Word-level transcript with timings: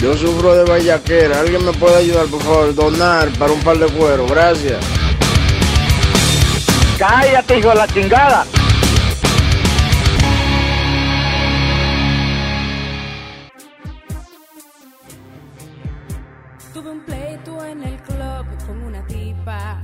Yo 0.00 0.16
sufro 0.16 0.54
de 0.54 0.64
vallaquera. 0.64 1.40
¿Alguien 1.40 1.64
me 1.64 1.72
puede 1.72 1.96
ayudar, 1.96 2.26
por 2.26 2.40
favor? 2.40 2.74
Donar 2.74 3.30
para 3.36 3.52
un 3.52 3.60
par 3.60 3.78
de 3.78 3.86
cuero. 3.86 4.26
Gracias. 4.26 4.78
Cállate, 6.96 7.58
hijo 7.58 7.68
de 7.70 7.74
la 7.74 7.88
chingada. 7.88 8.46
Tuve 16.72 16.90
un 16.90 17.00
pleito 17.04 17.64
en 17.64 17.82
el 17.82 17.96
club 18.02 18.66
con 18.66 18.82
una 18.84 19.04
tipa 19.06 19.82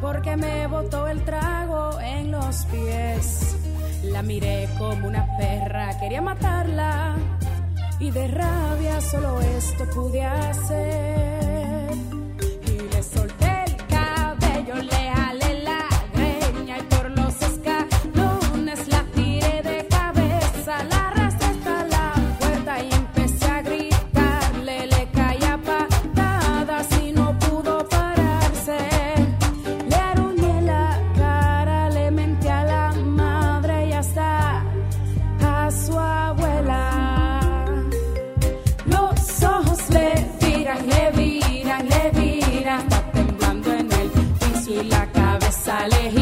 porque 0.00 0.36
me 0.36 0.66
botó 0.66 1.06
el 1.06 1.24
trago 1.24 2.00
en 2.00 2.32
los 2.32 2.64
pies. 2.66 3.56
La 4.04 4.22
miré 4.22 4.68
como 4.76 5.06
una 5.06 5.24
perra, 5.38 5.96
quería 6.00 6.20
matarla 6.20 7.16
y 8.00 8.10
de 8.10 8.28
rabia 8.28 9.00
solo 9.00 9.40
esto 9.40 9.84
pude 9.94 10.24
hacer. 10.24 11.90
Y 12.66 12.94
le 12.94 13.02
solté 13.02 13.64
el 13.66 13.76
cabello, 13.86 14.74
le 14.76 15.08
cabeza 45.80 46.12
le 46.12 46.19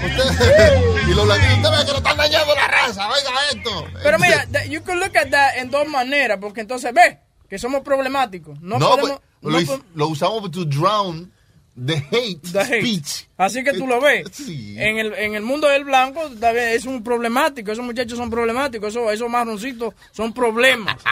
y 1.07 1.13
los 1.13 1.25
blanquitos, 1.25 1.57
usted 1.57 1.71
ve 1.77 1.85
que 1.85 1.91
lo 1.91 1.97
están 1.97 2.17
dañando 2.17 2.55
la 2.55 2.67
raza, 2.67 3.07
oiga 3.09 3.31
esto. 3.51 3.85
Pero 4.01 4.17
mira, 4.19 4.45
you 4.67 4.81
can 4.81 4.99
look 4.99 5.15
at 5.15 5.29
that 5.29 5.57
en 5.57 5.69
dos 5.69 5.87
maneras, 5.87 6.39
porque 6.41 6.61
entonces 6.61 6.91
ve 6.93 7.19
que 7.49 7.57
somos 7.59 7.81
problemáticos. 7.81 8.59
No, 8.61 8.79
No, 8.79 8.89
podemos... 8.91 9.19
pues, 9.41 9.53
no 9.53 9.59
lo, 9.59 9.65
po- 9.79 9.85
lo 9.95 10.07
usamos 10.07 10.51
to 10.51 10.65
drown 10.65 11.31
the 11.75 11.95
hate, 12.11 12.39
the 12.51 12.59
hate. 12.61 12.81
speech. 12.81 13.27
Así 13.37 13.63
que 13.63 13.73
tú 13.73 13.87
lo 13.87 13.99
ves. 13.99 14.25
Sí. 14.33 14.75
En 14.77 14.97
el, 14.99 15.13
en 15.13 15.35
el 15.35 15.41
mundo 15.43 15.67
del 15.67 15.83
blanco 15.85 16.21
es 16.55 16.85
un 16.85 17.03
problemático. 17.03 17.71
Esos 17.71 17.83
muchachos 17.85 18.17
son 18.17 18.29
problemáticos. 18.29 18.89
Esos, 18.89 19.11
esos 19.11 19.29
marroncitos 19.29 19.93
son 20.11 20.33
problemas. 20.33 20.97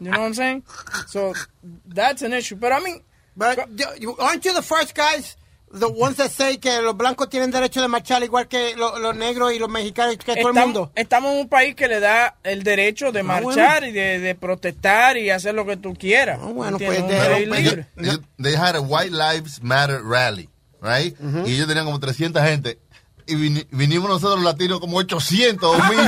You 0.00 0.06
know 0.10 0.20
what 0.20 0.26
I'm 0.28 0.34
saying? 0.34 0.62
So, 1.08 1.34
that's 1.94 2.22
an 2.22 2.32
issue. 2.32 2.56
Pero 2.56 2.76
I 2.78 2.80
mean, 2.82 3.02
But 3.36 3.58
aren't 4.18 4.44
you 4.44 4.52
the 4.54 4.62
first 4.62 4.94
guys, 4.94 5.36
the 5.78 5.86
ones 5.86 6.16
that 6.16 6.30
say 6.30 6.58
que 6.58 6.80
los 6.82 6.96
blancos 6.96 7.28
tienen 7.28 7.50
derecho 7.50 7.80
de 7.80 7.88
marchar 7.88 8.22
igual 8.24 8.48
que 8.48 8.74
lo- 8.76 8.98
los 8.98 9.14
negros 9.14 9.52
y 9.52 9.58
los 9.58 9.68
mexicanos, 9.68 10.16
que 10.16 10.24
todo 10.24 10.32
el 10.34 10.38
estamos, 10.40 10.64
mundo? 10.66 10.92
estamos 10.96 11.32
en 11.34 11.40
un 11.40 11.48
país 11.48 11.74
que 11.76 11.86
le 11.88 12.00
da 12.00 12.36
el 12.42 12.62
derecho 12.64 13.12
de 13.12 13.22
marchar 13.22 13.84
y 13.84 13.92
de, 13.92 14.18
de 14.18 14.34
protestar 14.34 15.16
y 15.16 15.30
hacer 15.30 15.54
lo 15.54 15.64
que 15.66 15.76
tú 15.76 15.94
quieras. 15.94 16.40
Ah, 16.42 16.46
bueno, 16.46 16.76
pues, 16.78 17.06
de- 17.06 17.46
pues, 17.48 17.62
libre. 17.62 17.86
Ellos- 17.96 18.20
They 18.42 18.54
had 18.56 18.74
a 18.76 18.80
White 18.80 19.10
Lives 19.12 19.62
Matter 19.62 20.02
rally, 20.04 20.48
right? 20.82 21.16
Y 21.46 21.54
ellos 21.54 21.68
tenían 21.68 21.84
como 21.86 22.00
300 22.00 22.42
gente. 22.42 22.78
Y 23.26 23.34
vini- 23.36 23.66
vinimos 23.70 24.08
nosotros 24.08 24.36
los 24.40 24.44
latinos 24.44 24.80
como 24.80 24.96
800 24.96 25.62
o 25.76 25.78
1000. 25.84 25.98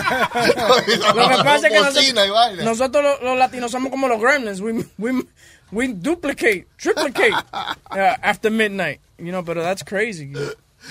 Lo 1.15 1.29
que 1.29 1.44
pasa 1.44 1.69
es 1.69 1.73
que 1.73 1.79
nosotros, 1.79 2.65
nosotros 2.65 3.05
los, 3.05 3.23
los 3.23 3.38
latinos 3.38 3.70
somos 3.70 3.91
como 3.91 4.08
los 4.08 4.20
gremlins. 4.20 4.61
We, 4.61 4.85
we, 4.99 5.25
we 5.72 5.88
duplicate, 5.88 6.66
triplicate 6.78 7.32
uh, 7.52 7.74
after 8.22 8.50
midnight. 8.50 9.00
You 9.19 9.32
know, 9.32 9.42
pero 9.42 9.62
that's 9.62 9.82
crazy. 9.82 10.32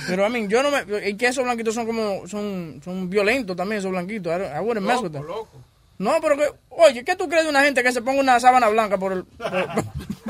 Pero, 0.08 0.26
I 0.26 0.30
mean, 0.30 0.50
yo 0.50 0.62
no 0.64 0.72
me... 0.72 1.10
Y 1.10 1.16
que 1.18 1.28
esos 1.28 1.44
blanquitos 1.44 1.74
son 1.76 1.86
como... 1.86 2.26
Son, 2.28 2.82
son 2.84 3.10
violentos 3.10 3.56
también, 3.58 3.80
esos 3.80 3.92
blanquitos. 3.92 4.32
I, 4.34 4.38
don't- 4.40 4.56
I 4.56 4.60
wouldn't 4.62 4.86
mess 4.86 5.02
with 5.02 5.12
them. 5.12 5.26
No, 5.98 6.20
pero 6.22 6.38
que... 6.38 6.50
Oye, 6.70 7.04
¿qué 7.04 7.16
tú 7.18 7.28
crees 7.28 7.44
de 7.44 7.50
una 7.50 7.62
gente 7.62 7.84
que 7.84 7.92
se 7.92 8.02
ponga 8.02 8.22
una 8.22 8.40
sábana 8.40 8.70
blanca 8.70 8.98
por, 8.98 9.12
el, 9.12 9.26
por, 9.26 9.50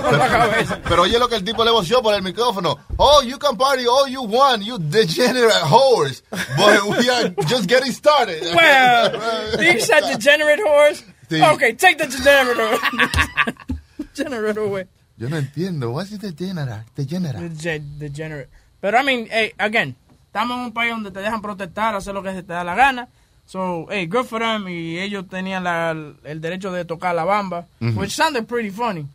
por 0.03 0.17
la 0.17 0.27
cabeza? 0.27 0.81
Pero 0.89 1.03
oye 1.03 1.17
lo 1.19 1.29
que 1.29 1.35
el 1.35 1.43
tipo 1.45 1.63
le 1.63 1.69
voció 1.71 2.01
por 2.01 2.13
el 2.15 2.23
micrófono. 2.23 2.77
Oh, 2.97 3.21
you 3.21 3.37
can 3.37 3.55
party 3.55 3.85
all 3.87 4.09
you 4.09 4.23
want, 4.23 4.63
you 4.63 4.77
degenerate 4.79 5.63
whores. 5.69 6.23
But 6.31 6.83
we 6.97 7.07
are 7.09 7.29
just 7.47 7.69
getting 7.69 7.91
started. 7.93 8.41
Well, 8.53 9.61
you 9.61 9.79
said 9.79 10.01
degenerate 10.11 10.59
horse. 10.59 11.03
Sí. 11.29 11.41
Okay, 11.53 11.73
take 11.73 11.97
the 11.99 12.07
degenerate 12.07 12.57
Yo 15.17 15.29
no 15.29 15.37
entiendo. 15.37 15.91
What's 15.91 16.17
degenerate? 16.17 16.85
Degenerate. 16.95 17.49
Dege- 17.49 17.97
Degenerate. 17.99 18.49
Pero, 18.79 18.99
I 18.99 19.03
mean, 19.03 19.27
hey, 19.29 19.51
again, 19.57 19.95
estamos 20.27 20.57
en 20.57 20.63
un 20.65 20.71
país 20.73 20.91
donde 20.91 21.11
te 21.11 21.19
dejan 21.19 21.41
protestar, 21.41 21.93
hacer 21.95 22.13
lo 22.13 22.23
que 22.23 22.31
se 22.33 22.41
te 22.43 22.53
da 22.53 22.63
la 22.63 22.73
gana. 22.75 23.07
So, 23.45 23.85
hey, 23.89 24.07
good 24.07 24.25
for 24.25 24.39
them. 24.41 24.67
Y 24.67 24.97
ellos 24.99 25.27
tenían 25.29 25.63
la, 25.63 25.91
el 26.23 26.41
derecho 26.41 26.71
de 26.71 26.85
tocar 26.85 27.13
la 27.13 27.23
bamba, 27.25 27.67
which 27.97 28.11
sounded 28.15 28.45
pretty 28.47 28.69
funny. 28.71 29.05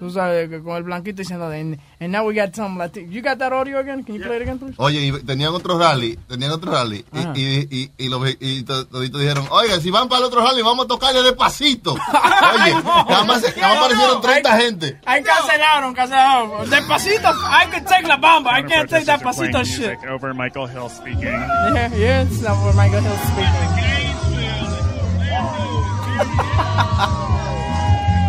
Tú 0.00 0.08
sabes, 0.10 0.48
con 0.64 0.76
el 0.78 0.82
blanquito 0.82 1.18
diciendo, 1.18 1.50
and, 1.50 1.78
and 2.00 2.10
now 2.10 2.24
we 2.26 2.32
got 2.34 2.54
some 2.56 2.78
Latino. 2.78 3.12
You 3.12 3.20
got 3.20 3.36
that 3.38 3.52
audio 3.52 3.78
again? 3.80 4.02
Can 4.02 4.14
you 4.14 4.22
play 4.22 4.36
it 4.36 4.42
again, 4.42 4.58
please? 4.58 4.74
Oye, 4.78 4.98
y 4.98 5.12
tenían 5.24 5.52
otro 5.54 5.76
rally, 5.78 6.18
tenían 6.26 6.52
otro 6.52 6.72
rally, 6.72 7.04
Ajá. 7.12 7.34
y, 7.36 7.42
y, 7.42 7.68
y, 7.70 7.90
y 8.06 8.08
los 8.08 8.22
y 8.40 8.62
to- 8.62 8.86
toditos 8.86 9.20
dijeron, 9.20 9.46
oiga, 9.50 9.78
si 9.78 9.90
van 9.90 10.08
para 10.08 10.20
el 10.20 10.24
otro 10.28 10.40
rally, 10.40 10.62
vamos 10.62 10.86
a 10.86 10.88
tocarle 10.88 11.22
despacito. 11.22 11.92
Oye, 12.54 12.72
nada 12.82 13.24
más, 13.24 13.42
nada 13.56 13.74
más 13.74 13.76
aparecieron 13.76 14.22
30 14.22 14.54
Ay, 14.54 14.62
gente. 14.62 15.00
Ay, 15.04 15.22
cancelaron, 15.22 15.92
cancelaron. 15.94 16.70
Despacito, 16.70 17.28
I 17.28 17.66
can 17.70 17.84
take 17.84 18.08
la 18.08 18.16
bamba. 18.16 18.52
I 18.58 18.62
can't 18.62 18.88
take 18.88 19.04
that 19.04 19.20
pasito 19.20 19.62
shit. 19.66 19.98
over 20.08 20.32
Michael 20.32 20.66
Hill 20.66 20.88
speaking. 20.88 21.24
Yeah, 21.24 21.94
yeah, 21.94 22.22
it's 22.22 22.40
where 22.40 22.72
Michael 22.72 23.02
Hill 23.02 23.16
speaking. 23.34 24.00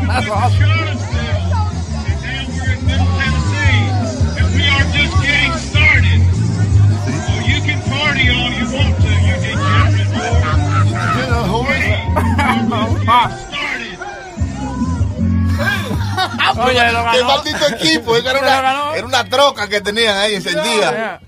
That's 0.08 0.28
awesome. 0.30 1.11
We 2.82 4.64
are 4.68 4.86
just 4.92 5.14
getting 5.22 5.54
started. 5.70 6.20
So 7.26 7.34
you 7.46 7.60
can 7.62 7.80
party 7.90 8.26
all 8.30 8.52
you 8.52 8.66
want 8.74 8.96
to, 9.02 9.10
you 9.28 9.36
degenerate 9.42 10.12
whore. 11.52 11.82
Started. 13.48 13.98
Oye, 16.58 16.92
lo 16.92 17.02
Qué 17.12 17.24
maldito 17.24 17.68
equipo, 17.68 18.16
era 18.16 18.40
una, 18.40 18.96
era 18.96 19.06
una 19.06 19.24
troca 19.26 19.68
que 19.68 19.82
tenían 19.82 20.18
ahí 20.18 20.36
encendida. 20.36 21.22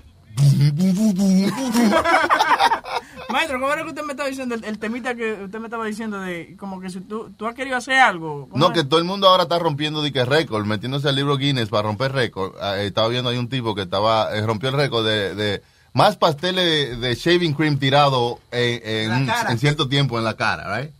Maestro, 3.30 3.58
¿cómo 3.60 3.72
era 3.72 3.82
que 3.82 3.88
usted 3.88 4.02
me 4.04 4.12
estaba 4.12 4.28
diciendo? 4.28 4.54
El, 4.54 4.64
el 4.64 4.78
temita 4.78 5.14
que 5.14 5.32
usted 5.44 5.58
me 5.58 5.66
estaba 5.66 5.84
diciendo 5.86 6.20
de 6.20 6.56
como 6.58 6.80
que 6.80 6.90
si 6.90 7.00
tú, 7.00 7.30
tú 7.36 7.46
has 7.46 7.54
querido 7.54 7.76
hacer 7.76 7.94
algo. 7.98 8.48
¿cómo 8.48 8.58
No, 8.58 8.72
es? 8.72 8.72
que 8.80 8.84
todo 8.84 8.98
el 8.98 9.04
mundo 9.04 9.28
ahora 9.28 9.44
está 9.44 9.58
rompiendo 9.58 10.02
de 10.02 10.12
que 10.12 10.24
récord, 10.24 10.64
metiéndose 10.66 11.08
al 11.08 11.16
libro 11.16 11.36
Guinness 11.36 11.68
para 11.68 11.82
romper 11.82 12.12
récord. 12.12 12.52
Ah, 12.60 12.78
eh, 12.78 12.86
estaba 12.86 13.08
viendo 13.08 13.30
ahí 13.30 13.38
un 13.38 13.48
tipo 13.48 13.74
que 13.74 13.82
estaba 13.82 14.34
eh, 14.34 14.44
rompió 14.46 14.68
el 14.68 14.76
récord 14.76 15.04
de, 15.06 15.34
de 15.34 15.62
más 15.92 16.16
pasteles 16.16 17.00
de 17.00 17.14
shaving 17.14 17.54
cream 17.54 17.78
tirado 17.78 18.38
en, 18.50 19.28
cierto 19.58 19.88
tiempo 19.88 20.18
en 20.18 20.24
la 20.24 20.34
cara, 20.36 20.78
right? 20.80 20.90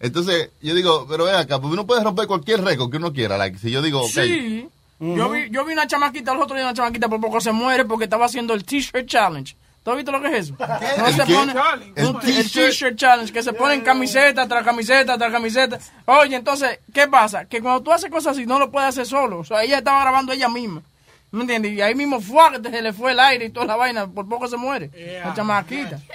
Entonces, 0.00 0.50
yo 0.62 0.74
digo, 0.74 1.06
pero 1.08 1.24
ven 1.24 1.34
acá, 1.34 1.60
pues 1.60 1.72
uno 1.72 1.86
puede 1.86 2.02
romper 2.02 2.26
cualquier 2.26 2.62
récord 2.64 2.90
que 2.90 2.96
uno 2.96 3.12
quiera. 3.12 3.36
Like, 3.36 3.58
si 3.58 3.70
yo 3.70 3.82
digo, 3.82 4.00
ok, 4.00 4.10
Sí. 4.10 4.68
Yo, 5.00 5.30
vi, 5.30 5.48
yo 5.50 5.64
vi 5.64 5.72
una 5.72 5.86
chamaquita 5.86 6.34
los 6.34 6.42
otros 6.44 6.56
días, 6.58 6.66
una 6.66 6.74
chamaquita 6.74 7.08
por 7.08 7.20
poco 7.20 7.40
se 7.40 7.52
muere 7.52 7.84
porque 7.84 8.04
estaba 8.04 8.26
haciendo 8.26 8.54
el 8.54 8.64
T-shirt 8.64 9.06
challenge. 9.06 9.56
¿Tú 9.82 9.90
has 9.92 9.96
visto 9.96 10.12
lo 10.12 10.20
que 10.20 10.28
es 10.28 10.44
eso? 10.50 10.56
No 10.98 11.06
¿El 11.06 11.14
se 11.14 11.24
pone 11.24 11.54
El 11.96 12.06
un- 12.06 12.16
el 12.22 12.50
t-shirt. 12.52 12.96
Challenge, 12.98 13.32
que 13.32 13.42
se 13.42 13.54
ponen 13.54 13.80
camiseta 13.80 14.46
tras 14.46 14.62
camiseta 14.62 15.16
tras 15.16 15.32
camiseta. 15.32 15.78
Oye, 16.04 16.36
entonces, 16.36 16.80
¿qué 16.92 17.08
pasa? 17.08 17.46
Que 17.46 17.62
cuando 17.62 17.80
tú 17.82 17.90
haces 17.90 18.10
cosas 18.10 18.36
así, 18.36 18.44
no 18.44 18.58
lo 18.58 18.70
puedes 18.70 18.90
hacer 18.90 19.06
solo. 19.06 19.38
O 19.38 19.44
sea, 19.44 19.62
ella 19.62 19.78
estaba 19.78 20.02
grabando 20.02 20.32
ella 20.34 20.50
misma. 20.50 20.82
¿Me 21.30 21.40
entiendes? 21.42 21.72
Y 21.72 21.80
ahí 21.80 21.94
mismo 21.94 22.20
fue 22.20 22.60
que 22.62 22.68
se 22.70 22.82
le 22.82 22.92
fue 22.92 23.12
el 23.12 23.20
aire 23.20 23.46
y 23.46 23.50
toda 23.50 23.64
la 23.64 23.76
vaina, 23.76 24.06
por 24.06 24.28
poco 24.28 24.46
se 24.48 24.58
muere. 24.58 24.90
La 25.24 25.32
chamaquita. 25.32 25.98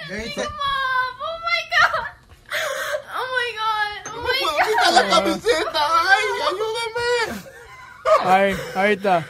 Oh 1.28 1.38
my 1.42 1.62
god. 1.74 2.08
Oh 3.18 3.28
my 3.34 3.50
god. 3.58 4.14
Oh 4.14 4.22
my 4.22 4.38
god. 4.46 4.68
quita 4.68 4.92
la 4.92 5.04
camiseta, 5.10 5.82
ay, 6.12 6.26
ayúdeme. 6.50 6.85
Ahí, 8.24 8.56
ahí 8.76 8.94
está. 8.94 9.26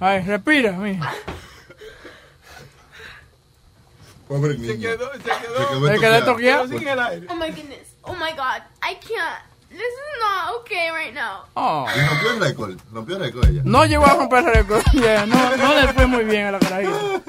Ahí, 0.00 0.22
respira, 0.22 0.72
mija. 0.72 1.12
Pobre 4.28 4.56
niño. 4.58 4.72
Se 4.72 4.78
quedó, 4.96 5.12
Se 5.92 5.98
quedó 6.00 6.24
toqueado. 6.24 6.64
Oh 7.28 7.34
my 7.34 7.50
goodness. 7.50 7.88
Oh 8.02 8.14
my 8.14 8.32
god. 8.32 8.62
I 8.82 8.94
can't. 8.96 9.42
This 9.70 9.80
is 9.80 10.20
not 10.20 10.54
okay 10.60 10.90
right 10.90 11.12
now. 11.14 11.44
Oh. 11.56 11.86
Y 11.94 12.00
rompió 12.06 12.30
el 12.32 12.40
récord. 12.40 12.78
Rompió 12.92 13.16
el 13.16 13.22
récord 13.22 13.48
ella. 13.48 13.62
No 13.64 13.84
llegó 13.84 14.06
a 14.06 14.14
romper 14.14 14.44
récord. 14.44 14.82
Yeah, 14.92 15.26
no, 15.26 15.56
no 15.56 15.74
le 15.80 15.92
fue 15.92 16.06
muy 16.06 16.24
bien 16.24 16.46
a 16.46 16.52
la 16.52 16.58
carajita. 16.60 17.20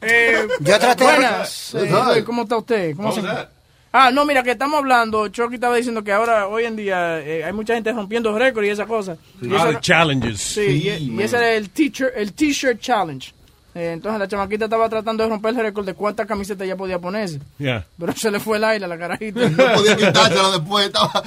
Eh, 0.00 0.48
Yo 0.60 0.78
traté- 0.80 1.04
Buenas. 1.04 1.74
eh, 1.74 2.24
¿Cómo 2.24 2.42
está 2.42 2.56
usted? 2.56 2.96
¿Cómo 2.96 3.12
se 3.12 3.22
that? 3.22 3.50
Ah, 3.92 4.10
no, 4.10 4.24
mira, 4.24 4.42
que 4.42 4.52
estamos 4.52 4.78
hablando. 4.78 5.28
Chucky 5.28 5.56
estaba 5.56 5.76
diciendo 5.76 6.02
que 6.02 6.12
ahora, 6.12 6.48
hoy 6.48 6.64
en 6.64 6.76
día, 6.76 7.20
eh, 7.20 7.44
hay 7.44 7.52
mucha 7.52 7.74
gente 7.74 7.92
rompiendo 7.92 8.36
récords 8.38 8.66
y 8.66 8.70
esa 8.70 8.86
cosa. 8.86 9.16
Y 9.40 9.54
Ah, 9.54 9.78
challenges. 9.80 10.40
Sí, 10.40 10.60
y, 10.62 10.88
y 11.14 11.22
ese 11.22 11.36
era 11.36 11.52
el 11.52 11.68
teacher, 11.70 12.10
el 12.16 12.32
t-shirt 12.32 12.80
challenge. 12.80 13.34
Eh, 13.74 13.92
entonces 13.92 14.18
la 14.18 14.28
chamaquita 14.28 14.64
estaba 14.66 14.86
tratando 14.88 15.22
de 15.24 15.30
romper 15.30 15.54
el 15.54 15.60
récord 15.62 15.86
de 15.86 15.94
cuántas 15.94 16.26
camisetas 16.26 16.66
ella 16.66 16.76
podía 16.76 16.98
ponerse. 16.98 17.40
Yeah. 17.58 17.86
Pero 17.98 18.12
se 18.14 18.30
le 18.30 18.38
fue 18.38 18.58
el 18.58 18.64
aire 18.64 18.84
a 18.84 18.88
la 18.88 18.98
carajita. 18.98 19.40
No 19.48 19.74
podía 19.74 19.96
quitárselo 19.96 20.52
después. 20.52 20.86
Estaba, 20.86 21.22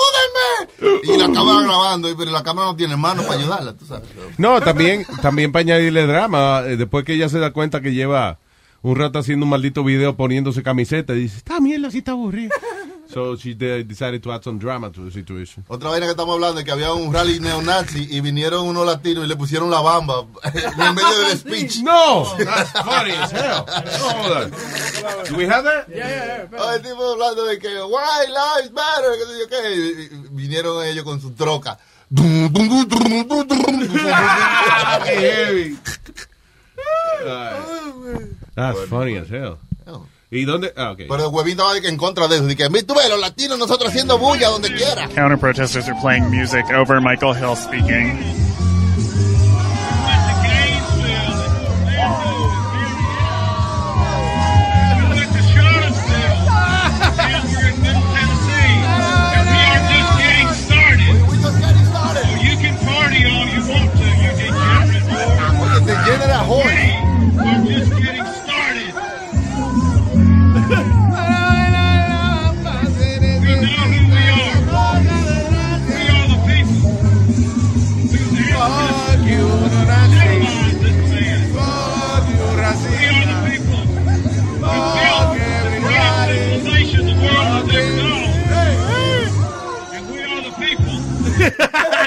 ¡ayúdenme! 0.00 1.00
Y 1.04 1.16
la 1.18 1.26
cámara 1.32 1.62
grabando, 1.66 2.10
y- 2.10 2.14
pero 2.14 2.30
la 2.30 2.42
cámara 2.42 2.68
no 2.68 2.76
tiene 2.76 2.96
mano 2.96 3.22
para 3.22 3.38
ayudarla, 3.40 3.72
tú 3.74 3.86
sabes. 3.86 4.08
No, 4.38 4.60
también, 4.60 5.06
también 5.22 5.52
para 5.52 5.60
añadirle 5.62 6.06
drama, 6.06 6.62
eh, 6.66 6.76
después 6.76 7.04
que 7.04 7.14
ella 7.14 7.28
se 7.28 7.38
da 7.38 7.50
cuenta 7.52 7.80
que 7.80 7.92
lleva 7.94 8.38
un 8.90 8.96
rato 8.96 9.18
haciendo 9.18 9.44
un 9.44 9.50
maldito 9.50 9.82
video 9.84 10.16
poniéndose 10.16 10.62
camiseta, 10.62 11.12
dice, 11.12 11.36
está 11.38 11.60
mierda, 11.60 11.88
así 11.88 11.98
está 11.98 12.12
aburrida. 12.12 12.54
So 13.08 13.36
she 13.36 13.54
de- 13.54 13.84
decided 13.84 14.20
to 14.22 14.32
add 14.32 14.42
some 14.42 14.58
drama 14.58 14.90
to 14.90 15.04
the 15.04 15.12
situation. 15.12 15.64
Otra 15.68 15.90
vaina 15.90 16.06
que 16.06 16.10
estamos 16.10 16.34
hablando 16.34 16.58
es 16.58 16.64
que 16.66 16.72
había 16.72 16.92
un 16.92 17.14
rally 17.14 17.38
neonazi 17.38 18.04
y 18.10 18.20
vinieron 18.20 18.66
unos 18.66 18.84
latinos 18.84 19.24
y 19.24 19.28
le 19.28 19.36
pusieron 19.36 19.70
la 19.70 19.80
bamba 19.80 20.26
en 20.42 20.94
medio 20.94 21.20
del 21.20 21.38
speech. 21.38 21.82
No, 21.84 22.24
that's 22.36 22.72
funny 22.72 23.12
as 23.12 23.30
hell. 23.32 23.64
Hold 24.02 24.32
on. 24.36 24.50
Do 25.30 25.36
we 25.36 25.46
have 25.46 25.62
that? 25.62 25.86
Ah, 26.58 26.74
El 26.74 26.82
tipo 26.82 27.12
hablando 27.12 27.44
de 27.44 27.60
que 27.60 27.68
why 27.68 28.26
lives 28.26 28.72
matter, 28.72 29.12
que 29.16 29.24
sé 29.24 29.38
yo 29.38 29.46
qué. 29.48 29.76
Y- 29.76 30.16
y 30.16 30.28
Vinieron 30.32 30.84
ellos 30.84 31.04
con 31.04 31.20
su 31.20 31.30
troca. 31.30 31.78
Qué 35.04 35.14
heavy. 35.14 35.78
That's 38.56 38.88
funny 38.88 39.16
as 39.16 39.30
hell. 39.30 39.58
¿Y 40.30 40.44
dónde? 40.44 40.72
Ah, 40.76 40.90
ok. 40.90 41.02
Pero 41.08 41.28
el 41.28 41.34
huevín 41.34 41.52
estaba 41.52 41.76
en 41.76 41.96
contra 41.96 42.26
de 42.26 42.36
eso. 42.36 42.46
De 42.46 42.56
que, 42.56 42.68
tú 42.82 42.94
ves, 42.94 43.08
los 43.08 43.20
latinos, 43.20 43.58
nosotros 43.58 43.90
haciendo 43.90 44.18
bulla 44.18 44.48
donde 44.48 44.74
quiera. 44.74 45.08
Counter 45.14 45.38
protesters 45.38 45.88
are 45.88 45.98
playing 46.00 46.28
music 46.30 46.64
over 46.70 47.00
Michael 47.00 47.34
Hill 47.34 47.54
speaking. 47.54 48.45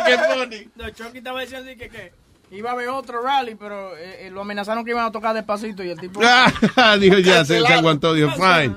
Qué 0.10 0.36
funny. 0.36 0.70
No, 0.75 0.89
Chucky 0.89 1.18
estaba 1.20 1.42
diciendo 1.42 1.70
así 1.70 1.78
que, 1.78 1.89
que 1.89 2.12
iba 2.51 2.70
a 2.72 2.74
haber 2.74 2.89
otro 2.89 3.22
rally, 3.22 3.56
pero 3.56 3.96
eh, 3.96 4.28
eh, 4.28 4.32
lo 4.32 4.42
amenazaron 4.42 4.84
que 4.84 4.92
iban 4.92 5.06
a 5.06 5.12
tocar 5.12 5.36
despacito 5.36 5.84
y 5.84 5.89
el 5.89 6.00
tipo... 6.00 6.20
dijo 7.00 7.20
ya, 7.20 7.46
se, 7.46 7.60
se 7.62 7.68
aguantó, 7.74 8.13
dijo, 8.13 8.32
fine. 8.36 8.75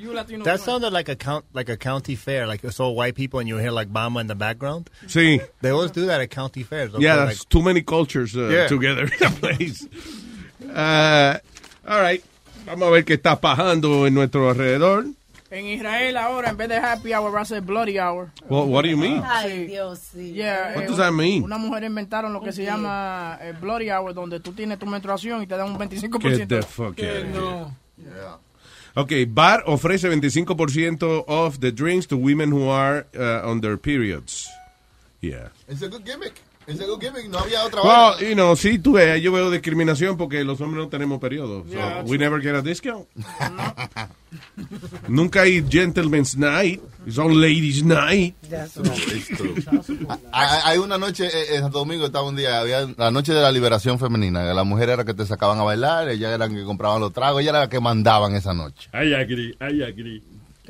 You 0.00 0.12
Latino 0.14 0.44
That 0.44 0.60
sounded 0.60 0.92
like 0.92 1.10
a 1.10 1.16
count, 1.16 1.44
like 1.52 1.68
a 1.70 1.76
county 1.76 2.16
fair, 2.16 2.46
like 2.46 2.64
it's 2.64 2.80
all 2.80 2.94
white 2.94 3.14
people, 3.14 3.38
and 3.40 3.48
you 3.48 3.58
hear 3.58 3.70
like 3.70 3.92
Bama 3.92 4.20
in 4.20 4.28
the 4.28 4.34
background. 4.34 4.88
Sí. 5.06 5.40
They 5.60 5.70
always 5.70 5.90
do 5.90 6.06
that 6.06 6.20
at 6.20 6.30
county 6.30 6.62
fairs. 6.62 6.92
Yeah, 6.98 7.16
that's 7.16 7.44
too 7.44 7.62
many 7.62 7.82
cultures 7.82 8.34
uh, 8.34 8.48
Yeah. 8.48 8.66
together 8.66 9.04
in 9.04 9.26
a 9.26 9.30
place. 9.30 9.86
Uh, 10.74 11.38
all 11.86 12.00
right. 12.00 12.22
Vamos 12.66 12.88
a 12.88 12.90
ver 12.90 13.04
qué 13.04 13.14
está 13.14 13.40
pasando 13.40 14.06
en 14.06 14.14
nuestro 14.14 14.48
alrededor. 14.50 15.04
En 15.50 15.66
Israel 15.66 16.16
ahora, 16.16 16.50
en 16.50 16.56
vez 16.56 16.68
de 16.68 16.76
happy 16.76 17.12
hour, 17.12 17.34
va 17.34 17.40
a 17.40 17.44
ser 17.44 17.60
bloody 17.60 17.98
hour. 17.98 18.30
What, 18.48 18.68
what 18.68 18.82
do 18.82 18.88
you 18.88 18.96
mean? 18.96 19.20
Ay, 19.24 19.66
Dios, 19.66 19.98
sí. 19.98 20.32
Yeah, 20.32 20.74
What 20.76 20.84
eh, 20.84 20.86
does 20.86 20.98
that 20.98 21.10
mean? 21.10 21.42
Una 21.42 21.58
mujer 21.58 21.82
inventaron 21.82 22.32
lo 22.32 22.40
que 22.40 22.52
se 22.52 22.64
llama 22.64 23.36
eh, 23.40 23.52
bloody 23.60 23.90
hour, 23.90 24.14
donde 24.14 24.38
tú 24.38 24.52
tienes 24.52 24.78
tu 24.78 24.86
menstruación 24.86 25.42
y 25.42 25.48
te 25.48 25.56
dan 25.56 25.70
un 25.70 25.78
25%. 25.78 26.36
Get 26.36 26.48
the 26.48 26.62
fuck 26.62 26.96
of 26.98 27.24
no. 27.34 27.76
Ok, 28.94 29.12
Bar 29.28 29.64
ofrece 29.66 30.08
25% 30.08 31.24
off 31.26 31.58
the 31.58 31.72
drinks 31.72 32.06
to 32.06 32.16
women 32.16 32.52
who 32.52 32.70
are 32.70 33.06
uh, 33.16 33.48
on 33.48 33.60
their 33.60 33.76
periods. 33.76 34.48
Yeah. 35.20 35.50
Es 35.68 35.82
a 35.82 35.88
good 35.88 36.04
gimmick. 36.04 36.40
No 37.28 37.38
había 37.38 37.64
otra 37.64 37.82
Well, 37.82 38.28
you 38.28 38.34
know, 38.34 38.54
sí, 38.56 38.78
tú 38.78 38.92
ves, 38.92 39.20
yo 39.22 39.32
veo 39.32 39.50
discriminación 39.50 40.16
porque 40.16 40.44
los 40.44 40.60
hombres 40.60 40.84
no 40.84 40.88
tenemos 40.88 41.20
periodos. 41.20 41.66
So 41.68 41.74
Yeah, 41.74 42.02
we 42.06 42.18
never 42.18 42.40
get 42.40 42.54
a 42.54 42.62
discount. 42.62 43.06
Nunca 45.08 45.42
hay 45.42 45.64
gentleman's 45.68 46.36
night. 46.36 46.80
It's 47.06 47.18
all 47.18 47.32
ladies 47.34 47.82
night. 47.82 48.34
It's 48.42 49.28
true. 49.36 49.54
Hay, 50.32 50.78
una 50.78 50.98
noche 50.98 51.26
eh, 51.26 51.56
en 51.56 51.62
Santo 51.62 51.78
Domingo, 51.78 52.06
estaba 52.06 52.28
un 52.28 52.36
día, 52.36 52.60
había 52.60 52.86
la 52.96 53.10
noche 53.10 53.32
de 53.32 53.40
la 53.40 53.50
liberación 53.50 53.98
femenina. 53.98 54.46
que 54.46 54.54
Las 54.54 54.66
mujeres 54.66 54.94
eran 54.94 55.06
que 55.06 55.14
te 55.14 55.26
sacaban 55.26 55.58
a 55.58 55.62
bailar, 55.62 56.08
ellas 56.08 56.32
eran 56.32 56.54
que 56.54 56.64
compraban 56.64 57.00
los 57.00 57.12
tragos, 57.12 57.40
ellas 57.40 57.50
eran 57.50 57.62
las 57.62 57.70
que 57.70 57.80
mandaban 57.80 58.34
esa 58.34 58.54
noche. 58.54 58.88
Ay, 58.92 59.14
agri, 59.14 59.56
ay, 59.58 59.82
agri. 59.82 60.22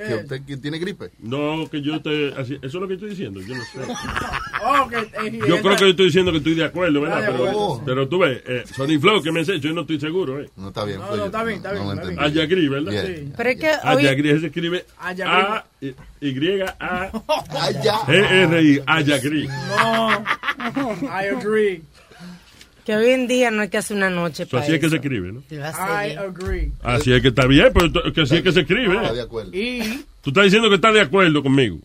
¿Que 0.09 0.15
usted 0.15 0.45
que 0.47 0.57
tiene 0.57 0.79
gripe? 0.79 1.11
No, 1.19 1.69
que 1.71 1.81
yo 1.83 2.01
te... 2.01 2.33
así- 2.37 2.55
eso 2.57 2.67
es 2.67 2.75
lo 2.75 2.89
que 2.89 2.95
estoy 2.95 3.11
diciendo, 3.11 3.41
yo 3.41 3.55
no 3.55 3.63
sé. 3.65 3.81
Oh, 4.63 4.87
que, 4.89 4.97
eh, 4.99 5.41
Yo 5.49 5.61
creo 5.63 5.75
que 5.75 5.81
yo 5.85 5.87
estoy 5.89 6.07
diciendo 6.07 6.31
que 6.33 6.37
estoy 6.39 6.55
de 6.55 6.65
acuerdo, 6.67 7.01
¿verdad? 7.01 7.21
Pero, 7.21 7.35
acuerdo. 7.37 7.83
pero 7.87 8.09
tú 8.09 8.19
ves, 8.19 8.43
eh, 8.47 8.63
Sony 8.77 9.01
Flow 9.01 9.23
que 9.23 9.33
me 9.33 9.41
has 9.41 9.49
hecho, 9.49 9.69
yo 9.69 9.73
no 9.73 9.81
estoy 9.81 9.99
seguro, 9.99 10.39
¿eh? 10.39 10.51
No, 10.57 10.69
está 10.69 10.85
bien. 10.85 10.99
No, 10.99 11.17
no, 11.17 11.25
está 11.25 11.43
bien, 11.45 11.57
está 11.57 11.73
bien. 11.73 11.89
está 11.89 12.09
bien. 12.09 12.21
Ayagri, 12.21 12.69
¿verdad? 12.69 12.93
Yeah. 12.93 13.07
Sí. 13.07 13.33
Pero 13.37 13.49
es 13.51 13.57
que 13.57 13.69
hoy- 13.69 14.07
Ayagri 14.07 14.39
se 14.41 14.47
escribe 14.49 14.85
Ayagri. 14.99 15.33
A 15.33 15.65
Y 15.81 15.89
A 16.79 17.11
G 18.07 18.09
R 18.09 18.63
I 18.63 18.83
Ayagri. 18.87 19.49
No, 19.49 20.25
I 21.09 21.29
agree. 21.35 21.83
Que 22.85 22.97
hoy 22.97 23.11
en 23.11 23.27
día 23.27 23.51
no 23.51 23.63
hay 23.63 23.69
que 23.69 23.79
hacer 23.79 23.97
una 23.97 24.11
noche 24.11 24.45
So, 24.45 24.51
para 24.53 24.63
así 24.65 24.75
es 24.75 24.81
que 24.81 24.87
eso. 24.87 24.91
se 24.91 24.97
escribe, 24.97 25.33
¿no? 25.33 25.43
I 25.51 26.17
agree. 26.17 26.73
Así 26.83 27.13
es 27.13 27.23
que 27.23 27.29
está 27.29 27.47
bien, 27.47 27.71
pero 27.73 28.13
que 28.13 28.23
así 28.23 28.37
es 28.37 28.43
que 28.43 28.53
se 28.53 28.61
escribe. 28.61 28.97
Está 28.97 29.11
¿eh? 29.11 29.15
de 29.15 29.23
acuerdo. 29.23 29.51
Y, 29.57 30.05
Tú 30.23 30.31
estás 30.31 30.45
diciendo 30.45 30.69
que 30.69 30.75
estás 30.77 30.95
de 30.95 31.01
acuerdo 31.01 31.43
conmigo. 31.43 31.79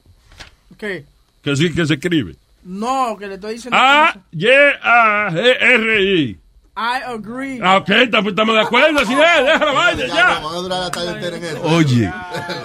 ¿qué? 0.78 1.06
Que 1.42 1.52
así 1.52 1.68
es 1.68 1.75
que 1.75 1.86
se 1.86 1.94
escribe. 1.96 2.36
No, 2.64 3.16
que 3.18 3.28
le 3.28 3.36
estoy 3.36 3.54
diciendo. 3.54 3.78
A 3.80 4.18
Y 4.32 4.48
A 4.48 5.30
G 5.32 5.58
R 5.62 6.04
I. 6.04 6.40
I 6.78 7.02
agree. 7.06 7.60
Ah, 7.62 7.78
ok, 7.78 7.90
estamos 7.90 8.32
estamos 8.32 8.56
de 8.56 8.62
acuerdo, 8.62 9.00
así 9.00 9.14
es, 9.14 9.46
déjala 9.46 9.72
vaya, 9.72 10.08
ya. 10.08 10.40
Van 10.40 10.56
a 10.56 10.58
durar 10.58 10.84
hasta 10.84 11.06
yo 11.06 11.12
entero 11.12 11.36
en 11.38 11.44
eso. 11.46 11.62
Oye, 11.64 12.12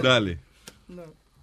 dale. 0.03 0.39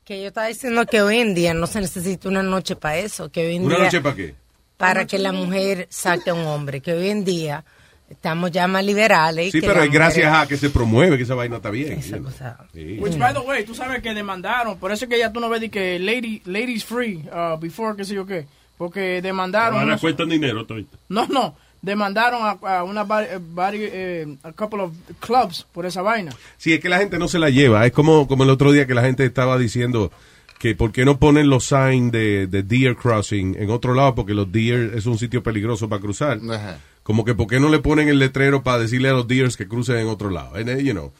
Que 0.03 0.21
yo 0.21 0.27
estaba 0.29 0.47
diciendo 0.47 0.85
que 0.85 1.01
hoy 1.01 1.17
en 1.19 1.33
día 1.35 1.53
no 1.53 1.67
se 1.67 1.79
necesita 1.79 2.27
una 2.27 2.43
noche 2.43 2.75
para 2.75 2.97
eso. 2.97 3.29
Que 3.31 3.47
hoy 3.47 3.55
en 3.57 3.65
¿Una 3.65 3.75
día, 3.75 3.85
noche 3.85 4.01
para 4.01 4.15
qué? 4.15 4.35
Para 4.77 5.05
que 5.07 5.17
la 5.17 5.31
mujer 5.31 5.87
saque 5.89 6.29
a 6.29 6.33
un 6.33 6.45
hombre. 6.45 6.81
Que 6.81 6.93
hoy 6.93 7.09
en 7.09 7.25
día 7.25 7.63
estamos 8.09 8.51
ya 8.51 8.67
más 8.67 8.85
liberales. 8.85 9.47
y 9.47 9.51
Sí, 9.51 9.61
que 9.61 9.67
pero 9.67 9.81
es 9.83 9.91
gracias 9.91 10.27
mujer- 10.27 10.43
a 10.43 10.47
que 10.47 10.57
se 10.57 10.69
promueve 10.69 11.17
que 11.17 11.23
esa 11.23 11.35
vaina 11.35 11.57
está 11.57 11.69
bien. 11.71 11.93
Esa 11.93 12.19
cosa. 12.19 12.57
Sí. 12.73 12.97
Which, 12.99 13.17
by 13.17 13.33
the 13.33 13.39
way, 13.39 13.63
tú 13.65 13.73
sabes 13.75 14.01
que 14.01 14.13
demandaron. 14.13 14.77
Por 14.77 14.91
eso 14.91 15.05
es 15.05 15.09
que 15.09 15.17
ya 15.19 15.31
tú 15.33 15.39
no 15.39 15.49
ves 15.49 15.61
de 15.61 15.69
que 15.69 15.99
lady, 15.99 16.41
ladies 16.45 16.85
free, 16.85 17.23
uh, 17.31 17.59
before, 17.59 17.95
qué 17.97 18.05
sé 18.05 18.13
yo 18.15 18.25
qué. 18.25 18.45
Porque 18.77 19.21
demandaron. 19.21 19.73
Ahora 19.79 19.85
unos- 19.87 20.01
cuestan 20.01 20.29
dinero, 20.29 20.65
todito. 20.65 20.97
no, 21.09 21.25
no. 21.27 21.55
Demandaron 21.79 22.41
a, 22.43 22.77
a 22.79 22.83
una 22.83 23.05
eh, 23.23 23.39
eh, 23.63 24.37
a 24.43 24.51
couple 24.51 24.81
of 24.81 24.93
clubs 25.19 25.65
por 25.71 25.85
esa 25.85 26.01
vaina. 26.01 26.31
Sí, 26.57 26.73
es 26.73 26.79
que 26.79 26.89
la 26.89 26.97
gente 26.97 27.19
no 27.19 27.27
se 27.27 27.37
la 27.39 27.49
lleva. 27.51 27.85
Es 27.85 27.91
como, 27.91 28.27
como 28.27 28.43
el 28.43 28.49
otro 28.49 28.71
día 28.71 28.87
que 28.87 28.95
la 28.95 29.03
gente 29.03 29.23
estaba 29.23 29.57
diciendo 29.59 30.11
que 30.59 30.73
por 30.75 30.91
qué 30.91 31.05
no 31.05 31.19
ponen 31.19 31.49
los 31.49 31.65
signs 31.65 32.11
de, 32.11 32.47
de 32.47 32.63
deer 32.63 32.95
crossing 32.95 33.55
en 33.59 33.69
otro 33.69 33.93
lado, 33.93 34.15
porque 34.15 34.33
los 34.33 34.51
deer 34.51 34.93
es 34.95 35.05
un 35.05 35.17
sitio 35.19 35.43
peligroso 35.43 35.87
para 35.87 36.01
cruzar. 36.01 36.39
Ajá. 36.51 36.79
Como 37.03 37.23
que 37.23 37.35
por 37.35 37.47
qué 37.47 37.59
no 37.59 37.69
le 37.69 37.79
ponen 37.79 38.09
el 38.09 38.19
letrero 38.19 38.63
para 38.63 38.79
decirle 38.79 39.09
a 39.09 39.13
los 39.13 39.27
deers 39.27 39.55
que 39.55 39.67
crucen 39.67 39.97
en 39.97 40.07
otro 40.07 40.29
lado. 40.29 40.55
And, 40.55 40.67
eh, 40.69 40.83
you 40.83 40.91
know, 40.93 41.13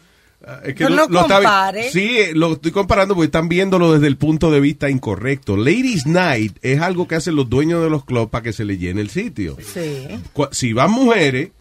ah, 0.46 0.60
es 0.65 0.75
que 0.75 0.84
no 0.89 1.08
vi- 1.08 1.13
compare. 1.13 1.89
Sí, 1.91 2.17
eh, 2.17 2.32
lo 2.34 2.53
estoy 2.53 2.72
comparando 2.72 3.13
porque 3.15 3.27
están 3.27 3.48
viéndolo 3.48 3.94
desde 3.94 4.08
el 4.08 4.17
punto 4.17 4.51
de 4.51 4.60
vista 4.60 4.89
incorrecto. 4.89 5.56
Ladies 5.56 6.06
Night 6.08 6.58
es 6.62 6.82
algo 6.82 7.08
que 7.08 7.15
hacen 7.15 7.36
los 7.36 7.50
dueños 7.50 7.82
de 7.84 7.89
los 7.89 8.03
clubs 8.03 8.29
para 8.32 8.44
que 8.44 8.53
se 8.53 8.65
le 8.65 8.77
llene 8.77 9.00
el 9.01 9.10
sitio. 9.10 9.56
Sí. 9.62 10.08
Si 10.51 10.74
van 10.74 10.91
mujeres, 10.91 11.51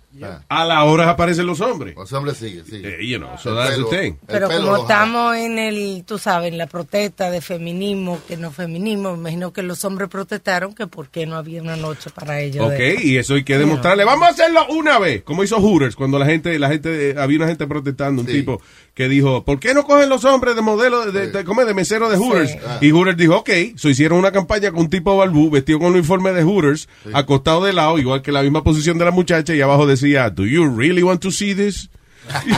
a 0.48 0.64
la 0.64 0.84
hora 0.84 1.10
aparecen 1.10 1.46
los 1.46 1.60
hombres. 1.60 1.94
Los 1.96 2.12
hombres 2.12 2.36
siguen, 2.36 2.64
siguen. 2.64 2.84
Eh, 3.00 3.06
you 3.06 3.18
know, 3.18 3.36
so 3.38 3.50
El 3.50 3.56
that's 3.56 3.76
pelo- 3.78 3.90
the 3.90 3.96
thing. 3.98 4.12
el 4.12 4.18
Pero 4.26 4.48
como 4.48 4.76
estamos 4.76 5.36
en 5.36 5.58
el, 5.58 6.04
tú 6.06 6.18
sabes, 6.18 6.52
en 6.52 6.58
la 6.58 6.66
protesta 6.66 7.30
de 7.30 7.40
feminismo, 7.40 8.18
que 8.28 8.36
no 8.36 8.50
feminismo, 8.50 9.12
me 9.12 9.18
imagino 9.18 9.52
que 9.52 9.62
los 9.62 9.84
hombres 9.84 10.08
protestaron 10.08 10.74
que 10.74 10.86
por 10.86 11.08
qué 11.08 11.26
no 11.26 11.36
había 11.36 11.60
una 11.62 11.76
noche 11.76 12.10
para 12.10 12.40
ellos. 12.40 12.64
Ok, 12.66 12.72
de- 12.78 12.98
y 13.02 13.16
eso 13.16 13.34
hay 13.34 13.44
que 13.44 13.58
demostrarle. 13.58 14.04
Vamos 14.04 14.28
a 14.28 14.30
hacerlo 14.30 14.66
una 14.70 14.98
vez, 14.98 15.22
como 15.22 15.42
hizo 15.44 15.58
Hooters, 15.60 15.96
cuando 15.96 16.18
la 16.18 16.26
gente, 16.26 16.58
la 16.58 16.68
gente, 16.68 17.10
eh, 17.10 17.14
había 17.18 17.38
una 17.38 17.48
gente 17.48 17.66
protestando, 17.66 18.22
un 18.22 18.26
tipo 18.28 18.60
que 18.96 19.10
dijo, 19.10 19.44
¿por 19.44 19.60
qué 19.60 19.74
no 19.74 19.84
cogen 19.84 20.08
los 20.08 20.24
hombres 20.24 20.56
de 20.56 20.62
modelo, 20.62 21.12
de, 21.12 21.30
de, 21.30 21.44
¿cómo 21.44 21.60
es? 21.60 21.66
de 21.66 21.74
mesero 21.74 22.08
de 22.08 22.16
Hooters? 22.16 22.52
Sí. 22.52 22.58
Ah. 22.66 22.78
Y 22.80 22.92
Hooters 22.92 23.18
dijo, 23.18 23.36
ok, 23.36 23.50
so 23.76 23.90
hicieron 23.90 24.18
una 24.18 24.32
campaña 24.32 24.70
con 24.70 24.80
un 24.80 24.90
tipo 24.90 25.14
balbú, 25.14 25.50
vestido 25.50 25.78
con 25.78 25.88
un 25.88 25.96
uniforme 25.96 26.32
de 26.32 26.42
Hooters, 26.42 26.88
acostado 27.12 27.62
de 27.62 27.74
lado, 27.74 27.98
igual 27.98 28.22
que 28.22 28.32
la 28.32 28.42
misma 28.42 28.64
posición 28.64 28.96
de 28.96 29.04
la 29.04 29.10
muchacha, 29.10 29.54
y 29.54 29.60
abajo 29.60 29.86
decía, 29.86 30.30
¿Do 30.30 30.46
you 30.46 30.64
really 30.74 31.02
want 31.02 31.20
to 31.20 31.30
see 31.30 31.54
this? 31.54 31.90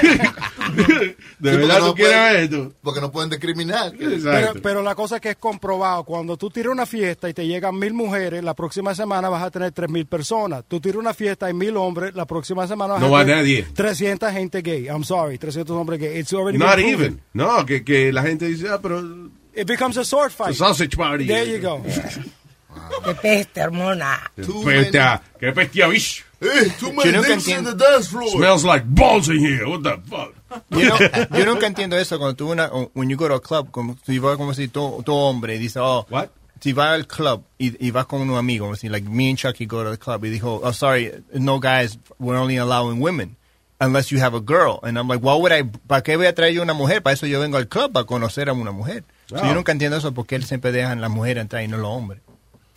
¿De 1.38 1.50
Sí, 1.50 1.56
verdad 1.56 1.78
porque 1.78 1.80
tú 1.80 1.86
no 1.86 1.94
quieres 1.94 2.14
pueden- 2.16 2.32
ver 2.32 2.36
esto? 2.42 2.72
Porque 2.82 3.00
no 3.00 3.10
pueden 3.12 3.30
discriminar. 3.30 3.92
Pero, 3.98 4.52
pero 4.62 4.82
la 4.82 4.94
cosa 4.94 5.16
es 5.16 5.22
que 5.22 5.30
es 5.30 5.36
comprobado, 5.36 6.04
cuando 6.04 6.36
tú 6.36 6.50
tiras 6.50 6.72
una 6.72 6.86
fiesta 6.86 7.28
y 7.28 7.34
te 7.34 7.46
llegan 7.46 7.78
mil 7.78 7.94
mujeres, 7.94 8.42
la 8.42 8.54
próxima 8.54 8.94
semana 8.94 9.28
vas 9.28 9.42
a 9.42 9.50
tener 9.50 9.72
tres 9.72 9.88
mil 9.90 10.06
personas. 10.06 10.64
Tú 10.68 10.80
tiras 10.80 10.98
una 10.98 11.14
fiesta 11.14 11.48
y 11.50 11.54
mil 11.54 11.76
hombres, 11.76 12.14
la 12.14 12.26
próxima 12.26 12.66
semana 12.66 12.94
vas 12.94 13.00
No 13.02 13.08
a 13.08 13.10
va 13.10 13.20
tener 13.24 13.36
nadie. 13.38 13.66
300 13.74 14.32
gente 14.32 14.62
gay. 14.62 14.86
I'm 14.88 15.04
sorry, 15.04 15.38
300 15.38 15.76
hombres 15.76 16.00
gay. 16.00 16.18
It's 16.18 16.32
already 16.32 16.58
Not 16.58 16.74
proven. 16.74 16.88
even. 16.92 17.20
No, 17.32 17.64
que, 17.66 17.84
que 17.84 18.12
la 18.12 18.22
gente 18.22 18.46
dice, 18.46 18.68
ah, 18.68 18.78
pero... 18.82 19.00
It 19.54 19.66
becomes 19.66 19.96
a 19.96 20.04
sword 20.04 20.30
fight. 20.30 20.50
A 20.50 20.54
sausage 20.54 20.96
party. 20.96 21.26
There 21.26 21.44
you 21.46 21.60
go. 21.60 21.82
Qué 23.04 23.14
peste, 23.14 23.62
hormona. 23.62 24.30
Pesta, 24.64 25.20
qué 25.40 25.50
bestia, 25.50 25.88
bicho. 25.88 26.24
Too 26.40 26.92
many 26.92 27.12
yo 27.12 27.22
entiendo. 27.22 27.70
In 27.70 27.78
the 27.78 27.84
dance 27.84 28.08
floor. 28.08 28.30
Smells 28.30 28.64
like 28.64 28.84
balls 28.86 29.28
in 29.28 29.38
here. 29.38 29.66
What 29.68 29.82
the 29.82 29.98
fuck? 30.08 30.34
Yo, 30.70 30.96
no, 31.44 31.54
nunca 31.54 31.66
entiendo 31.66 31.98
eso 31.98 32.18
cuando 32.18 32.36
tú 32.36 32.50
una, 32.50 32.68
when 32.94 33.10
you 33.10 33.16
go 33.16 33.28
to 33.28 33.34
a 33.34 33.40
club, 33.40 33.70
como, 33.70 33.96
si 34.06 34.18
vas 34.18 34.36
como 34.36 34.54
si 34.54 34.68
todo, 34.68 35.02
todo 35.02 35.16
hombre 35.16 35.56
y 35.56 35.58
dice, 35.58 35.78
oh, 35.80 36.06
what? 36.08 36.30
si 36.60 36.72
vas 36.72 36.94
al 36.94 37.06
club 37.06 37.44
y, 37.58 37.86
y 37.86 37.90
vas 37.90 38.06
con 38.06 38.22
un 38.22 38.36
amigo, 38.36 38.66
como 38.66 38.76
si, 38.76 38.88
like 38.88 39.08
me 39.08 39.28
and 39.28 39.38
Chucky 39.38 39.66
go 39.66 39.84
to 39.84 39.90
the 39.90 39.98
club 39.98 40.24
y 40.24 40.30
dijo, 40.30 40.60
oh, 40.62 40.72
sorry, 40.72 41.12
no 41.32 41.58
guys, 41.58 41.98
we're 42.18 42.38
only 42.38 42.56
allowing 42.56 43.00
women 43.00 43.36
unless 43.80 44.10
you 44.10 44.18
have 44.20 44.34
a 44.34 44.40
girl. 44.40 44.80
And 44.82 44.98
I'm 44.98 45.08
like, 45.08 45.20
why 45.20 45.34
would 45.34 45.52
I, 45.52 45.64
¿para 45.86 46.02
qué 46.02 46.16
voy 46.16 46.26
a 46.26 46.34
traer 46.34 46.54
yo 46.54 46.62
una 46.62 46.74
mujer? 46.74 47.02
Para 47.02 47.14
eso 47.14 47.26
yo 47.26 47.40
vengo 47.40 47.56
al 47.58 47.68
club, 47.68 47.92
para 47.92 48.06
conocer 48.06 48.48
a 48.48 48.52
una 48.52 48.72
mujer. 48.72 49.04
Wow. 49.30 49.40
So 49.40 49.46
yo 49.46 49.54
nunca 49.54 49.72
entiendo 49.72 49.96
eso 49.96 50.12
porque 50.14 50.36
él 50.36 50.44
siempre 50.44 50.72
dejan 50.72 50.98
a 50.98 51.00
la 51.02 51.08
mujer 51.08 51.38
entrar 51.38 51.62
y 51.62 51.68
no 51.68 51.76
los 51.76 51.90
hombres. 51.90 52.22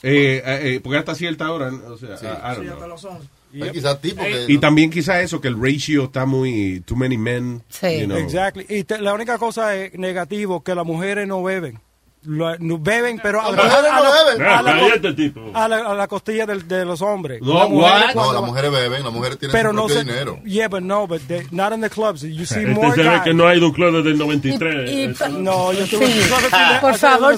Eh, 0.04 0.42
eh, 0.44 0.60
eh 0.64 0.80
porque 0.82 0.98
hasta 0.98 1.16
cierta 1.16 1.52
hora, 1.52 1.68
o 1.70 1.98
sea, 1.98 2.18
sí, 2.18 2.26
sí 2.26 2.68
hasta 2.68 2.88
los 2.88 3.04
11. 3.04 3.28
Yep. 3.54 3.72
Quizá 3.72 4.00
y 4.48 4.54
no. 4.54 4.60
también 4.60 4.90
quizá 4.90 5.22
eso, 5.22 5.42
que 5.42 5.48
el 5.48 5.62
ratio 5.62 6.06
está 6.06 6.26
muy, 6.26 6.82
too 6.86 6.96
many 6.96 7.18
men. 7.18 7.62
Sí. 7.70 8.02
You 8.02 8.06
know. 8.06 8.18
Exactly. 8.18 8.66
Y 8.70 8.84
te, 8.84 9.00
la 9.00 9.14
única 9.14 9.38
cosa 9.38 9.76
es 9.76 9.94
negativo, 9.96 10.64
que 10.64 10.76
las 10.76 10.86
mujeres 10.86 11.28
no 11.28 11.44
beben. 11.44 11.80
Lo- 12.24 12.56
beben, 12.78 13.20
pero 13.24 13.42
a, 13.42 13.52
la- 13.52 13.64
a 13.64 13.82
la- 13.82 14.60
Ah, 14.60 14.64
cállate, 14.64 15.14
tipo. 15.14 15.42
a 15.56 15.68
la, 15.68 15.78
a 15.78 15.94
la 15.96 16.08
costilla 16.08 16.46
del- 16.46 16.68
de, 16.68 16.86
los 16.86 17.02
hombres. 17.02 17.42
No, 17.42 17.56
Las 17.56 17.70
mujeres 17.70 18.16
No, 18.16 18.32
las 18.34 18.44
mujeres 18.44 18.72
beben, 18.72 19.04
las 19.04 19.12
mujeres 19.12 19.40
tienen 19.40 19.52
pero 19.54 19.72
su 19.72 19.76
no 19.76 19.90
se, 19.90 20.04
dinero. 20.04 20.40
Yeah, 20.46 20.68
but 20.68 20.82
no, 20.82 21.08
but 21.08 21.22
they, 21.28 21.48
not 21.50 21.74
in 21.74 21.82
the 21.82 21.90
clubs. 21.90 22.22
You 22.22 22.46
see 22.46 22.60
Este 22.60 22.68
more 22.68 22.92
se 22.96 23.02
ve 23.10 23.22
que 23.24 23.34
no 23.34 23.48
ha 23.48 23.56
ido 23.56 23.66
un 23.68 23.74
club 23.74 23.96
desde 23.96 24.12
el 24.12 24.20
93. 24.20 24.92
Y- 24.92 24.94
y- 24.94 25.04
Eso. 25.06 25.30
No, 25.30 25.74
yo 25.74 25.88
tuve 25.88 26.06
Sí. 26.06 26.12
fin 26.14 26.22
de- 26.30 26.80
Por 26.80 26.94
favor, 26.96 27.34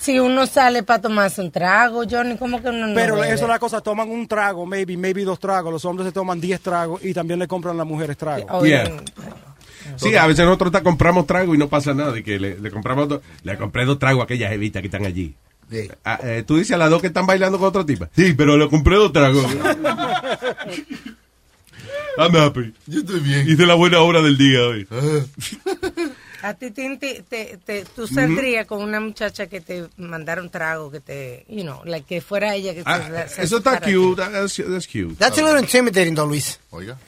si 0.00 0.18
uno 0.18 0.46
sale 0.46 0.82
para 0.82 1.00
tomarse 1.02 1.40
un 1.40 1.52
trago, 1.52 2.02
Johnny, 2.10 2.36
¿cómo 2.36 2.60
que 2.60 2.70
uno 2.70 2.88
no 2.88 2.94
Pero 2.96 3.14
bebe? 3.14 3.32
eso 3.34 3.44
es 3.44 3.48
la 3.48 3.60
cosa, 3.60 3.80
toman 3.82 4.10
un 4.10 4.26
trago, 4.26 4.66
maybe, 4.66 4.96
maybe 4.96 5.22
dos 5.24 5.38
tragos. 5.38 5.72
Los 5.72 5.84
hombres 5.84 6.06
se 6.08 6.12
toman 6.12 6.40
diez 6.40 6.60
tragos 6.60 7.04
y 7.04 7.14
también 7.14 7.38
le 7.38 7.46
compran 7.46 7.76
a 7.76 7.78
las 7.78 7.86
mujeres 7.86 8.16
tragos. 8.16 8.46
Oh, 8.50 8.64
Yeah. 8.66 8.90
Sí, 9.96 10.14
a 10.16 10.26
veces 10.26 10.44
nosotros 10.44 10.82
compramos 10.82 11.26
trago 11.26 11.54
y 11.54 11.58
no 11.58 11.68
pasa 11.68 11.94
nada. 11.94 12.12
De 12.12 12.22
que 12.24 12.38
le, 12.38 12.58
le 12.58 12.70
compramos 12.70 13.20
le 13.42 13.56
compré 13.58 13.84
dos 13.84 13.98
tragos 13.98 14.22
a 14.22 14.24
aquellas 14.24 14.52
evitas 14.52 14.80
que 14.82 14.88
están 14.88 15.04
allí. 15.04 15.34
Ah, 16.04 16.20
eh, 16.22 16.44
tú 16.46 16.56
dices 16.56 16.72
a 16.72 16.78
las 16.78 16.90
dos 16.90 17.00
que 17.00 17.08
están 17.08 17.26
bailando 17.26 17.58
con 17.58 17.68
otra 17.68 17.84
tipa. 17.84 18.08
Sí, 18.14 18.34
pero 18.34 18.56
le 18.56 18.68
compré 18.68 18.96
dos 18.96 19.12
tragos. 19.12 19.44
I'm 22.16 22.36
happy. 22.36 22.72
Yo 22.86 23.00
estoy 23.00 23.20
bien. 23.20 23.48
Hice 23.48 23.66
la 23.66 23.74
buena 23.74 24.00
hora 24.00 24.22
del 24.22 24.38
día 24.38 24.60
hoy. 24.62 24.86
A 26.42 26.54
ti, 26.54 26.70
te, 26.70 26.96
te- 27.28 27.58
te- 27.64 27.84
tú 27.96 28.06
saldrías 28.06 28.66
con 28.66 28.82
una 28.82 29.00
muchacha 29.00 29.46
que 29.48 29.60
te 29.60 29.86
mandara 29.96 30.42
un 30.42 30.50
trago, 30.50 30.90
que 30.90 31.00
te, 31.00 31.44
you 31.48 31.62
know, 31.62 31.80
like 31.84 32.06
que 32.06 32.20
fuera 32.20 32.54
ella 32.54 32.74
que 32.74 32.82
Ah, 32.84 33.26
se, 33.28 33.34
se 33.36 33.42
eso 33.44 33.56
está 33.58 33.80
cute. 33.80 34.20
That's, 34.22 34.56
that's 34.56 34.86
cute. 34.86 35.16
That's 35.18 35.38
a 35.38 35.42
little 35.42 35.58
intimidating, 35.60 36.14
though, 36.14 36.26
Luis. 36.28 36.60
Oiga. 36.70 36.98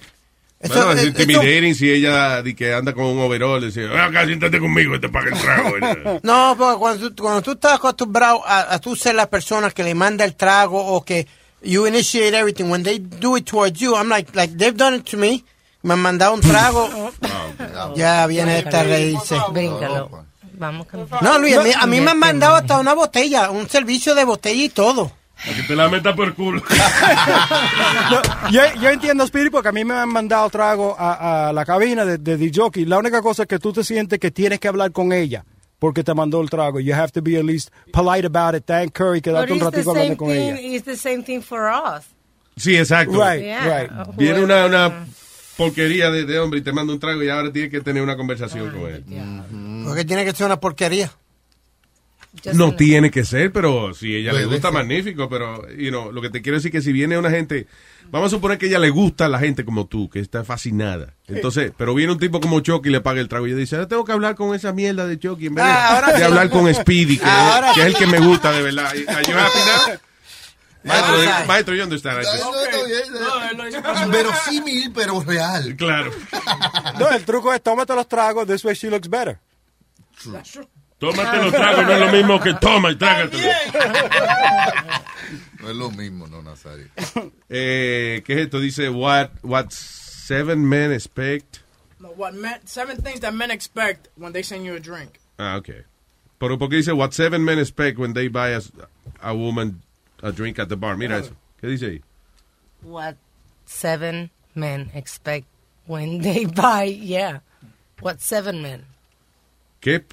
Bueno, 0.68 0.92
es 0.92 1.04
intimidating 1.04 1.74
si 1.74 1.90
ella 1.90 2.42
di 2.42 2.54
que 2.54 2.72
anda 2.74 2.92
con 2.92 3.04
un 3.04 3.18
overall 3.20 3.62
y 3.62 3.66
dice, 3.66 3.86
acá, 3.86 4.24
siéntate 4.24 4.58
conmigo 4.58 4.94
y 4.94 5.00
te 5.00 5.08
paga 5.08 5.30
el 5.30 5.40
trago. 5.40 6.20
No, 6.22 6.54
porque 6.56 6.78
cuando 6.78 7.10
tú, 7.10 7.22
cuando 7.22 7.42
tú 7.42 7.52
estás 7.52 7.74
acostumbrado 7.74 8.42
a, 8.46 8.74
a 8.74 8.78
tú 8.78 8.96
ser 8.96 9.14
la 9.14 9.28
persona 9.28 9.70
que 9.70 9.82
le 9.82 9.94
manda 9.94 10.24
el 10.24 10.34
trago 10.34 10.78
o 10.84 11.04
que 11.04 11.26
you 11.62 11.86
initiate 11.86 12.36
everything, 12.36 12.70
when 12.70 12.82
they 12.82 12.98
do 12.98 13.36
it 13.36 13.44
towards 13.46 13.78
you, 13.80 13.94
I'm 13.96 14.08
like, 14.08 14.34
like 14.34 14.56
they've 14.56 14.76
done 14.76 14.96
it 14.96 15.04
to 15.10 15.16
me. 15.16 15.44
Me 15.82 15.94
han 15.94 16.00
mandado 16.00 16.34
un 16.34 16.40
trago. 16.40 17.12
ya 17.96 18.26
viene 18.26 18.58
esta 18.58 18.82
reírse. 18.82 19.36
Bríncalo. 19.52 20.26
Vamos 20.58 20.86
No, 21.20 21.38
Luis, 21.38 21.56
a 21.56 21.62
mí, 21.62 21.70
a 21.78 21.86
mí 21.86 22.00
me 22.00 22.12
han 22.12 22.18
mandado 22.18 22.56
hasta 22.56 22.78
una 22.78 22.94
botella, 22.94 23.50
un 23.50 23.68
servicio 23.68 24.14
de 24.14 24.24
botella 24.24 24.64
y 24.64 24.68
todo. 24.68 25.12
Que 25.44 25.62
te 25.64 25.76
la 25.76 25.88
meta 25.88 26.14
por 26.16 26.34
culo. 26.34 26.62
No, 28.10 28.50
yo, 28.50 28.60
yo 28.80 28.90
entiendo, 28.90 29.24
Spirit, 29.24 29.50
porque 29.52 29.68
a 29.68 29.72
mí 29.72 29.84
me 29.84 29.94
han 29.94 30.08
mandado 30.08 30.48
trago 30.50 30.96
a, 30.98 31.48
a 31.48 31.52
la 31.52 31.64
cabina 31.64 32.04
de, 32.04 32.18
de 32.18 32.36
DJ. 32.36 32.86
La 32.86 32.98
única 32.98 33.20
cosa 33.20 33.42
es 33.42 33.48
que 33.48 33.58
tú 33.58 33.72
te 33.72 33.82
sientes 33.84 34.18
que 34.18 34.30
tienes 34.30 34.60
que 34.60 34.68
hablar 34.68 34.92
con 34.92 35.12
ella 35.12 35.44
porque 35.78 36.02
te 36.04 36.14
mandó 36.14 36.40
el 36.40 36.48
trago. 36.48 36.80
You 36.80 36.94
have 36.94 37.10
to 37.12 37.20
be 37.22 37.36
at 37.36 37.44
least 37.44 37.70
polite 37.92 38.26
about 38.26 38.54
it, 38.56 38.64
thank 38.64 38.98
her 38.98 39.14
y 39.16 39.20
But 39.20 39.24
quedarte 39.24 39.52
un 39.52 39.58
it's 39.58 39.64
the 39.70 39.70
ratito 39.76 39.90
same 39.92 40.00
hablando 40.00 40.16
con 40.16 40.28
thing, 40.28 40.38
ella. 40.38 40.60
it's 40.76 40.84
the 40.84 40.96
same 40.96 41.22
thing 41.22 41.40
for 41.42 41.68
us. 41.70 42.04
Sí, 42.56 42.76
exacto. 42.76 43.12
Right, 43.22 43.42
Yeah. 43.44 43.82
right. 43.82 43.90
Viene 44.16 44.42
una, 44.42 44.64
una 44.66 45.06
porquería 45.56 46.10
de, 46.10 46.24
de 46.24 46.38
hombre 46.38 46.60
y 46.60 46.62
te 46.62 46.72
manda 46.72 46.92
un 46.94 47.00
trago 47.00 47.22
y 47.22 47.28
ahora 47.28 47.52
tienes 47.52 47.70
que 47.70 47.80
tener 47.82 48.02
una 48.02 48.16
conversación 48.16 48.70
con 48.70 48.88
él. 48.88 49.04
Porque 49.84 50.04
tiene 50.04 50.24
que 50.24 50.32
ser 50.32 50.46
una 50.46 50.58
porquería. 50.58 51.10
No 52.54 52.74
tiene 52.76 53.10
que 53.10 53.24
ser, 53.24 53.52
pero 53.52 53.92
si 53.94 54.14
ella 54.16 54.32
le 54.32 54.44
gusta, 54.46 54.70
magnífico. 54.70 55.28
Pero, 55.28 55.68
you 55.76 55.88
know, 55.90 56.12
lo 56.12 56.20
que 56.22 56.30
te 56.30 56.42
quiero 56.42 56.56
decir 56.58 56.70
que 56.70 56.80
si 56.82 56.92
viene 56.92 57.18
una 57.18 57.30
gente, 57.30 57.66
vamos 58.10 58.28
a 58.32 58.36
suponer 58.36 58.58
que 58.58 58.66
ella 58.66 58.78
le 58.78 58.90
gusta 58.90 59.26
a 59.26 59.28
la 59.28 59.38
gente 59.38 59.64
como 59.64 59.86
tú, 59.86 60.08
que 60.10 60.20
está 60.20 60.44
fascinada. 60.44 61.14
Entonces, 61.26 61.72
pero 61.76 61.94
viene 61.94 62.12
un 62.12 62.18
tipo 62.18 62.40
como 62.40 62.60
Chucky 62.60 62.88
y 62.88 62.92
le 62.92 63.00
paga 63.00 63.20
el 63.20 63.28
trago 63.28 63.46
y 63.46 63.50
ella 63.50 63.58
dice, 63.60 63.76
ahora 63.76 63.88
tengo 63.88 64.04
que 64.04 64.12
hablar 64.12 64.34
con 64.36 64.54
esa 64.54 64.72
mierda 64.72 65.06
de 65.06 65.18
Chucky 65.18 65.46
en 65.46 65.54
vez 65.56 65.64
de, 65.64 65.70
Ah, 65.70 65.94
ahora 65.96 66.12
de 66.12 66.18
sí. 66.18 66.22
hablar 66.24 66.50
con 66.50 66.72
Speedy, 66.74 67.18
que, 67.18 67.24
Ahora 67.24 67.72
que 67.74 67.80
es 67.80 67.86
el 67.86 67.94
que 67.96 68.06
me 68.06 68.18
gusta 68.20 68.52
de 68.52 68.62
verdad. 68.62 68.86
Are 68.86 68.96
you 69.00 69.08
happy 69.36 69.58
now? 69.88 69.96
Maestro, 70.86 71.16
Ah, 71.28 71.44
maestro, 71.48 71.74
you 71.74 71.82
understand. 71.82 72.24
Verosímil, 74.10 74.92
pero 74.94 75.20
real. 75.20 75.74
Claro. 75.76 76.12
No, 76.98 77.10
el 77.10 77.24
truco 77.24 77.52
es 77.52 77.60
tómate 77.62 77.94
los 77.94 78.08
tragos, 78.08 78.46
this 78.46 78.64
way 78.64 78.74
she 78.74 78.88
looks 78.88 79.08
better. 79.08 79.38
Tómate 80.98 81.36
los 81.42 81.52
tragos, 81.52 81.84
no 81.84 81.92
es 81.92 82.00
lo 82.00 82.12
mismo 82.12 82.40
que 82.40 82.54
toma 82.54 82.90
y 82.90 82.96
trágatelo. 82.96 83.42
No 85.60 85.70
es 85.70 85.76
lo 85.76 85.90
mismo, 85.90 86.28
no, 86.28 86.42
Nazario. 86.42 86.86
Eh, 87.48 88.22
¿Qué 88.24 88.34
es 88.34 88.38
esto? 88.42 88.60
Dice, 88.60 88.88
what, 88.88 89.30
what 89.42 89.70
seven 89.72 90.68
men 90.68 90.92
expect. 90.92 91.60
No, 91.98 92.10
what 92.10 92.34
men, 92.34 92.60
seven 92.66 92.98
things 92.98 93.18
that 93.20 93.34
men 93.34 93.50
expect 93.50 94.08
when 94.16 94.32
they 94.32 94.44
send 94.44 94.64
you 94.64 94.74
a 94.76 94.78
drink. 94.80 95.18
Ah, 95.40 95.56
ok. 95.56 95.84
Pero 96.38 96.56
porque 96.56 96.76
dice, 96.76 96.92
what 96.92 97.12
seven 97.14 97.44
men 97.44 97.58
expect 97.58 97.98
when 97.98 98.12
they 98.12 98.28
buy 98.28 98.50
a, 98.50 98.60
a 99.20 99.34
woman 99.34 99.82
a 100.22 100.30
drink 100.30 100.58
at 100.60 100.68
the 100.68 100.76
bar. 100.76 100.96
Mira 100.96 101.18
eso. 101.18 101.32
¿Qué 101.60 101.66
dice 101.66 101.86
ahí? 101.86 102.02
What 102.82 103.16
seven 103.64 104.30
men 104.54 104.90
expect 104.94 105.46
when 105.86 106.20
they 106.20 106.44
buy, 106.54 106.84
yeah. 106.84 107.40
What 108.00 108.20
seven 108.20 108.62
men. 108.62 108.84
¿Qué? 109.80 110.04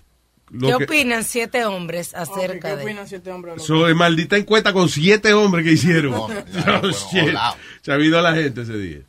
Lo 0.54 0.68
¿Qué 0.68 0.78
que, 0.78 0.84
opinan 0.86 1.24
siete 1.24 1.66
hombres 1.66 2.14
acerca 2.14 2.70
¿Qué 2.70 2.76
de...? 2.78 2.84
opinan 2.84 3.08
siete 3.08 3.32
hombres? 3.32 3.56
de 3.56 3.60
So, 3.62 3.96
maldita 3.96 4.38
encuesta 4.38 4.72
con 4.72 4.88
siete 4.88 5.34
hombres 5.34 5.66
que 5.66 5.72
hicieron. 5.74 6.14
Oh, 6.14 6.30
shit. 7.12 7.36
Se 7.82 7.92
ha 7.92 7.96
habido 7.96 8.20
a 8.20 8.22
la 8.22 8.36
gente 8.36 8.62
ese 8.62 8.78
día. 8.78 9.00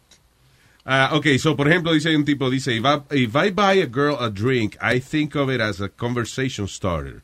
Ah, 0.86 1.10
ok, 1.12 1.26
so, 1.38 1.54
por 1.56 1.68
ejemplo, 1.68 1.92
dice 1.92 2.14
un 2.16 2.24
tipo, 2.24 2.50
dice, 2.50 2.74
if 2.74 2.84
I, 2.84 3.14
if 3.14 3.34
I 3.34 3.50
buy 3.50 3.80
a 3.82 3.86
girl 3.86 4.16
a 4.18 4.30
drink, 4.30 4.76
I 4.82 5.00
think 5.00 5.34
of 5.36 5.50
it 5.50 5.60
as 5.60 5.80
a 5.80 5.88
conversation 5.88 6.66
starter. 6.66 7.22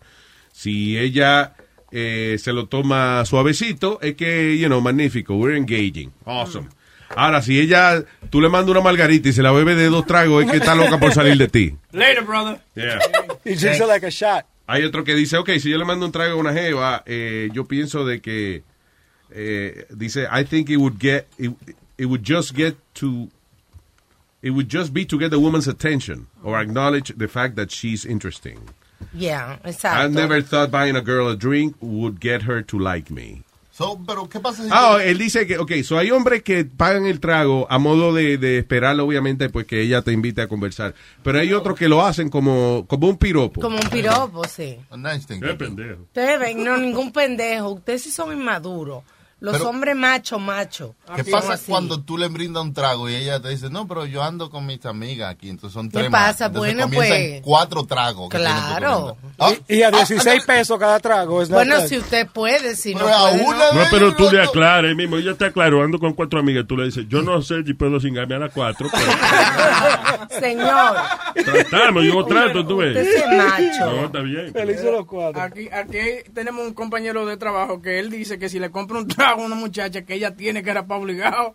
Si 0.52 0.96
ella 0.98 1.54
eh, 1.90 2.37
se 2.38 2.52
lo 2.52 2.66
toma 2.66 3.24
suavecito, 3.24 3.98
es 4.02 4.14
que, 4.16 4.56
you 4.59 4.66
know, 4.66 4.80
magnífico, 4.80 5.35
we're 5.37 5.56
engaging. 5.56 6.12
Awesome. 6.24 6.68
Ahora, 7.14 7.42
si 7.42 7.59
ella, 7.59 8.05
tú 8.31 8.40
le 8.40 8.49
mandas 8.49 8.70
una 8.70 8.81
margarita 8.81 9.29
y 9.29 9.33
se 9.33 9.42
la 9.42 9.53
bebe 9.53 9.75
de 9.75 9.87
dos 9.87 10.07
tragos, 10.07 10.44
es 10.44 10.51
que 10.51 10.59
está 10.59 10.75
loca 10.75 10.99
por 10.99 11.12
salir 11.12 11.37
de 11.37 11.49
ti. 11.49 11.77
Later, 11.92 12.25
brother. 12.25 12.61
Yeah. 12.75 12.99
He 13.44 13.55
drinks 13.57 13.81
it 13.81 13.88
like 13.88 14.07
a 14.07 14.11
shot. 14.11 14.46
Hay 14.66 14.85
otro 14.85 15.03
que 15.03 15.14
dice, 15.16 15.37
ok, 15.37 15.51
si 15.59 15.70
yo 15.70 15.79
le 15.79 15.85
mando 15.85 16.07
un 16.07 16.12
trago 16.12 16.35
a 16.35 16.37
una 16.37 16.53
jeva, 16.53 17.03
eh, 17.07 17.51
yo 17.53 17.64
pienso 17.64 18.05
de 18.05 18.20
que, 18.20 18.62
eh, 19.33 19.87
dice, 19.90 20.29
I 20.31 20.44
think 20.44 20.70
it 20.70 20.77
would 20.77 21.01
get, 21.01 21.27
it, 21.38 21.53
it 21.99 22.07
would 22.07 22.23
just 22.23 22.55
get 22.55 22.77
to 22.94 23.29
it 24.42 24.51
would 24.51 24.68
just 24.68 24.94
be 24.94 25.05
to 25.05 25.18
get 25.18 25.31
the 25.31 25.40
woman's 25.40 25.68
attention 25.68 26.29
or 26.42 26.59
acknowledge 26.59 27.12
the 27.16 27.29
fact 27.29 27.57
that 27.57 27.70
she's 27.70 28.05
interesting. 28.05 28.70
Yeah, 29.12 29.59
exacto. 29.64 29.96
I 29.96 30.07
never 30.09 30.40
thought 30.40 30.70
buying 30.70 30.96
a 30.96 31.03
girl 31.03 31.29
a 31.29 31.37
drink 31.37 31.77
would 31.81 32.20
get 32.20 32.42
her 32.42 32.62
to 32.62 32.79
like 32.79 33.11
me. 33.11 33.42
So, 33.80 33.98
pero, 34.06 34.28
¿qué 34.28 34.40
pasa 34.40 34.62
si... 34.62 34.68
Ah, 34.70 34.98
él 35.02 35.16
dice 35.16 35.46
que, 35.46 35.56
ok, 35.56 35.72
so 35.82 35.96
hay 35.96 36.10
hombres 36.10 36.42
que 36.42 36.66
pagan 36.66 37.06
el 37.06 37.18
trago 37.18 37.66
a 37.70 37.78
modo 37.78 38.12
de, 38.12 38.36
de 38.36 38.58
esperar, 38.58 39.00
obviamente, 39.00 39.48
pues 39.48 39.64
que 39.64 39.80
ella 39.80 40.02
te 40.02 40.12
invite 40.12 40.42
a 40.42 40.48
conversar. 40.48 40.94
Pero 41.22 41.38
hay 41.38 41.54
otros 41.54 41.78
que 41.78 41.88
lo 41.88 42.04
hacen 42.04 42.28
como, 42.28 42.84
como 42.86 43.08
un 43.08 43.16
piropo. 43.16 43.58
Como 43.58 43.78
un 43.78 43.88
piropo, 43.88 44.44
sí. 44.44 44.76
Qué 45.40 45.54
pendejo. 45.54 46.02
Ustedes 46.02 46.38
ven, 46.38 46.62
no, 46.62 46.76
ningún 46.76 47.10
pendejo. 47.10 47.70
Ustedes 47.70 48.02
sí 48.02 48.10
son 48.10 48.38
inmaduros. 48.38 49.02
Los 49.40 49.55
Pero- 49.57 49.70
hombres 49.70 49.96
macho, 49.96 50.38
macho. 50.38 50.94
¿Qué 51.16 51.24
pasa 51.24 51.55
así. 51.55 51.64
cuando 51.70 52.03
tú 52.03 52.18
le 52.18 52.29
brindas 52.29 52.62
un 52.62 52.74
trago 52.74 53.09
y 53.09 53.14
ella 53.14 53.40
te 53.40 53.48
dice, 53.48 53.70
no, 53.70 53.88
pero 53.88 54.05
yo 54.05 54.22
ando 54.22 54.50
con 54.50 54.66
mis 54.66 54.85
amigas 54.85 55.31
aquí, 55.33 55.48
entonces 55.48 55.72
son 55.74 55.88
¿Qué 55.88 55.98
tres 55.98 56.11
pasa? 56.11 56.48
más. 56.50 56.57
Entonces 56.57 56.74
Bueno, 56.74 56.90
pues- 56.94 57.40
cuatro 57.42 57.85
tragos. 57.85 58.29
que 58.29 58.37
tienes 58.37 58.55
que 58.55 58.61
Claro. 58.76 59.16
brindar. 59.38 59.62
Y 59.68 59.83
a 59.83 59.90
16 59.90 60.44
pesos 60.44 60.79
cada 60.79 61.00
trago. 61.00 61.40
es 61.42 61.48
Bueno, 61.48 61.81
si 61.88 61.96
usted 61.98 62.26
puede, 62.29 62.76
si 62.76 62.94
no 62.94 63.05
Pero 63.07 63.16
a 63.16 63.31
puede, 63.31 63.42
una 63.44 63.57
no. 63.59 63.72
No, 63.72 63.81
pero 63.90 64.14
tú 64.14 64.31
le 64.31 64.42
aclares 64.42 64.94
mismo. 64.94 65.16
Ella 65.16 65.35
te 65.35 65.46
aclaró, 65.46 65.83
ando 65.83 65.98
con 65.98 66.12
cuatro 66.12 66.38
amigas. 66.40 66.66
Tú 66.68 66.76
le 66.76 66.85
dices, 66.85 67.07
yo 67.09 67.22
no 67.22 67.40
sé 67.40 67.62
si 67.64 67.72
puedo 67.72 67.98
cingarme 67.98 68.35
a 68.35 68.38
las 68.40 68.53
cuatro, 68.53 68.88
pero 68.92 69.05
Señor, 70.40 70.96
tratamos, 71.44 72.05
yo 72.05 72.24
trato, 72.26 72.66
tú 72.66 72.76
ves. 72.76 72.96
usted 72.96 73.16
es 73.16 73.37
macho. 73.37 73.90
No, 73.90 74.05
está 74.07 74.20
bien. 74.20 74.53
Aquí, 75.40 75.68
aquí 75.72 75.98
tenemos 76.35 76.66
un 76.66 76.74
compañero 76.74 77.24
de 77.26 77.37
trabajo 77.37 77.81
que 77.81 77.98
él 77.98 78.11
dice 78.11 78.38
que 78.38 78.48
si 78.48 78.59
le 78.59 78.70
compra 78.70 78.98
un 78.98 79.09
trago 79.09 79.29
una 79.38 79.54
muchacha 79.54 80.02
que 80.02 80.14
ella 80.14 80.34
tiene 80.34 80.62
que 80.62 80.70
era 80.70 80.86
para 80.86 81.00
obligado. 81.00 81.54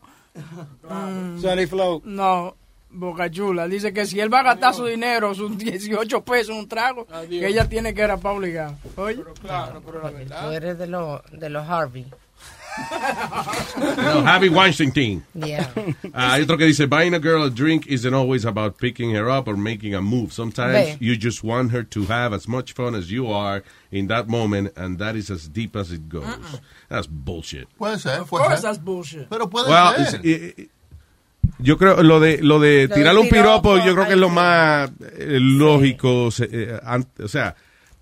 Mm, 0.84 1.40
Sunny 1.40 1.66
Flow. 1.66 2.02
No, 2.06 2.56
Boca 2.90 3.30
Chula. 3.30 3.68
Dice 3.68 3.94
que 3.94 4.06
si 4.06 4.20
él 4.20 4.34
va 4.34 4.40
a 4.40 4.44
gastar 4.44 4.74
su 4.74 4.86
dinero, 4.86 5.34
sus 5.34 5.58
18 5.58 6.24
pesos 6.24 6.50
en 6.50 6.58
un 6.58 6.68
trago, 6.68 7.08
que 7.30 7.48
ella 7.48 7.68
tiene 7.68 7.94
que 7.94 8.02
era 8.02 8.18
para 8.18 8.36
obligado. 8.36 8.76
Oye. 8.96 9.24
claro, 9.42 9.82
pero 9.86 10.02
la 10.02 10.42
Tú 10.42 10.52
eres 10.52 10.78
de 10.78 10.88
los 10.88 11.22
de 11.32 11.50
los 11.50 11.68
Harvey. 11.68 12.06
No, 13.78 14.24
Harvey 14.24 14.50
Weinstein. 14.50 15.24
Yeah. 15.34 15.70
Ah, 16.14 16.34
hay 16.36 16.42
otro 16.44 16.58
que 16.58 16.66
dice, 16.66 16.86
buying 16.88 17.14
a 17.14 17.20
girl 17.20 17.44
a 17.44 17.50
drink 17.50 17.88
isn't 17.88 18.14
always 18.14 18.46
about 18.46 18.78
picking 18.78 19.12
her 19.16 19.30
up 19.30 19.48
or 19.48 19.56
making 19.58 19.94
a 19.96 20.02
move. 20.02 20.32
Sometimes 20.34 20.96
Ve. 20.96 20.98
you 21.00 21.16
just 21.18 21.44
want 21.44 21.72
her 21.72 21.84
to 21.84 22.06
have 22.06 22.34
as 22.34 22.48
much 22.48 22.74
fun 22.74 22.96
as 22.96 23.12
you 23.12 23.32
are 23.32 23.64
in 23.92 24.08
that 24.08 24.28
moment, 24.28 24.74
and 24.76 24.98
that 25.00 25.16
is 25.16 25.30
as 25.30 25.48
deep 25.48 25.76
as 25.76 25.92
it 25.92 26.08
goes. 26.10 26.26
That's 26.90 27.08
bullshit. 27.08 27.68
Puede 27.78 28.00
ser, 28.00 28.22
Of 28.22 28.30
puede 28.30 28.44
course 28.46 28.56
ser. 28.62 28.68
that's 28.68 28.78
bullshit. 28.78 29.30
Pero 29.30 29.48
puede 29.48 29.68
Well, 29.70 30.06
ser. 30.06 30.22
eh, 30.24 30.54
eh, 30.58 30.68
yo 31.60 31.78
creo 31.78 32.02
lo 32.04 32.20
de 32.20 32.38
lo 32.42 32.60
de 32.60 32.88
Lo 32.88 32.88
de 32.88 32.88
tirarle 32.88 33.22
un 33.22 33.30
piropo, 33.30 33.74
piropo, 33.74 33.86
yo 33.86 33.94
creo 33.94 34.06
que 34.08 34.14
es 34.14 34.20
lo 34.20 34.30
sí. 34.30 34.34
más 34.36 34.90
eh, 35.18 35.40
lógico. 35.40 36.32
se- 36.32 36.50
eh, 36.52 36.80
an- 36.84 37.08
o 37.24 37.28
sea, 37.28 37.56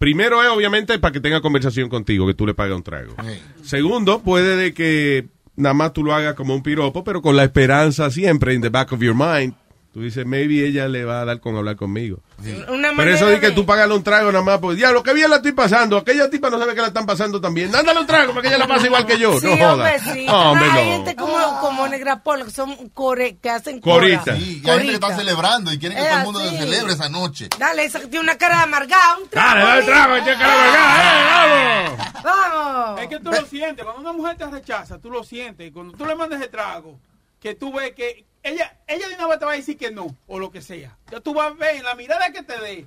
primero 0.03 0.43
es 0.43 0.49
obviamente 0.49 0.99
para 0.99 1.13
que 1.13 1.21
tenga 1.21 1.39
conversación 1.39 1.87
contigo, 1.87 2.27
que 2.27 2.33
tú 2.33 2.45
le 2.45 2.53
pagues 2.53 2.75
un 2.75 2.83
trago. 2.83 3.15
Segundo, 3.61 4.19
puede 4.21 4.57
de 4.57 4.73
que 4.73 5.27
nada 5.55 5.73
más 5.73 5.93
tú 5.93 6.03
lo 6.03 6.13
hagas 6.13 6.33
como 6.33 6.53
un 6.53 6.61
piropo, 6.61 7.05
pero 7.05 7.21
con 7.21 7.37
la 7.37 7.45
esperanza 7.45 8.11
siempre 8.11 8.53
in 8.53 8.59
the 8.59 8.67
back 8.67 8.91
of 8.91 8.99
your 8.99 9.15
mind. 9.15 9.53
Tú 9.93 10.01
dices, 10.01 10.25
maybe 10.25 10.67
ella 10.67 10.89
le 10.89 11.05
va 11.05 11.21
a 11.21 11.25
dar 11.25 11.39
con 11.39 11.55
hablar 11.55 11.77
conmigo. 11.77 12.19
Una 12.67 12.89
Pero 12.95 13.13
eso 13.13 13.27
de 13.27 13.39
que 13.39 13.51
tú 13.51 13.65
pagas 13.65 13.89
un 13.89 14.03
trago 14.03 14.31
nada 14.31 14.43
más, 14.43 14.59
pues 14.59 14.75
diablo, 14.75 15.01
que 15.03 15.13
bien 15.13 15.29
la 15.29 15.37
estoy 15.37 15.53
pasando. 15.53 15.97
Aquella 15.97 16.29
tipa 16.29 16.49
no 16.49 16.59
sabe 16.59 16.75
que 16.75 16.81
la 16.81 16.87
están 16.87 17.05
pasando 17.05 17.39
también. 17.39 17.71
Dándale 17.71 17.99
un 18.01 18.07
trago 18.07 18.31
para 18.33 18.41
que 18.41 18.47
ella 18.49 18.57
la 18.57 18.67
pase 18.67 18.87
igual 18.87 19.05
que 19.05 19.17
yo. 19.17 19.39
Sí, 19.39 19.47
no 19.47 19.55
joda. 19.55 19.73
hombre, 19.73 19.99
sí. 19.99 20.25
No, 20.25 20.51
hombre, 20.51 20.69
Hay 20.71 20.85
no. 20.89 20.91
gente 20.93 21.15
como, 21.15 21.59
como 21.61 21.87
Negra 21.87 22.21
Polo 22.23 22.45
que 22.45 22.51
son 22.51 22.89
core, 22.89 23.37
que 23.37 23.49
hacen 23.49 23.79
Corita. 23.79 24.23
cora. 24.23 24.35
Sí, 24.37 24.61
y 24.63 24.69
hay 24.69 24.75
gente 24.79 24.87
que 24.89 24.93
está 24.95 25.15
celebrando 25.15 25.71
y 25.71 25.79
quieren 25.79 25.97
que 25.97 26.03
Es 26.03 26.09
todo 26.09 26.17
el 26.19 26.25
mundo 26.25 26.39
así. 26.39 26.57
celebre 26.57 26.93
esa 26.93 27.09
noche. 27.09 27.49
Dale, 27.57 27.85
esa 27.85 27.99
que 27.99 28.07
tiene 28.07 28.23
una 28.23 28.37
cara 28.37 28.57
de 28.57 28.63
amargada. 28.63 29.17
Un 29.21 29.29
trago. 29.29 29.49
Dale, 29.49 29.63
dale 29.65 29.79
el 29.79 29.85
trago, 29.85 30.15
echa 30.15 30.37
cara 30.37 30.53
de 30.53 30.69
amargada, 30.69 31.85
¡Eh, 31.85 31.97
vamos! 32.23 33.01
Es 33.01 33.07
que 33.07 33.19
tú 33.19 33.31
lo 33.31 33.45
sientes, 33.45 33.85
cuando 33.85 34.01
una 34.01 34.13
mujer 34.13 34.37
te 34.37 34.45
rechaza, 34.47 34.97
tú 34.99 35.09
lo 35.09 35.23
sientes. 35.23 35.67
Y 35.67 35.71
cuando 35.71 35.95
tú 35.97 36.05
le 36.05 36.15
mandas 36.15 36.41
el 36.41 36.49
trago, 36.49 36.99
que 37.39 37.55
tú 37.55 37.71
ves 37.73 37.93
que 37.95 38.25
ella, 38.43 38.77
ella 38.87 39.07
de 39.09 39.15
una 39.15 39.27
vez 39.27 39.39
te 39.39 39.45
va 39.45 39.53
a 39.53 39.55
decir 39.55 39.77
que 39.77 39.91
no, 39.91 40.15
o 40.27 40.39
lo 40.39 40.51
que 40.51 40.61
sea. 40.61 40.97
Ya 41.11 41.19
tú 41.19 41.33
vas 41.33 41.51
a 41.51 41.55
ver 41.55 41.77
en 41.77 41.83
la 41.83 41.95
mirada 41.95 42.31
que 42.31 42.43
te 42.43 42.59
dé. 42.59 42.85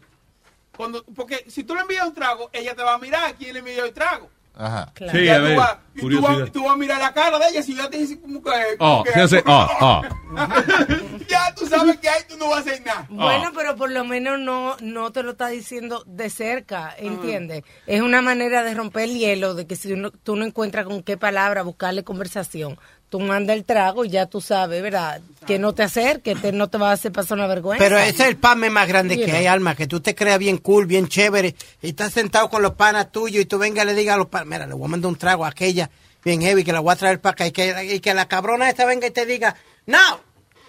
Cuando, 0.77 1.03
porque 1.14 1.45
si 1.49 1.64
tú 1.64 1.75
le 1.75 1.81
envías 1.81 2.07
un 2.07 2.14
trago, 2.14 2.51
ella 2.53 2.75
te 2.75 2.83
va 2.83 2.95
a 2.95 2.99
mirar 2.99 3.25
a 3.25 3.33
quién 3.33 3.55
le 3.55 3.61
envió 3.61 3.85
el 3.85 3.92
trago. 3.95 4.29
Ajá. 4.59 4.90
Sí, 4.97 5.25
Ya 5.25 5.37
a 5.37 5.38
tú 5.51 5.55
vas- 5.57 5.79
y 5.95 6.01
tú 6.01 6.07
vas, 6.21 6.31
curiosidad. 6.33 6.53
tú 6.53 6.64
vas 6.64 6.73
a 6.73 6.77
mirar 6.77 6.99
la 6.99 7.12
cara 7.12 7.38
de 7.38 7.49
ella 7.49 7.62
si 7.62 7.75
ya 7.75 7.90
te 7.90 7.99
dice 7.99 8.19
como 8.21 8.42
que... 8.42 8.51
Oh, 8.79 9.03
que- 9.05 9.21
hace, 9.21 9.42
oh, 9.47 9.69
oh. 9.81 10.03
ya 11.29 11.55
tú 11.55 11.66
sabes 11.66 11.99
que 11.99 12.09
ahí 12.09 12.23
tú 12.29 12.37
no 12.38 12.49
vas 12.49 12.59
a 12.59 12.61
hacer 12.71 12.85
nada. 12.85 13.07
Bueno, 13.11 13.53
pero 13.55 13.77
por 13.77 13.90
lo 13.90 14.05
menos 14.05 14.38
no, 14.38 14.77
no 14.81 15.12
te 15.12 15.23
lo 15.23 15.33
está 15.33 15.49
diciendo 15.49 16.03
de 16.07 16.31
cerca, 16.31 16.95
¿entiendes? 16.99 17.64
Es 17.87 18.01
una 18.01 18.23
manera 18.23 18.62
de 18.62 18.75
romper 18.75 19.05
el 19.05 19.19
hielo, 19.19 19.55
de 19.55 19.66
que 19.66 19.77
si 19.77 19.92
uno- 19.92 20.11
tú 20.11 20.37
no 20.37 20.45
encuentras 20.45 20.87
con 20.87 21.03
qué 21.03 21.16
palabra 21.16 21.62
buscarle 21.62 22.05
conversación, 22.05 22.79
tú 23.09 23.21
mandas 23.21 23.57
el 23.57 23.64
trago 23.64 24.05
y 24.05 24.11
ya 24.11 24.27
tú 24.27 24.40
sabes, 24.40 24.83
¿verdad? 24.83 25.21
Que 25.47 25.59
no 25.59 25.75
te 25.75 25.83
acerques, 25.83 26.40
te, 26.40 26.53
no 26.53 26.69
te 26.69 26.79
va 26.79 26.90
a 26.90 26.92
hacer 26.92 27.12
pasar 27.12 27.38
una 27.38 27.47
vergüenza. 27.47 27.83
Pero 27.83 27.99
ese 27.99 28.23
es 28.25 28.29
el 28.29 28.37
pame 28.37 28.71
más 28.71 28.88
grande 28.88 29.16
que 29.16 29.31
hay, 29.31 29.47
Alma, 29.47 29.75
que 29.75 29.87
tú 29.87 30.01
te 30.01 30.14
creas 30.14 30.38
bien 30.38 30.59
cool, 30.59 30.87
bien 30.87 31.09
chévere, 31.09 31.55
y 31.83 31.88
estás 31.88 32.12
sentado 32.12 32.49
con 32.51 32.62
los 32.62 32.75
panas 32.75 33.12
tuyos 33.12 33.42
y 33.42 33.47
tú 33.47 33.59
venga 33.59 33.83
y 33.83 33.87
le 33.87 33.95
digas 33.95 34.16
a 34.16 34.19
los 34.19 34.29
panas, 34.29 34.49
mira, 34.49 34.66
le 34.66 34.75
voy 34.75 34.87
a 34.87 34.88
mandar 34.88 35.09
un 35.09 35.16
trago 35.16 35.45
a 35.45 35.49
aquella 35.49 35.90
bien 36.25 36.42
heavy 36.42 36.64
que 36.64 36.73
la 36.73 36.81
voy 36.81 36.92
a 36.92 36.97
traer 36.97 37.21
para 37.21 37.35
acá 37.35 37.47
y 37.47 37.53
que, 37.53 37.95
y 37.95 38.01
que 38.01 38.12
la 38.12 38.27
cabrona 38.27 38.69
esta 38.69 38.85
venga 38.85 39.07
y 39.07 39.12
te 39.12 39.25
diga, 39.27 39.55
no, 39.87 40.21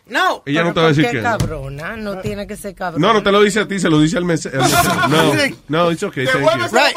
no. 0.10 0.44
Ella 0.46 0.64
no 0.64 0.74
te 0.74 0.80
va 0.80 0.88
a 0.88 0.90
¿por 0.90 0.96
decir 0.96 1.06
qué 1.06 1.18
que... 1.18 1.24
cabrona? 1.24 1.98
No 1.98 2.20
tiene 2.20 2.48
que 2.48 2.56
ser 2.56 2.76
cabrona. 2.76 3.08
No, 3.08 3.14
no 3.14 3.24
te 3.24 3.32
lo 3.32 3.42
dice 3.42 3.62
a 3.62 3.68
ti, 3.68 3.80
se 3.80 3.90
lo 3.90 4.00
dice 4.00 4.18
al 4.18 4.26
mensaje. 4.26 4.58
No, 5.08 5.34
no, 5.70 5.92
it's 5.92 6.04
okay. 6.04 6.26
thank 6.26 6.42
you. 6.42 6.78
Right. 6.78 6.96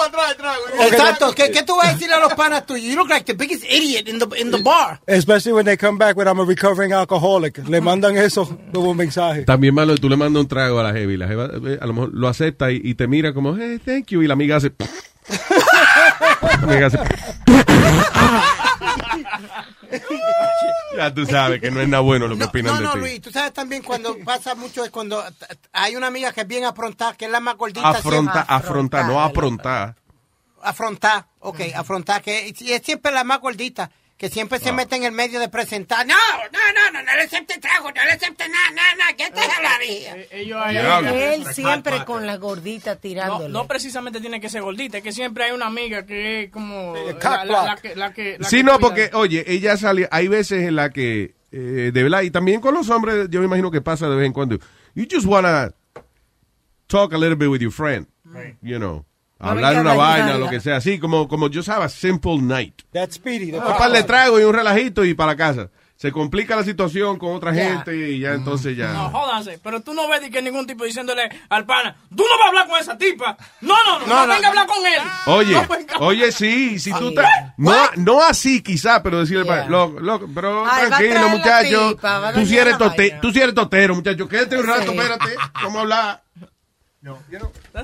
Exacto, 0.92 1.32
¿Qué, 1.34 1.50
¿qué 1.50 1.62
tú 1.62 1.76
vas 1.76 1.88
a 1.88 1.92
decir 1.92 2.12
a 2.12 2.18
los 2.18 2.34
panas 2.34 2.66
tuyos? 2.66 2.84
You 2.84 2.96
look 2.96 3.08
like 3.08 3.24
the 3.24 3.34
biggest 3.34 3.64
idiot 3.64 4.08
in 4.08 4.18
the, 4.18 4.26
in 4.40 4.50
the 4.50 4.62
bar. 4.62 5.00
Especially 5.06 5.52
when 5.52 5.64
they 5.64 5.76
come 5.76 5.98
back 5.98 6.16
when 6.16 6.26
I'm 6.26 6.40
a 6.40 6.44
recovering 6.44 6.92
alcoholic. 6.92 7.58
Le 7.68 7.80
mandan 7.80 8.16
eso 8.16 8.58
como 8.72 8.90
un 8.90 8.96
mensaje. 8.96 9.44
También 9.44 9.74
malo, 9.74 9.94
tú 9.96 10.08
le 10.08 10.16
mandas 10.16 10.40
un 10.42 10.48
trago 10.48 10.80
a 10.80 10.82
la 10.82 10.92
heavy, 10.92 11.16
la 11.16 11.28
jeva, 11.28 11.50
eh, 11.66 11.78
a 11.80 11.86
lo 11.86 11.92
mejor 11.92 12.10
lo 12.12 12.28
acepta 12.28 12.70
y, 12.70 12.80
y 12.82 12.94
te 12.94 13.06
mira 13.06 13.32
como, 13.32 13.56
hey, 13.56 13.80
thank 13.84 14.06
you, 14.08 14.22
y 14.22 14.26
la 14.26 14.34
amiga 14.34 14.56
hace... 14.56 14.72
La 16.40 16.66
amiga 16.66 16.86
hace... 16.86 16.98
ya 20.96 21.14
tú 21.14 21.26
sabes 21.26 21.60
que 21.60 21.70
no 21.70 21.80
es 21.80 21.88
nada 21.88 22.02
bueno 22.02 22.26
lo 22.26 22.36
que 22.36 22.44
opinan 22.44 22.74
No, 22.74 22.78
de 22.80 22.84
no, 22.86 22.92
ti. 22.94 22.98
Luis, 23.00 23.20
tú 23.20 23.30
sabes 23.30 23.52
también 23.52 23.82
cuando 23.82 24.16
pasa 24.24 24.54
mucho 24.54 24.84
es 24.84 24.90
cuando 24.90 25.22
hay 25.72 25.96
una 25.96 26.06
amiga 26.08 26.32
que 26.32 26.42
es 26.42 26.46
bien 26.48 26.64
afrontada, 26.64 27.14
que 27.14 27.26
es 27.26 27.30
la 27.30 27.40
más 27.40 27.56
gordita. 27.56 27.88
Afronta, 27.88 28.42
afrontar, 28.42 29.06
no 29.06 29.20
afrontar. 29.20 29.96
Afrontar, 30.62 31.26
ok, 31.38 31.60
afrontar, 31.74 32.20
que 32.22 32.52
y 32.58 32.72
es 32.72 32.82
siempre 32.82 33.10
la 33.12 33.24
más 33.24 33.40
gordita, 33.40 33.90
que 34.20 34.28
siempre 34.28 34.58
Ah. 34.60 34.64
se 34.64 34.72
mete 34.72 34.96
en 34.96 35.04
el 35.04 35.12
medio 35.12 35.40
de 35.40 35.48
presentar. 35.48 36.06
No, 36.06 36.12
no, 36.52 36.58
no, 36.74 36.92
no, 36.92 37.02
no 37.02 37.14
le 37.16 37.22
acepte 37.22 37.58
trago, 37.58 37.86
no 37.90 38.04
le 38.04 38.10
acepte 38.12 38.46
nada, 38.50 38.70
nada, 38.74 38.94
nada, 38.98 39.12
que 39.16 39.30
te 39.30 39.40
hablaría. 39.40 40.16
Eh, 40.30 41.34
Él 41.34 41.46
siempre 41.54 42.04
con 42.04 42.26
la 42.26 42.36
gordita 42.36 42.96
tirándole. 42.96 43.48
no 43.48 43.66
precisamente 43.66 44.20
tiene 44.20 44.38
que 44.38 44.50
ser 44.50 44.60
gordita, 44.60 44.98
es 44.98 45.02
que 45.04 45.12
siempre 45.12 45.44
hay 45.44 45.52
una 45.52 45.66
amiga 45.68 46.04
que 46.04 46.42
es 46.42 46.50
como 46.50 46.94
la, 46.94 47.14
cock 47.14 47.24
la- 47.24 47.44
block. 47.44 47.64
la 47.64 47.76
que, 47.76 47.96
la 47.96 48.12
que- 48.12 48.36
la 48.38 48.46
Sí, 48.46 48.58
que 48.58 48.62
no, 48.64 48.72
cuida. 48.74 48.80
porque, 48.88 49.10
oye, 49.14 49.42
ella 49.46 49.78
sale, 49.78 50.06
hay 50.10 50.28
veces 50.28 50.68
en 50.68 50.76
la 50.76 50.90
que, 50.90 51.34
eh, 51.50 51.90
de 51.94 52.02
verdad, 52.02 52.20
y 52.20 52.30
también 52.30 52.60
con 52.60 52.74
los 52.74 52.90
hombres, 52.90 53.28
yo 53.30 53.40
me 53.40 53.46
imagino 53.46 53.70
que 53.70 53.80
pasa 53.80 54.06
de 54.10 54.16
vez 54.16 54.26
en 54.26 54.34
cuando, 54.34 54.58
you 54.94 55.06
just 55.10 55.24
wanna 55.26 55.70
talk 56.88 57.14
a 57.14 57.16
little 57.18 57.36
bit 57.36 57.48
with 57.48 57.60
your 57.60 57.72
friend, 57.72 58.06
you 58.60 58.76
know, 58.76 58.96
No 58.96 59.06
hablar 59.40 59.80
una 59.80 59.94
vaina, 59.94 60.34
lo 60.38 60.48
que 60.48 60.60
sea, 60.60 60.76
así 60.76 60.98
como, 60.98 61.26
como 61.28 61.48
yo 61.48 61.62
sabía, 61.62 61.88
simple 61.88 62.38
night. 62.38 62.82
That's 62.92 63.16
Speedy. 63.16 63.52
Un 63.52 63.62
par 63.62 63.90
de 63.92 64.02
tragos 64.02 64.40
y 64.40 64.44
un 64.44 64.54
relajito 64.54 65.04
y 65.04 65.14
para 65.14 65.32
la 65.32 65.36
casa. 65.36 65.68
Se 65.96 66.10
complica 66.12 66.56
la 66.56 66.64
situación 66.64 67.18
con 67.18 67.34
otra 67.36 67.52
gente 67.52 67.94
y 67.94 68.20
ya 68.20 68.32
entonces 68.32 68.74
ya. 68.74 68.90
No, 68.94 69.10
jódanse, 69.10 69.60
pero 69.62 69.82
tú 69.82 69.92
no 69.92 70.08
ves 70.08 70.22
de 70.22 70.30
que 70.30 70.40
ningún 70.40 70.66
tipo 70.66 70.84
diciéndole 70.84 71.28
al 71.50 71.66
pana, 71.66 71.94
tú 72.08 72.22
no 72.22 72.38
vas 72.38 72.46
a 72.46 72.48
hablar 72.48 72.68
con 72.68 72.78
esa 72.80 72.96
tipa. 72.96 73.36
No, 73.60 73.74
no, 73.84 73.98
no, 74.00 74.06
no, 74.06 74.14
No, 74.14 74.26
no. 74.26 74.32
venga 74.32 74.46
a 74.46 74.50
hablar 74.50 74.66
con 74.66 74.78
él. 74.86 75.02
Oye, 75.26 75.52
No 75.52 75.66
venga- 75.68 75.98
oye, 75.98 76.32
sí, 76.32 76.78
si 76.78 76.90
tú 76.94 77.12
te, 77.12 77.20
no, 77.58 77.74
no 77.96 78.22
así 78.24 78.62
quizá, 78.62 79.02
pero 79.02 79.20
decirle, 79.20 79.44
Yeah. 79.44 79.66
lo, 79.66 79.88
lo- 80.00 80.26
pero 80.34 80.64
Ay, 80.66 80.86
tranquilo, 80.88 81.28
muchacho, 81.28 81.88
tipa, 81.90 82.16
tú 82.32 82.40
dañar 82.40 82.66
eres 82.68 83.20
tú 83.20 83.30
sí 83.30 83.40
eres 83.42 83.54
totero, 83.54 83.94
muchacho, 83.94 84.26
quédate 84.26 84.56
un 84.58 84.66
rato, 84.66 84.92
Sí. 84.92 84.98
espérate, 84.98 85.34
vamos 85.62 85.76
a 85.76 85.80
hablar. 85.80 86.22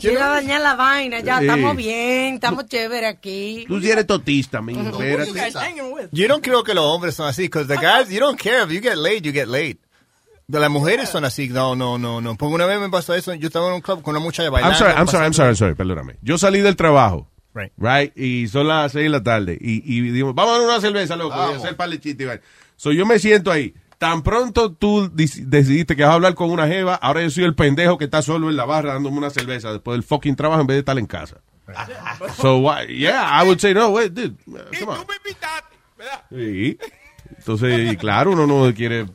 Quiero 0.01 0.21
dañar 0.21 0.61
la 0.61 0.75
vaina, 0.75 1.21
ya 1.21 1.39
Sí. 1.39 1.47
estamos 1.47 1.77
bien, 1.77 2.35
estamos 2.35 2.67
chévere 2.67 3.07
aquí. 3.07 3.65
Tú 3.67 3.81
sí 3.81 3.91
eres 3.91 4.07
totista, 4.07 4.61
mijo, 4.61 4.81
espérate. 4.83 6.09
Yo 6.13 6.29
no 6.29 6.41
creo 6.43 6.63
que 6.63 6.75
los 6.75 6.85
hombres 6.85 7.15
son 7.15 7.27
así, 7.27 7.43
because 7.45 7.67
the 7.67 7.77
guys, 7.77 8.11
you 8.11 8.21
don't 8.21 8.39
care 8.41 8.63
if 8.65 8.71
you 8.71 8.81
get 8.83 8.97
laid, 8.97 9.23
you 9.23 9.33
get 9.33 9.49
laid. 9.49 9.79
Pero 10.49 10.61
las 10.61 10.71
mujeres 10.71 11.09
son 11.09 11.25
así, 11.25 11.49
no, 11.49 11.75
no, 11.75 11.99
no, 11.99 12.21
no. 12.21 12.37
Porque 12.37 12.55
una 12.55 12.67
vez 12.67 12.79
me 12.79 12.89
pasó 12.91 13.15
eso, 13.15 13.35
yo 13.35 13.47
estaba 13.49 13.69
en 13.69 13.75
un 13.75 13.81
club 13.81 14.03
con 14.03 14.15
una 14.15 14.23
muchacha 14.23 14.51
bailando. 14.51 14.77
I'm 14.77 14.79
sorry, 14.79 14.95
I'm 14.97 15.09
sorry, 15.09 15.25
I'm 15.25 15.33
sorry, 15.35 15.49
I'm 15.51 15.57
sorry, 15.57 15.75
perdóname. 15.75 16.17
Yo 16.23 16.37
salí 16.39 16.61
del 16.61 16.77
trabajo. 16.77 17.29
Right. 17.55 17.73
Right. 17.79 18.17
Y 18.17 18.47
son 18.49 18.69
las 18.69 18.93
seis 18.93 19.05
de 19.05 19.09
la 19.09 19.23
tarde. 19.23 19.57
Y, 19.59 19.83
y 19.83 20.03
dijimos, 20.03 20.35
vamos 20.35 20.57
a 20.57 20.59
dar 20.59 20.69
una 20.69 20.81
cerveza, 20.81 21.17
loco. 21.17 21.35
Y 21.53 21.55
hacer 21.57 21.75
par 21.75 21.89
de 21.89 21.99
chistes 21.99 22.23
y 22.25 22.29
vaina. 22.29 22.43
So 22.77 22.93
yo 22.93 23.07
me 23.07 23.19
siento 23.19 23.51
ahí. 23.51 23.75
Tan 23.99 24.23
pronto 24.23 24.73
tú 24.73 25.09
dis- 25.15 25.45
decidiste 25.47 25.97
que 25.97 26.03
vas 26.03 26.13
a 26.13 26.15
hablar 26.15 26.35
con 26.35 26.51
una 26.51 26.67
jeva, 26.67 26.95
ahora 26.97 27.23
yo 27.23 27.31
soy 27.31 27.45
el 27.45 27.55
pendejo 27.55 27.97
que 27.99 28.05
está 28.05 28.23
solo 28.23 28.51
en 28.51 28.57
la 28.57 28.65
barra 28.65 28.93
dándome 28.95 29.19
una 29.19 29.31
cerveza 29.31 29.73
después 29.73 29.95
del 29.97 30.03
fucking 30.03 30.37
trabajo 30.37 30.61
en 30.61 30.67
vez 30.67 30.75
de 30.77 30.79
estar 30.81 30.99
en 30.99 31.07
casa. 31.07 31.37
So, 32.41 32.59
why- 32.59 32.87
yeah, 32.87 33.29
I 33.43 33.45
would 33.45 33.59
say, 33.61 33.75
no, 33.75 33.91
wait, 33.91 34.13
dude, 34.13 34.37
come 34.79 34.93
on. 34.93 35.07
Sí. 36.31 36.79
Entonces, 37.39 37.93
y 37.93 37.97
claro, 37.97 38.33
uno 38.33 38.47
no 38.47 38.73
quiere... 38.75 39.07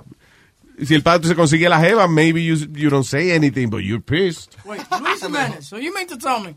Si 0.84 0.96
el 0.96 1.04
padre 1.04 1.28
se 1.28 1.36
consigue 1.36 1.70
la 1.70 1.80
jeva, 1.80 2.08
maybe 2.08 2.44
you, 2.44 2.56
you 2.74 2.90
don't 2.90 3.06
say 3.06 3.32
anything, 3.34 3.70
but 3.70 3.82
you're 3.82 4.02
pissed. 4.02 4.56
Wait, 4.66 4.82
Luis 5.00 5.22
Jimenez, 5.22 5.68
so 5.68 5.78
you 5.78 5.94
mean 5.94 6.08
to 6.08 6.18
tell 6.18 6.40
me 6.40 6.56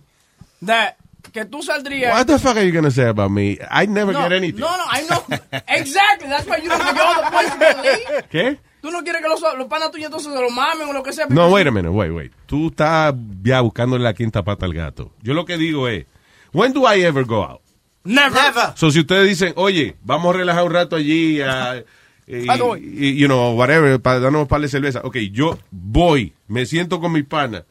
that 0.62 0.96
que 1.34 1.44
tú 1.44 1.62
saldrías... 1.62 2.14
What 2.14 2.26
the 2.26 2.38
fuck 2.38 2.56
are 2.56 2.64
you 2.64 2.72
going 2.72 2.84
to 2.84 2.92
say 2.92 3.08
about 3.08 3.30
me? 3.30 3.58
I 3.68 3.86
never 3.86 4.12
no, 4.12 4.22
get 4.22 4.32
anything. 4.32 4.60
No, 4.60 4.68
no, 4.68 4.84
I 4.88 5.02
know. 5.02 5.20
exactly, 5.68 6.28
that's 6.28 6.46
why 6.46 6.58
you 6.58 6.68
don't 6.68 6.80
give 6.80 6.96
all 6.96 7.22
the 7.22 7.30
points 7.30 7.52
to 7.52 7.58
the 7.58 7.82
league. 7.82 8.24
¿Qué? 8.30 8.58
Tú 8.80 8.90
no 8.92 9.02
quieres 9.02 9.20
que 9.20 9.28
los, 9.28 9.40
los 9.58 9.66
panas 9.66 9.90
tuyos 9.90 10.06
entonces 10.06 10.32
se 10.32 10.40
lo 10.40 10.50
mamen 10.50 10.88
o 10.88 10.92
lo 10.92 11.02
que 11.02 11.12
sea. 11.12 11.26
No, 11.28 11.50
wait 11.50 11.66
a 11.66 11.72
minute, 11.72 11.90
wait, 11.90 12.12
wait. 12.12 12.32
Tú 12.46 12.68
estás 12.68 13.14
ya 13.42 13.60
buscándole 13.62 14.04
la 14.04 14.14
quinta 14.14 14.44
pata 14.44 14.64
al 14.64 14.74
gato. 14.74 15.10
Yo 15.22 15.34
lo 15.34 15.44
que 15.44 15.58
digo 15.58 15.88
es, 15.88 16.06
when 16.52 16.72
do 16.72 16.82
I 16.82 17.02
ever 17.02 17.24
go 17.24 17.42
out? 17.42 17.62
Never. 18.04 18.76
So, 18.76 18.92
si 18.92 19.00
ustedes 19.00 19.26
dicen, 19.26 19.54
oye, 19.56 19.96
vamos 20.02 20.34
a 20.34 20.38
relajar 20.38 20.64
un 20.64 20.72
rato 20.72 20.96
allí, 20.96 21.40
ah, 21.40 21.82
y, 22.26 22.48
¿A 22.48 22.56
dónde 22.56 22.86
y, 22.86 23.16
you 23.16 23.26
know, 23.26 23.56
whatever, 23.56 24.00
para 24.00 24.20
darnos 24.20 24.42
un 24.42 24.48
par 24.48 24.60
de 24.60 24.68
cerveza. 24.68 25.00
Ok, 25.02 25.16
yo 25.32 25.58
voy, 25.70 26.34
me 26.46 26.64
siento 26.66 27.00
con 27.00 27.10
mi 27.10 27.22
pana, 27.22 27.64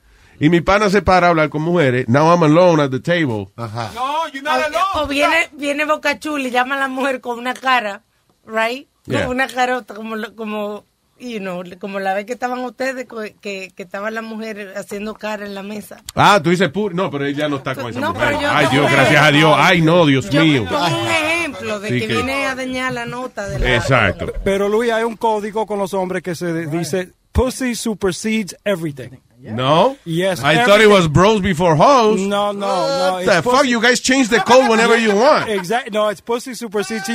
y 0.45 0.49
mi 0.49 0.61
pana 0.61 0.89
se 0.89 1.01
para 1.01 1.27
a 1.27 1.29
hablar 1.31 1.49
con 1.49 1.61
mujeres. 1.61 2.07
Now 2.07 2.31
I'm 2.31 2.43
alone 2.43 2.81
at 2.83 2.89
the 2.91 2.99
table. 2.99 3.49
No, 3.57 4.27
you're 4.33 4.41
not 4.41 4.59
O, 4.61 4.65
alone. 4.65 4.83
o 4.95 5.07
viene, 5.07 5.49
viene 5.53 5.85
Boca 5.85 6.19
Chula 6.19 6.47
y 6.47 6.51
llama 6.51 6.75
a 6.75 6.79
la 6.79 6.87
mujer 6.87 7.21
con 7.21 7.39
una 7.39 7.53
cara, 7.53 8.01
right? 8.45 8.87
Con 9.05 9.13
Yeah. 9.15 9.29
una 9.29 9.47
carota, 9.47 9.93
como, 9.95 10.15
lo- 10.15 10.33
como, 10.35 10.85
you 11.19 11.39
know, 11.39 11.61
como 11.79 11.99
la 11.99 12.13
vez 12.13 12.25
que 12.25 12.33
estaban 12.33 12.59
ustedes, 12.59 13.05
que, 13.41 13.71
que 13.75 13.83
estaba 13.83 14.11
la 14.11 14.21
mujer 14.21 14.73
haciendo 14.77 15.13
cara 15.13 15.45
en 15.45 15.53
la 15.55 15.61
mesa. 15.63 16.01
Ah, 16.15 16.39
tú 16.43 16.49
dices, 16.51 16.71
no, 16.93 17.11
pero 17.11 17.25
ella 17.25 17.47
no 17.49 17.57
está 17.57 17.75
con 17.75 17.89
esa 17.89 17.99
No, 17.99 18.13
mujer. 18.13 18.27
pero 18.29 18.41
yo 18.41 18.49
Ay, 18.51 18.67
Dios, 18.71 18.91
gracias 18.91 19.21
a 19.23 19.31
Dios. 19.31 19.55
Ay, 19.57 19.81
no, 19.81 20.05
Dios 20.05 20.29
Yo 20.29 20.41
mío. 20.41 20.65
pongo 20.69 20.85
un 20.85 21.07
ejemplo 21.09 21.79
de 21.81 21.89
Sí, 21.89 21.99
que, 21.99 22.07
que- 22.07 22.13
viene 22.15 22.45
a 22.47 22.55
dañar 22.55 22.93
la 22.93 23.05
nota 23.05 23.47
de 23.47 23.59
la... 23.59 23.75
Exacto. 23.75 24.31
Pero 24.43 24.69
Luis, 24.69 24.91
hay 24.91 25.03
un 25.03 25.15
código 25.17 25.65
con 25.65 25.79
los 25.79 25.93
hombres 25.93 26.23
que 26.23 26.33
se 26.35 26.65
dice 26.67 27.11
pussy 27.33 27.75
supersedes 27.75 28.55
everything. 28.63 29.09
No? 29.51 29.97
Yes. 30.05 30.41
I 30.41 30.63
thought 30.63 30.79
it 30.81 30.87
was 30.89 31.07
bros 31.07 31.41
before 31.41 31.75
hoes. 31.75 32.19
No, 32.21 32.53
no, 32.53 32.53
no. 32.53 33.13
What 33.13 33.23
it's 33.23 33.35
the 33.35 33.43
fuck? 33.43 33.65
You 33.65 33.81
guys 33.81 33.99
change 33.99 34.29
the 34.29 34.39
code 34.39 34.69
whenever 34.69 34.97
you 34.97 35.13
want. 35.15 35.49
Exactly. 35.49 35.91
No, 35.91 36.09
it's 36.09 36.21
pussy. 36.21 36.55
Si 36.55 36.65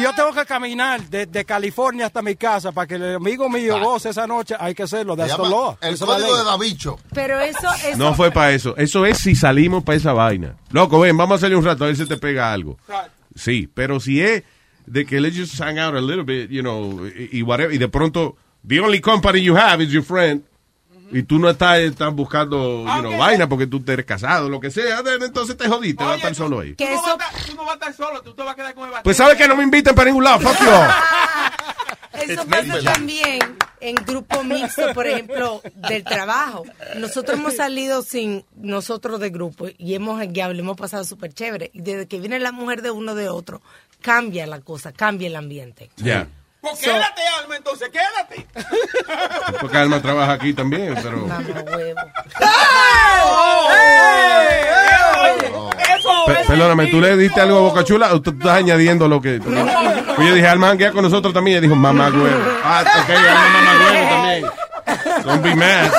yo 0.02 0.12
tengo 0.12 0.32
que 0.32 0.44
caminar 0.44 1.00
desde 1.08 1.44
California 1.44 2.06
hasta 2.06 2.20
mi 2.20 2.34
casa 2.36 2.72
para 2.72 2.86
que 2.86 2.96
el 2.96 3.14
amigo 3.16 3.48
mío 3.48 3.80
goce 3.80 4.10
esa 4.10 4.26
noche, 4.26 4.54
hay 4.58 4.74
que 4.74 4.82
hacerlo. 4.82 5.16
That's 5.16 5.36
the 5.36 5.42
law. 5.48 5.76
El 5.80 5.98
código 5.98 6.36
de 6.36 6.44
Davicho. 6.44 6.98
Pero 7.14 7.40
eso, 7.40 7.68
eso 7.86 7.96
No 7.96 8.14
fue 8.14 8.30
para 8.30 8.52
eso. 8.52 8.76
Eso 8.76 9.06
es 9.06 9.18
si 9.18 9.34
salimos 9.34 9.82
para 9.84 9.96
esa 9.96 10.12
vaina. 10.12 10.56
Loco, 10.70 11.00
ven, 11.00 11.16
vamos 11.16 11.32
a 11.32 11.36
hacerle 11.36 11.56
un 11.56 11.64
rato 11.64 11.84
a 11.84 11.86
ver 11.86 11.96
si 11.96 12.06
te 12.06 12.16
pega 12.18 12.52
algo. 12.52 12.78
Sí, 13.34 13.68
pero 13.72 14.00
si 14.00 14.20
es 14.20 14.42
de 14.86 15.06
que 15.06 15.20
let's 15.20 15.36
just 15.36 15.58
hang 15.60 15.78
out 15.78 15.94
a 15.94 16.00
little 16.00 16.24
bit, 16.24 16.50
you 16.50 16.62
know, 16.62 17.06
y 17.06 17.42
whatever, 17.42 17.72
y 17.74 17.78
de 17.78 17.88
pronto, 17.88 18.36
the 18.66 18.80
only 18.80 19.00
company 19.00 19.40
you 19.40 19.56
have 19.56 19.82
is 19.82 19.90
your 19.90 20.02
friend, 20.02 20.42
y 21.10 21.22
tú 21.22 21.38
no 21.38 21.48
estás, 21.48 21.78
estás 21.78 22.12
buscando, 22.12 22.84
you 22.84 23.00
know, 23.00 23.18
vaina 23.18 23.48
porque 23.48 23.66
tú 23.66 23.80
te 23.80 23.92
eres 23.92 24.06
casado, 24.06 24.48
lo 24.48 24.60
que 24.60 24.70
sea, 24.70 25.02
entonces 25.20 25.56
te 25.56 25.68
jodiste, 25.68 26.04
vas 26.04 26.14
a 26.14 26.16
estar 26.16 26.34
solo 26.34 26.60
ahí. 26.60 26.74
Tú 26.74 26.84
no, 26.84 26.90
vas 26.90 27.06
a 27.06 27.12
estar, 27.12 27.46
tú 27.46 27.54
no 27.56 27.62
vas 27.64 27.70
a 27.70 27.74
estar 27.74 27.94
solo, 27.94 28.22
tú 28.22 28.34
te 28.34 28.42
vas 28.42 28.52
a 28.52 28.56
quedar 28.56 28.74
con 28.74 28.88
el 28.88 28.94
Pues 29.02 29.16
sabes 29.16 29.36
que 29.36 29.48
no 29.48 29.56
me 29.56 29.62
inviten 29.62 29.94
para 29.94 30.06
ningún 30.06 30.24
lado, 30.24 30.40
fuck 30.40 30.58
you. 30.60 30.66
Eso 32.12 32.44
pasa 32.46 32.82
también 32.82 33.38
en 33.80 33.94
grupos 33.94 34.44
mixtos, 34.44 34.92
por 34.92 35.06
ejemplo, 35.06 35.62
del 35.74 36.04
trabajo. 36.04 36.64
Nosotros 36.96 37.38
hemos 37.38 37.56
salido 37.56 38.02
sin 38.02 38.44
nosotros 38.56 39.20
de 39.20 39.30
grupo 39.30 39.68
y 39.76 39.94
hemos 39.94 40.18
le 40.18 40.58
hemos 40.58 40.76
pasado 40.76 41.04
súper 41.04 41.32
chévere. 41.32 41.70
Y 41.72 41.82
desde 41.82 42.06
que 42.06 42.18
viene 42.18 42.38
la 42.38 42.52
mujer 42.52 42.82
de 42.82 42.90
uno 42.90 43.14
de 43.14 43.28
otro, 43.28 43.62
cambia 44.00 44.46
la 44.46 44.60
cosa, 44.60 44.92
cambia 44.92 45.28
el 45.28 45.36
ambiente. 45.36 45.90
Ya. 45.96 46.28
Pues 46.70 46.80
quédate, 46.80 47.22
Alma, 47.40 47.56
entonces, 47.56 47.88
quédate. 47.90 48.46
Porque 49.60 49.76
Alma 49.76 50.00
trabaja 50.02 50.32
aquí 50.32 50.52
también, 50.52 50.94
pero... 51.02 51.26
Pe- 56.26 56.44
perdóname, 56.46 56.86
¿tú 56.88 57.00
le 57.00 57.16
diste 57.16 57.40
algo 57.40 57.58
a 57.58 57.60
Boca 57.62 57.84
Chula 57.84 58.12
o 58.12 58.20
tú 58.20 58.30
estás 58.30 58.56
añadiendo 58.58 59.08
lo 59.08 59.20
que... 59.20 59.40
Pues 59.40 60.28
yo 60.28 60.34
dije, 60.34 60.46
Alma 60.46 60.68
janguea 60.68 60.92
con 60.92 61.02
nosotros 61.02 61.32
también. 61.32 61.54
Y 61.54 61.58
ella 61.58 61.62
dijo, 61.62 61.74
mamá 61.74 62.08
huevo. 62.08 62.42
Ah, 62.64 62.82
ok, 63.02 63.10
Alma 63.10 63.48
mamá 63.48 63.72
huevo 63.84 64.08
también. 64.08 64.44
Don't 65.24 65.42
be 65.42 65.54
mad. 65.54 65.90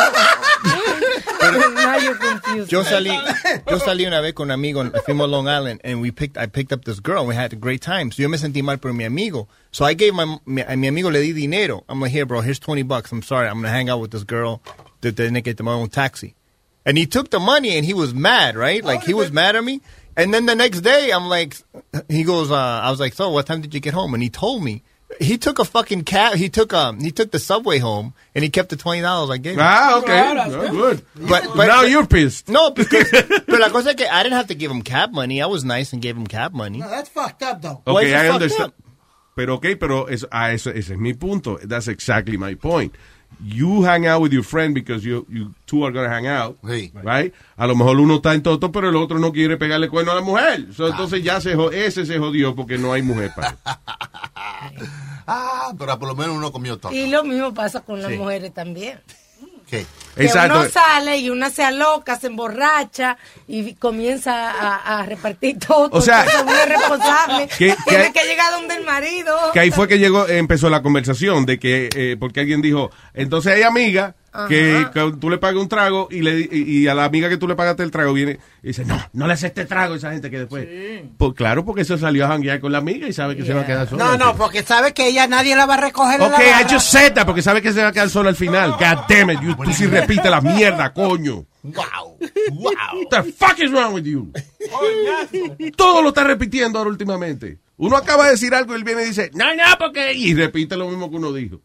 Confused. 2.49 2.71
Yo 2.71 2.83
salí, 2.83 3.09
yo 3.69 3.79
salí 3.79 4.05
una 4.05 4.21
vez 4.21 4.33
con 4.33 4.47
un 4.47 4.51
amigo, 4.51 4.83
fuimos 5.05 5.29
Long 5.29 5.47
Island, 5.47 5.81
and 5.83 6.01
we 6.01 6.11
picked, 6.11 6.37
I 6.37 6.47
picked 6.47 6.71
up 6.71 6.85
this 6.85 6.99
girl, 6.99 7.19
and 7.19 7.27
we 7.27 7.35
had 7.35 7.53
a 7.53 7.55
great 7.55 7.81
time. 7.81 8.11
So 8.11 8.21
yo 8.21 8.29
me 8.29 8.37
sentí 8.37 8.63
mal 8.63 8.77
por 8.77 8.93
mi 8.93 9.05
amigo. 9.05 9.47
So 9.71 9.85
I 9.85 9.93
gave 9.93 10.13
my, 10.13 10.37
mi, 10.45 10.61
a 10.61 10.75
mi 10.75 10.87
amigo 10.87 11.09
le 11.09 11.21
di 11.21 11.33
dinero. 11.33 11.83
I'm 11.87 12.01
like, 12.01 12.11
here, 12.11 12.25
bro, 12.25 12.41
here's 12.41 12.59
20 12.59 12.83
bucks. 12.83 13.11
I'm 13.11 13.21
sorry, 13.21 13.47
I'm 13.47 13.55
gonna 13.55 13.69
hang 13.69 13.89
out 13.89 13.99
with 13.99 14.11
this 14.11 14.23
girl. 14.23 14.61
Te 15.01 15.11
tiene 15.11 15.43
que 15.43 15.53
tomar 15.53 15.79
un 15.81 15.89
taxi. 15.89 16.35
And 16.85 16.97
he 16.97 17.05
took 17.05 17.29
the 17.29 17.39
money, 17.39 17.75
and 17.75 17.85
he 17.85 17.93
was 17.93 18.13
mad, 18.13 18.55
right? 18.55 18.83
Like, 18.83 19.03
he 19.03 19.13
was 19.13 19.31
mad 19.31 19.55
at 19.55 19.63
me. 19.63 19.81
And 20.17 20.33
then 20.33 20.45
the 20.45 20.55
next 20.55 20.81
day, 20.81 21.11
I'm 21.11 21.29
like, 21.29 21.55
he 22.09 22.23
goes, 22.23 22.51
uh, 22.51 22.55
I 22.55 22.89
was 22.89 22.99
like, 22.99 23.13
so 23.13 23.29
what 23.29 23.45
time 23.45 23.61
did 23.61 23.73
you 23.73 23.79
get 23.79 23.93
home? 23.93 24.13
And 24.13 24.23
he 24.23 24.29
told 24.29 24.63
me. 24.63 24.83
He 25.19 25.37
took 25.39 25.57
a 25.57 25.65
fucking 25.65 26.03
cab. 26.03 26.35
He 26.35 26.49
took 26.49 26.71
um. 26.71 26.99
He 26.99 27.09
took 27.11 27.31
the 27.31 27.39
subway 27.39 27.79
home, 27.79 28.13
and 28.35 28.43
he 28.43 28.49
kept 28.51 28.69
the 28.69 28.75
twenty 28.77 29.01
dollars 29.01 29.31
I 29.31 29.37
gave 29.37 29.53
him. 29.55 29.59
Ah, 29.63 29.97
okay. 29.99 30.33
No, 30.49 30.69
good. 30.69 31.05
But, 31.15 31.45
but 31.55 31.65
Now 31.67 31.81
you're 31.83 32.05
pissed. 32.05 32.47
No, 32.47 32.69
because 32.75 33.09
but 33.11 33.59
la 33.59 33.69
cosa 33.69 33.89
es 33.89 33.95
que 33.95 34.05
I 34.07 34.21
didn't 34.21 34.37
have 34.37 34.47
to 34.47 34.55
give 34.55 34.69
him 34.69 34.83
cab 34.83 35.11
money. 35.11 35.41
I 35.41 35.47
was 35.47 35.65
nice 35.65 35.93
and 35.93 36.01
gave 36.01 36.15
him 36.15 36.27
cab 36.27 36.53
money. 36.53 36.77
No, 36.79 36.89
that's 36.89 37.09
fucked 37.09 37.41
up, 37.41 37.61
though. 37.61 37.81
Why 37.85 38.01
Okay, 38.01 38.07
is 38.07 38.13
it 38.13 38.15
I 38.17 38.21
fucked 38.27 38.33
understand. 38.35 38.69
up? 38.69 38.73
Pero 39.35 39.53
okay, 39.55 39.75
pero 39.75 40.05
eso, 40.05 40.27
ah, 40.31 40.51
eso, 40.51 40.69
ese 40.69 40.91
es 40.91 40.97
mi 40.99 41.13
punto. 41.13 41.57
That's 41.63 41.87
exactly 41.87 42.37
my 42.37 42.53
point. 42.55 42.93
You 43.41 43.83
hang 43.85 44.05
out 44.05 44.21
with 44.21 44.33
your 44.33 44.43
friend 44.43 44.73
because 44.73 45.05
you, 45.05 45.25
you 45.29 45.53
two 45.65 45.85
are 45.85 45.93
going 45.93 46.05
to 46.05 46.13
hang 46.13 46.27
out, 46.27 46.57
right? 46.61 47.33
A 47.57 47.67
lo 47.67 47.73
mejor 47.75 47.97
uno 47.99 48.15
está 48.15 48.33
en 48.33 48.43
toto, 48.43 48.69
pero 48.71 48.89
el 48.89 48.95
otro 48.97 49.17
no 49.17 49.31
quiere 49.31 49.55
pegarle 49.55 49.87
cuerno 49.87 50.11
a 50.11 50.15
la 50.15 50.21
mujer. 50.21 50.73
So, 50.73 50.87
Entonces 50.89 51.23
ya 51.23 51.39
se 51.39 51.55
ese 51.71 52.05
se 52.05 52.17
jodió 52.19 52.53
porque 52.53 52.77
no 52.77 52.91
hay 52.91 53.01
mujer 53.01 53.31
para 53.35 53.49
él. 53.51 53.55
Ah, 55.31 55.73
pero 55.77 55.99
por 55.99 56.07
lo 56.07 56.15
menos 56.15 56.35
uno 56.35 56.51
comió 56.51 56.77
todo. 56.79 56.91
Y 56.91 57.05
lo 57.07 57.23
mismo 57.23 57.53
pasa 57.53 57.81
con 57.81 58.01
las 58.01 58.11
Sí. 58.11 58.17
mujeres 58.17 58.51
también. 58.51 58.99
Que 59.69 59.85
Exacto. 60.25 60.59
uno 60.59 60.69
sale 60.69 61.17
y 61.19 61.29
una 61.29 61.49
se 61.49 61.63
aloca, 61.63 62.19
se 62.19 62.27
emborracha 62.27 63.17
y 63.47 63.75
comienza 63.75 64.49
a, 64.51 64.99
a 64.99 65.05
repartir 65.05 65.57
todo. 65.59 65.87
O 65.91 66.01
sea, 66.01 66.25
responsable. 66.67 67.47
que- 67.57 67.75
Tiene 67.87 68.11
que- 68.11 68.19
que 68.19 68.25
llegar 68.27 68.51
donde 68.51 68.75
el 68.75 68.83
marido. 68.83 69.37
Que 69.53 69.59
ahí 69.61 69.71
fue 69.71 69.87
que 69.87 69.97
llegó, 69.99 70.27
empezó 70.27 70.69
la 70.69 70.81
conversación 70.81 71.45
de 71.45 71.59
que, 71.59 71.89
eh, 71.95 72.17
porque 72.19 72.41
alguien 72.41 72.61
dijo, 72.61 72.89
entonces 73.13 73.53
hay 73.53 73.63
amiga 73.63 74.15
que, 74.15 74.18
Ajá. 74.31 74.47
que 74.47 74.85
tú 75.19 75.29
le 75.29 75.37
pagas 75.37 75.61
un 75.61 75.67
trago 75.67 76.07
y, 76.11 76.21
le, 76.21 76.39
y, 76.39 76.79
y 76.79 76.87
a 76.87 76.93
la 76.93 77.05
amiga 77.05 77.29
que 77.29 77.37
tú 77.37 77.47
le 77.47 77.55
pagaste 77.55 77.83
el 77.83 77.91
trago 77.91 78.13
viene 78.13 78.39
y 78.61 78.67
dice, 78.67 78.85
no, 78.85 78.99
no 79.13 79.27
le 79.27 79.33
haces 79.33 79.45
este 79.45 79.65
trago 79.65 79.93
a 79.93 79.97
esa 79.97 80.11
gente 80.11 80.29
que 80.29 80.39
después. 80.39 80.67
Pues 81.17 81.33
claro, 81.33 81.65
porque 81.65 81.81
eso 81.81 81.97
salió 81.97 82.25
a 82.25 82.29
janguear 82.29 82.59
con 82.59 82.71
la 82.71 82.77
amiga 82.77 83.07
y 83.07 83.13
sabe 83.13 83.35
que 83.35 83.45
se 83.45 83.53
va 83.53 83.61
a 83.61 83.65
quedar 83.65 83.87
sola. 83.89 84.03
No, 84.05 84.17
no, 84.17 84.35
porque 84.35 84.63
sabe 84.63 84.93
que 84.93 85.07
ella 85.07 85.27
nadie 85.27 85.55
la 85.55 85.65
va 85.65 85.75
a 85.75 85.81
recoger. 85.81 86.21
Ok, 86.21 86.39
just 86.69 86.91
said 86.91 87.13
that, 87.13 87.25
porque 87.25 87.41
sabe 87.41 87.61
que 87.61 87.73
se 87.73 87.81
va 87.81 87.89
a 87.89 87.91
quedar 87.91 88.09
sola 88.09 88.29
al 88.29 88.35
final. 88.35 88.71
God 88.71 89.05
damn 89.07 89.31
it, 89.31 89.39
you, 89.41 89.55
tú 89.55 89.73
sí 89.73 89.85
repites 89.87 90.29
la 90.29 90.41
mierda, 90.41 90.93
coño. 90.93 91.45
Wow. 91.61 92.17
Wow. 92.51 92.71
What 93.01 93.09
the 93.09 93.33
fuck 93.33 93.59
is 93.59 93.71
wrong 93.71 93.93
with 93.93 94.05
you? 94.05 94.31
Todo 95.75 96.01
lo 96.01 96.09
está 96.09 96.23
repitiendo 96.23 96.79
ahora 96.79 96.91
últimamente. 96.91 97.59
Uno 97.77 97.95
acaba 97.95 98.25
de 98.25 98.31
decir 98.31 98.53
algo 98.53 98.73
y 98.73 98.77
él 98.77 98.83
viene 98.83 99.03
y 99.03 99.07
dice, 99.07 99.31
no, 99.33 99.55
no, 99.55 99.63
porque... 99.77 100.13
Y 100.13 100.33
repite 100.33 100.75
lo 100.75 100.87
mismo 100.87 101.09
que 101.09 101.15
uno 101.15 101.31
dijo. 101.31 101.61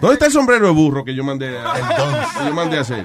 ¿Dónde 0.00 0.14
está 0.14 0.26
el 0.26 0.32
sombrero 0.32 0.66
de 0.68 0.72
burro 0.72 1.04
que 1.04 1.14
yo 1.14 1.24
mandé 1.24 1.58
a, 1.58 1.72
que 2.38 2.48
yo 2.48 2.54
mandé 2.54 2.78
a 2.78 2.80
hacer? 2.82 3.04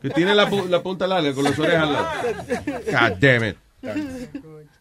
Que 0.00 0.10
tiene 0.10 0.34
la, 0.34 0.48
pu- 0.50 0.66
la 0.68 0.82
punta 0.82 1.06
larga 1.06 1.32
con 1.34 1.44
las 1.44 1.58
orejas 1.58 1.82
al 1.84 1.92
lado. 1.92 2.08
God 2.86 3.18
damn 3.20 3.44
it. 3.44 3.56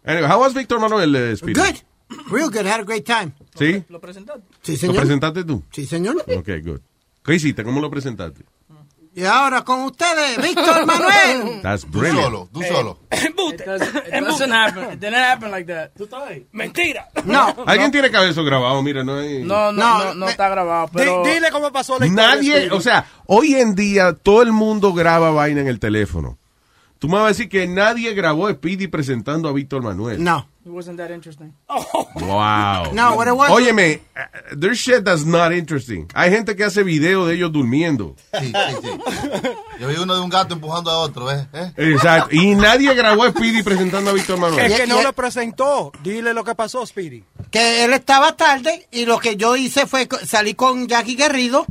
Anyway, 0.06 0.28
how 0.30 0.40
was 0.40 0.54
Víctor 0.54 0.80
Manuel 0.80 1.16
uh? 1.16 1.46
Good. 1.46 1.84
Real 2.32 2.50
good. 2.50 2.66
Had 2.66 2.82
a 2.82 2.84
great 2.84 3.06
time. 3.06 3.34
¿Sí? 3.56 3.84
¿Lo 3.90 4.00
presentaste? 4.00 4.42
Sí, 4.62 4.74
¿Lo 4.74 4.78
señor. 4.78 4.96
presentaste 4.98 5.44
tú? 5.44 5.64
Sí, 5.72 5.86
señor. 5.86 6.18
Ok, 6.28 6.50
good. 6.64 6.80
¿Qué 7.24 7.36
hiciste? 7.36 7.64
¿Cómo 7.64 7.80
lo 7.82 7.90
presentaste? 7.92 8.44
Y 9.14 9.26
ahora 9.26 9.64
con 9.64 9.82
ustedes, 9.82 10.38
Víctor 10.42 10.86
Manuel. 10.86 11.62
That's 11.64 11.84
Tú 11.84 12.00
brilliant. 12.00 12.24
solo, 12.24 12.50
tú 12.54 12.64
solo. 12.64 12.98
It 13.12 13.66
doesn't, 13.66 13.96
it 14.08 14.26
doesn't 14.26 14.52
happen. 14.54 14.84
It 14.94 15.00
didn't 15.00 15.16
happen 15.16 15.52
like 15.52 15.66
that. 15.68 15.92
Mentira. 16.54 17.10
No. 17.26 17.54
Alguien 17.68 17.92
tiene 17.92 18.10
que 18.10 18.18
haber 18.18 18.30
eso 18.30 18.44
grabado, 18.44 18.82
mira, 18.82 19.04
no 19.04 19.18
hay... 19.18 19.44
No, 19.44 19.72
no, 19.72 20.04
no, 20.06 20.14
no, 20.16 20.30
está 20.30 20.50
grabado, 20.50 20.90
pero... 20.94 21.24
dile 21.24 21.52
cómo 21.52 21.72
pasó 21.72 22.00
la 22.00 22.08
historia. 22.08 22.36
Nadie, 22.36 22.72
o 22.72 22.82
sea, 22.82 23.06
hoy 23.28 23.56
en 23.56 23.76
día 23.76 24.14
todo 24.14 24.42
el 24.42 24.52
mundo 24.52 24.94
graba 24.94 25.32
vaina 25.32 25.62
en 25.62 25.68
el 25.68 25.80
teléfono. 25.80 26.40
Tú 27.02 27.08
me 27.10 27.16
vas 27.16 27.26
a 27.26 27.28
decir 27.30 27.50
que 27.50 27.66
nadie 27.66 28.14
grabó 28.14 28.46
a 28.46 28.54
Speedy 28.54 28.86
presentando 28.86 29.50
a 29.50 29.54
Víctor 29.54 29.82
Manuel. 29.82 30.24
No. 30.24 30.48
It 30.64 30.70
wasn't 30.70 31.00
that 31.00 31.10
interesting. 31.10 31.52
Wow. 31.68 32.94
No, 32.94 33.16
what 33.16 33.26
it 33.28 33.34
was- 33.34 33.50
Óyeme, 33.50 34.02
uh, 34.16 34.56
there's 34.56 34.78
shit 34.78 35.04
that's 35.04 35.26
not 35.26 35.52
interesting. 35.52 36.08
Hay 36.14 36.30
gente 36.30 36.56
que 36.56 36.64
hace 36.64 36.84
video 36.84 37.26
de 37.26 37.34
ellos 37.34 37.52
durmiendo. 37.52 38.16
Sí, 38.40 38.54
sí, 38.54 38.76
sí. 38.84 39.50
Yo 39.80 39.88
vi 39.88 39.96
uno 39.96 40.14
de 40.14 40.22
un 40.22 40.30
gato 40.30 40.54
empujando 40.54 40.92
a 40.92 41.00
otro, 41.00 41.32
¿eh? 41.32 41.48
¿Eh? 41.54 41.72
Exacto. 41.78 42.36
Y 42.36 42.54
nadie 42.54 42.94
grabó 42.94 43.24
a 43.24 43.32
Speedy 43.32 43.64
presentando 43.64 44.12
a 44.12 44.14
Víctor 44.14 44.38
Manuel. 44.38 44.72
Es 44.72 44.80
que 44.80 44.86
no 44.86 45.02
lo 45.02 45.14
presentó. 45.14 45.92
Dile 46.04 46.36
lo 46.36 46.44
que 46.44 46.54
pasó, 46.54 46.86
Speedy. 46.86 47.24
Que 47.50 47.84
él 47.84 47.94
estaba 47.94 48.38
tarde 48.38 48.88
y 48.92 49.06
lo 49.06 49.18
que 49.18 49.36
yo 49.38 49.56
hice 49.56 49.88
fue 49.88 50.08
salir 50.28 50.56
con 50.56 50.88
Jackie 50.88 51.16
Guerrido 51.16 51.66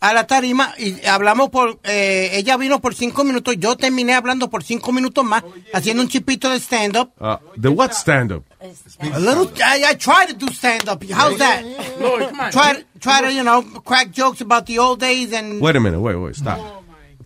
a 0.00 0.14
la 0.14 0.26
tarima 0.26 0.74
y 0.78 1.06
hablamos 1.06 1.50
por, 1.50 1.78
eh, 1.84 2.30
ella 2.32 2.56
vino 2.56 2.80
por 2.80 2.94
cinco 2.94 3.22
minutos, 3.22 3.54
yo 3.58 3.76
terminé 3.76 4.14
hablando 4.14 4.48
por 4.48 4.64
cinco 4.64 4.92
minutos 4.92 5.24
más, 5.24 5.44
haciendo 5.72 6.02
un 6.02 6.08
chipito 6.08 6.48
de 6.48 6.58
stand-up. 6.58 7.10
Uh, 7.20 7.36
the 7.60 7.68
what 7.68 7.92
stand-up? 7.92 8.44
A 9.00 9.18
little, 9.18 9.50
I, 9.56 9.84
I 9.92 9.94
try 9.96 10.26
to 10.26 10.34
do 10.34 10.50
stand-up. 10.52 11.02
How's 11.04 11.38
that? 11.38 11.62
Lloyd, 12.00 12.30
come 12.30 12.40
on. 12.40 12.50
Try, 12.50 12.84
try 12.98 13.20
to, 13.20 13.32
you 13.32 13.44
know, 13.44 13.62
crack 13.84 14.10
jokes 14.10 14.40
about 14.40 14.66
the 14.66 14.78
old 14.78 15.00
days 15.00 15.32
and... 15.32 15.60
Wait 15.60 15.76
a 15.76 15.80
minute, 15.80 16.00
wait, 16.00 16.16
wait, 16.16 16.34
stop. 16.34 16.58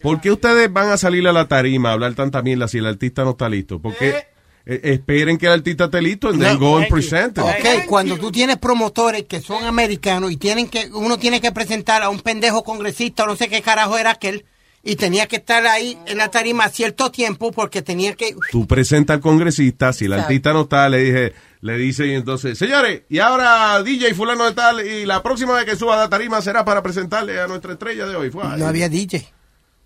¿Por 0.02 0.20
qué 0.20 0.30
ustedes 0.30 0.70
van 0.70 0.90
a 0.90 0.98
salir 0.98 1.26
a 1.26 1.32
la 1.32 1.48
tarima 1.48 1.88
a 1.88 1.92
hablar 1.92 2.14
tanta 2.14 2.42
mierda 2.42 2.68
si 2.68 2.78
el 2.78 2.86
artista 2.86 3.24
no 3.24 3.30
está 3.30 3.48
listo? 3.48 3.80
Porque 3.80 4.10
eh, 4.10 4.26
esperen 4.66 5.36
que 5.36 5.46
el 5.46 5.52
artista 5.52 5.84
esté 5.84 6.00
listo 6.00 6.28
and 6.28 6.40
then 6.40 6.58
go 6.58 6.78
and 6.78 6.88
present 6.88 7.36
it. 7.36 7.44
Ok, 7.44 7.86
cuando 7.86 8.16
tú 8.16 8.32
tienes 8.32 8.56
promotores 8.56 9.24
que 9.24 9.40
son 9.40 9.64
americanos 9.64 10.32
y 10.32 10.36
tienen 10.36 10.68
que, 10.68 10.88
uno 10.92 11.18
tiene 11.18 11.40
que 11.40 11.52
presentar 11.52 12.02
a 12.02 12.08
un 12.08 12.20
pendejo 12.20 12.64
congresista 12.64 13.24
o 13.24 13.26
no 13.26 13.36
sé 13.36 13.48
qué 13.48 13.60
carajo 13.60 13.98
era 13.98 14.12
aquel, 14.12 14.44
y 14.82 14.96
tenía 14.96 15.26
que 15.26 15.36
estar 15.36 15.66
ahí 15.66 15.98
en 16.06 16.18
la 16.18 16.30
tarima 16.30 16.64
a 16.64 16.68
cierto 16.68 17.10
tiempo 17.10 17.52
porque 17.52 17.82
tenía 17.82 18.14
que... 18.14 18.36
Tú 18.50 18.66
presentas 18.66 19.16
al 19.16 19.20
congresista, 19.20 19.92
si 19.92 20.04
el 20.04 20.12
Exacto. 20.12 20.28
artista 20.28 20.52
no 20.52 20.62
está, 20.62 20.88
le 20.88 20.98
dije, 20.98 21.32
le 21.62 21.78
dice 21.78 22.06
y 22.06 22.14
entonces, 22.14 22.58
señores, 22.58 23.02
y 23.08 23.18
ahora 23.18 23.82
DJ 23.82 24.14
fulano 24.14 24.44
de 24.44 24.52
tal, 24.52 24.86
y 24.86 25.06
la 25.06 25.22
próxima 25.22 25.54
vez 25.54 25.64
que 25.64 25.76
suba 25.76 25.94
a 25.94 25.98
la 25.98 26.08
tarima 26.10 26.42
será 26.42 26.64
para 26.64 26.82
presentarle 26.82 27.40
a 27.40 27.46
nuestra 27.46 27.72
estrella 27.72 28.06
de 28.06 28.16
hoy. 28.16 28.30
Fue. 28.30 28.44
No 28.58 28.66
había 28.66 28.88
DJ. 28.88 29.33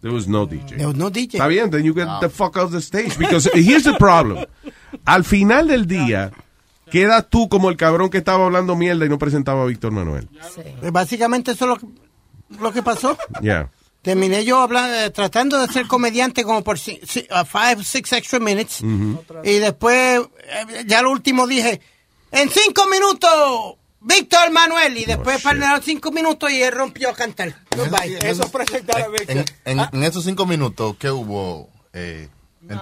There 0.01 0.13
was 0.13 0.29
no 0.29 0.47
DJ. 0.47 0.77
There 0.77 0.87
was 0.87 0.97
no 0.97 1.11
DJ. 1.11 1.35
Está 1.39 1.49
bien, 1.49 1.71
then 1.71 1.83
you 1.85 1.93
get 1.95 2.07
the 2.21 2.29
fuck 2.29 2.57
off 2.57 2.71
the 2.71 2.81
stage. 2.81 3.17
Because 3.19 3.51
here's 3.53 3.83
the 3.85 3.95
problem. 3.99 4.45
Al 5.05 5.25
final 5.25 5.67
del 5.67 5.87
día, 5.87 6.31
quedas 6.91 7.27
tú 7.29 7.49
como 7.49 7.69
el 7.69 7.77
cabrón 7.77 8.09
que 8.09 8.19
estaba 8.19 8.45
hablando 8.47 8.77
mierda 8.77 9.05
y 9.05 9.09
no 9.09 9.19
presentaba 9.19 9.63
a 9.63 9.67
Víctor 9.67 9.91
Manuel. 9.93 10.29
Pues 10.81 10.93
Básicamente 10.93 11.51
eso 11.53 11.65
es 11.65 11.69
lo 11.71 11.77
que, 11.79 11.87
lo 12.63 12.73
que 12.73 12.83
pasó. 12.83 13.17
Yeah. 13.43 13.71
Terminé 14.03 14.45
yo 14.45 14.61
hablando, 14.61 14.95
eh, 14.95 15.11
tratando 15.11 15.59
de 15.59 15.67
ser 15.73 15.89
comediante 15.89 16.45
como 16.45 16.63
por 16.63 16.79
si, 16.79 17.01
si- 17.05 17.27
uh, 17.33 17.45
five, 17.45 17.83
six 17.83 18.13
extra 18.13 18.39
minutes. 18.39 18.81
Ujú. 18.81 19.21
Y 19.43 19.59
después, 19.59 20.21
eh, 20.45 20.85
ya 20.87 21.03
lo 21.03 21.11
último 21.11 21.47
dije, 21.49 21.81
en 22.31 22.49
cinco 22.49 22.87
minutos, 22.87 23.75
Víctor 24.01 24.51
Manuel. 24.51 24.97
Y 24.97 25.05
después 25.05 25.43
pasaron 25.43 25.83
cinco 25.83 26.11
minutos 26.11 26.51
y 26.51 26.63
él 26.63 26.73
rompió 26.73 27.11
a 27.11 27.15
cantar. 27.15 27.55
Goodbye. 27.77 28.19
Eso 28.23 28.45
es 28.45 28.51
presentar 28.51 29.01
a 29.03 29.07
En, 29.27 29.45
en, 29.65 29.81
en 29.93 30.03
esos 30.05 30.25
cinco 30.25 30.47
minutos, 30.47 30.97
¿qué 30.99 31.11
hubo? 31.11 31.69
Eh, 31.93 32.29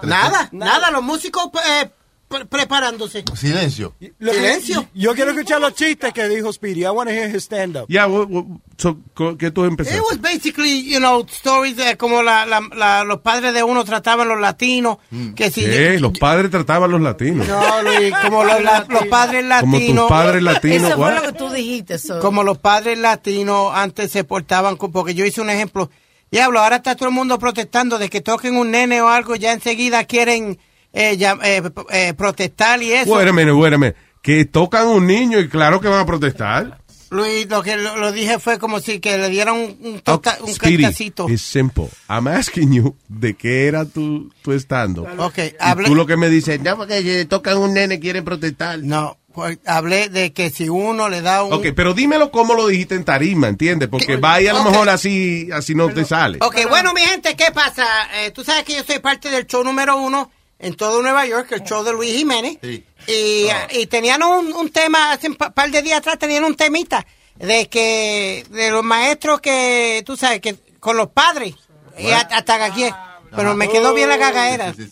Nada, 0.02 0.48
nada, 0.52 0.90
los 0.90 1.02
músicos 1.02 1.48
eh, 1.68 1.88
pre- 2.28 2.44
preparándose. 2.46 3.24
Silencio. 3.34 3.94
Lo 4.18 4.32
Silencio. 4.32 4.88
Yo 4.94 5.14
quiero 5.14 5.30
escuchar 5.32 5.60
los 5.60 5.74
chistes 5.74 6.12
que 6.12 6.28
dijo 6.28 6.52
Speedy. 6.52 6.82
I 6.82 6.88
want 6.88 7.08
to 7.08 7.14
hear 7.14 7.28
his 7.28 7.44
stand-up. 7.44 7.86
Yeah, 7.88 8.06
what- 8.06 8.28
what- 8.28 8.44
so, 8.76 8.98
¿qué 9.38 9.50
tú 9.50 9.64
empezaste? 9.64 9.98
It 9.98 10.04
was 10.10 10.20
basically, 10.20 10.82
you 10.84 10.98
know, 10.98 11.24
stories 11.28 11.76
de 11.76 11.96
como 11.96 12.22
la, 12.22 12.44
la- 12.46 12.60
la- 12.74 13.04
los 13.04 13.20
padres 13.20 13.54
de 13.54 13.62
uno 13.62 13.84
trataban 13.84 14.28
los 14.28 14.40
latinos. 14.40 14.98
Que 15.34 15.50
si 15.50 15.62
¿Qué? 15.64 15.98
Los 16.00 16.18
padres 16.18 16.50
trataban 16.50 16.90
a 16.90 16.92
los 16.92 17.00
latinos. 17.00 17.46
No, 17.46 17.82
Luis, 17.82 18.12
como 18.22 18.44
los, 18.44 18.62
la- 18.62 18.86
los 18.88 19.06
padres 19.10 19.44
Como 19.60 19.72
latinos. 19.78 20.04
tus 20.08 20.16
padres 20.16 20.42
latinos, 20.42 20.88
Eso 20.90 20.96
fue 20.98 21.14
lo 21.14 21.22
que 21.22 21.32
tú 21.32 21.50
dijiste. 21.50 21.98
so. 21.98 22.20
Como 22.20 22.42
los 22.42 22.58
padres 22.58 22.98
latinos 22.98 23.70
antes 23.74 24.10
se 24.10 24.24
portaban, 24.24 24.76
con- 24.76 24.92
porque 24.92 25.14
yo 25.14 25.24
hice 25.24 25.40
un 25.40 25.50
ejemplo. 25.50 25.90
Diablo, 26.30 26.60
ahora 26.60 26.76
está 26.76 26.96
todo 26.96 27.08
el 27.08 27.14
mundo 27.14 27.38
protestando 27.38 27.98
de 27.98 28.10
que 28.10 28.20
toquen 28.20 28.56
un 28.56 28.72
nene 28.72 29.00
o 29.00 29.08
algo, 29.08 29.36
ya 29.36 29.52
enseguida 29.52 30.04
quieren 30.04 30.58
eh, 30.96 31.16
ya- 31.16 31.38
eh, 31.44 31.62
eh, 31.90 32.14
protestar 32.14 32.82
y 32.82 32.92
eso. 32.92 33.14
A 33.16 33.32
minute. 33.32 33.94
Que 34.22 34.44
tocan 34.44 34.88
un 34.88 35.06
niño 35.06 35.38
y 35.38 35.48
claro 35.48 35.80
que 35.80 35.88
van 35.88 36.00
a 36.00 36.06
protestar. 36.06 36.80
Luis, 37.11 37.48
lo 37.48 37.62
que 37.62 37.76
lo, 37.76 37.96
lo 37.98 38.11
dije 38.11 38.40
fue 38.40 38.59
como 38.59 38.80
si 38.80 38.98
que 38.98 39.16
le 39.16 39.28
dieran 39.28 39.54
un, 39.54 39.78
un, 39.80 40.00
tota- 40.00 40.38
un 40.40 40.52
cantacito. 40.56 41.28
it's 41.28 41.40
simple. 41.42 41.88
I'm 42.09 42.26
asking 42.26 42.72
you 42.72 42.96
de 43.09 43.35
qué 43.35 43.68
era 43.68 43.85
tu, 43.85 44.32
tu 44.42 44.50
estando. 44.52 45.06
Ok, 45.18 45.38
Y 45.38 45.54
hablé- 45.61 45.87
tú 45.87 45.94
lo 45.94 46.06
que 46.06 46.16
me 46.16 46.28
dices, 46.28 46.61
no, 46.61 46.76
porque 46.76 47.02
si 47.02 47.24
tocan 47.26 47.59
un 47.59 47.74
nene 47.74 48.00
quieren 48.00 48.24
protestar. 48.24 48.80
No, 48.82 49.16
pues, 49.32 49.59
hablé 49.66 50.09
de 50.09 50.32
que 50.32 50.50
si 50.50 50.68
uno 50.68 51.09
le 51.09 51.22
da 51.22 51.44
un... 51.44 51.52
Ok, 51.52 51.66
pero 51.76 51.94
dímelo 51.94 52.32
cómo 52.32 52.54
lo 52.54 52.66
dijiste 52.66 52.96
en 52.96 53.04
tarima, 53.04 53.46
¿entiendes? 53.46 53.88
Porque 53.88 54.16
va 54.16 54.40
y 54.40 54.48
a 54.48 54.54
lo 54.54 54.64
mejor 54.64 54.88
así, 54.88 55.48
así 55.52 55.76
no 55.76 55.88
te 55.90 56.04
sale. 56.04 56.38
Ok, 56.40 56.56
bueno, 56.68 56.92
mi 56.92 57.02
gente, 57.02 57.37
¿qué 57.37 57.52
pasa? 57.54 57.87
Eh, 58.16 58.32
tú 58.32 58.42
sabes 58.42 58.64
que 58.64 58.74
yo 58.74 58.82
soy 58.82 58.98
parte 58.98 59.30
del 59.30 59.46
show 59.46 59.62
número 59.62 59.96
uno 59.96 60.32
en 60.58 60.74
todo 60.74 61.02
Nueva 61.02 61.26
York, 61.26 61.48
el 61.52 61.62
show 61.64 61.82
de 61.84 61.92
Luis 61.92 62.14
Jiménez. 62.16 62.58
Y, 62.62 63.48
y 63.70 63.86
tenían 63.86 64.22
un, 64.22 64.52
un 64.52 64.70
tema, 64.70 65.12
hace 65.12 65.28
un 65.28 65.36
pa- 65.36 65.50
par 65.50 65.70
de 65.70 65.82
días 65.82 65.98
atrás 65.98 66.18
tenían 66.18 66.44
un 66.44 66.54
temita 66.56 67.06
de 67.36 67.68
que, 67.68 68.44
de 68.50 68.70
los 68.70 68.82
maestros 68.82 69.40
que, 69.40 70.02
tú 70.06 70.16
sabes, 70.16 70.40
que 70.40 70.56
con 70.80 70.96
los 70.96 71.08
padres, 71.10 71.54
y 71.98 72.10
a- 72.10 72.20
hasta 72.32 72.64
aquí. 72.64 72.88
Pero 73.34 73.54
me 73.54 73.68
quedó 73.68 73.92
bien 73.92 74.08
la 74.08 74.18
cagaera. 74.18 74.72
Sí, 74.72 74.88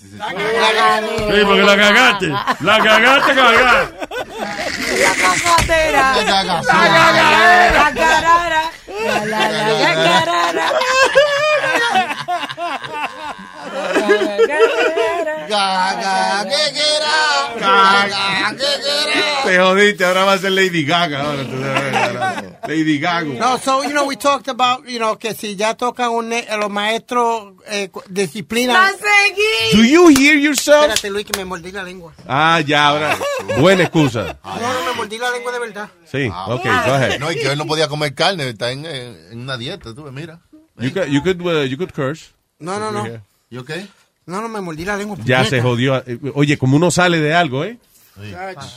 porque 1.47 1.63
la 1.63 1.77
cagaste. 1.79 2.27
La 2.61 2.79
cagaste, 2.79 3.35
cagá. 3.35 3.91
La 4.99 5.15
cagatera. 5.15 6.15
La 6.17 6.25
caga- 6.27 6.63
La 6.63 6.73
cagadera. 6.75 7.73
La 7.73 7.95
carara. 7.95 8.71
La 9.07 9.25
la 9.25 9.49
la 9.49 9.73
la 9.79 9.95
carara. 9.95 10.73
Gaga. 15.49 16.45
Gaga. 17.61 18.55
Te 19.45 19.59
jodiste, 19.59 20.05
ahora 20.05 20.25
va 20.25 20.33
a 20.35 20.39
ser 20.39 20.53
Lady 20.53 20.85
Gaga. 20.85 21.21
Ahora, 21.21 22.43
Lady 22.67 22.99
Gaga. 22.99 23.35
No, 23.39 23.59
so, 23.59 23.83
you 23.85 23.91
know, 23.91 24.07
we 24.07 24.17
talked 24.17 24.49
about, 24.49 24.87
you 24.89 24.99
know, 24.99 25.17
que 25.19 25.35
si 25.35 25.55
ya 25.55 25.75
tocan 25.75 26.11
un 26.11 26.31
los 26.31 26.71
maestros 26.71 27.53
eh, 27.67 27.91
disciplina. 28.09 28.73
La 28.73 28.89
seguí. 28.91 29.77
Do 29.77 29.85
you 29.85 30.09
hear 30.09 30.37
yourself? 30.37 30.87
Espérate, 30.89 31.11
Luis, 31.11 31.27
que 31.27 31.39
me 31.39 31.45
mordí 31.45 31.71
la 31.73 31.83
lengua. 31.83 32.15
Ah, 32.27 32.61
ya, 32.67 32.89
ahora. 32.89 33.17
Buena 33.59 33.83
excusa. 33.83 34.39
No, 34.45 34.57
no, 34.57 34.85
me 34.87 34.93
mordí 34.97 35.19
la 35.19 35.31
lengua 35.31 35.53
de 35.53 35.59
verdad. 35.59 35.89
Sí, 36.11 36.29
Ah, 36.33 36.47
ok, 36.55 36.65
go 36.65 36.71
ahead. 36.95 37.19
No, 37.21 37.31
y 37.31 37.35
que 37.37 37.53
él 37.53 37.59
no 37.59 37.67
podía 37.67 37.89
comer 37.89 38.15
carne, 38.15 38.49
está 38.49 38.71
en, 38.71 38.87
en- 38.87 39.39
una 39.41 39.57
dieta, 39.59 39.95
tú 39.95 40.11
mira. 40.11 40.41
You 40.79 40.91
could, 40.93 41.07
you 41.09 41.23
could, 41.23 41.41
uh, 41.43 41.65
you 41.65 41.77
could 41.77 41.93
curse. 41.93 42.33
No, 42.59 42.79
no, 42.81 42.91
no. 42.91 43.05
¿Y 43.55 43.59
ok? 43.59 43.71
No, 44.27 44.41
no, 44.43 44.49
me 44.49 44.61
mordí 44.61 44.85
la 44.85 44.97
lengua. 44.97 45.17
Ya 45.25 45.45
se 45.45 45.61
jodió. 45.63 46.03
Oye, 46.35 46.59
como 46.59 46.77
uno 46.77 46.91
sale 46.91 47.21
de 47.21 47.35
algo, 47.35 47.63
¿eh? 47.65 47.79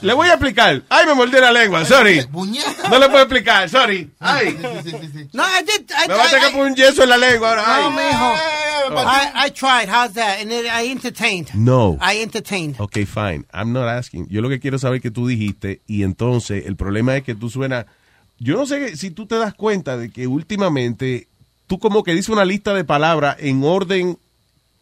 Le 0.01 0.13
voy 0.13 0.27
a 0.27 0.33
explicar. 0.33 0.83
Ay, 0.89 1.05
me 1.07 1.13
mordí 1.15 1.31
la 1.39 1.51
lengua, 1.51 1.83
sorry. 1.85 2.25
No 2.31 2.99
le 2.99 3.07
puedo 3.09 3.23
explicar, 3.23 3.67
sorry. 3.69 4.09
Ay, 4.19 4.57
No, 5.33 5.43
I 5.43 5.63
did. 5.63 5.89
I, 5.91 6.07
me 6.07 6.13
va 6.15 6.23
a 6.25 6.27
tener 6.29 6.43
I- 6.43 6.45
que 6.51 6.51
poner 6.57 6.71
un 6.71 6.75
yeso 6.75 7.03
en 7.03 7.09
la 7.09 7.17
lengua 7.17 7.49
ahora. 7.49 7.63
No, 7.89 7.99
Ay. 7.99 8.07
mijo. 8.07 8.33
I, 9.09 9.47
I 9.47 9.51
tried. 9.51 9.89
How's 9.89 10.13
that? 10.13 10.39
And 10.41 10.51
I 10.51 10.91
entertained. 10.91 11.49
No. 11.55 11.97
I 12.01 12.21
entertained. 12.21 12.75
Ok, 12.79 12.97
fine. 13.05 13.45
I'm 13.53 13.73
not 13.73 13.87
asking. 13.87 14.27
Yo 14.29 14.41
lo 14.41 14.49
que 14.49 14.59
quiero 14.59 14.77
saber 14.79 14.97
es 14.97 15.01
que 15.03 15.11
tú 15.11 15.27
dijiste 15.27 15.81
y 15.87 16.03
entonces 16.03 16.65
el 16.67 16.75
problema 16.75 17.15
es 17.17 17.23
que 17.23 17.35
tú 17.35 17.49
suenas... 17.49 17.85
Yo 18.39 18.55
no 18.55 18.65
sé 18.65 18.95
si 18.97 19.11
tú 19.11 19.25
te 19.27 19.35
das 19.37 19.53
cuenta 19.55 19.97
de 19.97 20.09
que 20.11 20.27
últimamente 20.27 21.27
tú 21.67 21.79
como 21.79 22.03
que 22.03 22.13
dices 22.13 22.29
una 22.29 22.45
lista 22.45 22.73
de 22.73 22.83
palabras 22.83 23.37
en 23.39 23.63
orden 23.63 24.17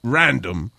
random 0.05 0.69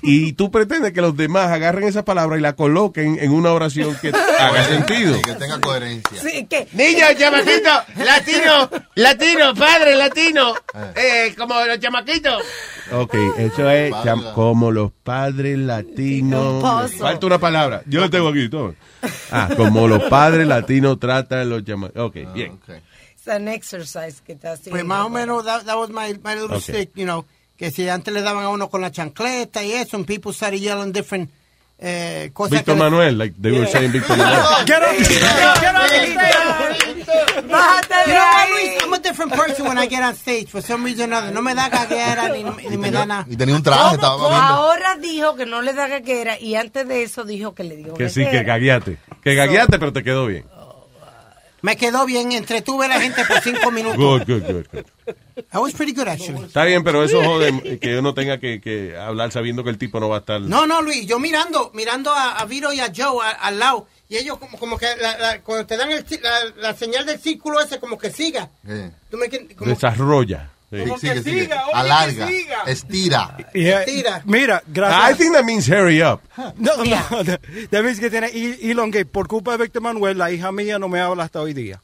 y 0.00 0.34
tú 0.34 0.48
pretendes 0.52 0.92
que 0.92 1.00
los 1.00 1.16
demás 1.16 1.48
agarren 1.50 1.82
esa 1.88 2.04
palabra 2.04 2.38
y 2.38 2.40
la 2.40 2.52
coloquen 2.54 3.18
en 3.20 3.32
una 3.32 3.50
oración 3.52 3.96
que 4.00 4.10
haga 4.38 4.62
sentido. 4.62 5.20
Que 5.22 5.34
tenga 5.34 5.60
coherencia. 5.60 6.20
Sí, 6.22 6.46
que. 6.46 6.68
Niño, 6.72 7.04
chamaquito, 7.18 7.70
latino, 7.96 8.70
latino, 8.94 9.54
padre, 9.56 9.96
latino, 9.96 10.54
eh, 10.94 11.34
como 11.36 11.54
los 11.64 11.80
chamaquitos. 11.80 12.44
Ok, 12.92 13.14
eso 13.38 13.68
es 13.70 13.92
cham- 13.92 14.32
como 14.34 14.70
los 14.70 14.92
padres 15.02 15.58
latinos. 15.58 16.62
Falta 16.96 17.26
una 17.26 17.38
palabra. 17.40 17.82
Yo 17.86 18.02
lo 18.02 18.10
tengo 18.10 18.28
aquí. 18.28 18.48
Todo. 18.48 18.76
Ah, 19.32 19.48
como 19.56 19.88
los 19.88 20.04
padres 20.04 20.46
latinos 20.46 21.00
tratan 21.00 21.40
a 21.40 21.44
los 21.44 21.64
llamados. 21.64 21.96
Ok, 21.96 22.18
bien. 22.32 22.60
Es 23.16 23.26
an 23.26 23.48
exercise 23.48 24.20
que 24.24 24.34
está 24.34 24.52
haciendo. 24.52 24.70
Pues 24.72 24.84
más 24.84 25.04
o 25.06 25.10
menos, 25.10 25.44
that, 25.44 25.64
that 25.64 25.76
was 25.76 25.88
my, 25.90 26.16
my 26.22 26.34
little 26.40 26.56
Okay. 26.58 26.60
stick, 26.60 26.90
you 26.94 27.04
know. 27.04 27.24
Que 27.56 27.70
si 27.70 27.88
antes 27.88 28.12
le 28.12 28.22
daban 28.22 28.44
a 28.44 28.48
uno 28.48 28.68
con 28.68 28.80
la 28.80 28.90
chancleta 28.90 29.62
y 29.62 29.72
eso, 29.72 29.96
and 29.96 30.06
people 30.06 30.32
started 30.32 30.58
yelling 30.60 30.92
different 30.92 31.30
eh, 31.78 32.30
cosas. 32.32 32.58
Víctor 32.58 32.76
Manuel, 32.76 33.16
like 33.16 33.34
they 33.40 33.52
were 33.52 33.66
saying 33.66 33.92
Víctor 33.92 34.16
Manuel. 34.16 34.42
Get 34.66 34.82
up, 34.82 34.96
get 34.98 35.74
up, 35.74 36.94
Bájate 37.48 37.94
You 38.06 38.12
de 38.12 38.18
ahí. 38.18 38.78
I'm 38.82 38.92
a 38.92 38.98
different 38.98 39.32
person 39.34 39.66
when 39.66 39.78
I 39.78 39.86
get 39.86 40.02
on 40.02 40.14
stage 40.14 40.48
for 40.48 40.60
some 40.62 40.84
reason 40.84 41.12
or 41.12 41.16
other. 41.16 41.32
No 41.32 41.42
me 41.42 41.54
da 41.54 41.68
gaguera 41.68 42.28
ni, 42.32 42.42
ni 42.68 42.76
me 42.76 42.90
da 42.90 43.06
nada. 43.06 43.26
Y 43.28 43.36
tenía 43.36 43.54
un 43.54 43.62
traje, 43.62 43.94
estaba 43.94 44.16
viendo. 44.16 44.34
Ahora 44.36 44.96
dijo 44.96 45.36
que 45.36 45.46
no 45.46 45.62
le 45.62 45.72
da 45.72 45.88
gaguera 45.88 46.38
y 46.38 46.54
antes 46.56 46.86
de 46.88 47.02
eso 47.02 47.24
dijo 47.24 47.54
que 47.54 47.64
le 47.64 47.76
dio 47.76 47.94
Que 47.94 48.08
sí, 48.08 48.20
que 48.20 48.42
gaguera. 48.42 48.42
gagueaste. 48.54 48.98
Que 49.22 49.34
gagueaste, 49.34 49.78
pero 49.78 49.92
te 49.92 50.02
quedó 50.02 50.26
bien. 50.26 50.44
Me 51.64 51.76
quedó 51.78 52.04
bien, 52.04 52.30
entretuve 52.32 52.84
a 52.84 52.88
la 52.88 53.00
gente 53.00 53.24
por 53.24 53.40
cinco 53.40 53.70
minutos. 53.70 53.96
Good, 53.96 54.22
good, 54.26 54.42
good. 54.52 54.66
good. 54.70 54.84
That 55.50 55.60
was 55.62 55.72
pretty 55.72 55.94
good, 55.94 56.06
actually. 56.08 56.44
Está 56.44 56.64
bien, 56.64 56.84
pero 56.84 57.02
eso 57.02 57.22
jode 57.24 57.78
que 57.80 57.96
uno 57.98 58.12
tenga 58.12 58.38
que, 58.38 58.60
que 58.60 58.94
hablar 58.98 59.32
sabiendo 59.32 59.64
que 59.64 59.70
el 59.70 59.78
tipo 59.78 59.98
no 59.98 60.10
va 60.10 60.16
a 60.16 60.20
estar. 60.20 60.42
No, 60.42 60.66
no, 60.66 60.82
Luis, 60.82 61.06
yo 61.06 61.18
mirando, 61.18 61.70
mirando 61.72 62.12
a, 62.12 62.32
a 62.36 62.44
Vito 62.44 62.70
y 62.70 62.80
a 62.80 62.92
Joe 62.94 63.24
a- 63.26 63.30
al 63.30 63.58
lado, 63.58 63.86
y 64.10 64.16
ellos 64.18 64.36
como, 64.36 64.58
como 64.58 64.76
que 64.76 64.86
la- 65.00 65.16
la- 65.16 65.40
cuando 65.40 65.64
te 65.64 65.78
dan 65.78 65.90
el 65.90 66.04
la, 66.22 66.44
la 66.60 66.74
señal 66.74 67.06
del 67.06 67.18
círculo 67.18 67.58
ese, 67.60 67.80
como 67.80 67.96
que 67.96 68.10
siga. 68.10 68.50
Tú 69.10 69.16
me 69.16 69.30
quieres- 69.30 69.56
como- 69.56 69.70
Desarrolla. 69.70 70.50
Sí. 70.74 70.90
Sí, 71.00 71.08
sigue, 71.08 71.22
sigue. 71.22 71.50
Alarga, 71.72 72.28
estira. 72.66 73.36
Yeah. 73.52 73.84
Tira. 73.84 74.22
Mira, 74.24 74.62
gracias. 74.66 75.10
I 75.10 75.14
think 75.14 75.34
that 75.34 75.44
means 75.44 75.68
hurry 75.68 76.02
up. 76.02 76.20
No, 76.56 76.84
no, 76.84 77.24
that 77.70 77.82
means 77.82 78.00
que 78.00 78.10
tiene 78.10 78.30
elongate. 78.62 79.06
Por 79.06 79.28
culpa 79.28 79.52
de 79.52 79.64
Víctor 79.64 79.82
Manuel, 79.82 80.18
la 80.18 80.30
hija 80.30 80.50
mía 80.52 80.78
no 80.78 80.88
me 80.88 81.00
habla 81.00 81.24
hasta 81.24 81.40
hoy 81.40 81.52
día. 81.52 81.80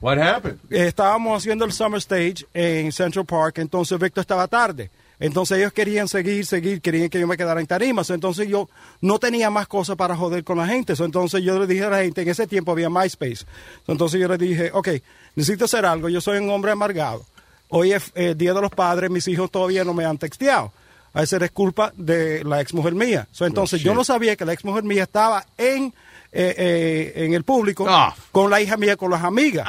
What 0.00 0.18
happened? 0.18 0.58
Estábamos 0.70 1.42
haciendo 1.42 1.64
el 1.64 1.72
Summer 1.72 1.98
Stage 1.98 2.46
en 2.54 2.90
Central 2.90 3.26
Park, 3.26 3.58
entonces 3.58 3.98
Víctor 3.98 4.22
estaba 4.22 4.48
tarde. 4.48 4.90
Entonces 5.20 5.58
ellos 5.58 5.74
querían 5.74 6.08
seguir, 6.08 6.46
seguir, 6.46 6.80
querían 6.80 7.10
que 7.10 7.20
yo 7.20 7.26
me 7.26 7.36
quedara 7.36 7.60
en 7.60 7.66
tarimas. 7.66 8.08
Entonces 8.08 8.48
yo 8.48 8.70
no 9.02 9.18
tenía 9.18 9.50
más 9.50 9.68
cosas 9.68 9.94
para 9.96 10.16
joder 10.16 10.42
con 10.42 10.56
la 10.56 10.66
gente. 10.66 10.94
Entonces 10.98 11.42
yo 11.42 11.58
le 11.58 11.66
dije 11.66 11.84
a 11.84 11.90
la 11.90 11.98
gente, 11.98 12.22
en 12.22 12.28
ese 12.30 12.46
tiempo 12.46 12.72
había 12.72 12.88
MySpace. 12.88 13.44
Entonces 13.86 14.18
yo 14.18 14.26
le 14.28 14.38
dije, 14.38 14.70
ok, 14.72 14.88
necesito 15.36 15.66
hacer 15.66 15.84
algo. 15.84 16.08
Yo 16.08 16.22
soy 16.22 16.38
un 16.38 16.48
hombre 16.48 16.72
amargado. 16.72 17.26
Hoy 17.70 17.92
es 17.92 18.10
eh, 18.14 18.34
Día 18.36 18.52
de 18.52 18.60
los 18.60 18.70
Padres, 18.70 19.10
mis 19.10 19.26
hijos 19.28 19.50
todavía 19.50 19.84
no 19.84 19.94
me 19.94 20.04
han 20.04 20.18
texteado. 20.18 20.72
A 21.12 21.22
esa 21.24 21.38
es 21.38 21.50
culpa 21.50 21.92
de 21.96 22.44
la 22.44 22.60
ex 22.60 22.72
mujer 22.72 22.94
mía. 22.94 23.26
So, 23.32 23.44
entonces 23.46 23.80
yo 23.80 23.90
shit. 23.92 23.96
no 23.96 24.04
sabía 24.04 24.36
que 24.36 24.44
la 24.44 24.52
ex 24.52 24.64
mujer 24.64 24.84
mía 24.84 25.02
estaba 25.04 25.44
en, 25.58 25.92
eh, 26.32 26.54
eh, 26.56 27.12
en 27.24 27.34
el 27.34 27.42
público 27.42 27.84
Ah. 27.88 28.14
con 28.30 28.48
la 28.48 28.60
hija 28.60 28.76
mía, 28.76 28.96
con 28.96 29.10
las 29.10 29.24
amigas. 29.24 29.66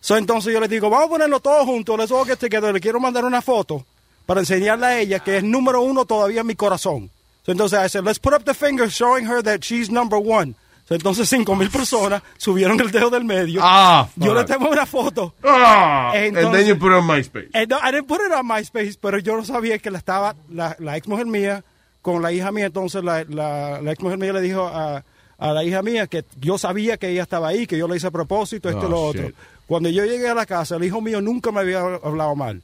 So, 0.00 0.16
entonces 0.18 0.52
yo 0.52 0.60
le 0.60 0.68
digo, 0.68 0.90
vamos 0.90 1.06
a 1.06 1.10
ponerlo 1.10 1.40
todos 1.40 1.64
juntos, 1.64 1.98
let's 1.98 2.10
all 2.12 2.26
get 2.26 2.36
together. 2.38 2.74
Le 2.74 2.80
quiero 2.80 3.00
mandar 3.00 3.24
una 3.24 3.40
foto 3.40 3.86
para 4.26 4.40
enseñarle 4.40 4.86
a 4.86 4.98
ella 5.00 5.20
que 5.20 5.38
es 5.38 5.42
número 5.44 5.80
uno 5.80 6.04
todavía 6.04 6.42
en 6.42 6.46
mi 6.46 6.56
corazón. 6.56 7.10
So, 7.46 7.52
entonces 7.52 7.78
I 7.82 7.88
said, 7.88 8.04
let's 8.04 8.18
put 8.18 8.34
up 8.34 8.44
the 8.44 8.52
finger 8.54 8.90
showing 8.90 9.24
her 9.26 9.42
that 9.44 9.60
she's 9.62 9.88
number 9.88 10.18
one. 10.18 10.56
Entonces 10.88 11.28
cinco 11.28 11.56
mil 11.56 11.68
personas 11.70 12.22
subieron 12.36 12.78
el 12.80 12.90
dedo 12.92 13.10
del 13.10 13.24
medio. 13.24 13.60
Ah, 13.62 14.08
yo 14.16 14.32
le 14.34 14.44
tengo 14.44 14.68
una 14.68 14.86
foto. 14.86 15.34
Ah, 15.42 16.12
and 16.14 16.26
Entonces- 16.36 16.52
then 16.52 16.66
you 16.68 16.78
put 16.78 16.92
it 16.92 16.98
on 16.98 17.06
MySpace. 17.06 17.48
Eh, 17.54 17.66
no, 17.68 17.76
I 17.78 17.90
didn't 17.92 18.06
put 18.06 18.20
it 18.24 18.32
on 18.32 18.46
MySpace, 18.46 18.96
pero 19.00 19.18
yo 19.18 19.36
no 19.36 19.44
sabía 19.44 19.78
que 19.78 19.90
la 19.90 19.98
estaba 19.98 20.36
la, 20.48 20.76
la 20.78 20.96
ex 20.96 21.08
mujer 21.08 21.26
mía 21.26 21.64
con 22.02 22.22
la 22.22 22.30
hija 22.32 22.52
mía. 22.52 22.66
Entonces 22.66 23.02
la, 23.02 23.24
la, 23.28 23.80
la 23.80 23.92
ex 23.92 24.00
mujer 24.02 24.18
mía 24.18 24.32
le 24.32 24.40
dijo 24.40 24.64
a, 24.66 25.02
a 25.38 25.52
la 25.52 25.64
hija 25.64 25.82
mía 25.82 26.06
que 26.06 26.24
yo 26.40 26.56
sabía 26.56 26.96
que 26.98 27.08
ella 27.08 27.22
estaba 27.24 27.48
ahí, 27.48 27.66
que 27.66 27.76
yo 27.76 27.88
le 27.88 27.96
hice 27.96 28.06
a 28.06 28.10
propósito, 28.12 28.68
esto 28.68 28.82
y 28.82 28.86
Oh, 28.86 28.88
lo 28.90 29.02
otro. 29.02 29.22
shit. 29.26 29.34
Cuando 29.66 29.88
yo 29.88 30.04
llegué 30.04 30.28
a 30.28 30.34
la 30.34 30.46
casa, 30.46 30.76
el 30.76 30.84
hijo 30.84 31.00
mío 31.00 31.20
nunca 31.20 31.50
me 31.50 31.60
había 31.60 31.80
hablado 31.80 32.36
mal. 32.36 32.62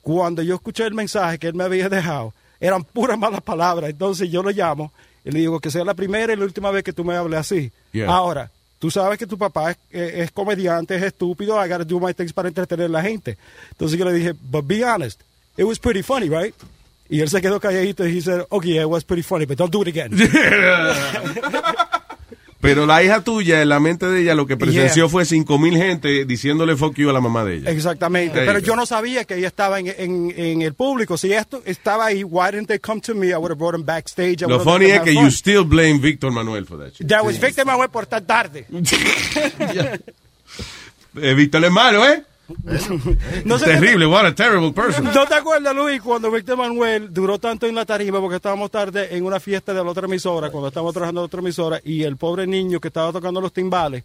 Cuando 0.00 0.40
yo 0.42 0.54
escuché 0.54 0.84
el 0.86 0.94
mensaje 0.94 1.38
que 1.38 1.48
él 1.48 1.54
me 1.54 1.64
había 1.64 1.90
dejado, 1.90 2.32
eran 2.60 2.82
puras 2.82 3.18
malas 3.18 3.42
palabras. 3.42 3.90
Entonces 3.90 4.30
yo 4.30 4.42
lo 4.42 4.48
llamo 4.50 4.90
y 5.28 5.30
le 5.30 5.40
digo 5.40 5.60
que 5.60 5.70
sea 5.70 5.84
la 5.84 5.92
primera 5.92 6.32
y 6.32 6.36
la 6.36 6.44
última 6.44 6.70
vez 6.70 6.82
que 6.82 6.94
tú 6.94 7.04
me 7.04 7.14
hables 7.14 7.38
así. 7.38 7.70
Yeah. 7.92 8.10
Ahora, 8.10 8.50
tú 8.78 8.90
sabes 8.90 9.18
que 9.18 9.26
tu 9.26 9.36
papá 9.36 9.72
es, 9.72 9.78
es 9.90 10.30
comediante, 10.30 10.96
es 10.96 11.02
estúpido, 11.02 11.62
I 11.62 11.68
gotta 11.68 11.84
do 11.84 12.00
my 12.00 12.14
things 12.14 12.32
para 12.32 12.48
entretener 12.48 12.86
a 12.86 12.88
la 12.88 13.02
gente. 13.02 13.36
Entonces 13.72 13.98
yo 13.98 14.06
le 14.06 14.14
dije, 14.14 14.32
but 14.32 14.66
be 14.66 14.82
honest, 14.82 15.20
it 15.58 15.64
was 15.64 15.78
pretty 15.78 16.02
funny, 16.02 16.30
right? 16.30 16.54
Y 17.10 17.20
él 17.20 17.28
se 17.28 17.42
quedó 17.42 17.60
calladito 17.60 18.06
y 18.06 18.16
he 18.16 18.22
said, 18.22 18.46
okay, 18.48 18.72
yeah, 18.72 18.82
it 18.82 18.88
was 18.88 19.04
pretty 19.04 19.22
funny, 19.22 19.44
but 19.44 19.58
don't 19.58 19.70
do 19.70 19.82
it 19.82 19.88
again. 19.88 20.12
Pero 22.60 22.86
la 22.86 23.04
hija 23.04 23.22
tuya, 23.22 23.62
en 23.62 23.68
la 23.68 23.78
mente 23.78 24.06
de 24.06 24.22
ella, 24.22 24.34
lo 24.34 24.44
que 24.46 24.56
presenció 24.56 25.04
Yeah. 25.04 25.08
fue 25.08 25.24
cinco 25.24 25.58
mil 25.60 25.76
gente 25.76 26.24
diciéndole 26.24 26.76
fuck 26.76 26.96
you 26.96 27.08
a 27.08 27.12
la 27.12 27.20
mamá 27.20 27.44
de 27.44 27.56
ella. 27.58 27.70
Exactamente, 27.70 28.44
pero 28.44 28.58
yo 28.58 28.74
no 28.74 28.84
sabía 28.84 29.24
que 29.24 29.36
ella 29.36 29.46
estaba 29.46 29.78
en, 29.78 29.86
en, 29.96 30.34
en 30.36 30.62
el 30.62 30.74
público. 30.74 31.16
Si 31.16 31.32
esto 31.32 31.62
estaba 31.64 32.06
ahí, 32.06 32.24
why 32.24 32.50
didn't 32.50 32.66
they 32.66 32.80
come 32.80 33.00
to 33.02 33.14
me? 33.14 33.28
I 33.28 33.34
would 33.36 33.50
have 33.52 33.58
brought 33.58 33.76
him 33.76 33.84
backstage. 33.84 34.42
I 34.42 34.46
Lo 34.48 34.58
funny 34.58 34.86
es 34.86 35.02
que 35.02 35.14
you 35.14 35.30
still 35.30 35.62
blame 35.64 36.00
Víctor 36.00 36.32
Manuel 36.32 36.66
for 36.66 36.78
that 36.78 36.94
shit. 36.94 37.06
That 37.06 37.24
was 37.24 37.38
Victor 37.38 37.64
Manuel 37.64 37.90
por 37.90 38.02
estar 38.04 38.22
tarde. 38.26 38.66
Eh, 41.20 41.34
Víctor 41.34 41.64
es 41.64 41.70
malo, 41.72 42.06
¿eh? 42.06 42.22
No 43.44 43.58
sé 43.58 43.66
Terrible, 43.66 44.06
what 44.06 44.24
a 44.24 44.34
terrible 44.34 44.72
person. 44.72 45.04
¿No 45.04 45.26
te 45.26 45.34
acuerdas, 45.34 45.74
Luis, 45.74 46.00
cuando 46.00 46.30
Víctor 46.30 46.56
Manuel 46.56 47.12
duró 47.12 47.38
tanto 47.38 47.66
en 47.66 47.74
la 47.74 47.84
tarima 47.84 48.20
porque 48.20 48.36
estábamos 48.36 48.70
tarde 48.70 49.14
en 49.14 49.24
una 49.24 49.38
fiesta 49.38 49.74
de 49.74 49.84
la 49.84 49.90
otra 49.90 50.06
emisora, 50.06 50.50
cuando 50.50 50.68
estábamos 50.68 50.94
trabajando 50.94 51.20
en 51.20 51.22
la 51.22 51.26
otra 51.26 51.40
emisora, 51.40 51.80
y 51.84 52.04
el 52.04 52.16
pobre 52.16 52.46
niño 52.46 52.80
que 52.80 52.88
estaba 52.88 53.12
tocando 53.12 53.40
los 53.40 53.52
timbales, 53.52 54.02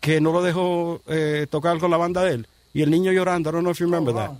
que 0.00 0.20
no 0.20 0.32
lo 0.32 0.42
dejó 0.42 1.00
eh, 1.06 1.46
tocar 1.50 1.78
con 1.78 1.90
la 1.90 1.96
banda 1.96 2.22
de 2.22 2.34
él, 2.34 2.46
y 2.74 2.82
el 2.82 2.90
niño 2.90 3.10
llorando, 3.12 3.50
I 3.50 3.52
don't 3.52 3.62
know 3.62 3.72
if 3.72 3.78
you 3.78 3.86
remember 3.86 4.14
that. 4.14 4.32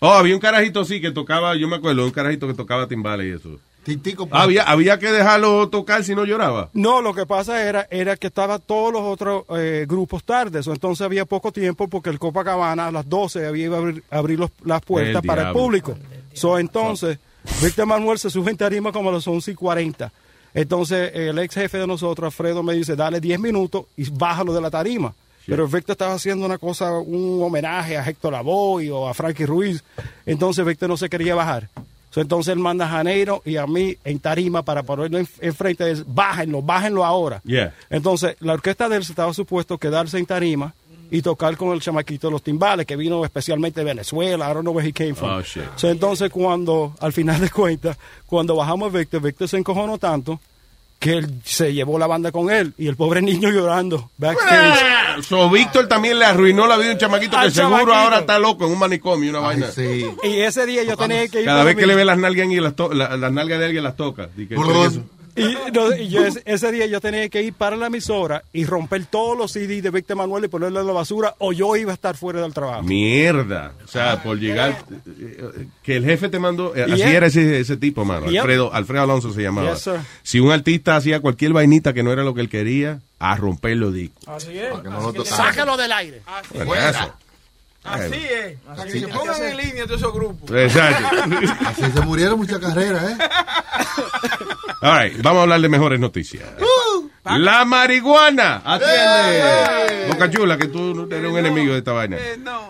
Oh, 0.00 0.12
había 0.12 0.34
un 0.34 0.40
carajito 0.40 0.84
sí 0.84 1.00
que 1.00 1.10
tocaba, 1.10 1.56
yo 1.56 1.66
me 1.66 1.76
acuerdo, 1.76 2.04
un 2.04 2.10
carajito 2.10 2.46
que 2.46 2.54
tocaba 2.54 2.86
timbales 2.86 3.26
y 3.26 3.30
eso. 3.30 3.58
Titico. 3.84 4.28
Había, 4.30 4.62
había 4.64 4.98
que 4.98 5.12
dejarlo 5.12 5.68
tocar 5.68 6.02
si 6.04 6.14
no 6.14 6.24
lloraba. 6.24 6.70
No, 6.72 7.02
lo 7.02 7.14
que 7.14 7.26
pasa 7.26 7.62
era, 7.68 7.86
era 7.90 8.16
que 8.16 8.28
estaban 8.28 8.60
todos 8.66 8.92
los 8.92 9.02
otros 9.02 9.44
eh, 9.56 9.84
grupos 9.88 10.24
tardes, 10.24 10.66
o 10.66 10.72
entonces 10.72 11.04
había 11.04 11.24
poco 11.24 11.52
tiempo 11.52 11.88
porque 11.88 12.10
el 12.10 12.18
Copacabana 12.18 12.86
a 12.88 12.90
las 12.92 13.08
12 13.08 13.46
había 13.46 13.64
ido 13.66 13.74
a 13.74 13.78
abrir, 13.78 14.02
abrir 14.10 14.38
los- 14.38 14.50
las 14.64 14.80
puertas 14.82 15.22
El 15.22 15.26
para 15.28 15.48
el 15.48 15.52
público. 15.52 15.96
So, 16.32 16.58
entonces, 16.58 17.18
Víctor 17.62 17.86
Manuel 17.86 18.18
se 18.18 18.30
sube 18.30 18.50
en 18.50 18.56
tarima 18.56 18.90
como 18.90 19.10
a 19.10 19.12
las 19.12 19.26
11 19.28 19.50
y 19.52 19.54
40. 19.54 20.10
Entonces, 20.54 21.10
el 21.14 21.38
ex 21.40 21.54
jefe 21.54 21.78
de 21.78 21.86
nosotros, 21.86 22.26
Alfredo, 22.26 22.62
me 22.62 22.74
dice, 22.74 22.96
dale 22.96 23.20
10 23.20 23.38
minutos 23.40 23.86
y 23.96 24.08
bájalo 24.10 24.52
de 24.54 24.60
la 24.60 24.70
tarima. 24.70 25.12
Pero 25.46 25.66
Víctor 25.68 25.92
estaba 25.92 26.14
haciendo 26.14 26.46
una 26.46 26.56
cosa, 26.56 26.92
un 26.98 27.42
homenaje 27.42 27.98
a 27.98 28.08
Héctor 28.08 28.32
Lavoe 28.32 28.90
o 28.90 29.06
a 29.06 29.12
Frankie 29.12 29.44
Ruiz. 29.44 29.84
Entonces, 30.24 30.64
Víctor 30.64 30.88
no 30.88 30.96
se 30.96 31.10
quería 31.10 31.34
bajar. 31.34 31.68
So, 32.14 32.20
entonces 32.20 32.52
él 32.52 32.60
manda 32.60 32.84
a 32.84 32.88
Janeiro 32.90 33.42
y 33.44 33.56
a 33.56 33.66
mí 33.66 33.96
en 34.04 34.20
tarima 34.20 34.62
para 34.62 34.84
ponerlo 34.84 35.18
en- 35.18 35.26
enfrente 35.40 35.90
él. 35.90 36.04
Bájenlo, 36.06 36.62
bájenlo 36.62 37.04
ahora. 37.04 37.40
Yeah. 37.44 37.74
Entonces, 37.90 38.36
la 38.38 38.52
orquesta 38.52 38.88
de 38.88 38.98
él 38.98 39.02
estaba 39.02 39.34
supuesto 39.34 39.78
quedarse 39.78 40.16
en 40.18 40.24
tarima 40.26 40.72
y 41.10 41.22
tocar 41.22 41.56
con 41.56 41.72
el 41.72 41.80
chamaquito 41.80 42.28
de 42.28 42.32
los 42.32 42.42
timbales, 42.44 42.86
que 42.86 42.94
vino 42.94 43.24
especialmente 43.24 43.80
de 43.80 43.84
Venezuela. 43.86 44.48
I 44.48 44.54
don't 44.54 44.60
know 44.62 44.72
where 44.72 44.88
he 44.88 44.92
came 44.92 45.16
from. 45.16 45.38
Oh, 45.38 45.42
shit. 45.42 45.64
So, 45.74 45.90
entonces, 45.90 46.30
cuando, 46.30 46.94
al 47.00 47.12
final 47.12 47.40
de 47.40 47.50
cuentas, 47.50 47.98
cuando 48.26 48.54
bajamos 48.54 48.94
a 48.94 48.98
Víctor, 48.98 49.20
Víctor 49.20 49.48
se 49.48 49.56
encojonó 49.58 49.98
tanto 49.98 50.38
que 50.98 51.18
él 51.18 51.28
se 51.44 51.74
llevó 51.74 51.98
la 51.98 52.06
banda 52.06 52.32
con 52.32 52.50
él 52.50 52.72
y 52.78 52.86
el 52.88 52.96
pobre 52.96 53.20
niño 53.20 53.50
llorando 53.50 54.10
backstage. 54.16 54.80
Ah, 54.82 55.16
So, 55.22 55.48
Víctor 55.50 55.86
también 55.86 56.18
le 56.18 56.24
arruinó 56.24 56.66
la 56.66 56.76
vida 56.76 56.90
a 56.90 56.92
un 56.94 56.98
chamaquito 56.98 57.36
que 57.40 57.50
seguro 57.50 57.70
chamaquito. 57.78 57.94
ahora 57.94 58.18
está 58.20 58.38
loco 58.38 58.64
en 58.66 58.72
un 58.72 58.78
manicomio, 58.78 59.30
una 59.30 59.40
vaina. 59.40 59.66
Y 60.22 60.40
ese 60.40 60.66
día 60.66 60.82
yo 60.82 60.96
tenía 60.96 61.28
que 61.28 61.40
ir. 61.40 61.44
Cada 61.44 61.62
vez 61.62 61.76
que 61.76 61.86
le 61.86 61.94
ve 61.94 62.04
las 62.04 62.18
nalgas 62.18 62.48
y 62.48 62.58
las, 62.58 62.74
to- 62.74 62.92
la- 62.92 63.16
las 63.16 63.32
nalgas 63.32 63.58
de 63.58 63.66
alguien 63.66 63.84
las 63.84 63.96
toca. 63.96 64.28
Di 64.34 64.46
que-. 64.46 64.56
Y, 65.36 65.56
no, 65.72 65.94
y 65.96 66.08
yo 66.08 66.24
ese, 66.24 66.42
ese 66.44 66.70
día 66.72 66.86
yo 66.86 67.00
tenía 67.00 67.28
que 67.28 67.42
ir 67.42 67.54
para 67.54 67.76
la 67.76 67.86
emisora 67.88 68.44
y 68.52 68.64
romper 68.64 69.04
todos 69.06 69.36
los 69.36 69.50
CDs 69.52 69.82
de 69.82 69.90
Víctor 69.90 70.16
Manuel 70.16 70.44
y 70.44 70.48
ponerlos 70.48 70.82
en 70.82 70.86
la 70.86 70.92
basura 70.92 71.34
o 71.38 71.52
yo 71.52 71.74
iba 71.76 71.90
a 71.90 71.94
estar 71.94 72.16
fuera 72.16 72.40
del 72.40 72.54
trabajo. 72.54 72.82
Mierda. 72.82 73.72
O 73.84 73.88
sea, 73.88 74.22
por 74.22 74.38
llegar. 74.38 74.76
Que 75.82 75.96
el 75.96 76.04
jefe 76.04 76.28
te 76.28 76.38
mandó. 76.38 76.74
eh, 76.76 76.84
Así 76.84 76.96
Yeah. 76.96 77.10
era 77.16 77.26
ese, 77.26 77.60
ese 77.60 77.76
tipo, 77.76 78.04
mano. 78.04 78.26
Alfredo, 78.26 78.72
Alfredo 78.72 79.02
Alonso 79.02 79.32
se 79.32 79.42
llamaba. 79.42 79.74
Yes. 79.74 79.90
Si 80.22 80.38
un 80.40 80.52
artista 80.52 80.96
hacía 80.96 81.20
cualquier 81.20 81.52
vainita 81.52 81.92
que 81.92 82.02
no 82.02 82.12
era 82.12 82.22
lo 82.22 82.34
que 82.34 82.40
él 82.40 82.48
quería, 82.48 83.00
a 83.18 83.36
romper 83.36 83.76
los 83.76 83.92
discos. 83.94 84.28
Así 84.28 84.56
es. 84.58 84.68
Sácalo 85.28 85.76
del 85.76 85.90
aire. 85.92 86.22
Bueno, 86.64 86.74
eso. 86.88 87.12
Así 87.84 88.14
es. 88.14 88.56
Así 88.66 88.92
que 88.92 89.00
se 89.00 89.08
pongan 89.08 89.42
en 89.42 89.56
línea 89.56 89.84
todos 89.86 90.00
esos 90.00 90.12
grupos. 90.14 90.50
Exacto. 90.50 91.06
Así 91.66 91.82
se 91.92 92.00
murieron 92.00 92.38
muchas 92.38 92.58
carreras, 92.58 93.10
¿eh? 93.10 93.18
All 94.80 95.02
right, 95.02 95.22
vamos 95.22 95.40
a 95.40 95.42
hablar 95.42 95.60
de 95.60 95.68
mejores 95.68 96.00
noticias. 96.00 96.44
La 97.24 97.64
marihuana. 97.64 98.62
Atiende. 98.64 100.08
Boca 100.08 100.30
Chula, 100.30 100.58
que 100.58 100.68
tú 100.68 101.08
eres 101.10 101.30
un 101.30 101.38
enemigo 101.38 101.72
de 101.72 101.78
esta 101.78 101.92
vaina. 101.92 102.16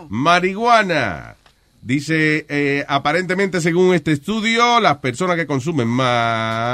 Marihuana. 0.09 1.35
Dice, 1.81 2.45
eh, 2.49 2.83
aparentemente 2.87 3.61
según 3.61 3.93
este 3.93 4.11
estudio, 4.13 4.79
las 4.79 4.97
personas 4.97 5.35
que 5.35 5.45
consumen 5.45 5.87
marihuana 5.87 6.73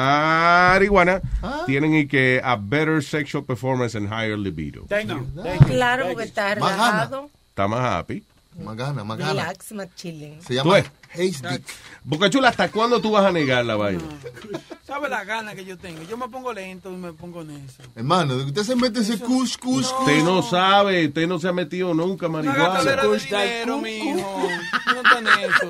tienen 1.66 1.96
y 1.96 2.08
que 2.08 2.40
a 2.42 2.56
better 2.56 3.04
sexual 3.04 3.44
performance 3.44 3.94
and 3.96 4.08
higher 4.08 4.38
libido. 4.38 4.86
Thank 4.88 5.10
you. 5.10 5.28
Claro, 5.68 6.08
porque 6.08 6.24
está 6.24 6.56
relajado. 6.56 7.30
Está 7.50 7.68
más 7.68 7.82
happy. 7.82 8.24
Más 8.60 8.76
gana, 8.76 9.04
más 9.04 9.18
gana. 9.18 9.32
Relax, 9.32 9.72
más 9.72 9.88
chilling. 9.96 10.42
Se 10.42 10.54
llama 10.54 10.74
ves. 10.76 10.92
Haze 11.14 11.50
Dick. 11.50 11.64
Boca 12.04 12.30
Chula, 12.30 12.50
¿hasta 12.50 12.70
cuándo 12.70 13.00
tú 13.02 13.12
vas 13.12 13.26
a 13.26 13.32
negar 13.32 13.66
la 13.66 13.76
vaina? 13.76 14.02
¿Sabe 14.86 15.08
la 15.10 15.24
gana 15.24 15.56
que 15.56 15.64
yo 15.64 15.78
tengo? 15.78 16.04
Yo 16.04 16.18
me 16.18 16.28
pongo 16.28 16.52
lento 16.52 16.92
y 16.92 16.96
me 16.98 17.14
pongo 17.14 17.42
en 17.42 17.52
eso. 17.52 17.82
Hermano, 17.96 18.36
usted 18.36 18.64
se 18.64 18.76
mete 18.76 19.00
ese 19.00 19.20
kush, 19.20 19.58
kush. 19.58 19.86
Usted 20.00 20.24
no 20.24 20.42
sabe, 20.44 21.08
usted 21.08 21.28
no 21.28 21.40
se 21.40 21.48
ha 21.48 21.54
metido 21.54 21.94
nunca 21.94 22.28
marihuana. 22.28 22.82
dinero, 22.82 23.78
mijo. 23.78 24.50
No 25.12 25.18
en 25.18 25.28
eso. 25.28 25.70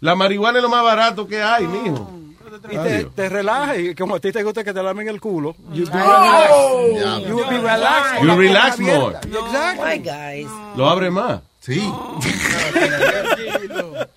La 0.00 0.14
marihuana 0.14 0.58
es 0.58 0.62
lo 0.62 0.68
más 0.68 0.84
barato 0.84 1.26
que 1.26 1.42
hay, 1.42 1.66
mijo. 1.66 2.10
Y 2.70 2.76
te, 2.76 3.04
te 3.06 3.28
relajas 3.28 3.78
y 3.78 3.94
como 3.96 4.14
a 4.14 4.20
ti 4.20 4.30
te 4.30 4.42
gusta 4.42 4.62
que 4.62 4.72
te 4.72 4.82
lamen 4.82 5.08
el 5.08 5.20
culo, 5.20 5.56
you, 5.72 5.84
Oh. 5.92 6.86
relaxed. 6.94 7.28
you 7.28 7.36
will 7.36 7.48
be 7.48 7.58
relaxed. 7.58 8.22
You 8.22 8.34
relax 8.36 8.78
more. 8.78 9.16
Exactly. 9.16 9.84
Why, 9.84 9.98
guys? 9.98 10.46
Lo 10.76 10.88
abre 10.88 11.10
más. 11.10 11.40
Sí. 11.64 11.80
Tranquilo. 12.72 14.08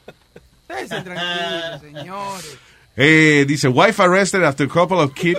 Tranquilos, 1.03 1.81
señores. 1.81 2.57
Eh, 2.97 3.45
dice, 3.47 3.69
wife 3.69 4.01
arrested 4.01 4.43
after 4.43 4.65
a 4.65 4.69
couple 4.69 4.99
of 4.99 5.13
kid 5.15 5.37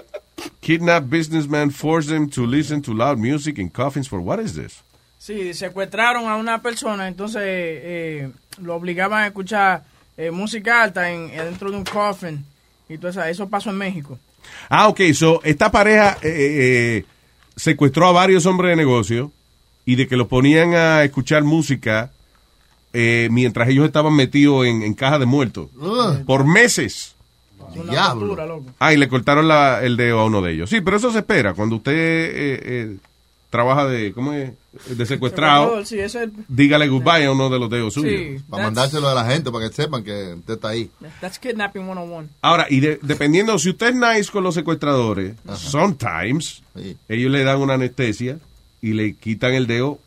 kidnapped 0.62 1.11
businessmen 1.11 1.70
forced 1.70 2.09
them 2.09 2.30
to 2.30 2.46
listen 2.46 2.80
to 2.80 2.94
loud 2.94 3.18
music 3.18 3.59
in 3.59 3.68
coffins 3.68 4.09
for 4.09 4.20
what 4.20 4.38
is 4.40 4.54
this? 4.54 4.82
Sí, 5.18 5.52
secuestraron 5.52 6.28
a 6.28 6.36
una 6.36 6.62
persona, 6.62 7.09
entonces 7.09 7.42
eh, 7.44 8.30
lo 8.62 8.76
obligaban 8.76 9.24
a 9.24 9.26
escuchar 9.26 9.84
eh, 10.16 10.30
música 10.30 10.84
alta 10.84 11.11
en, 11.11 11.28
dentro 11.28 11.70
de 11.70 11.76
un 11.76 11.84
coffin. 11.84 12.42
Y 12.88 12.96
todo 12.96 13.11
eso, 13.11 13.22
eso 13.24 13.48
pasó 13.48 13.68
en 13.68 13.76
México. 13.76 14.18
Ah, 14.70 14.88
ok, 14.88 15.00
so 15.12 15.42
esta 15.44 15.70
pareja 15.70 16.16
eh, 16.22 17.02
eh, 17.02 17.04
secuestró 17.54 18.06
a 18.06 18.12
varios 18.12 18.46
hombres 18.46 18.70
de 18.70 18.76
negocio 18.76 19.30
y 19.89 19.97
de 19.97 20.07
que 20.07 20.16
los 20.18 20.26
ponían 20.28 20.74
a 20.74 21.03
escuchar 21.03 21.45
música 21.45 22.11
eh, 22.93 23.28
mientras 23.30 23.68
ellos 23.68 23.86
estaban 23.86 24.14
metidos 24.14 24.66
en, 24.66 24.82
en 24.82 24.93
caja 24.95 25.18
de 25.18 25.24
muertos 25.26 25.68
por 26.26 26.45
meses. 26.45 27.14
Una 27.74 27.91
Diablo. 27.93 28.34
loco. 28.47 28.66
Ah, 28.78 28.93
y 28.93 28.97
le 28.99 29.09
cortaron 29.09 29.49
la- 29.49 29.82
el 29.82 29.97
dedo 29.97 30.20
a 30.20 30.24
uno 30.26 30.41
de 30.43 30.53
ellos. 30.53 30.68
Sí, 30.70 30.80
pero 30.82 30.97
eso 30.99 31.11
se 31.12 31.18
espera. 31.18 31.55
Cuando 31.55 31.76
usted 31.76 31.93
eh, 31.95 32.61
eh, 32.62 32.97
trabaja 33.51 33.86
de, 33.86 34.12
¿cómo 34.12 34.32
es? 34.34 34.53
De 34.97 35.07
secuestrado, 35.07 35.84
Sí, 35.84 35.99
eso 35.99 36.20
es, 36.20 36.28
dígale 36.49 36.86
goodbye 36.89 37.24
a 37.24 37.32
uno 37.32 37.49
de 37.51 37.59
los 37.59 37.68
dedos 37.70 37.95
suyos. 37.95 38.12
sí, 38.12 38.45
Para 38.49 38.62
that's- 38.64 38.66
mandárselo 38.66 39.09
a 39.09 39.14
la 39.14 39.24
gente, 39.24 39.51
para 39.51 39.68
que 39.68 39.74
sepan 39.74 40.05
que 40.05 40.34
usted 40.34 40.55
está 40.55 40.68
ahí. 40.68 40.91
That's 41.20 41.39
kidnapping 41.39 41.82
101. 41.84 42.28
Ahora, 42.43 42.66
y 42.70 42.80
de- 42.80 42.99
dependiendo, 43.03 43.59
si 43.59 43.70
usted 43.70 43.89
es 43.89 43.95
nice 43.95 44.30
con 44.30 44.45
los 44.45 44.55
secuestradores, 44.55 45.34
sometimes 45.57 46.62
Sí. 46.74 46.97
ellos 47.09 47.30
le 47.32 47.45
dan 47.45 47.59
una 47.61 47.74
anestesia 47.74 48.39
y 48.83 48.93
le 48.93 49.14
quitan 49.14 49.55
el 49.55 49.66
dedo 49.66 49.99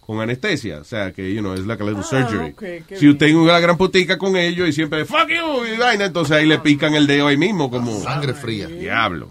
con 0.00 0.20
anestesia. 0.20 0.78
O 0.80 0.84
sea, 0.84 1.12
que, 1.12 1.32
you 1.32 1.40
know, 1.40 1.54
es 1.54 1.60
like 1.64 1.80
a 1.82 1.86
little 1.86 2.02
Ah, 2.02 2.08
surgery. 2.08 2.54
si 2.98 3.08
usted 3.08 3.26
tiene 3.26 3.40
una 3.40 3.60
gran 3.60 3.76
putica 3.78 4.18
con 4.18 4.36
ellos 4.36 4.68
y 4.68 4.72
siempre, 4.72 5.04
fuck 5.04 5.28
you, 5.28 5.64
y 5.64 5.76
vaina, 5.78 6.06
entonces 6.06 6.36
ahí 6.36 6.44
le 6.46 6.58
pican 6.58 6.94
el 6.94 7.06
dedo 7.06 7.28
ahí 7.28 7.36
mismo 7.36 7.70
como... 7.70 8.00
Sangre 8.02 8.34
fría. 8.34 8.66
Diablo. 8.66 9.30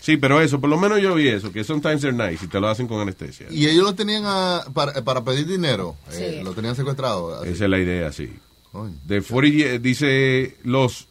Sí, 0.00 0.16
pero 0.16 0.40
eso, 0.40 0.60
por 0.60 0.70
lo 0.70 0.78
menos 0.78 1.00
yo 1.02 1.14
vi 1.14 1.28
eso, 1.28 1.52
que 1.52 1.64
sometimes 1.64 2.00
they're 2.00 2.16
nice 2.16 2.44
y 2.44 2.48
te 2.48 2.60
lo 2.60 2.68
hacen 2.68 2.86
con 2.86 3.00
anestesia. 3.00 3.46
Y 3.50 3.66
ellos 3.66 3.82
lo 3.84 3.94
tenían 3.94 4.22
a- 4.24 4.64
para, 4.72 5.02
para 5.02 5.24
pedir 5.24 5.46
dinero. 5.46 5.96
eh, 6.12 6.36
Sí. 6.38 6.44
lo 6.44 6.52
tenían 6.54 6.76
secuestrado. 6.76 7.40
así. 7.40 7.48
Esa 7.50 7.64
es 7.64 7.70
la 7.70 7.78
idea, 7.78 8.12
sí. 8.12 8.30
De 9.04 9.20
40, 9.20 9.58
ye- 9.58 9.78
dice 9.80 10.56
los 10.64 11.08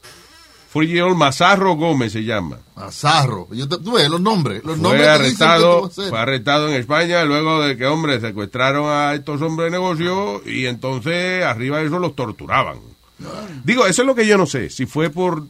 40 0.71 0.93
year 0.93 1.05
old 1.07 1.17
Mazarro 1.17 1.75
Gómez 1.75 2.13
se 2.13 2.23
llama. 2.23 2.59
Azarro. 2.75 3.47
Yo 3.51 3.67
te- 3.67 3.77
tú 3.79 3.93
ves 3.93 4.09
los 4.09 4.21
nombres. 4.21 4.63
Los 4.63 4.77
Fue 4.77 4.83
nombres 4.83 5.07
arrestado, 5.07 5.89
fue 5.89 6.17
arrestado 6.19 6.69
en 6.69 6.75
España 6.75 7.23
luego 7.25 7.61
de 7.61 7.75
que, 7.77 7.85
hombre, 7.85 8.19
secuestraron 8.21 8.85
a 8.89 9.13
estos 9.13 9.41
hombres 9.41 9.71
de 9.71 9.77
negocio 9.77 10.41
y 10.45 10.65
entonces 10.67 11.43
arriba 11.43 11.79
de 11.79 11.87
eso 11.87 11.99
los 11.99 12.15
torturaban. 12.15 12.77
Digo, 13.63 13.85
eso 13.85 14.01
es 14.01 14.05
lo 14.07 14.15
que 14.15 14.25
yo 14.25 14.37
no 14.37 14.45
sé, 14.47 14.69
si 14.69 14.85
fue 14.85 15.09
por, 15.09 15.45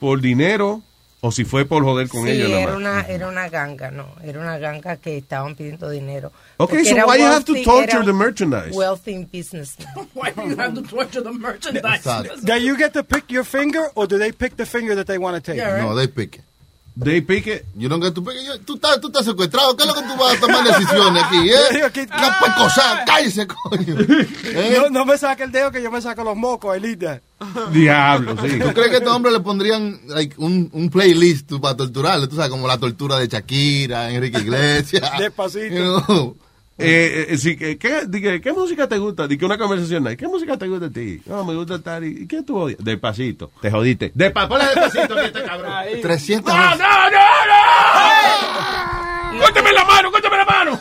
por 0.00 0.20
dinero 0.20 0.82
o 1.24 1.30
si 1.30 1.44
fue 1.44 1.64
por 1.64 1.82
joder 1.84 2.06
con 2.06 2.24
sí, 2.24 2.32
ellos 2.32 2.50
nada 2.50 2.62
era 2.62 2.72
más. 2.72 2.80
una, 2.80 3.00
era 3.08 3.28
una 3.28 3.48
ganga, 3.48 3.90
no, 3.90 4.08
era 4.22 4.40
una 4.40 4.58
ganga 4.58 4.98
que 4.98 5.16
estaban 5.16 5.54
pidiendo 5.54 5.88
dinero. 5.88 6.30
Okay, 6.58 6.84
Porque 6.84 6.90
so 6.90 7.06
why 7.06 7.16
you 7.16 7.24
have 7.24 7.46
to 7.46 7.54
torture 7.64 8.04
the 8.04 8.12
merchandise? 8.12 8.76
Wealthy 8.76 9.24
businessman. 9.24 10.06
Why 10.12 10.32
do 10.32 10.42
you 10.42 10.56
have 10.56 10.74
to 10.74 10.82
torture 10.82 11.22
the 11.22 11.32
merchandise? 11.32 12.04
Do 12.44 12.60
you 12.60 12.76
get 12.76 12.92
to 12.92 13.02
pick 13.02 13.30
your 13.30 13.42
finger 13.44 13.90
or 13.94 14.06
do 14.06 14.18
they 14.18 14.32
pick 14.32 14.56
the 14.56 14.66
finger 14.66 14.94
that 14.96 15.06
they 15.06 15.16
want 15.16 15.36
to 15.36 15.40
take? 15.40 15.58
Yeah, 15.58 15.72
right. 15.72 15.82
No, 15.82 15.94
they 15.94 16.06
pick. 16.06 16.36
it. 16.36 16.44
They 16.96 17.20
pick 17.22 17.46
it. 17.48 17.64
You 17.76 17.88
don't 17.88 18.00
get 18.00 18.14
to 18.14 18.22
pick 18.22 18.36
it. 18.36 18.46
Yo- 18.46 18.60
Tú 18.60 18.74
estás, 18.76 19.00
tú 19.00 19.08
estás 19.08 19.24
secuestrado. 19.24 19.76
¿Qué 19.76 19.82
es 19.82 19.88
lo 19.88 19.94
que 19.94 20.02
tú 20.02 20.16
vas 20.16 20.36
a 20.36 20.40
tomar 20.40 20.64
decisiones 20.64 21.24
aquí? 21.24 21.50
¿eh? 21.50 22.06
La 22.10 22.38
pescosa. 22.40 23.04
Cállese, 23.04 23.46
coño. 23.48 23.96
¿Eh? 24.44 24.78
No, 24.80 24.90
no 24.90 25.04
me 25.04 25.18
saque 25.18 25.42
el 25.42 25.50
dedo 25.50 25.72
que 25.72 25.82
yo 25.82 25.90
me 25.90 26.00
saco 26.00 26.22
los 26.22 26.36
mocos, 26.36 26.76
that. 27.00 27.20
Diablo, 27.72 28.36
sí. 28.42 28.58
¿Tú 28.60 28.72
crees 28.72 28.88
que 28.88 28.94
a 28.94 28.98
este 28.98 29.08
hombre 29.08 29.32
le 29.32 29.40
pondrían 29.40 30.00
like, 30.06 30.34
un, 30.38 30.70
un 30.72 30.88
playlist 30.88 31.52
para 31.60 31.76
torturarle? 31.76 32.28
Tú 32.28 32.36
sabes, 32.36 32.50
como 32.50 32.68
la 32.68 32.78
tortura 32.78 33.18
de 33.18 33.26
Shakira, 33.26 34.10
Enrique 34.10 34.38
Iglesias. 34.38 35.10
Despacito. 35.18 35.74
You 35.74 36.02
know. 36.06 36.36
Eh, 36.76 37.26
eh, 37.30 37.38
sí, 37.38 37.56
que- 37.56 37.78
¿qué, 37.78 38.00
que, 38.10 38.40
¿Qué 38.40 38.52
música 38.52 38.88
te 38.88 38.98
gusta? 38.98 39.28
Di 39.28 39.38
que 39.38 39.44
una 39.46 39.56
conversación 39.56 40.04
ahí. 40.08 40.16
¿Qué 40.16 40.26
música 40.26 40.56
te 40.56 40.66
gusta 40.66 40.86
a 40.86 40.90
ti? 40.90 41.20
No, 41.26 41.44
me 41.44 41.54
gusta 41.54 41.76
estar. 41.76 42.02
¿Y 42.02 42.26
qué 42.26 42.42
tú 42.42 42.56
odias? 42.58 42.82
Despacito. 42.82 43.52
Te 43.62 43.70
jodiste. 43.70 44.10
Despa 44.14 44.48
ponle 44.48 44.64
despacito 44.66 45.14
que 45.14 45.26
este 45.26 45.44
cabrón. 45.44 45.72
300 46.02 46.52
¡No, 46.52 46.70
no, 46.70 46.76
no, 46.76 46.78
no! 49.34 49.40
¡Córtame 49.40 49.72
la 49.72 49.84
mano, 49.84 50.10
córtame 50.10 50.36
la 50.36 50.44
mano! 50.44 50.80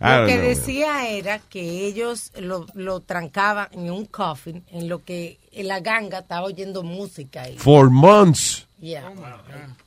I 0.00 0.04
Lo 0.20 0.26
que 0.26 0.34
know, 0.34 0.36
man. 0.36 0.48
decía 0.48 1.08
era 1.10 1.38
que 1.38 1.86
ellos 1.86 2.32
lo, 2.40 2.66
lo 2.74 3.00
trancaban 3.00 3.68
en 3.72 3.90
un 3.90 4.06
coffin, 4.06 4.64
en 4.72 4.88
lo 4.88 5.04
que 5.04 5.38
la 5.52 5.80
ganga 5.80 6.20
estaba 6.20 6.46
oyendo 6.46 6.82
música. 6.82 7.48
Y, 7.48 7.56
For 7.58 7.90
months. 7.90 8.66
Yeah. 8.82 9.12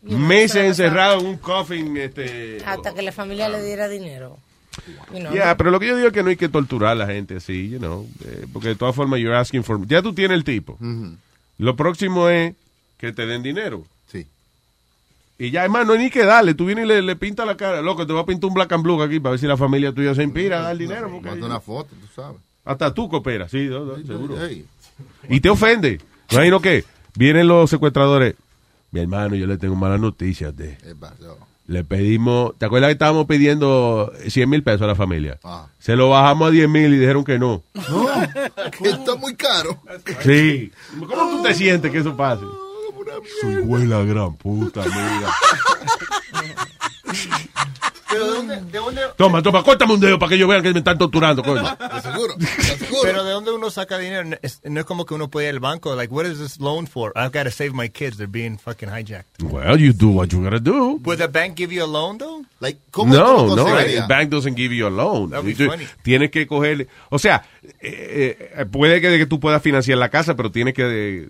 Meses 0.02 0.56
encerrado 0.56 1.20
en 1.20 1.26
un 1.28 1.38
coffin. 1.38 1.98
Este, 1.98 2.64
Hasta 2.66 2.94
que 2.94 3.02
la 3.02 3.12
familia 3.12 3.50
le 3.50 3.62
diera 3.62 3.88
dinero. 3.90 4.38
You 5.14 5.20
know, 5.20 5.34
Yeah, 5.34 5.56
pero 5.58 5.70
lo 5.70 5.80
que 5.80 5.88
yo 5.88 5.96
digo 5.96 6.08
es 6.08 6.14
que 6.14 6.24
no 6.24 6.30
hay 6.30 6.38
que 6.38 6.50
torturar 6.50 6.92
a 6.92 6.96
la 6.96 7.08
gente 7.08 7.36
así, 7.38 7.70
you 7.70 7.78
know, 7.80 8.08
eh, 8.26 8.46
porque 8.52 8.70
de 8.70 8.76
todas 8.76 8.96
formas 8.96 9.20
you're 9.20 9.36
asking 9.38 9.64
for... 9.64 9.86
Ya 9.88 10.02
tú 10.02 10.14
tienes 10.14 10.36
el 10.38 10.44
tipo. 10.44 10.78
Lo 11.58 11.76
próximo 11.76 12.30
es 12.30 12.56
que 12.98 13.12
te 13.12 13.26
den 13.26 13.44
dinero. 13.44 13.86
Sí. 14.12 14.26
Y 15.40 15.52
ya, 15.52 15.64
hermano, 15.66 15.86
no 15.86 15.94
hay 15.94 16.00
ni 16.00 16.10
que 16.10 16.24
darle. 16.26 16.54
Tú 16.54 16.66
vienes 16.66 16.86
y 16.86 16.88
le, 16.88 17.02
le 17.02 17.16
pintas 17.18 17.46
la 17.46 17.58
cara. 17.58 17.82
Loco, 17.82 18.08
te 18.08 18.14
voy 18.14 18.22
a 18.22 18.26
pintar 18.26 18.48
un 18.48 18.54
black 18.54 18.72
and 18.72 18.84
blue 18.84 19.02
aquí 19.02 19.20
para 19.20 19.32
ver 19.32 19.40
si 19.40 19.48
la 19.48 19.58
familia 19.58 19.92
tuya 19.94 20.16
se 20.16 20.24
inspira 20.24 20.60
a 20.60 20.62
dar 20.64 20.78
dinero. 20.78 21.10
porque- 21.12 21.30
Manda 21.30 21.46
una 21.48 21.60
foto, 21.60 21.90
tú 22.00 22.08
sabes. 22.16 22.38
Hasta 22.64 22.94
tú 22.94 23.10
cooperas, 23.10 23.52
sí, 23.52 23.66
no, 23.70 23.84
no, 23.86 23.96
seguro. 23.98 24.36
Hey. 24.42 24.66
Y 25.30 25.40
te 25.42 25.50
ofende. 25.50 26.00
Imagino 26.32 26.62
que 26.62 26.84
vienen 27.16 27.48
los 27.48 27.70
secuestradores. 27.70 28.36
Mi 28.96 29.02
hermano, 29.02 29.36
yo 29.36 29.46
le 29.46 29.58
tengo 29.58 29.76
malas 29.76 30.00
noticias 30.00 30.56
de... 30.56 30.78
Le 31.68 31.84
pedimos, 31.84 32.58
¿te 32.58 32.66
acuerdas 32.66 32.88
que 32.88 32.94
estábamos 32.94 33.26
pidiendo 33.26 34.10
100 34.26 34.50
mil 34.50 34.64
pesos 34.64 34.84
a 34.84 34.88
la 34.88 34.96
familia? 34.96 35.38
Ah. 35.44 35.68
Se 35.80 35.98
lo 35.98 36.12
bajamos 36.12 36.48
a 36.48 36.52
10 36.52 36.70
mil 36.70 36.94
y 36.94 36.98
dijeron 36.98 37.26
que 37.26 37.38
no. 37.38 37.62
No, 37.74 38.08
que 38.72 38.88
está 38.88 39.16
muy 39.16 39.36
caro. 39.36 39.82
Sí. 40.22 40.72
¿Cómo 40.98 41.30
tú 41.30 41.44
te 41.44 41.54
sientes 41.56 41.92
que 41.92 41.98
eso 41.98 42.16
pase? 42.16 42.46
Soy 43.42 43.64
buena 43.64 44.00
gran 44.04 44.34
puta, 44.38 44.82
mira. 44.86 45.34
Pero 48.16 48.26
¿de 48.32 48.38
dónde, 48.38 48.56
de 48.72 48.78
dónde- 48.80 49.02
Toma, 49.18 49.42
toma, 49.42 49.64
córtame 49.64 49.94
un 49.94 50.00
dedo 50.00 50.18
para 50.20 50.30
que 50.30 50.36
ellos 50.36 50.48
vean 50.50 50.62
que 50.64 50.72
me 50.74 50.80
están 50.80 50.98
torturando, 50.98 51.44
coño. 51.44 51.64
De 51.64 52.02
seguro, 52.02 52.34
de 52.38 52.46
seguro. 52.78 53.02
pero 53.04 53.24
de 53.24 53.32
dónde 53.32 53.52
uno 53.52 53.70
saca 53.70 53.98
dinero? 53.98 54.24
No 54.26 54.38
es, 54.42 54.60
no 54.64 54.80
es 54.80 54.86
como 54.86 55.06
que 55.06 55.14
uno 55.14 55.28
puede 55.30 55.48
ir 55.48 55.54
al 55.54 55.60
banco. 55.60 55.96
Like, 55.96 56.14
what 56.14 56.26
is 56.26 56.40
this 56.40 56.60
loan 56.60 56.88
for? 56.88 57.12
I've 57.16 57.32
got 57.32 57.44
to 57.44 57.52
save 57.52 57.74
my 57.74 57.90
kids. 57.90 58.18
They're 58.18 58.28
being 58.32 58.58
fucking 58.58 58.90
hijacked. 58.90 59.42
Well, 59.44 59.78
you 59.80 59.94
do 59.94 60.10
what 60.10 60.28
you 60.32 60.42
gotta 60.44 60.60
do. 60.60 61.00
Would 61.04 61.20
the 61.20 61.28
bank 61.28 61.56
give 61.58 61.74
you 61.74 61.84
a 61.84 61.88
loan 61.88 62.18
though? 62.18 62.44
Like, 62.60 62.80
¿cómo 62.92 63.14
No, 63.14 63.56
no, 63.56 63.78
el 63.80 64.08
bank 64.08 64.30
doesn't 64.30 64.56
give 64.56 64.74
you 64.74 64.88
a 64.88 64.90
loan. 64.90 65.30
That'd 65.32 65.46
be 65.46 65.54
Tú- 65.56 65.70
funny. 65.70 65.86
Tienes 66.04 66.32
que 66.32 66.48
coger, 66.48 66.88
o 67.10 67.20
sea, 67.20 67.46
eh, 67.82 68.52
eh, 68.58 68.66
puede 68.66 69.02
que, 69.02 69.18
que 69.18 69.26
tú 69.26 69.40
puedas 69.40 69.62
financiar 69.62 69.98
la 69.98 70.10
casa, 70.10 70.36
pero 70.36 70.52
tienes 70.52 70.74
que 70.74 70.84
eh, 71.24 71.30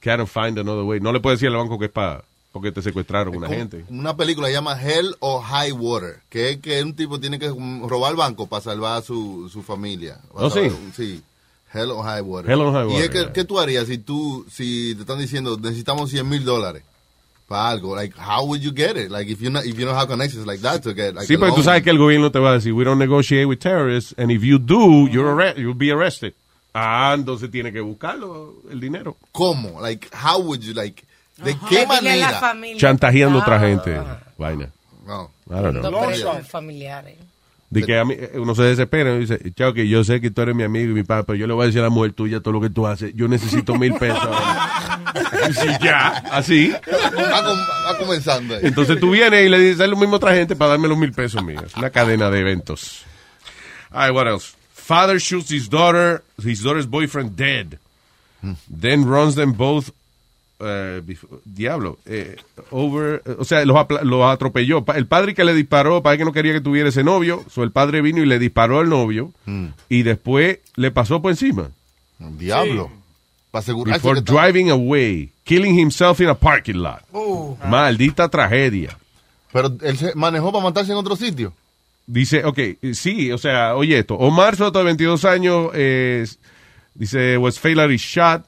can't 0.00 0.26
find 0.28 0.58
another 0.58 0.82
way. 0.84 1.00
No 1.00 1.12
le 1.12 1.20
puedes 1.20 1.38
decir 1.40 1.50
al 1.52 1.56
banco 1.58 1.78
que 1.78 1.86
es 1.86 1.90
para 1.92 2.22
porque 2.58 2.72
te 2.72 2.82
secuestraron 2.82 3.36
una 3.36 3.46
gente. 3.46 3.84
Una 3.88 4.16
película 4.16 4.48
se 4.48 4.52
llama 4.54 4.76
Hell 4.80 5.14
o 5.20 5.40
High 5.40 5.70
Water, 5.70 6.20
que 6.28 6.50
es 6.50 6.56
que 6.58 6.82
un 6.82 6.94
tipo 6.94 7.20
tiene 7.20 7.38
que 7.38 7.48
robar 7.48 8.16
banco 8.16 8.48
para 8.48 8.60
salvar 8.60 8.98
a 8.98 9.02
su, 9.02 9.48
su 9.48 9.62
familia. 9.62 10.18
Oh, 10.32 10.50
sí. 10.50 10.68
Sí. 10.96 11.22
Hell 11.72 11.92
o 11.92 12.02
High 12.02 12.22
Water. 12.22 12.50
Hell 12.50 12.60
or 12.60 12.72
High 12.72 12.84
y 12.84 12.92
Water, 12.94 13.04
es 13.04 13.10
que, 13.10 13.18
yeah. 13.20 13.32
¿qué 13.32 13.44
tú 13.44 13.60
harías 13.60 13.86
si 13.86 13.98
tú, 13.98 14.44
si 14.50 14.94
te 14.96 15.02
están 15.02 15.20
diciendo 15.20 15.56
necesitamos 15.56 16.10
100 16.10 16.28
mil 16.28 16.44
dólares 16.44 16.82
para 17.46 17.68
algo? 17.68 17.94
Like, 17.94 18.16
how 18.18 18.44
would 18.44 18.60
you 18.60 18.72
get 18.74 18.96
it? 18.96 19.08
Like, 19.08 19.30
if 19.30 19.40
you, 19.40 19.50
not, 19.50 19.64
if 19.64 19.78
you 19.78 19.86
don't 19.86 19.96
have 19.96 20.08
connections 20.08 20.44
like 20.44 20.60
that 20.62 20.82
to 20.82 20.94
get, 20.94 21.14
like, 21.14 21.28
sí, 21.28 21.36
pero 21.36 21.54
tú 21.54 21.62
sabes 21.62 21.84
que 21.84 21.90
el 21.90 21.98
gobierno 21.98 22.32
te 22.32 22.40
va 22.40 22.50
a 22.50 22.54
decir, 22.54 22.72
we 22.72 22.82
don't 22.82 22.98
negotiate 22.98 23.46
with 23.46 23.60
terrorists, 23.60 24.14
and 24.18 24.32
if 24.32 24.42
you 24.42 24.58
do, 24.58 25.06
you're 25.08 25.30
arre- 25.30 25.56
you'll 25.56 25.74
be 25.78 25.92
arrested. 25.92 26.34
Ah, 26.74 27.14
entonces 27.16 27.50
tiene 27.50 27.72
que 27.72 27.80
buscarlo, 27.80 28.56
el 28.68 28.80
dinero. 28.80 29.16
¿Cómo? 29.32 29.80
Like, 29.80 30.08
how 30.12 30.40
would 30.40 30.62
you, 30.62 30.74
like, 30.74 31.04
¿de 31.44 31.54
Que 31.54 31.66
qué 31.68 31.86
manera? 31.86 32.40
Chantajeando 32.76 33.38
a 33.38 33.42
otra 33.42 33.56
Ah, 33.56 33.60
gente. 33.60 34.00
Vaina. 34.36 34.68
No. 35.06 35.30
I 35.50 35.54
don't 35.62 35.80
know. 35.80 36.10
Los 36.10 36.48
familiares. 36.48 37.16
De 37.70 37.82
que 37.84 37.98
a 37.98 38.04
mí, 38.06 38.14
eh, 38.16 38.32
uno 38.36 38.54
se 38.54 38.62
desespera 38.62 39.14
y 39.14 39.18
dice, 39.20 39.38
chao, 39.54 39.74
que 39.74 39.86
yo 39.86 40.02
sé 40.02 40.22
que 40.22 40.30
tú 40.30 40.40
eres 40.40 40.54
mi 40.54 40.62
amigo 40.62 40.90
y 40.90 40.94
mi 40.94 41.02
padre, 41.02 41.24
pero 41.24 41.36
yo 41.36 41.46
le 41.46 41.52
voy 41.52 41.64
a 41.64 41.66
decir 41.66 41.80
a 41.80 41.84
la 41.84 41.90
mujer 41.90 42.14
tuya 42.14 42.40
todo 42.40 42.52
lo 42.52 42.62
que 42.62 42.70
tú 42.70 42.86
haces. 42.86 43.12
Yo 43.14 43.28
necesito 43.28 43.74
mil 43.74 43.92
pesos. 43.94 44.18
ahora". 44.22 45.12
Y 45.50 45.52
si 45.52 45.66
ya, 45.84 46.08
así. 46.32 46.70
Va, 46.72 47.42
com- 47.44 47.58
va 47.86 47.98
comenzando. 47.98 48.54
ahí. 48.54 48.60
Entonces 48.64 48.98
tú 48.98 49.10
vienes 49.10 49.44
y 49.44 49.50
le 49.50 49.58
dices 49.58 49.86
lo 49.86 49.96
mismo 49.96 50.14
a 50.14 50.16
otra 50.16 50.34
gente 50.34 50.56
para 50.56 50.70
darme 50.72 50.88
los 50.88 50.96
mil 50.96 51.12
pesos 51.12 51.44
míos. 51.44 51.64
Es 51.66 51.74
una 51.76 51.90
cadena 51.90 52.30
de 52.30 52.40
eventos. 52.40 53.02
All 53.90 54.06
right, 54.08 54.14
what 54.16 54.26
else? 54.26 54.54
Father 54.72 55.18
shoots 55.18 55.50
his 55.50 55.68
daughter, 55.68 56.22
his 56.42 56.62
daughter's 56.62 56.86
boyfriend 56.88 57.36
dead. 57.36 57.78
Then 58.70 59.04
runs 59.04 59.34
them 59.34 59.52
both. 59.52 59.90
Eh, 60.60 61.02
diablo. 61.44 61.98
eh, 62.06 62.36
over. 62.70 63.22
eh, 63.24 63.36
o 63.38 63.44
sea, 63.44 63.64
los, 63.64 63.76
atropelló. 64.30 64.84
Pa- 64.84 64.96
El 64.96 65.06
padre 65.06 65.34
que 65.34 65.44
le 65.44 65.54
disparó, 65.54 66.02
para 66.02 66.16
que 66.16 66.24
no 66.24 66.32
quería 66.32 66.52
que 66.52 66.60
tuviera 66.60 66.88
ese 66.88 67.04
novio. 67.04 67.44
So 67.50 67.62
el 67.62 67.70
padre 67.72 68.02
vino 68.02 68.22
y 68.22 68.26
le 68.26 68.38
disparó 68.38 68.80
al 68.80 68.88
novio. 68.88 69.32
Y 69.88 70.02
después 70.02 70.58
le 70.76 70.90
pasó 70.90 71.20
por 71.22 71.30
encima. 71.30 71.70
Diablo. 72.18 72.90
Para 73.50 73.60
asegurarse 73.60 73.98
Before 74.06 74.22
que 74.22 74.32
driving 74.32 74.70
away. 74.70 75.30
Killing 75.44 75.78
himself 75.78 76.20
in 76.20 76.28
a 76.28 76.34
parking 76.34 76.74
lot. 76.82 77.00
Maldita 77.66 78.28
tragedia. 78.28 78.96
Pero 79.52 79.72
él 79.82 79.96
se 79.96 80.14
manejó 80.14 80.52
para 80.52 80.64
matarse 80.64 80.92
en 80.92 80.98
otro 80.98 81.16
sitio. 81.16 81.52
Dice, 82.06 82.44
ok, 82.44 82.58
sí, 82.94 83.32
o 83.32 83.38
sea, 83.38 83.74
oye 83.76 83.98
esto. 83.98 84.14
Omar 84.16 84.56
Soto, 84.56 84.78
de 84.78 84.84
22 84.86 85.24
años, 85.26 85.70
eh, 85.74 86.26
dice, 86.94 87.36
was 87.38 87.58
fatally 87.58 87.96
shot. 87.98 88.44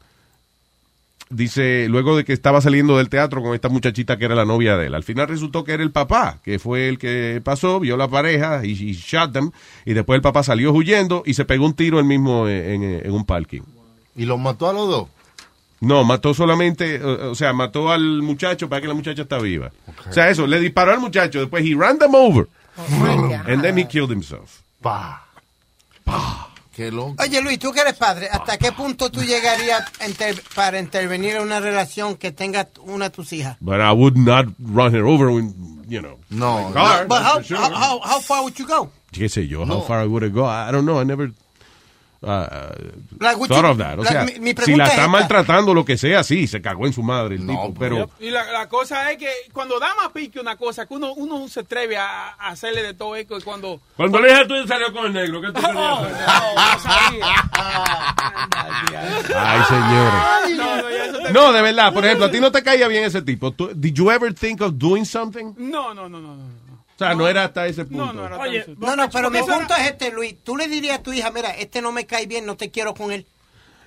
Dice, 1.33 1.87
luego 1.89 2.16
de 2.16 2.24
que 2.24 2.33
estaba 2.33 2.61
saliendo 2.61 2.99
del 2.99 3.09
teatro 3.09 3.41
con 3.41 3.55
esta 3.55 3.68
muchachita 3.68 4.18
que 4.18 4.24
era 4.24 4.35
la 4.35 4.45
novia 4.45 4.76
de 4.76 4.89
él. 4.89 4.95
Al 4.97 5.05
final 5.05 5.28
resultó 5.28 5.62
que 5.62 5.72
era 5.72 5.83
el 5.85 5.93
papá, 5.93 6.39
que 6.45 6.59
fue 6.59 6.89
el 6.89 6.99
que 6.99 7.41
pasó, 7.45 7.78
vio 7.78 7.97
la 7.97 8.09
pareja 8.09 8.62
y, 8.64 8.70
y 8.72 8.93
shot 8.95 9.33
them. 9.33 9.53
Y 9.85 9.93
después 9.95 10.16
el 10.16 10.22
papá 10.22 10.43
salió 10.43 10.72
huyendo 10.72 11.22
y 11.24 11.35
se 11.35 11.45
pegó 11.45 11.66
un 11.66 11.74
tiro 11.74 12.01
él 12.01 12.05
mismo 12.05 12.49
en, 12.49 12.83
en- 12.83 13.07
en 13.07 13.12
un 13.12 13.24
parking. 13.24 13.61
¿Y 14.16 14.24
los 14.24 14.41
mató 14.41 14.68
a 14.68 14.72
los 14.72 14.89
dos? 14.89 15.09
No, 15.78 16.03
mató 16.05 16.35
solamente, 16.35 17.03
o 17.03 17.35
sea, 17.37 17.53
mató 17.53 17.91
al 17.93 18.20
muchacho 18.22 18.68
para 18.68 18.83
que 18.83 18.89
la 18.89 18.95
muchacha 18.95 19.22
está 19.22 19.39
viva. 19.39 19.70
O 20.09 20.12
sea, 20.12 20.28
eso, 20.31 20.47
le 20.49 20.59
disparó 20.61 20.93
al 20.93 21.01
muchacho, 21.01 21.39
después 21.41 21.64
he 21.64 21.74
ran 21.76 21.99
them 21.99 22.14
over. 22.14 22.49
and 23.47 23.62
then 23.62 23.78
he 23.78 23.87
killed 23.87 24.11
himself. 24.11 24.61
Pa. 24.83 25.26
Qué 26.81 26.91
loco. 26.91 27.14
Oye, 27.22 27.43
Luis, 27.43 27.59
tú 27.59 27.72
que 27.72 27.81
eres 27.83 27.93
padre, 27.95 28.28
¿hasta 28.33 28.57
qué 28.57 28.72
punto 28.72 29.11
tú 29.11 29.20
llegarías 29.22 29.83
enter- 30.01 30.41
para 30.55 30.78
intervenir 30.81 31.37
en 31.37 31.43
una 31.43 31.61
relación 31.61 32.16
que 32.16 32.33
tenga 32.33 32.68
una 32.85 33.07
de 33.07 33.11
tus 33.11 33.35
hijas? 33.35 33.59
But 33.61 33.81
I 33.81 33.93
would 33.93 34.16
not 34.16 34.47
run 34.59 34.95
her 34.95 35.05
over 35.05 35.28
when, 35.28 35.85
you 35.87 36.01
know. 36.01 36.18
No. 36.31 36.70
car, 36.72 37.07
But 37.07 37.18
how, 37.22 37.43
sure. 37.43 37.59
how, 37.59 37.70
how, 37.70 38.01
how 38.03 38.20
far 38.22 38.41
would 38.45 38.55
you 38.59 38.66
go? 38.66 38.91
¿Qué 39.12 39.28
sé 39.28 39.47
yo? 39.47 39.66
No. 39.66 39.74
How 39.74 39.83
far 39.83 40.03
I 40.03 40.07
would 40.07 40.33
go? 40.33 40.47
I 40.47 40.68
I 40.70 40.72
don't 40.72 40.87
know. 40.87 40.99
I 40.99 41.05
never 41.05 41.33
uh, 42.22 42.46
Like, 43.18 43.36
would 43.36 43.48
thought 43.48 43.64
you- 43.64 43.70
of 43.70 43.78
that. 43.78 43.98
O 43.98 44.02
like, 44.02 44.12
sea, 44.12 44.24
mi- 44.24 44.38
mi 44.40 44.52
si 44.62 44.74
la 44.76 44.84
es 44.84 44.90
está 44.90 45.02
esta. 45.02 45.08
maltratando, 45.08 45.72
lo 45.74 45.84
que 45.84 45.96
sea, 45.96 46.22
sí, 46.22 46.46
se 46.46 46.60
cagó 46.60 46.86
en 46.86 46.92
su 46.92 47.02
madre 47.02 47.36
el 47.36 47.46
tipo. 47.46 47.74
Pero, 47.78 48.10
Y 48.20 48.30
la, 48.30 48.44
la 48.52 48.68
cosa 48.68 49.10
es 49.10 49.18
que 49.18 49.28
cuando 49.52 49.78
da 49.78 49.94
más 49.94 50.10
pique 50.12 50.38
una 50.40 50.56
cosa, 50.56 50.86
que 50.86 50.94
uno, 50.94 51.12
uno 51.14 51.48
se 51.48 51.60
atreve 51.60 51.96
a, 51.96 52.30
a 52.38 52.48
hacerle 52.48 52.82
de 52.82 52.94
todo 52.94 53.16
esto 53.16 53.38
y 53.38 53.42
cuando... 53.42 53.80
Cuando 53.96 54.20
la 54.20 54.28
hija 54.32 54.46
tuya 54.46 54.66
salió 54.66 54.92
con 54.92 55.06
el 55.06 55.12
negro, 55.12 55.40
¿qué 55.40 55.46
tú 55.48 55.54
querías 55.54 55.76
Oh, 55.76 56.04
hacer? 56.58 57.22
ay, 59.36 59.60
señores. 59.68 60.56
No, 60.56 60.76
no, 61.22 61.30
No, 61.30 61.52
de 61.52 61.62
verdad, 61.62 61.92
por 61.92 62.04
ejemplo, 62.04 62.26
a 62.26 62.30
ti 62.30 62.40
no 62.40 62.50
te 62.52 62.62
caía 62.62 62.88
bien 62.88 63.04
ese 63.04 63.22
tipo. 63.22 63.52
Tú- 63.52 63.70
Did 63.74 63.94
you 63.94 64.10
ever 64.10 64.32
think 64.34 64.60
of 64.60 64.74
doing 64.76 65.04
something? 65.04 65.54
No, 65.56 65.94
no, 65.94 66.08
no, 66.08 66.20
no. 66.20 66.34
no. 66.36 66.59
O 67.01 67.07
sea, 67.07 67.14
no, 67.14 67.26
era 67.28 67.44
hasta 67.44 67.66
ese 67.66 67.84
punto. 67.84 68.07
No, 68.07 68.12
no 68.12 68.26
era 68.26 68.38
Oye, 68.38 68.64
no, 68.78 68.94
no, 68.96 69.09
pero 69.11 69.30
mi 69.30 69.38
punto 69.40 69.74
es 69.74 69.86
este, 69.86 70.11
Luis. 70.12 70.34
Tú 70.44 70.57
le 70.57 70.68
dirías 70.68 70.98
a 70.98 71.03
tu 71.03 71.12
hija, 71.12 71.30
mira, 71.30 71.51
este 71.51 71.80
no 71.80 71.92
me 71.92 72.05
cae 72.07 72.26
bien, 72.26 72.44
no 72.44 72.57
te 72.57 72.70
quiero 72.70 72.92
con 72.94 73.11
él. 73.11 73.26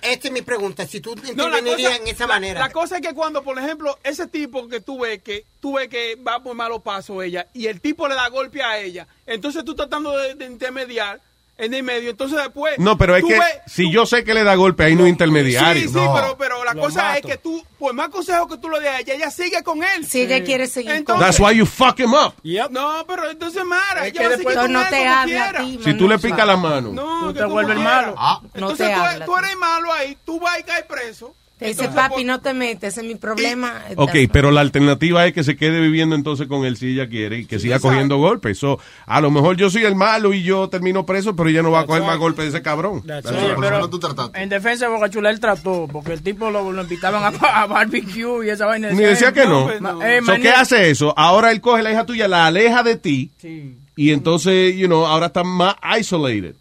Esta 0.02 0.28
es 0.28 0.34
mi 0.34 0.42
pregunta, 0.42 0.84
si 0.86 1.00
tú 1.00 1.14
No, 1.14 1.22
la 1.48 1.58
intervenirías 1.60 1.92
cosa- 1.92 2.02
en 2.02 2.08
esa 2.08 2.26
la- 2.26 2.34
manera. 2.34 2.60
La 2.60 2.70
cosa 2.70 2.96
es 2.96 3.02
que 3.06 3.14
cuando, 3.14 3.42
por 3.42 3.58
ejemplo, 3.58 3.98
ese 4.04 4.26
tipo 4.26 4.68
que 4.68 4.80
tú 4.80 4.98
ves 5.00 5.22
que 5.22 5.44
tú 5.60 5.74
ves 5.76 5.88
que 5.88 6.16
va 6.16 6.42
por 6.42 6.54
malos 6.54 6.82
pasos 6.82 7.22
ella 7.24 7.46
y 7.54 7.68
el 7.68 7.80
tipo 7.80 8.06
le 8.08 8.14
da 8.14 8.28
golpe 8.28 8.62
a 8.62 8.78
ella, 8.80 9.06
entonces 9.26 9.64
tú 9.64 9.74
tratando 9.74 10.14
de, 10.18 10.34
de 10.34 10.44
intermediar 10.46 11.20
en 11.56 11.72
el 11.72 11.84
medio, 11.84 12.10
entonces 12.10 12.36
después 12.36 12.78
No, 12.80 12.98
pero 12.98 13.14
es 13.16 13.24
que 13.24 13.38
ves- 13.38 13.60
si 13.66 13.90
yo 13.92 14.04
sé 14.06 14.24
que 14.24 14.34
le 14.34 14.42
da 14.44 14.56
golpe, 14.56 14.84
ahí 14.84 14.94
no, 14.96 15.04
hay 15.04 15.10
intermediario. 15.10 15.82
Sí, 15.82 15.88
sí, 15.88 15.94
No. 15.94 16.12
pero 16.12 16.36
la 16.74 16.82
cosa 16.82 17.02
mato. 17.02 17.18
es 17.28 17.34
que 17.34 17.38
tú, 17.38 17.64
por 17.78 17.94
más 17.94 18.08
consejo 18.08 18.46
que 18.48 18.58
tú 18.58 18.68
le 18.70 18.80
des 18.80 18.88
a 18.90 19.00
ella, 19.00 19.14
ella 19.14 19.30
sigue 19.30 19.62
con 19.62 19.82
él. 19.82 20.06
Si 20.06 20.22
ella 20.22 20.42
quiere 20.44 20.66
seguir 20.66 21.04
con 21.04 21.18
That's 21.18 21.38
why 21.40 21.56
you 21.56 21.66
fuck 21.66 21.98
him 21.98 22.14
up. 22.14 22.34
No, 22.70 23.04
pero 23.06 23.30
entonces 23.30 23.64
Mara, 23.64 24.06
Es 24.06 24.12
ella 24.12 24.20
que 24.20 24.28
va 24.28 24.34
a 24.34 24.36
después 24.36 24.54
seguir 24.54 24.60
con 24.66 24.72
no 24.72 24.88
te 24.88 25.06
habla 25.06 25.48
a 25.50 25.52
ti, 25.58 25.80
Si 25.84 25.94
tú 25.94 26.08
le 26.08 26.18
picas 26.18 26.46
la 26.46 26.56
mano. 26.56 26.92
No, 26.92 27.28
Tú 27.28 27.34
te 27.34 27.44
vuelves 27.44 27.78
malo. 27.78 28.14
Ah. 28.18 28.40
Entonces 28.54 28.88
te 28.88 28.94
tú, 28.94 29.00
habla. 29.00 29.24
tú 29.24 29.36
eres 29.36 29.56
malo 29.56 29.92
ahí, 29.92 30.16
tú 30.24 30.40
vas 30.40 30.58
y 30.58 30.62
caes 30.64 30.84
preso. 30.84 31.34
Te 31.58 31.66
dice, 31.66 31.88
papi, 31.88 32.24
no 32.24 32.40
te 32.40 32.52
metes, 32.52 32.92
ese 32.94 33.02
es 33.02 33.06
mi 33.06 33.14
problema. 33.14 33.80
Ok, 33.96 34.10
pero 34.32 34.50
la 34.50 34.60
alternativa 34.60 35.24
es 35.24 35.32
que 35.32 35.44
se 35.44 35.56
quede 35.56 35.80
viviendo 35.80 36.16
entonces 36.16 36.48
con 36.48 36.64
él 36.64 36.76
si 36.76 36.88
ella 36.92 37.08
quiere 37.08 37.38
y 37.38 37.46
que 37.46 37.60
siga 37.60 37.76
exacto. 37.76 37.92
cogiendo 37.94 38.16
golpes. 38.18 38.58
So, 38.58 38.80
a 39.06 39.20
lo 39.20 39.30
mejor 39.30 39.56
yo 39.56 39.70
soy 39.70 39.84
el 39.84 39.94
malo 39.94 40.34
y 40.34 40.42
yo 40.42 40.68
termino 40.68 41.06
preso, 41.06 41.36
pero 41.36 41.48
ella 41.48 41.62
no 41.62 41.70
va 41.70 41.80
a 41.80 41.86
coger 41.86 42.02
más 42.02 42.18
golpes 42.18 42.46
de 42.46 42.48
ese 42.50 42.62
cabrón. 42.62 43.02
That's 43.06 43.28
Sí, 43.28 43.34
all. 43.36 43.54
pero 43.60 43.88
en 44.34 44.48
defensa 44.48 44.86
de 44.86 44.92
Boca 44.92 45.08
Chula 45.08 45.30
él 45.30 45.38
trató, 45.38 45.88
porque 45.90 46.12
el 46.14 46.22
tipo 46.22 46.50
lo, 46.50 46.72
lo 46.72 46.82
invitaban 46.82 47.22
a, 47.22 47.28
a 47.62 47.66
barbecue 47.66 48.46
y 48.46 48.50
esa 48.50 48.66
vaina. 48.66 48.90
Ni 48.90 49.02
decía 49.04 49.32
que 49.32 49.46
no. 49.46 49.70
Ma- 49.80 49.96
eh, 50.02 50.20
So, 50.26 50.32
¿Qué 50.34 50.50
hace 50.50 50.90
eso? 50.90 51.14
Ahora 51.16 51.52
él 51.52 51.60
coge 51.60 51.82
la 51.84 51.92
hija 51.92 52.04
tuya, 52.04 52.26
la 52.26 52.46
aleja 52.46 52.82
de 52.82 52.96
ti 52.96 53.30
Sí. 53.40 53.76
Y 53.96 54.10
entonces, 54.12 54.74
you 54.76 54.86
know, 54.86 55.06
ahora 55.06 55.26
está 55.26 55.44
más 55.44 55.76
isolated. 55.98 56.54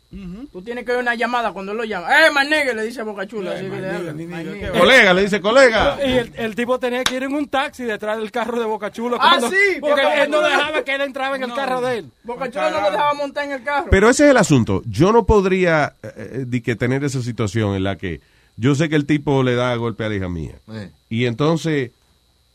Tú 0.52 0.62
tienes 0.62 0.86
que 0.86 0.92
ver 0.92 1.02
una 1.02 1.16
llamada 1.16 1.52
cuando 1.52 1.72
él 1.72 1.78
lo 1.80 1.84
llama. 1.84 2.08
¡Eh, 2.08 2.30
manegue! 2.32 2.76
Le 2.76 2.84
dice 2.84 3.02
a 3.02 3.04
Boca 3.04 3.26
Chula. 3.28 3.56
Manegue. 3.60 4.70
Colega, 4.78 5.14
le 5.14 5.24
dice 5.24 5.42
colega. 5.42 5.98
Y 6.06 6.12
el, 6.12 6.32
el 6.36 6.54
tipo 6.56 6.78
tenía 6.78 7.04
que 7.04 7.16
ir 7.16 7.24
en 7.24 7.34
un 7.34 7.48
taxi 7.48 7.84
detrás 7.84 8.18
del 8.20 8.30
carro 8.32 8.60
de 8.60 8.66
Boca 8.68 8.92
Chula. 8.92 9.18
Ah, 9.20 9.38
cuando- 9.40 9.50
sí, 9.50 9.56
Porque 9.82 10.04
Boca 10.04 10.24
él 10.24 10.30
no 10.30 10.42
dejaba 10.42 10.84
que 10.84 10.94
él 10.96 11.02
entraba 11.02 11.36
en 11.36 11.44
el 11.44 11.54
carro 11.54 11.82
de 11.82 11.98
él. 12.00 12.06
Boca 12.24 12.50
Chula 12.52 12.70
no 12.70 12.82
lo 12.82 12.92
dejaba 12.92 13.14
montar 13.16 13.46
en 13.46 13.52
el 13.54 13.64
carro. 13.64 13.88
Pero 13.90 14.10
ese 14.10 14.26
es 14.26 14.30
el 14.32 14.38
asunto. 14.38 14.84
Yo 14.86 15.12
no 15.12 15.26
podría 15.26 15.94
eh, 16.04 16.12
eh, 16.16 16.46
di 16.48 16.62
que 16.62 16.76
tener 16.76 17.04
esa 17.04 17.24
situación 17.24 17.74
en 17.76 17.84
la 17.84 17.98
que 17.98 18.22
yo 18.56 18.76
sé 18.76 18.90
que 18.90 18.96
el 18.96 19.08
tipo 19.08 19.42
le 19.42 19.56
da 19.56 19.76
golpe 19.76 20.04
a 20.06 20.10
la 20.10 20.16
hija 20.16 20.30
mía. 20.30 20.54
Eh. 20.72 20.92
Y 21.10 21.26
entonces, 21.26 21.90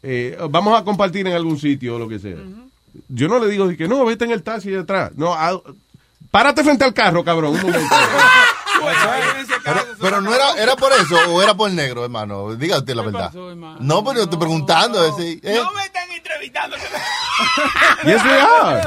eh, 0.04 0.38
vamos 0.50 0.78
a 0.78 0.84
compartir 0.84 1.26
en 1.26 1.32
algún 1.34 1.58
sitio 1.58 1.96
o 1.96 1.98
lo 1.98 2.08
que 2.08 2.20
sea. 2.20 2.36
Yo 3.08 3.28
no 3.28 3.38
le 3.38 3.48
digo 3.50 3.66
de 3.68 3.76
que 3.76 3.88
no, 3.88 4.04
vete 4.04 4.24
en 4.24 4.30
el 4.32 4.42
taxi 4.42 4.70
de 4.70 4.80
atrás. 4.80 5.12
No, 5.16 5.34
ah, 5.34 5.60
párate 6.30 6.62
frente 6.64 6.84
al 6.84 6.94
carro, 6.94 7.24
cabrón. 7.24 7.54
Un 7.54 7.62
momento. 7.62 7.94
Pero, 9.64 9.80
pero 10.00 10.20
no 10.20 10.32
era, 10.34 10.52
era 10.62 10.76
por 10.76 10.92
eso 10.92 11.16
o 11.30 11.42
era 11.42 11.52
por 11.54 11.68
el 11.68 11.76
negro, 11.76 12.04
hermano. 12.04 12.54
Diga 12.54 12.78
usted 12.78 12.94
la 12.94 13.02
verdad. 13.02 13.32
no, 13.32 14.04
pero 14.04 14.16
yo 14.18 14.22
estoy 14.22 14.38
preguntando. 14.38 15.04
ese, 15.04 15.32
¿eh? 15.42 15.60
No 15.62 15.72
me 15.72 15.84
están 15.84 16.10
entrevistando. 16.10 16.76
Yes, 18.04 18.24
we 18.24 18.40
are. 18.40 18.80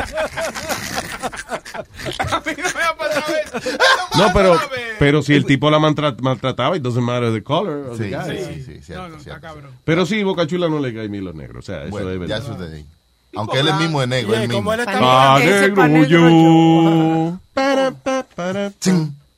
A 2.30 2.40
mí 2.40 2.54
no 2.58 2.70
me 2.74 2.84
ha 2.84 2.98
pasado 2.98 3.36
eso. 3.36 3.78
No, 4.18 4.34
pero, 4.34 4.60
pero 4.98 5.22
si 5.22 5.34
el 5.36 5.46
tipo 5.46 5.70
la 5.70 5.78
maltra- 5.80 6.16
maltrataba, 6.22 6.78
it 6.78 6.82
doesn't 6.84 7.04
matter 7.04 7.32
the 7.34 7.44
color 7.44 7.90
of 7.90 7.98
the 7.98 8.10
Sí, 8.10 8.36
sí, 8.56 8.64
sí, 8.64 8.82
cierto, 8.82 9.20
cierto. 9.20 9.48
Pero 9.84 10.06
sí, 10.06 10.24
Boca 10.24 10.48
Chula 10.48 10.68
no 10.70 10.80
le 10.80 10.94
cae 10.94 11.08
bien 11.10 11.26
los 11.26 11.36
negros. 11.36 11.64
O 11.64 11.66
sea, 11.66 11.82
eso 11.84 11.92
Bueno, 11.92 12.12
es 12.12 12.30
ya 12.30 12.40
verdad. 12.40 12.58
te 12.58 12.72
digo. 12.76 12.88
Aunque 13.36 13.60
él 13.60 13.68
es 13.68 13.76
mismo 13.76 14.02
es 14.02 14.08
negro, 14.08 14.36
él 14.36 14.48
mismo. 14.48 14.76
Negro 14.76 16.06
yo. 16.06 17.40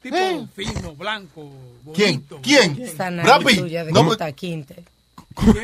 Tipo 0.01 0.47
fino, 0.53 0.95
blanco. 0.95 1.49
¿Quién? 1.93 2.25
¿Quién? 2.41 2.77
No, 3.93 4.09
Quinte. 4.35 4.83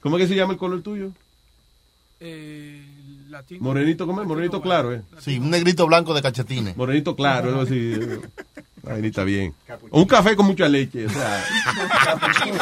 ¿Cómo 0.00 0.16
es 0.16 0.22
que 0.22 0.28
se 0.28 0.34
llama 0.36 0.54
el 0.54 0.58
color 0.58 0.82
tuyo? 0.82 1.10
Eh, 2.20 2.82
latino. 3.28 3.60
Morenito, 3.62 4.06
¿cómo 4.06 4.22
es? 4.22 4.26
Morenito 4.26 4.62
claro, 4.62 4.94
¿eh? 4.94 5.02
Sí, 5.20 5.38
un 5.38 5.50
negrito 5.50 5.86
blanco 5.86 6.14
de 6.14 6.22
cachetines. 6.22 6.76
Morenito 6.76 7.14
claro, 7.14 7.50
algo 7.50 7.60
así. 7.62 7.94
Ni 9.00 9.08
está 9.08 9.24
bien. 9.24 9.52
O 9.90 10.00
un 10.00 10.06
café 10.06 10.36
con 10.36 10.46
mucha 10.46 10.68
leche, 10.68 11.06
o 11.06 11.10
sea. 11.10 11.44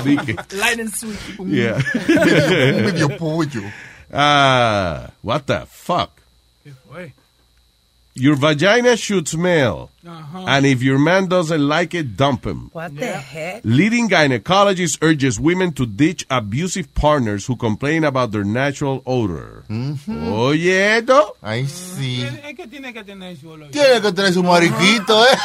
Light 0.52 0.80
and 0.80 0.94
sweet. 0.94 1.18
Yeah. 1.46 1.76
Un 2.76 2.84
medio 2.84 3.16
pollo. 3.16 3.62
Ah, 4.14 5.10
what 5.22 5.46
the 5.48 5.66
fuck? 5.68 6.22
Your 8.14 8.36
vagina 8.36 8.96
should 8.96 9.26
smell. 9.26 9.90
Ajá. 10.06 10.44
And 10.46 10.66
if 10.66 10.82
your 10.82 10.98
man 10.98 11.26
doesn't 11.28 11.66
like 11.66 11.94
it, 11.94 12.16
dump 12.16 12.44
him. 12.46 12.70
What 12.72 12.94
the 12.96 13.06
heck? 13.06 13.62
Leading 13.64 14.08
gynecologist 14.08 14.98
urges 15.02 15.40
women 15.40 15.72
to 15.72 15.86
ditch 15.86 16.26
abusive 16.30 16.92
partners 16.94 17.46
who 17.46 17.56
complain 17.56 18.04
about 18.04 18.32
their 18.32 18.44
natural 18.44 19.02
odor. 19.06 19.64
Oye, 20.30 20.98
esto. 20.98 21.36
Ay, 21.42 21.64
sí. 21.66 22.22
Es 22.22 22.34
es 22.44 22.54
que 22.56 22.66
tiene 22.68 22.92
que 22.92 23.02
tener 23.04 23.36
su 23.36 23.48
olor. 23.50 23.70
Tiene 23.70 24.00
que 24.02 24.12
tener 24.12 24.32
su 24.32 24.42
mariquito, 24.42 25.24
¿eh? 25.24 25.36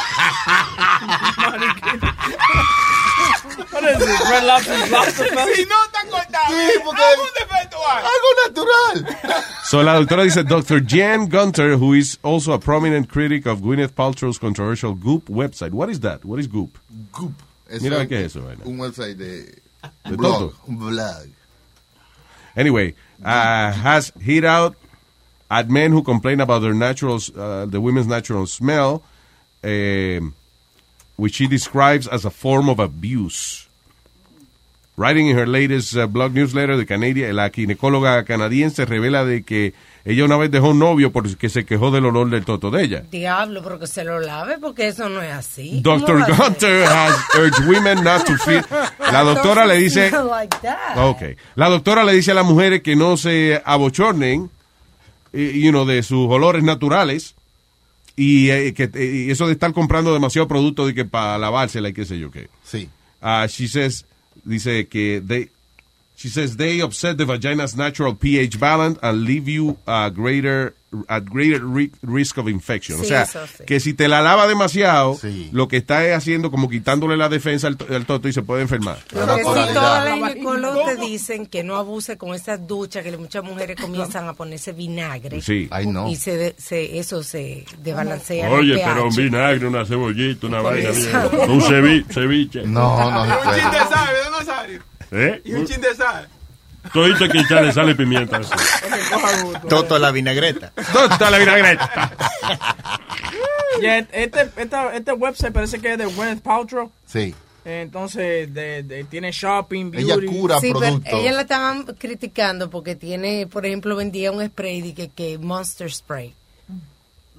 What 3.72 3.84
is 3.84 4.02
it? 4.02 4.30
Red 4.30 4.44
Lobster, 4.44 4.90
Lobster 4.90 5.26
Si 5.54 5.64
no 5.64 5.76
está 5.84 6.00
Sí, 6.48 6.80
porque- 6.84 7.02
Algún 7.02 7.28
defecto. 7.38 7.76
Algo 7.86 8.28
natural. 8.48 9.44
So 9.64 9.82
la 9.82 9.94
doctora 9.94 10.24
dice, 10.24 10.42
Dr. 10.42 10.82
Jan 10.86 11.28
Gunter, 11.28 11.76
who 11.76 11.94
is 11.94 12.18
also 12.22 12.52
a 12.52 12.58
prominent 12.58 13.08
critic 13.08 13.46
of 13.46 13.60
Gwyneth 13.60 13.92
Paltrow's 13.92 14.38
controversial 14.50 14.94
Goop 14.94 15.26
website. 15.28 15.70
What 15.72 15.88
is 15.90 16.00
that? 16.00 16.24
What 16.24 16.38
is 16.40 16.46
Goop? 16.48 16.76
Goop. 17.12 17.32
Eso 17.68 17.84
Mira 17.84 18.02
es 18.02 18.08
qué 18.08 18.18
es 18.24 18.36
eso, 18.36 18.42
vaina. 18.42 18.64
Un 18.64 18.78
website 18.78 19.16
de, 19.16 19.44
De 20.08 20.16
blog. 20.16 20.38
todo. 20.38 20.54
Un 20.68 20.76
blog. 20.76 21.28
Anyway, 22.56 22.94
uh, 23.24 23.70
has 23.72 24.12
hit 24.20 24.44
out 24.44 24.74
at 25.50 25.68
men 25.70 25.92
who 25.92 26.02
complain 26.02 26.40
about 26.40 26.62
their 26.62 26.74
natural, 26.74 27.20
uh, 27.36 27.64
the 27.66 27.80
women's 27.80 28.08
natural 28.08 28.46
smell, 28.46 29.02
um, 29.62 30.34
which 31.16 31.34
she 31.34 31.46
describes 31.46 32.08
as 32.08 32.24
a 32.24 32.30
form 32.30 32.68
of 32.68 32.80
abuse. 32.80 33.68
Writing 34.96 35.28
in 35.28 35.36
her 35.36 35.46
latest 35.46 35.96
uh, 35.96 36.06
blog 36.08 36.34
newsletter 36.34 36.76
de 36.76 36.84
Canadá, 36.84 37.32
la 37.32 37.50
ginecóloga 37.50 38.24
canadiense 38.26 38.84
revela 38.84 39.24
de 39.24 39.42
que 39.42 39.72
ella 40.04 40.24
una 40.24 40.36
vez 40.36 40.50
dejó 40.50 40.70
un 40.70 40.78
novio 40.78 41.12
porque 41.12 41.48
se 41.48 41.64
quejó 41.64 41.90
del 41.90 42.06
olor 42.06 42.30
del 42.30 42.44
toto 42.44 42.70
de 42.70 42.84
ella. 42.84 43.04
Diablo, 43.10 43.62
pero 43.62 43.78
que 43.78 43.86
se 43.86 44.04
lo 44.04 44.18
lave 44.18 44.58
porque 44.58 44.88
eso 44.88 45.08
no 45.08 45.20
es 45.20 45.32
así. 45.32 45.82
¿Cómo 45.84 45.98
Dr. 45.98 46.24
Gunter 46.36 46.84
has 46.84 47.14
urged 47.38 47.66
women 47.66 48.02
not 48.02 48.24
to 48.24 48.36
feel. 48.38 48.64
La 49.12 49.22
doctora 49.22 49.66
le 49.66 49.76
dice. 49.76 50.10
Don't 50.10 50.30
like 50.30 50.56
that. 50.62 50.96
Ok. 50.96 51.36
La 51.54 51.68
doctora 51.68 52.04
le 52.04 52.14
dice 52.14 52.30
a 52.30 52.34
las 52.34 52.46
mujeres 52.46 52.82
que 52.82 52.96
no 52.96 53.16
se 53.16 53.60
abochornen, 53.64 54.50
you 55.32 55.70
know, 55.70 55.84
de 55.84 56.02
sus 56.02 56.30
olores 56.30 56.62
naturales. 56.62 57.34
Y, 58.16 58.50
eh, 58.50 58.74
que, 58.74 58.90
eh, 58.94 59.24
y 59.26 59.30
eso 59.30 59.46
de 59.46 59.52
estar 59.52 59.72
comprando 59.72 60.12
demasiado 60.12 60.48
producto 60.48 60.86
de 60.86 60.94
que 60.94 61.04
para 61.04 61.38
lavársela 61.38 61.88
y 61.88 61.92
qué 61.92 62.04
sé 62.04 62.18
yo 62.18 62.30
qué. 62.30 62.48
Sí. 62.64 62.88
Ah, 63.22 63.46
she 63.48 63.68
says, 63.68 64.04
dice 64.44 64.88
que 64.88 65.22
they, 65.26 65.50
she 66.20 66.28
says 66.28 66.56
they 66.58 66.82
upset 66.82 67.16
the 67.16 67.24
vagina's 67.24 67.74
natural 67.76 68.14
pH 68.14 68.58
balance 68.60 68.98
and 69.02 69.24
leave 69.24 69.48
you 69.48 69.78
a 69.86 70.10
greater, 70.10 70.74
at 71.08 71.24
greater 71.24 71.64
ri- 71.64 71.90
risk 72.02 72.36
of 72.36 72.46
infection. 72.46 73.00
o 73.00 73.04
sea, 73.04 73.24
sí. 73.24 73.64
que 73.66 73.80
si 73.80 73.94
te 73.94 74.06
la 74.06 74.20
lava 74.20 74.46
demasiado, 74.46 75.18
lo 75.52 75.66
que 75.66 75.78
está 75.78 76.04
es 76.04 76.14
haciendo 76.14 76.50
como 76.50 76.68
quitándole 76.68 77.16
la 77.16 77.30
defensa 77.30 77.68
al, 77.68 77.78
to- 77.78 77.86
al 77.94 78.04
toto 78.04 78.28
y 78.28 78.34
se 78.34 78.42
puede 78.42 78.60
enfermar. 78.60 78.98
Lo 79.14 79.26
que 79.34 79.36
sí, 79.44 79.72
todas 79.72 80.04
las 80.04 80.32
ginecólogos 80.34 80.84
te 80.84 80.96
dicen 80.96 81.46
que 81.46 81.64
no 81.64 81.76
abuse 81.76 82.18
con 82.18 82.34
esas 82.34 82.66
duchas 82.66 83.02
que 83.02 83.16
muchas 83.16 83.42
mujeres 83.42 83.76
comienzan 83.80 84.28
a 84.28 84.34
ponerse 84.34 84.72
vinagre. 84.72 85.40
Sí. 85.40 85.68
Ay, 85.70 85.86
no. 85.86 86.06
Y 86.06 86.16
se, 86.16 86.36
de- 86.36 86.54
se- 86.58 86.98
eso 86.98 87.22
se 87.22 87.64
desbalancea. 87.78 88.50
Oye, 88.50 88.74
el 88.74 88.80
pero 88.84 89.06
un 89.08 89.14
vinagre, 89.16 89.66
una 89.66 89.86
cebollita, 89.86 90.48
una 90.48 90.60
vaina. 90.60 90.90
Un 91.48 91.62
cevi- 91.62 92.04
ceviche. 92.12 92.62
No, 92.66 93.10
no 93.10 93.24
se 93.54 93.58
Y 93.58 94.74
un 94.76 94.89
¿Eh? 95.12 95.40
Y 95.44 95.52
un 95.54 95.66
chin 95.66 95.80
de 95.80 95.94
sal. 95.94 96.28
Todito 96.92 97.28
que 97.28 97.40
echarle 97.40 97.72
sal 97.72 97.90
y 97.90 97.94
pimienta. 97.94 98.38
así. 98.38 98.50
Toto 99.68 99.98
la 99.98 100.10
vinagreta. 100.10 100.72
Tota 100.92 101.30
la 101.30 101.38
vinagreta. 101.38 102.12
Ya, 103.82 103.98
este, 103.98 104.50
esta- 104.56 104.94
este 104.94 105.12
website 105.12 105.52
parece 105.52 105.78
que 105.78 105.92
es 105.92 105.98
de 105.98 106.06
Gwyneth 106.06 106.42
Paltrow. 106.42 106.90
Sí. 107.06 107.34
Entonces, 107.64 108.52
de, 108.52 108.82
de- 108.82 109.04
tiene 109.04 109.30
shopping, 109.32 109.92
Ella 109.94 110.16
beauty. 110.16 110.26
cura 110.26 110.58
Sí, 110.60 110.72
pero 110.72 111.00
ella 111.04 111.32
la 111.32 111.42
estaban 111.42 111.84
criticando 111.84 112.70
porque 112.70 112.96
tiene, 112.96 113.46
por 113.46 113.66
ejemplo, 113.66 113.94
vendía 113.96 114.32
un 114.32 114.44
spray 114.46 114.80
de 114.80 114.94
que, 114.94 115.08
que 115.10 115.36
Monster 115.38 115.92
Spray 115.92 116.34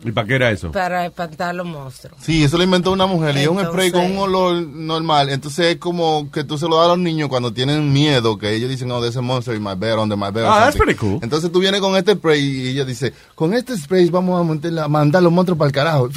¿Y 0.04 0.12
para 0.12 0.28
qué 0.28 0.36
era 0.36 0.52
eso? 0.52 0.72
para 0.72 1.06
espantar 1.06 1.54
los 1.54 1.66
monstruos. 1.66 2.18
Sí, 2.22 2.44
eso 2.44 2.58
lo 2.58 2.64
inventó 2.64 2.92
una 2.92 3.06
mujer 3.06 3.36
y 3.38 3.42
es 3.42 3.48
un 3.48 3.64
spray 3.64 3.92
con 3.92 4.04
un 4.06 4.18
olor 4.18 4.68
normal. 4.68 5.30
Entonces 5.30 5.68
es 5.68 5.78
como 5.78 6.30
que 6.32 6.44
tú 6.44 6.58
se 6.58 6.68
lo 6.68 6.78
das 6.78 6.86
a 6.86 6.90
los 6.90 7.00
niños 7.00 7.30
cuando 7.30 7.54
tienen 7.54 7.92
miedo, 7.94 8.38
que 8.38 8.54
ellos 8.54 8.70
dicen, 8.70 8.92
oh, 8.92 9.00
there's 9.00 9.18
a 9.18 9.22
monster 9.22 9.56
in 9.56 9.62
my 9.62 9.76
bed, 9.76 9.98
under 9.98 10.18
my 10.18 10.32
bed. 10.32 10.44
Ah, 10.46 10.62
that's 10.62 10.78
something". 10.78 10.96
pretty 10.96 11.00
cool. 11.00 11.20
Entonces 11.22 11.52
tú 11.52 11.60
vienes 11.60 11.82
con 11.82 11.96
este 11.96 12.14
spray 12.14 12.42
y 12.42 12.68
ella 12.70 12.86
dice, 12.86 13.14
con 13.36 13.54
este 13.54 13.78
spray 13.78 14.10
vamos 14.10 14.40
a 14.40 14.88
mandar 14.88 15.22
los 15.22 15.32
monstruos 15.32 15.58
para 15.58 15.68
el 15.68 15.74
carajo. 15.74 16.10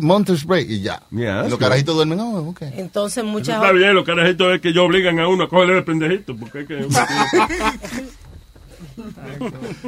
Monster 0.00 0.38
spray 0.38 0.66
y 0.68 0.80
ya. 0.80 1.02
Yeah, 1.10 1.40
y 1.40 1.50
los 1.50 1.52
good. 1.52 1.60
carajitos 1.60 1.94
duermen, 1.94 2.20
oh, 2.20 2.50
ok. 2.50 2.62
Entonces 2.76 3.18
Eso 3.18 3.26
muchas 3.26 3.56
está 3.56 3.72
bien, 3.72 3.94
los 3.94 4.04
carajitos 4.04 4.54
es 4.54 4.60
que 4.60 4.70
ellos 4.70 4.84
obligan 4.84 5.18
a 5.18 5.28
uno 5.28 5.44
a 5.44 5.48
cogerle 5.48 5.78
el 5.78 5.84
pendejito. 5.84 6.36
Porque 6.36 6.60
es 6.60 6.66
que... 6.66 6.86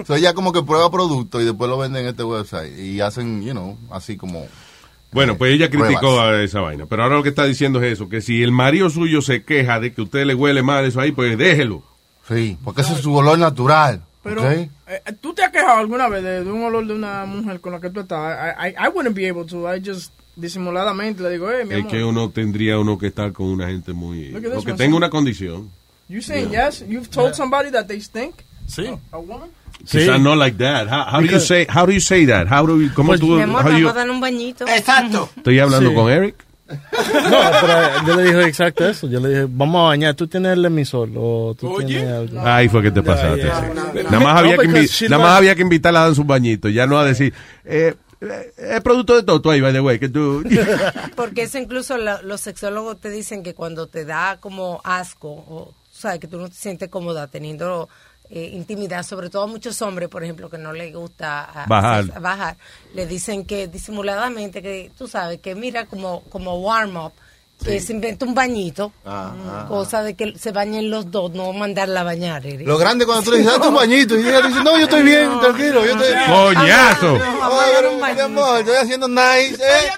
So 0.06 0.14
ella 0.16 0.34
como 0.34 0.52
que 0.52 0.62
prueba 0.62 0.90
productos 0.90 1.42
y 1.42 1.44
después 1.44 1.68
lo 1.70 1.78
venden 1.78 2.02
en 2.02 2.08
este 2.10 2.24
website 2.24 2.78
y 2.78 3.00
hacen, 3.00 3.42
you 3.42 3.52
know, 3.52 3.76
así 3.90 4.16
como... 4.16 4.46
Bueno, 5.12 5.36
pues 5.36 5.54
ella 5.54 5.70
criticó 5.70 6.20
a 6.20 6.42
esa 6.42 6.60
vaina. 6.60 6.86
Pero 6.86 7.04
ahora 7.04 7.16
lo 7.16 7.22
que 7.22 7.28
está 7.28 7.44
diciendo 7.44 7.80
es 7.80 7.92
eso, 7.92 8.08
que 8.08 8.20
si 8.20 8.42
el 8.42 8.50
marido 8.50 8.90
suyo 8.90 9.22
se 9.22 9.44
queja 9.44 9.78
de 9.78 9.92
que 9.92 10.00
a 10.00 10.04
usted 10.04 10.24
le 10.26 10.34
huele 10.34 10.62
mal 10.62 10.84
eso 10.84 11.00
ahí, 11.00 11.12
pues 11.12 11.38
déjelo. 11.38 11.82
Sí, 12.26 12.58
porque 12.64 12.80
ese 12.80 12.94
es 12.94 13.00
su 13.00 13.14
olor 13.14 13.38
natural. 13.38 14.02
Pero, 14.24 14.42
¿ok? 14.42 14.50
eh, 14.50 14.70
¿tú 15.20 15.34
te 15.34 15.44
has 15.44 15.52
quejado 15.52 15.78
alguna 15.78 16.08
vez 16.08 16.22
de, 16.24 16.42
de 16.42 16.50
un 16.50 16.64
olor 16.64 16.86
de 16.86 16.94
una 16.94 17.26
mujer 17.26 17.60
con 17.60 17.72
la 17.72 17.80
que 17.80 17.90
tú 17.90 18.00
estás? 18.00 18.56
I, 18.58 18.70
I, 18.70 18.86
I 18.86 18.88
wouldn't 18.88 19.14
be 19.14 19.28
able 19.28 19.44
to. 19.44 19.72
I 19.72 19.80
just 19.84 20.12
disimuladamente 20.34 21.22
le 21.22 21.30
digo, 21.30 21.50
eh, 21.50 21.64
mi 21.64 21.74
Es 21.74 21.80
amor. 21.80 21.92
que 21.92 22.02
uno 22.04 22.30
tendría 22.30 22.78
uno 22.78 22.98
que 22.98 23.06
estar 23.08 23.32
con 23.32 23.46
una 23.46 23.68
gente 23.68 23.92
muy... 23.92 24.30
Look 24.30 24.46
at 24.46 24.50
this 24.50 24.58
O 24.58 24.64
que 24.64 24.72
one, 24.72 24.78
tenga 24.78 24.96
una 24.96 25.10
condición. 25.10 25.70
You 26.08 26.20
saying 26.20 26.50
yes? 26.50 26.84
You've 26.88 27.08
told 27.08 27.34
somebody 27.34 27.70
that 27.70 27.86
they 27.86 28.00
stink? 28.00 28.34
Sí. 28.66 28.86
A 29.12 29.18
woman? 29.18 29.50
Quizás 29.90 30.20
not 30.20 30.38
like 30.38 30.56
that. 30.58 30.88
How, 30.88 31.04
how 31.16 31.20
do 31.20 31.26
you 31.26 31.40
say, 31.40 31.66
how 31.68 31.84
do 31.84 31.92
you 31.92 32.00
say 32.00 32.24
that? 32.26 32.46
How 32.50 32.66
do 32.66 32.80
you, 32.80 32.90
¿Cómo 32.94 33.08
Pues, 33.08 33.20
tú, 33.20 33.26
Mi 33.36 33.42
amor, 33.42 33.60
how 33.62 33.64
vamos 33.68 33.80
you- 33.80 33.88
a 33.88 33.92
dar 33.92 34.10
un 34.10 34.20
bañito. 34.20 34.66
Exacto. 34.66 35.28
estoy 35.36 35.58
hablando 35.58 35.90
Sí. 35.90 35.94
con 35.94 36.10
Eric? 36.10 36.36
No, 36.66 36.76
pero 37.60 38.06
yo 38.06 38.16
le 38.16 38.22
dije 38.24 38.48
exacto 38.48 38.88
eso. 38.88 39.06
Yo 39.08 39.20
le 39.20 39.28
dije, 39.28 39.46
vamos 39.50 39.84
a 39.84 39.88
bañar. 39.88 40.14
¿Tú 40.14 40.26
tienes 40.26 40.52
el 40.54 40.64
emisor 40.64 41.10
o 41.14 41.54
tú 41.58 41.76
tienes 41.86 42.08
algo? 42.10 42.40
Ahí 42.46 42.68
fue 42.70 42.82
que 42.82 42.90
te 42.90 43.02
pasaste. 43.02 43.42
yeah. 43.42 43.60
sí. 43.60 43.98
No, 44.02 44.02
Nada 44.10 44.20
más 44.20 44.38
había 44.38 44.56
No, 44.56 44.62
que, 44.62 44.88
nada 45.08 45.22
más 45.22 45.36
había 45.38 45.52
invitarla 45.52 46.00
a 46.02 46.06
dar 46.06 46.14
su 46.14 46.24
bañito, 46.24 46.68
ya 46.70 46.86
no 46.86 46.98
a 46.98 47.04
decir, 47.04 47.34
eh, 47.66 47.94
eh, 48.22 48.52
es 48.56 48.80
producto 48.80 49.14
de 49.14 49.22
Toto 49.24 49.50
ahí, 49.50 49.60
by 49.60 49.72
the 49.74 49.80
way, 49.80 49.98
que 49.98 50.08
tú... 50.08 50.42
Porque 51.16 51.42
eso 51.42 51.58
incluso 51.58 51.98
la- 51.98 52.22
los 52.22 52.40
sexólogos 52.40 52.98
te 52.98 53.10
dicen 53.10 53.42
que 53.42 53.52
cuando 53.54 53.86
te 53.88 54.04
da 54.06 54.38
como 54.40 54.80
asco, 54.84 55.28
o 55.28 55.74
sabes 55.92 56.18
que 56.20 56.28
tú 56.28 56.38
no 56.38 56.48
te 56.48 56.54
sientes 56.54 56.88
cómoda 56.88 57.26
teniendo 57.28 57.88
eh, 58.30 58.50
intimidad, 58.54 59.02
sobre 59.02 59.28
todo 59.30 59.42
a 59.42 59.46
muchos 59.46 59.80
hombres, 59.82 60.08
por 60.08 60.22
ejemplo, 60.24 60.48
que 60.48 60.58
no 60.58 60.72
les 60.72 60.94
gusta 60.94 61.44
a- 61.44 61.66
Bajar. 61.66 62.20
bajar, 62.20 62.56
le 62.94 63.06
dicen 63.06 63.44
que 63.44 63.68
disimuladamente, 63.68 64.62
que 64.62 64.90
tú 64.96 65.06
sabes, 65.08 65.40
que 65.40 65.54
mira 65.54 65.86
como, 65.86 66.22
como 66.30 66.54
warm 66.60 67.10
que 67.64 67.80
se 67.80 67.92
inventa 67.92 68.24
un 68.26 68.34
bañito, 68.34 68.92
Ajá. 69.04 69.66
cosa 69.68 70.02
de 70.02 70.14
que 70.14 70.38
se 70.38 70.52
bañen 70.52 70.90
los 70.90 71.10
dos, 71.10 71.32
no 71.32 71.52
mandarla 71.52 72.00
a 72.00 72.04
bañar. 72.04 72.44
Eric. 72.46 72.66
Lo 72.66 72.76
grande 72.76 73.06
cuando 73.06 73.24
tú 73.24 73.30
le 73.32 73.38
dices, 73.38 73.52
date 73.52 73.68
un 73.68 73.74
bañito 73.74 74.18
y 74.18 74.28
ella 74.28 74.42
dice, 74.42 74.62
no, 74.62 74.76
yo 74.76 74.84
estoy 74.84 75.02
bien, 75.02 75.40
tranquilo, 75.40 75.84
yo 75.84 75.92
estoy 75.92 76.14
bien. 76.14 76.30
¡Coñazo! 76.30 77.14
Mi 78.14 78.20
amor, 78.20 78.58
estoy 78.60 78.76
haciendo 78.76 79.08
nice. 79.08 79.56
Eh. 79.60 79.90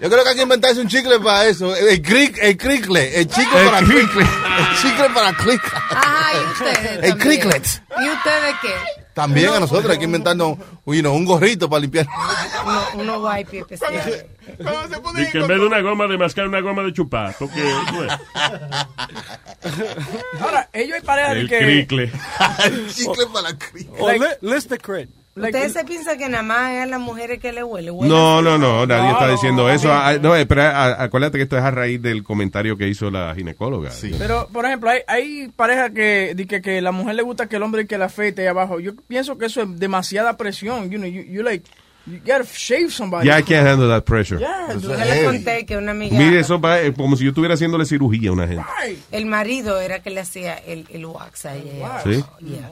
Yo 0.00 0.10
creo 0.10 0.24
que 0.24 0.30
hay 0.30 0.36
que 0.36 0.42
inventarse 0.42 0.80
un 0.80 0.88
chicle 0.88 1.18
para 1.20 1.46
eso. 1.46 1.74
El, 1.74 2.02
cric, 2.02 2.38
el 2.40 2.56
cricle, 2.56 3.18
el 3.20 3.28
chicle 3.28 3.60
El 3.60 3.66
para 3.70 3.78
cricle. 3.86 4.04
cricle. 4.04 4.22
El 4.58 4.76
chicle 4.76 5.10
para 5.14 5.32
click. 5.36 5.74
Ajá, 5.74 6.32
¿y 6.34 6.52
ustedes? 6.52 7.04
El 7.04 7.10
también? 7.10 7.40
¿Y 7.40 8.08
ustedes 8.10 8.54
qué? 8.62 9.05
También 9.16 9.48
a 9.48 9.60
nosotros 9.60 9.90
hay 9.90 9.96
que 9.98 10.04
inventarnos 10.04 10.58
you 10.84 11.00
know, 11.00 11.16
un 11.16 11.24
gorrito 11.24 11.70
para 11.70 11.80
limpiar. 11.80 12.06
Uno, 12.66 12.82
uno 13.16 13.26
wipe 13.26 13.60
especial. 13.60 13.94
Y 15.16 15.30
que 15.30 15.38
en 15.38 15.46
vez 15.46 15.58
de 15.58 15.66
una 15.66 15.80
goma 15.80 16.06
de 16.06 16.18
mascar, 16.18 16.46
una 16.46 16.60
goma 16.60 16.82
de 16.82 16.92
chupar. 16.92 17.34
Porque, 17.38 17.62
pues, 17.94 18.12
Ahora, 20.38 20.68
ellos 20.70 20.96
hay 20.96 21.00
parejas 21.00 21.32
de 21.32 21.40
el 21.40 21.48
que... 21.48 21.58
cricle. 21.60 22.12
el 22.64 22.94
chicle 22.94 23.26
para 23.32 23.56
cricle. 23.56 23.96
O 23.98 24.12
li- 24.12 24.52
list 24.54 24.68
the 24.68 24.76
crit. 24.76 25.08
Ustedes 25.36 25.72
se 25.74 25.84
piensan 25.84 26.16
que 26.16 26.28
nada 26.30 26.42
más 26.42 26.72
es 26.72 26.82
a 26.82 26.86
las 26.86 27.00
mujeres 27.00 27.38
que 27.38 27.52
le 27.52 27.62
huele. 27.62 27.90
huele 27.90 28.08
No, 28.12 28.40
no, 28.40 28.56
no, 28.56 28.86
nadie 28.86 29.02
No, 29.02 29.12
está 29.12 29.28
diciendo 29.30 29.64
no, 29.64 29.70
eso. 29.70 29.88
no. 29.88 29.94
Ah, 29.94 30.14
No, 30.14 30.32
ah, 30.32 30.96
acuérdate 30.98 31.36
que 31.36 31.42
esto 31.42 31.58
es 31.58 31.62
a 31.62 31.70
raíz 31.70 32.00
del 32.00 32.22
comentario 32.24 32.76
que 32.78 32.88
hizo 32.88 33.10
la 33.10 33.34
ginecóloga. 33.34 33.90
Pero, 34.18 34.48
por 34.50 34.64
ejemplo, 34.64 34.88
hay, 34.88 35.00
hay 35.06 35.48
parejas 35.54 35.90
que, 35.90 36.32
di 36.34 36.46
que, 36.46 36.62
que 36.62 36.80
la 36.80 36.90
mujer 36.90 37.16
le 37.16 37.22
gusta 37.22 37.48
que 37.48 37.56
el 37.56 37.62
hombre 37.62 37.86
que 37.86 37.98
la 37.98 38.06
afeite 38.06 38.42
ahí 38.42 38.48
abajo. 38.48 38.80
Yo 38.80 38.92
pienso 38.96 39.36
que 39.36 39.46
eso 39.46 39.60
es 39.62 39.78
demasiada 39.78 40.38
presión. 40.38 40.90
You 40.90 40.98
know, 40.98 41.08
you, 41.08 41.22
you 41.22 41.42
like, 41.42 41.68
you 42.06 42.18
gotta 42.20 42.44
shave 42.44 42.90
somebody. 42.90 43.26
Yeah, 43.26 43.38
I 43.38 43.42
can't 43.42 43.66
handle 43.68 43.88
that 43.90 44.04
pressure. 44.04 44.40
Yeah, 44.40 44.74
Yo 44.78 44.88
le 44.88 45.04
heavy. 45.04 45.26
conté 45.26 45.66
que 45.66 45.76
una 45.76 45.90
amiga, 45.90 46.16
Mire, 46.16 46.40
eso 46.40 46.58
va, 46.58 46.80
eh, 46.80 46.94
como 46.94 47.14
si 47.16 47.24
yo 47.24 47.30
estuviera 47.30 47.54
haciéndole 47.54 47.84
cirugía 47.84 48.30
a 48.30 48.32
una 48.32 48.48
gente. 48.48 48.64
Right. 48.86 48.98
el 49.12 49.26
marido 49.26 49.80
era 49.82 49.98
que 50.00 50.08
le 50.08 50.20
hacía 50.20 50.54
el, 50.54 50.86
el 50.90 51.04
wax 51.04 51.44
a 51.44 51.56
ella. 51.56 52.00
¿Sí? 52.02 52.24
Yeah. 52.40 52.70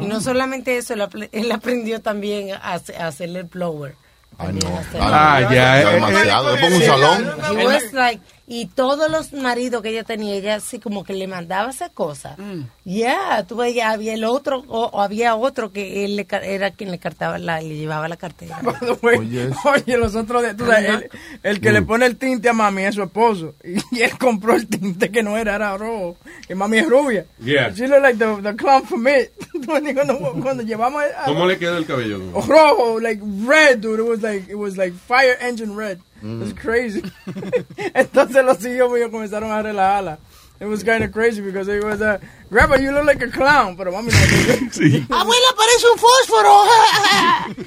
Y 0.00 0.06
no 0.06 0.20
solamente 0.20 0.76
eso, 0.76 0.94
él, 0.94 1.52
aprendió 1.52 2.00
también 2.00 2.52
a, 2.54 2.74
hace- 2.74 2.96
a 2.96 3.08
hacerle 3.08 3.40
el 3.40 3.46
blower. 3.46 3.94
Ah, 4.38 5.40
ya, 5.52 5.82
eh, 5.82 5.94
demasiado. 5.94 6.54
Es 6.54 6.60
como 6.62 6.76
un 6.76 6.82
salón. 6.82 7.30
He 7.58 7.66
was 7.66 7.92
like, 7.92 8.20
y 8.52 8.66
todos 8.66 9.10
los 9.10 9.32
maridos 9.32 9.80
que 9.80 9.88
ella 9.88 10.04
tenía, 10.04 10.34
ella 10.34 10.56
así 10.56 10.78
como 10.78 11.04
que 11.04 11.14
le 11.14 11.26
mandaba 11.26 11.70
esa 11.70 11.88
cosa. 11.88 12.36
Ya, 12.84 13.46
tú 13.48 13.56
veías, 13.56 13.94
había 13.94 14.12
el 14.12 14.24
otro, 14.24 14.62
o, 14.68 14.90
o 14.92 15.00
había 15.00 15.36
otro 15.36 15.72
que 15.72 16.04
él 16.04 16.16
le 16.16 16.26
era 16.42 16.70
quien 16.70 16.90
le 16.90 16.98
cartaba 16.98 17.38
la, 17.38 17.62
le 17.62 17.76
llevaba 17.76 18.08
la 18.08 18.18
cartera. 18.18 18.60
Oye, 19.02 19.96
los 19.96 20.14
otros 20.14 20.42
días, 20.42 20.54
tú 20.54 20.66
sabes, 20.66 20.86
el, 20.86 21.10
el 21.42 21.60
que 21.62 21.72
le 21.72 21.80
pone 21.80 22.04
el 22.04 22.18
tinte 22.18 22.50
a 22.50 22.52
mami 22.52 22.82
es 22.82 22.94
su 22.94 23.02
esposo. 23.02 23.54
Y, 23.90 24.02
él 24.02 24.18
compró 24.18 24.54
el 24.54 24.66
tinte 24.66 25.10
que 25.10 25.22
no 25.22 25.38
era, 25.38 25.54
era 25.54 25.78
rojo. 25.78 26.18
Que 26.46 26.54
mami 26.54 26.78
es 26.78 26.88
rubia. 26.88 27.24
Yeah. 27.42 27.70
She 27.70 27.86
looked 27.86 28.02
like 28.02 28.18
the, 28.18 28.42
the 28.42 28.54
clown 28.54 28.84
from 28.84 29.06
it. 29.08 29.32
cuando, 29.64 30.18
cuando 30.42 30.62
llevamos 30.62 31.02
a, 31.16 31.24
¿Cómo 31.24 31.46
le 31.46 31.56
queda 31.56 31.78
el 31.78 31.86
cabello? 31.86 32.18
rojo, 32.46 33.00
like 33.00 33.22
red, 33.46 33.78
dude. 33.78 34.00
It 34.00 34.06
was 34.06 34.22
like, 34.22 34.50
it 34.50 34.56
was 34.56 34.76
like 34.76 34.92
fire 34.92 35.38
engine 35.40 35.74
red. 35.74 36.00
Mm. 36.22 36.42
It's 36.42 36.54
crazy. 36.60 37.02
Entonces 37.94 38.44
los 38.44 38.64
hijos 38.64 38.92
míos 38.92 39.10
comenzaron 39.10 39.50
a 39.50 39.62
relajarla. 39.62 40.18
It 40.60 40.66
was 40.68 40.84
kind 40.84 41.02
of 41.02 41.10
crazy 41.10 41.40
because 41.40 41.66
it 41.68 41.82
was 41.82 42.00
uh, 42.00 42.18
Grandpa, 42.48 42.76
you 42.76 42.92
look 42.92 43.04
like 43.04 43.20
a 43.24 43.28
clown. 43.28 43.76
Pero 43.76 43.90
mami 43.90 44.12
no. 44.12 44.18
Abuela, 45.16 45.48
parece 45.56 45.86
un 45.92 45.98
fósforo. 45.98 46.54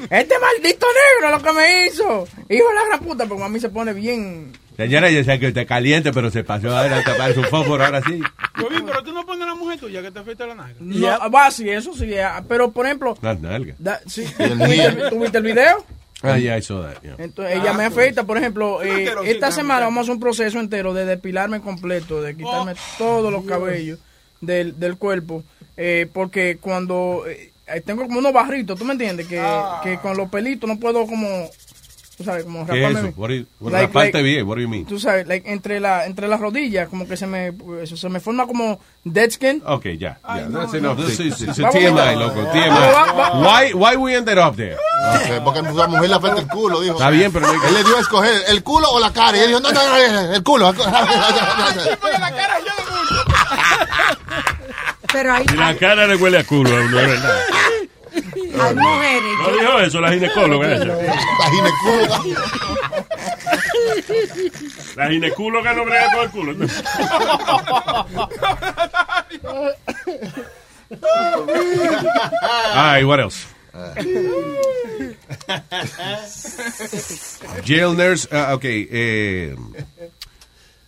Este 0.10 0.36
maldito 0.40 0.86
negro 1.22 1.38
lo 1.38 1.44
que 1.44 1.52
me 1.54 1.88
hizo. 1.88 2.28
Hijo 2.50 2.70
de 2.70 2.76
la 2.76 2.86
gran 2.88 3.00
puta, 3.02 3.26
porque 3.26 3.44
mami 3.44 3.60
se 3.60 3.68
pone 3.70 3.92
bien. 3.94 4.54
Señora, 4.78 5.10
yo 5.10 5.24
sé 5.26 5.40
que 5.40 5.48
usted 5.48 5.62
es 5.62 5.68
caliente, 5.68 6.12
pero 6.14 6.30
se 6.32 6.44
pasó 6.46 6.76
ahora 6.78 7.00
a 7.00 7.04
tapar 7.04 7.34
su 7.34 7.44
fósforo 7.44 7.84
ahora 7.84 8.02
sí. 8.02 8.22
Piolín, 8.56 8.86
pero 8.86 9.04
tú 9.04 9.12
no 9.14 9.26
pones 9.26 9.44
a 9.44 9.48
la 9.48 9.56
mujer 9.56 9.80
tuya 9.80 10.02
que 10.02 10.12
te 10.12 10.20
afecta 10.20 10.46
la 10.48 10.56
nalga. 10.56 10.76
No, 10.80 11.32
va, 11.32 11.52
sí, 11.52 11.70
eso 11.70 11.94
sí. 11.94 12.18
ah, 12.18 12.44
Pero 12.48 12.72
por 12.72 12.86
ejemplo, 12.86 13.18
Las 13.22 13.40
nalgas. 13.42 13.76
da- 13.80 14.00
sí, 14.08 14.24
Y 14.40 14.44
el 14.44 14.58
¿tuviste, 14.58 14.92
mío. 14.96 15.10
tuviste 15.10 15.38
el 15.40 15.44
video? 15.44 15.86
Ah, 16.34 16.38
yeah, 16.38 16.58
I 16.58 16.62
saw 16.62 16.82
that, 16.82 17.02
yeah. 17.04 17.16
Entonces, 17.18 17.58
ella 17.58 17.74
me 17.74 17.86
afecta, 17.86 18.24
por 18.24 18.38
ejemplo, 18.38 18.82
eh, 18.84 19.10
esta 19.26 19.52
semana 19.52 19.86
vamos 19.86 20.00
a 20.00 20.02
hacer 20.02 20.14
un 20.14 20.20
proceso 20.20 20.60
entero 20.60 20.94
de 20.94 21.06
depilarme 21.06 21.62
completo, 21.62 22.22
de 22.22 22.36
quitarme 22.36 22.74
todos 22.98 23.32
los 23.32 23.46
cabellos 23.46 24.00
del, 24.42 24.80
del 24.80 24.98
cuerpo, 24.98 25.44
eh, 25.78 26.08
porque 26.12 26.58
cuando 26.60 27.24
eh, 27.28 27.52
tengo 27.86 28.04
como 28.04 28.20
unos 28.20 28.34
barritos, 28.34 28.78
¿tú 28.78 28.86
me 28.86 28.94
entiendes? 28.94 29.28
Que, 29.28 29.42
que 29.84 29.98
con 30.00 30.16
los 30.18 30.30
pelitos 30.30 30.68
no 30.70 30.80
puedo 30.80 31.06
como, 31.08 31.50
tú 32.18 32.24
sabes, 32.24 32.44
como 32.46 32.66
¿Qué 32.66 32.84
es 32.84 32.92
eso? 32.92 33.02
bien. 33.02 33.14
What 33.18 33.28
do 33.30 33.34
you- 33.36 33.46
what- 33.60 33.72
Like- 33.74 33.88
raparte 33.88 34.12
like- 34.14 34.24
bien, 34.24 34.48
what 34.48 34.56
do 34.56 34.62
you 34.62 34.70
mean? 34.70 34.86
Tú 34.86 35.00
sabes, 35.00 35.28
like, 35.28 35.52
entre, 35.52 35.80
la, 35.80 36.06
entre 36.06 36.28
las 36.28 36.40
rodillas, 36.40 36.88
como 36.90 37.08
que 37.08 37.18
se 37.18 37.28
me, 37.28 37.52
eso, 37.82 37.98
se 37.98 38.10
me 38.10 38.20
forma 38.20 38.48
como 38.48 38.80
dead 39.04 39.30
skin. 39.32 39.62
Ok, 39.66 39.86
ya. 40.00 40.18
ya, 40.24 40.48
that's 40.52 40.74
enough. 40.74 40.98
This 40.98 41.20
is 41.20 41.42
it's 41.42 41.60
a 41.60 41.70
TMI, 41.70 42.16
loco. 42.16 42.42
TMI. 42.52 43.42
Why, 43.44 43.74
why 43.74 43.96
we 43.98 44.16
ended 44.16 44.38
up 44.38 44.56
there? 44.56 44.78
Porque 45.44 45.60
a 45.60 45.64
mujer 45.64 46.10
le 46.10 46.16
afecta 46.16 46.40
el 46.42 46.48
culo, 46.48 46.82
dijo. 46.82 46.94
Está 46.96 47.10
bien, 47.10 47.32
pero 47.32 47.48
no- 47.48 47.54
Él 47.68 47.74
le 47.74 47.84
dio 47.84 47.98
a 47.98 48.00
escoger 48.02 48.34
el 48.48 48.64
culo 48.64 48.90
o 48.90 49.00
la 49.00 49.12
cara. 49.12 49.38
Y 49.38 49.42
él 49.42 49.48
dijo, 49.50 49.60
no, 49.60 49.72
no, 49.72 49.88
no, 49.90 50.34
el 50.34 50.44
culo. 50.44 50.74
Pero 55.12 55.34
hay, 55.34 55.46
Y 55.52 55.56
la 55.56 55.76
cara 55.78 56.08
le 56.08 56.16
huele 56.16 56.40
a 56.40 56.44
culo 56.44 56.70
a 56.76 56.82
uno, 56.82 57.00
es 57.00 57.08
verdad. 57.08 57.40
Hay 58.64 58.76
mujeres. 58.76 59.32
No 59.42 59.52
dijo 59.58 59.80
eso 59.80 60.02
la 60.02 60.12
ginecóloga 60.14 60.76
esa. 60.76 60.86
La 60.86 61.50
ginecóloga. 61.52 62.22
La 64.96 65.10
ginecóloga 65.10 65.74
no 65.74 65.86
brega 65.86 66.12
con 66.12 66.24
el 66.24 66.30
culo. 66.32 66.68
All 72.74 72.94
right, 72.96 73.06
what 73.06 73.20
else? 73.20 73.46
Jail 77.66 77.96
nurse, 77.96 78.28
ah, 78.32 78.54
ok. 78.56 78.64
eh, 78.66 79.56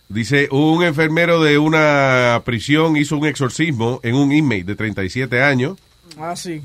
dice, 0.08 0.48
un 0.50 0.82
enfermero 0.84 1.42
de 1.42 1.58
una 1.58 2.40
prisión 2.44 2.96
hizo 2.96 3.16
un 3.18 3.26
exorcismo 3.26 4.00
en 4.02 4.14
un 4.14 4.32
inmate 4.32 4.64
de 4.64 4.76
37 4.76 5.42
años, 5.42 5.76
Ah, 6.18 6.34
sí. 6.34 6.62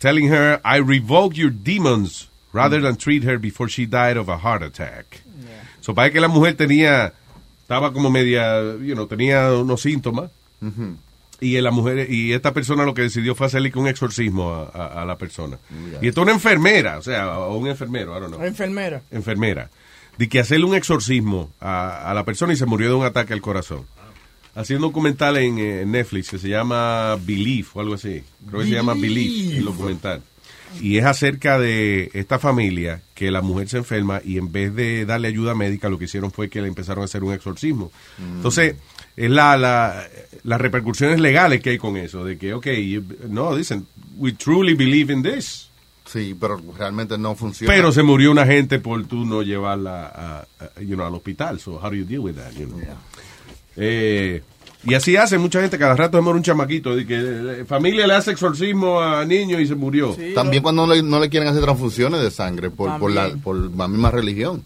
Telling 0.00 0.28
her, 0.32 0.60
I 0.64 0.78
revoke 0.80 1.36
your 1.36 1.50
demons 1.50 2.28
rather 2.52 2.80
than 2.80 2.96
treat 2.96 3.22
her 3.24 3.38
before 3.38 3.68
she 3.68 3.86
died 3.86 4.16
of 4.16 4.28
a 4.28 4.36
heart 4.38 4.62
attack. 4.62 5.22
So, 5.80 5.94
parece 5.94 6.14
que 6.14 6.20
la 6.20 6.28
mujer 6.28 6.56
tenía, 6.56 7.12
estaba 7.62 7.92
como 7.92 8.10
media, 8.10 8.60
you 8.82 8.94
know, 8.94 9.06
tenía 9.06 9.52
unos 9.52 9.80
síntomas. 9.82 10.30
Y 11.42 11.58
la 11.62 11.70
mujer 11.70 12.10
y 12.10 12.32
esta 12.34 12.52
persona 12.52 12.84
lo 12.84 12.92
que 12.92 13.00
decidió 13.02 13.34
fue 13.34 13.46
hacerle 13.46 13.72
un 13.74 13.86
exorcismo 13.88 14.52
a, 14.52 14.64
a- 14.74 15.02
a 15.02 15.04
la 15.06 15.16
persona. 15.16 15.56
Y 16.02 16.08
esto 16.08 16.20
es 16.20 16.24
una 16.24 16.32
enfermera, 16.32 16.98
o 16.98 17.02
sea, 17.02 17.38
o 17.38 17.56
un 17.56 17.66
enfermero, 17.68 18.14
I 18.16 18.20
don't 18.20 18.34
know, 18.34 18.44
Enfermera. 18.44 19.00
enfermera, 19.10 19.70
de 20.18 20.28
que 20.28 20.38
hacerle 20.40 20.66
un 20.66 20.74
exorcismo 20.74 21.50
a, 21.60 22.10
a 22.10 22.12
la 22.14 22.24
persona 22.26 22.52
y 22.52 22.56
se 22.56 22.66
murió 22.66 22.88
de 22.90 22.94
un 22.96 23.06
ataque 23.06 23.32
al 23.32 23.40
corazón. 23.40 23.86
Haciendo 24.54 24.86
un 24.86 24.92
documental 24.92 25.36
en, 25.36 25.58
eh, 25.58 25.84
Netflix 25.86 26.30
que 26.30 26.38
se 26.38 26.48
llama 26.48 27.16
Belief 27.24 27.76
o 27.76 27.80
algo 27.80 27.94
así. 27.94 28.22
Creo 28.48 28.60
que 28.62 28.66
se 28.68 28.72
llama 28.74 28.94
Belief 28.94 29.56
el 29.58 29.64
documental. 29.64 30.22
Y 30.80 30.98
es 30.98 31.04
acerca 31.04 31.58
de 31.58 32.10
esta 32.14 32.38
familia 32.38 33.02
que 33.14 33.30
la 33.32 33.42
mujer 33.42 33.68
se 33.68 33.78
enferma 33.78 34.20
y 34.24 34.38
en 34.38 34.52
vez 34.52 34.72
de 34.74 35.04
darle 35.04 35.26
ayuda 35.28 35.54
médica 35.54 35.88
lo 35.88 35.98
que 35.98 36.04
hicieron 36.04 36.30
fue 36.30 36.48
que 36.48 36.62
le 36.62 36.68
empezaron 36.68 37.02
a 37.02 37.06
hacer 37.06 37.24
un 37.24 37.32
exorcismo. 37.32 37.90
Entonces, 38.36 38.76
es 39.16 39.30
la, 39.30 39.56
la, 39.56 40.04
las 40.44 40.60
repercusiones 40.60 41.18
legales 41.18 41.60
que 41.60 41.70
hay 41.70 41.78
con 41.78 41.96
eso, 41.96 42.24
de 42.24 42.38
que, 42.38 42.54
ok, 42.54 42.66
you- 42.68 43.04
no, 43.28 43.56
dicen, 43.56 43.84
we 44.16 44.32
truly 44.32 44.74
believe 44.74 45.12
in 45.12 45.22
this. 45.24 45.68
Sí, 46.06 46.36
pero 46.40 46.60
realmente 46.78 47.18
no 47.18 47.34
funciona. 47.34 47.72
Pero 47.72 47.90
se 47.92 48.02
murió 48.04 48.30
una 48.30 48.46
gente 48.46 48.78
por 48.78 49.04
tú 49.06 49.24
no 49.24 49.42
llevarla 49.42 50.06
a, 50.06 50.38
a- 50.64 50.80
you 50.80 50.94
know, 50.94 51.04
al 51.06 51.14
hospital. 51.14 51.58
So, 51.58 51.80
how 51.82 51.90
do 51.90 51.96
you 51.96 52.04
deal 52.04 52.20
with 52.20 52.34
that, 52.36 52.52
you 52.52 52.66
know? 52.66 52.78
Eh, 53.76 54.42
y 54.84 54.94
así 54.94 55.16
hace 55.16 55.36
mucha 55.38 55.60
gente, 55.60 55.76
cada 55.78 55.94
rato 55.94 56.16
se 56.18 56.22
muere 56.22 56.38
un 56.38 56.42
chamaquito, 56.42 56.96
de 56.96 57.06
que 57.06 57.16
eh, 57.60 57.64
familia 57.66 58.06
le 58.06 58.14
hace 58.14 58.30
exorcismo 58.30 59.00
a 59.00 59.24
niños 59.24 59.60
y 59.60 59.66
se 59.66 59.74
murió. 59.74 60.16
También 60.34 60.62
cuando 60.62 60.86
no 60.86 60.94
le, 60.94 61.02
no 61.02 61.20
le 61.20 61.28
quieren 61.28 61.48
hacer 61.48 61.62
transfusiones 61.62 62.22
de 62.22 62.30
sangre 62.30 62.70
por, 62.70 62.98
por, 62.98 63.10
la, 63.10 63.28
por 63.42 63.56
la 63.56 63.88
misma 63.88 64.10
religión. 64.10 64.64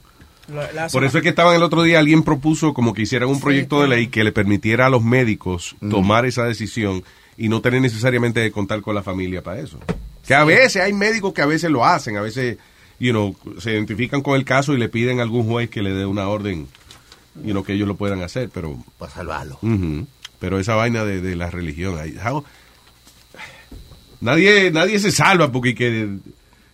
La- 0.53 0.71
la- 0.73 0.89
Por 0.89 1.05
eso 1.05 1.17
es 1.19 1.23
que 1.23 1.31
estaban 1.31 1.57
el 1.57 1.63
otro 1.63 1.83
día, 1.83 1.99
alguien 1.99 2.23
propuso 2.23 2.75
como 2.75 2.93
que 2.95 3.03
hicieran 3.03 3.29
un 3.29 3.41
proyecto 3.41 3.81
de 3.83 3.89
ley 3.89 4.07
que 4.09 4.23
le 4.25 4.31
permitiera 4.31 4.87
a 4.87 4.91
los 4.91 5.03
médicos 5.03 5.75
tomar 5.91 6.27
esa 6.27 6.45
decisión 6.45 7.03
y 7.37 7.49
no 7.49 7.61
tener 7.61 7.81
necesariamente 7.81 8.43
que 8.43 8.53
contar 8.53 8.83
con 8.83 8.95
la 8.95 9.03
familia 9.03 9.43
para 9.43 9.61
eso. 9.61 9.79
Que 10.27 10.35
a 10.35 10.45
veces 10.45 10.83
hay 10.83 10.93
médicos 10.93 11.33
que 11.33 11.43
a 11.43 11.47
veces 11.47 11.71
lo 11.71 11.85
hacen, 11.85 12.17
a 12.19 12.21
veces, 12.23 12.59
you 13.01 13.11
know, 13.13 13.35
se 13.59 13.73
identifican 13.73 14.21
con 14.23 14.37
el 14.37 14.45
caso 14.45 14.75
y 14.75 14.79
le 14.79 14.89
piden 14.89 15.19
a 15.19 15.23
algún 15.23 15.45
juez 15.49 15.69
que 15.71 15.83
le 15.83 15.91
dé 15.93 16.07
una 16.07 16.29
orden, 16.29 16.69
you 17.43 17.51
know, 17.53 17.65
que 17.65 17.73
ellos 17.75 17.89
lo 17.89 17.97
puedan 17.97 18.23
hacer, 18.23 18.51
pero... 18.53 18.79
Para 18.99 19.13
salvarlo. 19.13 19.59
Pero 20.39 20.59
esa 20.59 20.75
vaina 20.75 21.05
de, 21.05 21.21
de 21.21 21.37
la 21.37 21.51
religión, 21.51 21.95
how- 22.25 22.45
nadie, 24.21 24.71
nadie 24.71 24.99
se 24.99 25.11
salva 25.11 25.51
porque 25.53 25.75
que 25.75 26.09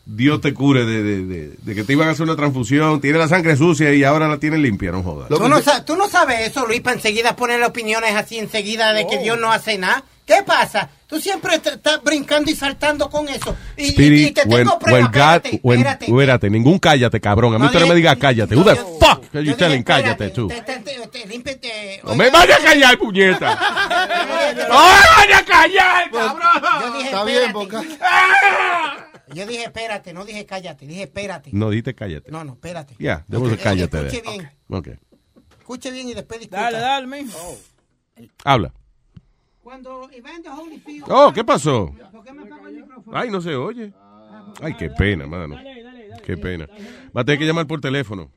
Dios 0.07 0.41
te 0.41 0.53
cure 0.55 0.85
de, 0.85 1.03
de- 1.03 1.25
de- 1.25 1.49
de 1.63 1.75
que 1.75 1.85
te 1.85 1.93
iban 1.93 2.09
a 2.09 2.13
hacer 2.13 2.25
una 2.25 2.35
transfusión, 2.37 3.01
tiene 3.01 3.19
la 3.19 3.29
sangre 3.29 3.57
sucia 3.57 3.93
y 3.95 4.03
ahora 4.03 4.27
la 4.29 4.39
tiene 4.39 4.59
limpia, 4.59 4.91
no 4.91 5.03
jodas. 5.03 5.29
¿Tú 5.29 5.49
no, 5.49 5.61
sa- 5.63 5.85
tú 5.85 5.95
no 5.97 6.09
sabes 6.09 6.49
eso, 6.49 6.67
Luis, 6.67 6.81
para 6.81 6.97
enseguida 6.97 7.37
poner 7.37 7.63
opiniones 7.63 8.15
así 8.17 8.39
enseguida 8.39 8.93
de 8.93 9.07
que 9.07 9.19
Dios 9.19 9.39
no 9.39 9.53
hace 9.53 9.79
nada. 9.79 10.05
¿Qué 10.31 10.45
pasa? 10.45 10.89
Tú 11.09 11.21
siempre 11.21 11.57
estás 11.57 12.01
brincando 12.05 12.53
y 12.53 12.55
saltando 12.55 13.11
con 13.11 13.29
eso. 13.29 13.57
Y, 13.77 13.83
y- 13.83 13.87
y 13.87 13.89
Spirit, 13.89 14.35
te 14.37 14.43
when, 14.43 14.59
tengo 14.65 14.79
when 14.79 14.81
pruebas. 14.81 15.11
God, 15.11 15.19
Espérate, 15.47 15.61
when- 15.65 15.79
espérate. 15.81 16.05
espérate, 16.07 16.51
ningún 16.51 16.79
cállate, 16.79 17.21
cabrón. 17.21 17.55
A 17.55 17.59
mí 17.59 17.63
No 17.63 17.67
usted 17.67 17.81
no 17.81 17.87
me 17.89 17.95
diga 17.97 18.15
cállate. 18.15 18.55
Who 18.55 18.63
the 18.63 18.77
fuck 18.77 19.25
are 19.35 19.43
you 19.45 19.51
Yo 19.51 19.57
telling 19.57 19.83
cállate 19.83 20.31
tú? 20.31 20.47
te- 20.47 20.63
te- 20.63 20.79
te- 20.79 21.07
te- 21.09 21.27
límpiate. 21.27 22.01
No 22.05 22.15
me 22.15 22.31
vaya 22.31 22.55
a 22.55 22.59
callar, 22.63 22.97
puñeta. 22.97 23.59
¡No 24.69 24.79
me 24.79 25.01
vaya 25.17 25.39
a 25.39 25.45
callar, 25.45 26.11
cabrón! 26.13 26.81
Yo 26.81 26.93
dije, 26.93 27.07
Está 27.07 27.25
bien, 27.25 27.43
espérate. 27.51 27.99
Yo 29.35 29.47
dije, 29.47 29.63
espérate, 29.65 30.13
no 30.13 30.25
dije 30.25 30.47
cállate, 30.47 30.87
dije 30.87 31.03
espérate. 31.03 31.51
No, 31.53 31.71
dite 31.71 31.93
cállate. 31.97 32.31
No, 32.31 32.45
no, 32.45 32.53
espérate. 32.53 32.95
Ya, 33.01 33.25
debemos 33.27 33.51
de 33.51 33.57
Ok, 33.57 33.63
cállate. 33.65 33.99
Escuche 34.07 34.23
bien, 34.23 34.51
escuche 35.59 35.91
bien 35.91 36.09
y 36.09 36.15
después 36.15 36.39
discuta. 36.39 36.63
Dale, 36.63 36.79
dale, 36.79 37.07
mijo. 37.09 37.59
Habla. 38.45 38.73
Cuando 39.71 40.11
Iván 40.13 40.43
de 40.43 40.49
Holyfield... 40.49 41.05
Oh, 41.09 41.33
¿qué 41.33 41.45
pasó? 41.45 41.95
¿Por 42.11 42.25
qué 42.25 42.33
me 42.33 42.43
apagó 42.43 42.67
el 42.67 42.75
micrófono? 42.75 43.17
Ay, 43.17 43.31
no 43.31 43.41
se 43.41 43.55
oye. 43.55 43.93
Ay, 44.61 44.75
qué 44.77 44.91
pena, 44.91 45.29
mano. 45.29 45.57
Qué 46.25 46.37
pena. 46.37 46.67
Va 47.17 47.21
a 47.21 47.25
tener 47.25 47.39
que 47.39 47.47
llamar 47.47 47.69
por 47.69 47.81
teléfono. 47.81 48.33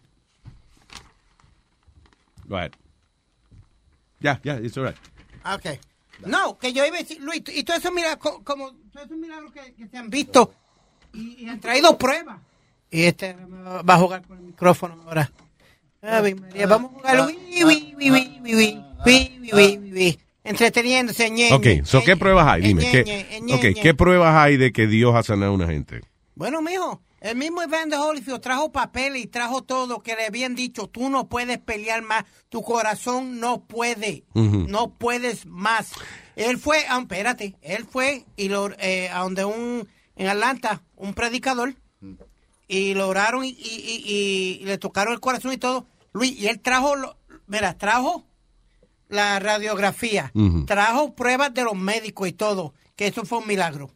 Go 2.48 2.56
ahead. 2.56 2.72
Ya, 4.20 4.40
ya, 4.42 4.54
it's 4.54 4.78
all 4.78 4.84
right. 4.84 4.96
No, 6.26 6.58
que 6.58 6.72
yo 6.72 6.84
iba 6.86 6.96
a 6.96 7.00
decir, 7.00 7.20
Luis, 7.20 7.42
y 7.48 7.64
todo 7.64 7.76
eso, 7.76 7.90
mira, 7.92 8.16
como 8.16 8.72
todo 8.92 9.04
eso, 9.04 9.14
mira 9.16 9.40
lo 9.40 9.52
que, 9.52 9.74
que 9.74 9.88
se 9.88 9.96
han 9.96 10.10
visto 10.10 10.54
y, 11.14 11.48
han 11.48 11.60
traído 11.60 11.96
pruebas. 11.96 12.38
Y 12.90 13.04
este 13.04 13.34
va 13.34 13.94
a 13.94 13.98
jugar 13.98 14.22
con 14.22 14.38
el 14.38 14.44
micrófono 14.44 15.02
ahora. 15.06 15.30
María, 16.02 16.66
vamos 16.66 16.92
a 16.92 16.94
jugar. 16.94 17.34
Entreteniéndose. 20.44 21.30
Ñe, 21.30 21.52
ok, 21.52 21.66
¿qué 22.04 22.16
pruebas 22.16 22.46
hay? 22.46 22.62
Dime. 22.62 22.86
Okay, 23.54 23.74
¿Qué 23.74 23.94
pruebas 23.94 24.34
hay 24.36 24.56
de 24.56 24.72
que 24.72 24.86
Dios 24.86 25.14
ha 25.14 25.22
sanado 25.22 25.52
a 25.52 25.54
una 25.54 25.66
gente? 25.66 26.02
Bueno, 26.34 26.60
mijo 26.60 27.00
el 27.30 27.36
mismo 27.36 27.62
Evander 27.62 27.98
Holyfield 27.98 28.40
trajo 28.40 28.70
papel 28.70 29.16
y 29.16 29.26
trajo 29.26 29.62
todo 29.62 30.02
que 30.02 30.14
le 30.14 30.26
habían 30.26 30.54
dicho, 30.54 30.88
tú 30.88 31.08
no 31.08 31.28
puedes 31.28 31.58
pelear 31.58 32.02
más, 32.02 32.24
tu 32.50 32.62
corazón 32.62 33.40
no 33.40 33.64
puede, 33.64 34.24
no 34.70 34.90
puedes 34.94 35.46
más. 35.46 35.92
Él 36.36 36.58
fue, 36.58 36.84
ah, 36.88 36.98
espérate, 37.00 37.56
él 37.62 37.84
fue 37.84 38.24
y 38.36 38.48
lo, 38.48 38.70
eh, 38.78 39.08
a 39.08 39.20
donde 39.20 39.44
un, 39.44 39.88
en 40.16 40.26
Atlanta, 40.28 40.82
un 40.96 41.14
predicador, 41.14 41.74
y 42.68 42.94
lo 42.94 43.08
oraron 43.08 43.44
y, 43.44 43.48
y- 43.50 44.02
y- 44.06 44.58
y 44.62 44.64
le 44.66 44.78
tocaron 44.78 45.12
el 45.14 45.20
corazón 45.20 45.52
y 45.52 45.58
todo. 45.58 45.86
Luis, 46.12 46.38
y 46.38 46.46
él 46.48 46.60
trajo, 46.60 46.94
lo- 46.96 47.16
mira, 47.46 47.76
trajo 47.78 48.26
la 49.08 49.38
radiografía, 49.38 50.30
trajo 50.66 51.14
pruebas 51.14 51.54
de 51.54 51.62
los 51.64 51.74
médicos 51.76 52.28
y 52.28 52.32
todo, 52.32 52.74
que 52.96 53.06
eso 53.06 53.24
fue 53.24 53.38
un 53.38 53.46
milagro. 53.46 53.90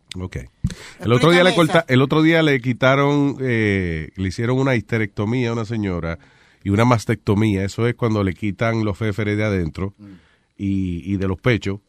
El 1.00 1.12
otro 1.12 1.30
día 1.30 1.44
le 1.44 1.54
corta- 1.54 1.84
el 1.88 2.02
otro 2.02 2.22
día 2.22 2.42
le 2.42 2.60
quitaron, 2.60 3.36
eh, 3.40 4.10
le 4.16 4.28
hicieron 4.28 4.58
una 4.58 4.74
histerectomía 4.76 5.50
a 5.50 5.52
una 5.52 5.64
señora 5.64 6.18
y 6.64 6.70
una 6.70 6.84
mastectomía. 6.84 7.64
Eso 7.64 7.86
es 7.86 7.94
cuando 7.94 8.22
le 8.24 8.34
quitan 8.34 8.84
los 8.84 8.96
féferes 8.98 9.36
de 9.36 9.44
adentro 9.44 9.94
y, 10.56 11.12
y 11.12 11.16
de 11.16 11.28
los 11.28 11.40
pechos. 11.40 11.80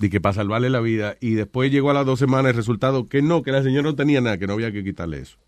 Y 0.00 0.08
que 0.10 0.20
para 0.20 0.32
salvarle 0.34 0.70
la 0.70 0.80
vida. 0.80 1.16
Y 1.20 1.34
después 1.34 1.70
llegó 1.70 1.90
a 1.90 1.94
las 1.94 2.04
dos 2.04 2.18
semanas 2.18 2.50
el 2.50 2.56
resultado 2.56 3.08
que 3.08 3.22
no, 3.22 3.42
que 3.42 3.52
la 3.52 3.62
señora 3.62 3.84
no 3.90 3.94
tenía 3.94 4.20
nada, 4.20 4.38
que 4.38 4.46
no 4.46 4.54
había 4.54 4.72
que 4.72 4.82
quitarle 4.82 5.20
eso. 5.20 5.38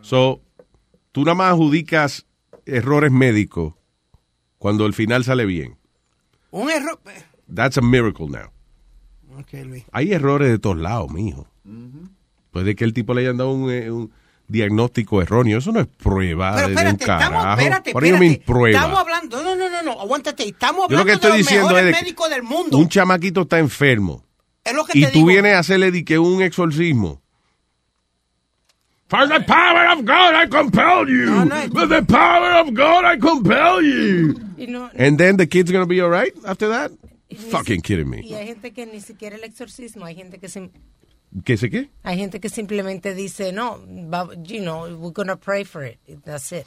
So, 0.00 0.40
tú 1.12 1.20
nada 1.24 1.34
más 1.34 1.52
adjudicas 1.52 2.26
errores 2.66 3.12
médicos 3.12 3.74
cuando 4.58 4.86
el 4.86 4.94
final 4.94 5.22
sale 5.24 5.44
bien. 5.44 5.76
Un 6.50 6.70
error. 6.70 6.98
That's 7.52 7.76
a 7.76 7.82
miracle 7.82 8.26
now. 8.28 8.50
Ok, 9.38 9.52
Luis. 9.66 9.84
Hay 9.92 10.12
errores 10.12 10.48
de 10.48 10.58
todos 10.58 10.78
lados, 10.78 11.10
mijo. 11.12 11.46
Puede 12.50 12.74
que 12.76 12.84
el 12.84 12.92
tipo 12.92 13.14
le 13.14 13.22
hayan 13.22 13.36
dado 13.36 13.52
un, 13.52 13.70
eh, 13.70 13.90
un 13.90 14.12
diagnóstico 14.48 15.20
erróneo. 15.22 15.58
Eso 15.58 15.72
no 15.72 15.80
es 15.80 15.86
prueba 15.86 16.54
Pero 16.54 16.68
de, 16.68 16.74
de 16.74 16.80
un 16.82 16.86
espérate, 16.88 17.04
estamos, 17.04 17.42
carajo. 17.42 17.60
espérate, 17.60 17.90
espérate. 17.90 18.42
prueba? 18.46 18.78
Estamos 18.78 19.00
hablando, 19.00 19.42
no, 19.42 19.54
no, 19.56 19.70
no, 19.70 19.82
no, 19.82 20.00
aguántate. 20.00 20.46
Estamos 20.48 20.88
Yo 20.88 20.96
lo 20.96 21.00
hablando 21.00 21.04
que 21.06 21.12
estoy 21.14 21.30
de 21.32 21.38
los 21.38 21.46
diciendo 21.46 21.68
mejores 21.74 21.96
es 21.96 22.02
médicos 22.02 22.30
del 22.30 22.42
mundo. 22.42 22.78
un 22.78 22.88
chamaquito 22.88 23.42
está 23.42 23.58
enfermo 23.58 24.24
es 24.62 24.72
lo 24.74 24.84
que 24.84 24.98
y 24.98 25.02
te 25.02 25.08
tú 25.08 25.14
digo. 25.18 25.26
vienes 25.26 25.54
a 25.54 25.58
hacerle 25.58 25.90
di 25.90 26.04
que 26.04 26.18
un 26.18 26.40
exorcismo. 26.42 27.20
For 29.08 29.28
the 29.28 29.40
power 29.40 29.86
of 29.92 30.04
God, 30.06 30.34
I 30.34 30.48
compel 30.48 31.06
you. 31.06 31.42
With 31.72 31.90
the 31.90 32.02
power 32.02 32.60
of 32.62 32.72
God, 32.74 33.04
I 33.04 33.18
compel 33.18 33.82
you. 33.82 34.34
Y, 34.56 34.66
no- 34.66 34.90
And 34.98 35.18
then 35.18 35.36
the 35.36 35.46
kid's 35.46 35.70
going 35.70 35.82
to 35.84 35.86
be 35.88 36.00
all 36.00 36.08
right 36.10 36.32
after 36.46 36.68
that? 36.68 36.90
Fucking 37.50 37.82
kidding 37.82 38.08
me. 38.08 38.22
y 38.22 38.34
hay 38.34 38.46
gente 38.46 38.72
que 38.72 38.86
ni 38.86 39.00
siquiera 39.00 39.36
el 39.36 39.44
exorcismo, 39.44 40.04
hay 40.06 40.14
gente 40.14 40.38
que 40.38 40.48
sim- 40.48 40.70
¿Qué 41.42 41.56
sé 41.56 41.68
qué? 41.68 41.90
hay 42.04 42.16
gente 42.16 42.38
que 42.38 42.48
simplemente 42.48 43.14
dice, 43.14 43.52
no, 43.52 43.80
you 44.44 44.60
know, 44.60 44.86
we're 44.96 45.12
gonna 45.12 45.36
pray 45.36 45.64
for 45.64 45.84
it. 45.84 45.98
That's 46.24 46.52
it. 46.52 46.66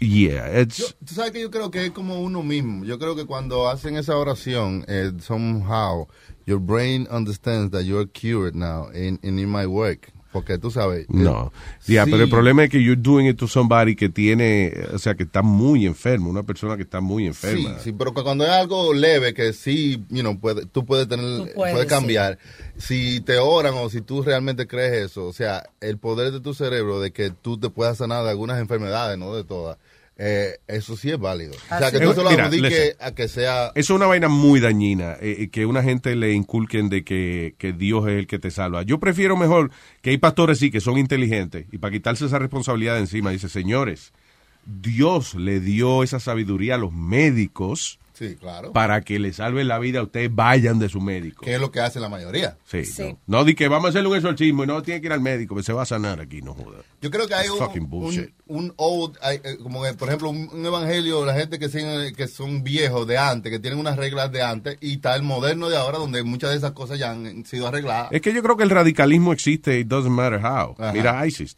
Yeah, 0.00 0.46
it's... 0.48 0.94
Tú 1.04 1.14
sabes 1.14 1.32
que 1.32 1.40
yo 1.40 1.50
creo 1.50 1.70
que 1.70 1.86
es 1.86 1.90
como 1.90 2.20
uno 2.20 2.42
mismo. 2.42 2.84
Yo 2.84 2.98
creo 2.98 3.14
que 3.14 3.24
cuando 3.24 3.68
hacen 3.68 3.96
esa 3.96 4.16
oración, 4.16 4.84
eh, 4.88 5.12
somehow 5.20 6.06
your 6.46 6.58
brain 6.58 7.06
understands 7.10 7.70
that 7.72 7.84
you're 7.84 8.06
cured 8.06 8.54
now 8.54 8.88
and, 8.94 9.18
and 9.22 9.38
it 9.38 9.46
might 9.46 9.68
work. 9.68 10.10
Porque 10.36 10.58
tú 10.58 10.70
sabes. 10.70 11.06
No. 11.08 11.50
eh, 11.54 11.82
Yeah, 11.86 12.04
sí. 12.04 12.10
pero 12.10 12.24
el 12.24 12.28
problema 12.30 12.64
es 12.64 12.70
que 12.70 12.82
you're 12.82 13.00
doing 13.00 13.26
it 13.26 13.38
to 13.38 13.48
somebody 13.48 13.96
que 13.96 14.10
tiene, 14.10 14.70
o 14.92 14.98
sea, 14.98 15.14
que 15.14 15.22
está 15.22 15.40
muy 15.40 15.86
enfermo, 15.86 16.28
una 16.28 16.42
persona 16.42 16.76
que 16.76 16.82
está 16.82 17.00
muy 17.00 17.22
Sí, 17.22 17.28
enferma. 17.28 17.78
sí, 17.78 17.92
pero 17.92 18.12
que 18.12 18.22
cuando 18.22 18.44
es 18.44 18.50
algo 18.50 18.92
leve 18.92 19.32
que 19.32 19.54
sí, 19.54 20.04
you 20.10 20.20
know, 20.20 20.38
puede, 20.38 20.66
tú 20.66 20.84
puedes 20.84 21.08
tener, 21.08 21.24
Tú 21.24 21.48
puedes, 21.54 21.72
puedes 21.74 21.88
cambiar. 21.88 22.38
Si 22.76 23.20
te 23.20 23.38
oran 23.38 23.72
o 23.78 23.88
si 23.88 24.02
tú 24.02 24.22
realmente 24.22 24.66
crees 24.66 25.06
eso, 25.10 25.26
o 25.26 25.32
sea, 25.32 25.62
el 25.80 25.96
poder 25.96 26.32
de 26.32 26.40
tu 26.40 26.52
cerebro 26.52 27.00
de 27.00 27.12
que 27.12 27.30
tú 27.30 27.58
te 27.58 27.70
puedas 27.70 27.96
sanar 27.96 28.22
de 28.24 28.30
algunas 28.30 28.60
enfermedades, 28.60 29.16
no 29.16 29.34
de 29.34 29.44
todas, 29.44 29.78
eh, 30.18 30.58
eso 30.66 30.96
sí 30.96 31.10
es 31.10 31.18
válido. 31.18 31.54
O 31.54 31.78
sea, 31.78 31.90
que 31.90 32.00
tú 32.00 32.12
se 32.14 32.22
lo 32.22 32.30
mira, 32.30 32.46
adjudiques 32.46 32.70
listen. 32.70 32.96
a 33.00 33.14
que 33.14 33.28
sea... 33.28 33.66
Eso 33.74 33.92
es 33.92 33.96
una 33.96 34.06
vaina 34.06 34.28
muy 34.28 34.60
dañina, 34.60 35.12
eh, 35.20 35.36
eh, 35.40 35.48
que 35.50 35.66
una 35.66 35.82
gente 35.82 36.16
le 36.16 36.32
inculquen 36.32 36.88
de 36.88 37.04
que, 37.04 37.54
que 37.58 37.72
Dios 37.72 38.08
es 38.08 38.14
el 38.14 38.26
que 38.26 38.38
te 38.38 38.50
salva. 38.50 38.82
Yo 38.82 38.98
prefiero 38.98 39.36
mejor 39.36 39.70
que 40.00 40.10
hay 40.10 40.18
pastores 40.18 40.58
sí 40.58 40.70
que 40.70 40.80
son 40.80 40.96
inteligentes 40.96 41.66
y 41.70 41.78
para 41.78 41.92
quitarse 41.92 42.24
esa 42.26 42.38
responsabilidad 42.38 42.94
de 42.94 43.00
encima, 43.00 43.30
dice, 43.30 43.50
señores, 43.50 44.12
Dios 44.64 45.34
le 45.34 45.60
dio 45.60 46.02
esa 46.02 46.18
sabiduría 46.18 46.76
a 46.76 46.78
los 46.78 46.92
médicos 46.92 47.98
Sí, 48.16 48.36
claro. 48.36 48.72
para 48.72 49.02
que 49.02 49.18
le 49.18 49.32
salven 49.32 49.68
la 49.68 49.78
vida 49.78 50.00
a 50.00 50.02
ustedes, 50.04 50.34
vayan 50.34 50.78
de 50.78 50.88
su 50.88 51.00
médico. 51.00 51.44
Que 51.44 51.54
es 51.54 51.60
lo 51.60 51.70
que 51.70 51.80
hace 51.80 52.00
la 52.00 52.08
mayoría. 52.08 52.56
Sí, 52.64 52.84
Sí. 52.84 53.16
No, 53.26 53.38
no 53.38 53.44
di 53.44 53.54
que 53.54 53.68
vamos 53.68 53.86
a 53.86 53.88
hacerle 53.90 54.08
un 54.08 54.16
exorcismo 54.16 54.64
y 54.64 54.66
no 54.66 54.82
tiene 54.82 55.00
que 55.00 55.08
ir 55.08 55.12
al 55.12 55.20
médico, 55.20 55.54
que 55.54 55.62
se 55.62 55.72
va 55.72 55.82
a 55.82 55.86
sanar 55.86 56.20
aquí, 56.20 56.40
no 56.40 56.54
joda. 56.54 56.78
Yo 57.00 57.10
creo 57.10 57.28
que 57.28 57.34
hay 57.34 57.48
un, 57.48 57.58
fucking 57.58 57.88
bullshit. 57.88 58.32
un, 58.46 58.64
un 58.64 58.74
old, 58.76 59.18
hay, 59.20 59.36
eh, 59.44 59.58
como 59.62 59.84
eh, 59.84 59.92
por 59.94 60.08
ejemplo, 60.08 60.30
un, 60.30 60.48
un 60.50 60.64
evangelio, 60.64 61.24
la 61.26 61.34
gente 61.34 61.58
que, 61.58 61.68
siguen, 61.68 62.14
que 62.14 62.26
son 62.26 62.62
viejos 62.64 63.06
de 63.06 63.18
antes, 63.18 63.52
que 63.52 63.58
tienen 63.58 63.78
unas 63.78 63.96
reglas 63.96 64.32
de 64.32 64.42
antes, 64.42 64.78
y 64.80 64.94
está 64.94 65.14
el 65.14 65.22
moderno 65.22 65.68
de 65.68 65.76
ahora, 65.76 65.98
donde 65.98 66.22
muchas 66.22 66.50
de 66.50 66.56
esas 66.56 66.72
cosas 66.72 66.98
ya 66.98 67.10
han 67.10 67.44
sido 67.44 67.68
arregladas. 67.68 68.08
Es 68.12 68.22
que 68.22 68.32
yo 68.32 68.42
creo 68.42 68.56
que 68.56 68.64
el 68.64 68.70
radicalismo 68.70 69.32
existe, 69.32 69.78
it 69.78 69.88
doesn't 69.88 70.14
matter 70.14 70.40
how. 70.40 70.74
Ajá. 70.78 70.92
Mira 70.92 71.26
ISIS, 71.26 71.54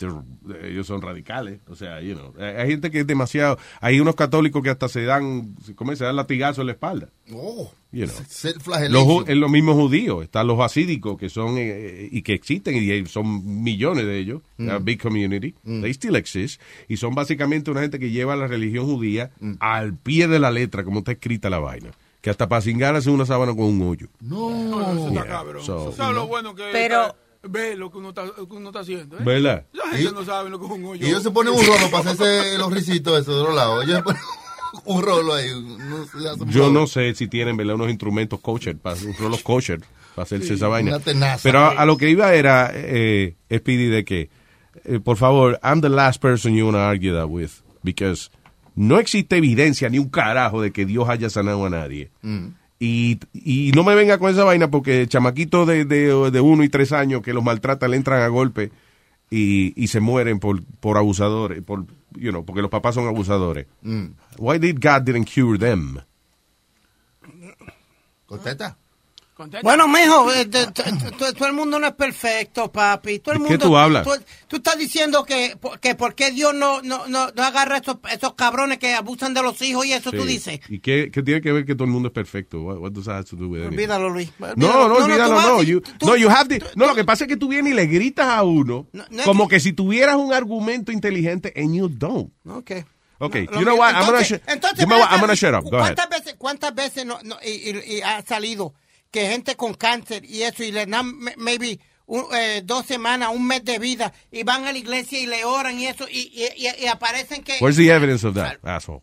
ellos 0.63 0.87
son 0.87 1.03
radicales. 1.03 1.61
O 1.69 1.75
sea, 1.75 2.01
you 2.01 2.15
know, 2.15 2.35
eh, 2.39 2.57
hay 2.59 2.71
gente 2.71 2.91
que 2.91 3.01
es 3.01 3.07
demasiado. 3.07 3.59
Hay 3.81 4.01
unos 4.01 4.15
católicos 4.15 4.63
que 4.63 4.71
hasta 4.71 4.89
se 4.89 5.05
dan, 5.05 5.55
¿cómo 5.77 5.93
es? 5.93 5.99
Se 5.99 6.05
dan 6.05 6.17
latigazos 6.49 6.59
en 6.62 6.66
la 6.66 6.72
espalda. 6.72 7.09
Oh, 7.32 7.70
You 7.90 8.05
know. 8.07 8.16
Los, 8.90 9.28
es 9.30 9.36
los 9.36 9.51
mismos 9.51 9.74
judíos. 9.76 10.22
Están 10.22 10.46
los 10.46 10.61
hasídicos 10.61 11.16
que 11.18 11.30
son 11.30 11.55
eh, 11.57 12.07
y 12.12 12.20
que 12.20 12.34
existen 12.34 12.76
y 12.76 13.07
son 13.07 13.62
millones 13.62 14.05
de 14.05 14.18
ellos. 14.18 14.42
Mm. 14.59 14.70
A 14.70 14.78
big 14.78 15.01
community. 15.01 15.55
They 15.64 15.90
still 15.94 16.16
exist. 16.16 16.61
Y 16.88 16.99
son 16.99 17.14
básicamente 17.14 17.70
una 17.70 17.80
gente 17.80 17.99
que 17.99 18.11
lleva 18.11 18.36
la 18.36 18.46
religión 18.46 18.84
judía 18.84 19.30
Mm. 19.40 19.55
al 19.61 19.94
pie 19.94 20.28
de 20.28 20.38
la 20.38 20.51
letra, 20.51 20.84
como 20.84 20.99
está 20.99 21.12
escrita 21.12 21.49
la 21.49 21.61
vaina. 21.61 21.90
Que 22.20 22.28
hasta 22.30 22.46
para 22.49 22.61
cingar 22.61 22.94
hace 22.94 23.09
una 23.11 23.24
sábana 23.24 23.53
con 23.55 23.64
un 23.64 23.80
hoyo. 23.82 24.09
No, 24.20 24.80
eso 24.82 25.09
está 25.09 25.22
Yeah, 25.22 25.26
cabrón. 25.26 25.64
so- 25.64 25.88
Eso 25.88 25.92
sabe 25.96 26.12
lo 26.14 26.26
bueno 26.26 26.55
que 26.55 26.64
Pero- 26.72 27.14
ve 27.44 27.74
lo 27.76 27.90
que 27.90 27.99
uno 27.99 28.09
está, 28.11 28.24
lo 28.26 28.34
que 28.49 28.55
uno 28.55 28.68
está 28.68 28.80
haciendo. 28.80 29.16
¿eh? 29.16 29.22
¿Verdad? 29.24 29.64
La 29.72 29.96
gente 29.96 30.12
no 30.12 30.24
sabe 30.26 30.51
lo 30.51 30.59
que 30.59 30.66
es 30.66 30.72
un 30.72 30.84
hoyo. 30.84 31.07
Y 31.07 31.09
ellos 31.09 31.22
se 31.22 31.30
ponen 31.30 31.55
un 31.55 31.64
rolo 31.64 31.90
para 31.90 32.11
hacerse 32.11 32.59
los 32.59 32.70
risitos 32.70 33.18
esos 33.22 33.34
de 33.36 33.44
los 33.44 33.55
lados. 33.55 33.84
Ellos 33.84 33.96
se 33.99 34.03
ponen 34.03 34.20
un 34.85 35.03
rolo 35.03 35.35
ahí. 35.35 35.49
no 35.51 35.97
un 36.45 36.51
Yo 36.51 36.66
rolo. 36.66 36.81
no 36.81 36.87
sé 36.87 37.14
si 37.14 37.29
tienen 37.29 37.57
¿verdad? 37.57 37.75
unos 37.77 37.89
instrumentos 37.91 38.41
kosher, 38.41 38.77
para, 38.77 38.97
los 39.29 39.43
kosher, 39.43 39.81
para 40.14 40.25
hacerse 40.25 40.49
Sí, 40.49 40.55
esa 40.55 40.69
vaina. 40.69 40.99
tenaza. 41.01 41.41
Pero 41.43 41.61
a, 41.61 41.69
a 41.71 41.87
lo 41.87 41.97
que 41.97 42.11
iba 42.11 42.33
era, 42.35 42.71
eh, 42.75 43.35
Speedy, 43.55 43.87
de 43.89 44.05
que, 44.05 44.31
eh, 44.85 45.01
por 45.01 45.16
favor, 45.16 45.59
I'm 45.62 45.81
the 45.81 45.89
last 45.89 46.21
person 46.23 46.55
you 46.55 46.64
want 46.66 46.77
to 46.77 46.81
argue 46.81 47.12
that 47.14 47.27
with, 47.29 47.51
because 47.83 48.31
no 48.75 48.99
existe 48.99 49.37
evidencia 49.37 49.89
ni 49.89 49.99
un 49.99 50.09
carajo 50.09 50.62
de 50.62 50.71
que 50.73 50.87
Dios 50.87 51.09
haya 51.09 51.29
sanado 51.31 51.66
a 51.66 51.71
nadie. 51.71 52.11
Mm. 52.23 52.47
Y, 52.81 53.19
y 53.35 53.73
no 53.75 53.83
me 53.83 53.97
venga 53.97 54.19
con 54.19 54.31
esa 54.31 54.45
vaina 54.45 54.71
porque 54.71 55.09
chamaquitos 55.09 55.66
de, 55.66 55.85
de, 55.85 56.31
de 56.31 56.41
uno 56.41 56.62
y 56.62 56.69
tres 56.69 56.93
años 56.93 57.23
que 57.23 57.33
los 57.33 57.43
maltratan 57.43 57.91
le 57.91 57.97
entran 57.97 58.23
a 58.23 58.29
golpe 58.29 58.71
y, 59.31 59.72
y 59.83 59.89
se 59.89 60.01
mueren 60.01 60.41
por, 60.41 60.62
por 60.81 60.97
abusadores, 60.97 61.62
por, 61.62 61.87
you 62.12 62.31
know, 62.31 62.45
porque 62.45 62.62
los 62.62 62.70
papás 62.70 62.95
son 62.95 63.07
abusadores. 63.07 63.66
Mm. 63.83 64.07
Why 64.39 64.59
did 64.59 64.76
God 64.81 65.03
didn't 65.03 65.29
cure 65.33 65.59
them? 65.59 66.01
Contesta. 68.26 68.76
Bueno, 69.62 69.86
mijo, 69.86 70.32
eh, 70.32 70.45
de- 70.47 70.66
t- 70.66 70.82
t- 70.82 71.11
t- 71.16 71.32
todo 71.32 71.47
el 71.47 71.53
mundo 71.53 71.78
no 71.78 71.86
es 71.86 71.93
perfecto, 71.95 72.70
papi. 72.72 73.20
Todo 73.20 73.34
el 73.36 73.41
¿De 73.43 73.45
qué 73.47 73.51
mundo, 73.53 73.66
tú 73.66 73.76
hablas? 73.76 74.05
Tú, 74.05 74.11
tú 74.49 74.57
estás 74.57 74.76
diciendo 74.76 75.24
que, 75.24 75.57
que 75.80 75.95
por 75.95 76.14
qué 76.14 76.30
Dios 76.32 76.55
no, 76.55 76.82
no, 76.82 77.07
no, 77.07 77.28
no 77.34 77.43
agarra 77.45 77.76
a 77.76 77.78
esos, 77.78 77.97
esos 78.11 78.34
cabrones 78.34 78.78
que 78.78 78.95
abusan 78.95 79.34
de 79.34 79.43
los 79.43 79.61
hijos 79.62 79.86
y 79.86 79.93
eso 79.93 80.11
tú 80.11 80.22
Sí. 80.22 80.28
dices. 80.28 80.61
¿Y 80.68 80.80
qué, 80.80 81.11
qué 81.12 81.22
tiene 81.22 81.41
que 81.41 81.53
ver 81.53 81.64
que 81.64 81.74
todo 81.74 81.84
el 81.84 81.91
mundo 81.91 82.09
es 82.09 82.14
perfecto? 82.14 82.61
What, 82.62 82.78
what 82.78 82.91
does 82.93 83.05
that 83.05 83.14
have 83.16 83.24
to 83.26 83.36
do 83.36 83.49
with? 83.49 83.66
Olvídalo, 83.66 84.09
Luis. 84.11 84.30
No, 84.39 84.47
Olvídalo. 84.49 84.89
no, 84.89 84.95
olvídalo, 85.05 85.28
tú 85.28 85.34
vas 85.36 85.47
no. 85.47 85.62
You- 85.62 85.80
tú- 85.80 86.07
no, 86.07 86.16
you 86.16 86.28
have 86.28 86.59
to- 86.59 86.66
no, 86.74 86.86
lo 86.86 86.95
que 86.95 87.05
pasa 87.05 87.24
es 87.24 87.28
que 87.28 87.36
tú 87.36 87.49
vienes 87.49 87.72
y 87.72 87.76
le 87.76 87.86
gritas 87.86 88.26
a 88.28 88.43
uno 88.43 88.86
no 88.93 89.05
es 89.11 89.24
como 89.24 89.47
que 89.49 89.61
si 89.61 89.72
tuvieras 89.72 90.16
un 90.16 90.32
argumento 90.32 90.91
inteligente 90.91 91.53
and 91.57 91.74
you 91.74 91.89
don't. 91.89 92.32
Okay. 92.45 92.84
Okay, 93.20 93.47
Lo 93.47 93.55
you 93.59 93.62
know 93.62 93.74
que- 93.74 93.80
what? 93.80 93.95
I'm 93.95 94.07
gonna, 94.07 94.18
entonces- 94.20 94.39
sh- 94.41 94.43
entonces, 94.53 94.78
you 94.80 94.86
know 94.86 94.99
what? 94.99 95.09
ven 95.11 95.14
I'm 95.14 95.20
gonna 95.20 95.32
acá, 95.32 95.47
shut 95.47 95.55
up. 95.55 95.64
Go 95.70 95.76
ahead. 95.78 95.95
¿Cuántas 95.97 96.09
veces, 96.09 96.34
cuántas 96.39 96.74
veces 96.74 97.05
no, 97.07 97.18
no- 97.24 97.36
y, 97.45 97.70
y- 97.70 97.97
y 97.97 98.01
ha 98.01 98.22
salido 98.22 98.74
que 99.11 99.29
gente 99.29 99.57
con 99.57 99.75
cáncer 99.75 100.25
y 100.25 100.43
eso 100.43 100.63
y 100.63 100.73
le 100.73 100.87
dan 100.87 101.19
maybe 101.37 101.79
un- 102.07 102.27
eh, 102.35 102.63
dos 102.65 102.87
semanas, 102.87 103.31
un 103.35 103.47
mes 103.47 103.65
de 103.65 103.79
vida 103.79 104.13
y 104.31 104.43
van 104.43 104.67
a 104.67 104.73
la 104.73 104.79
iglesia 104.79 105.19
y 105.21 105.27
le 105.27 105.45
oran 105.45 105.79
y 105.79 105.87
eso 105.87 106.07
y, 106.09 106.31
y- 106.35 106.67
y- 106.67 106.85
y 106.85 106.87
aparecen 106.87 107.43
que... 107.43 107.57
Where's 107.61 107.77
the 107.77 107.91
evidence 107.91 108.27
of 108.27 108.35
that, 108.35 108.57
asshole? 108.63 109.03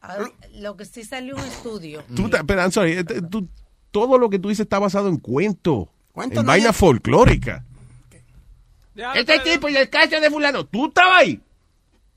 Ah, 0.00 0.18
Lo 0.54 0.76
que 0.76 0.84
sí 0.84 1.04
salió 1.04 1.36
un 1.36 1.44
estudio. 1.44 2.02
Tú, 2.16 2.28
pero, 2.46 2.60
I'm 2.62 2.72
sorry, 2.72 2.92
eh, 2.98 3.04
tú- 3.04 3.48
todo 3.90 4.18
lo 4.18 4.28
que 4.30 4.38
tú 4.38 4.48
dices 4.48 4.64
está 4.64 4.78
basado 4.78 5.08
en 5.08 5.18
cuento, 5.18 5.88
Cuento 6.12 6.40
en 6.40 6.46
no 6.46 6.50
vaina 6.52 6.70
es- 6.70 6.76
folclórica. 6.76 7.64
Este 9.14 9.38
tipo 9.40 9.68
y 9.68 9.76
el 9.76 9.88
caso 9.88 10.20
de 10.20 10.30
fulano, 10.30 10.66
¿tú 10.66 10.86
estabas 10.88 11.20
ahí? 11.22 11.40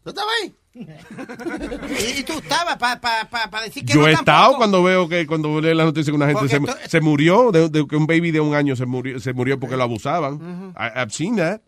¿Tú 0.03 0.09
estabas 0.09 0.31
ahí? 0.41 0.53
Y 0.75 2.23
tú 2.23 2.33
estabas 2.33 2.77
para 2.77 2.99
pa, 2.99 3.27
pa, 3.29 3.49
pa 3.49 3.61
decir 3.63 3.85
que 3.85 3.93
Yo 3.93 4.01
no 4.01 4.07
he 4.07 4.11
estado 4.13 4.57
cuando 4.57 4.83
veo 4.83 5.07
que 5.07 5.25
cuando 5.25 5.59
leo 5.61 5.73
la 5.73 5.85
noticia 5.85 6.11
que 6.11 6.15
una 6.17 6.27
gente 6.27 6.47
se, 6.49 6.57
esto- 6.57 6.75
se 6.87 7.01
murió, 7.01 7.51
de, 7.51 7.69
de 7.69 7.87
que 7.87 7.95
un 7.95 8.05
baby 8.07 8.31
de 8.31 8.41
un 8.41 8.53
año 8.53 8.75
se 8.75 8.85
murió, 8.85 9.19
se 9.19 9.33
murió 9.33 9.59
porque 9.59 9.77
lo 9.77 9.83
abusaban. 9.83 10.33
Ujú. 10.33 10.73
I, 10.77 10.99
I've 11.01 11.11
seen 11.11 11.37
that. 11.37 11.61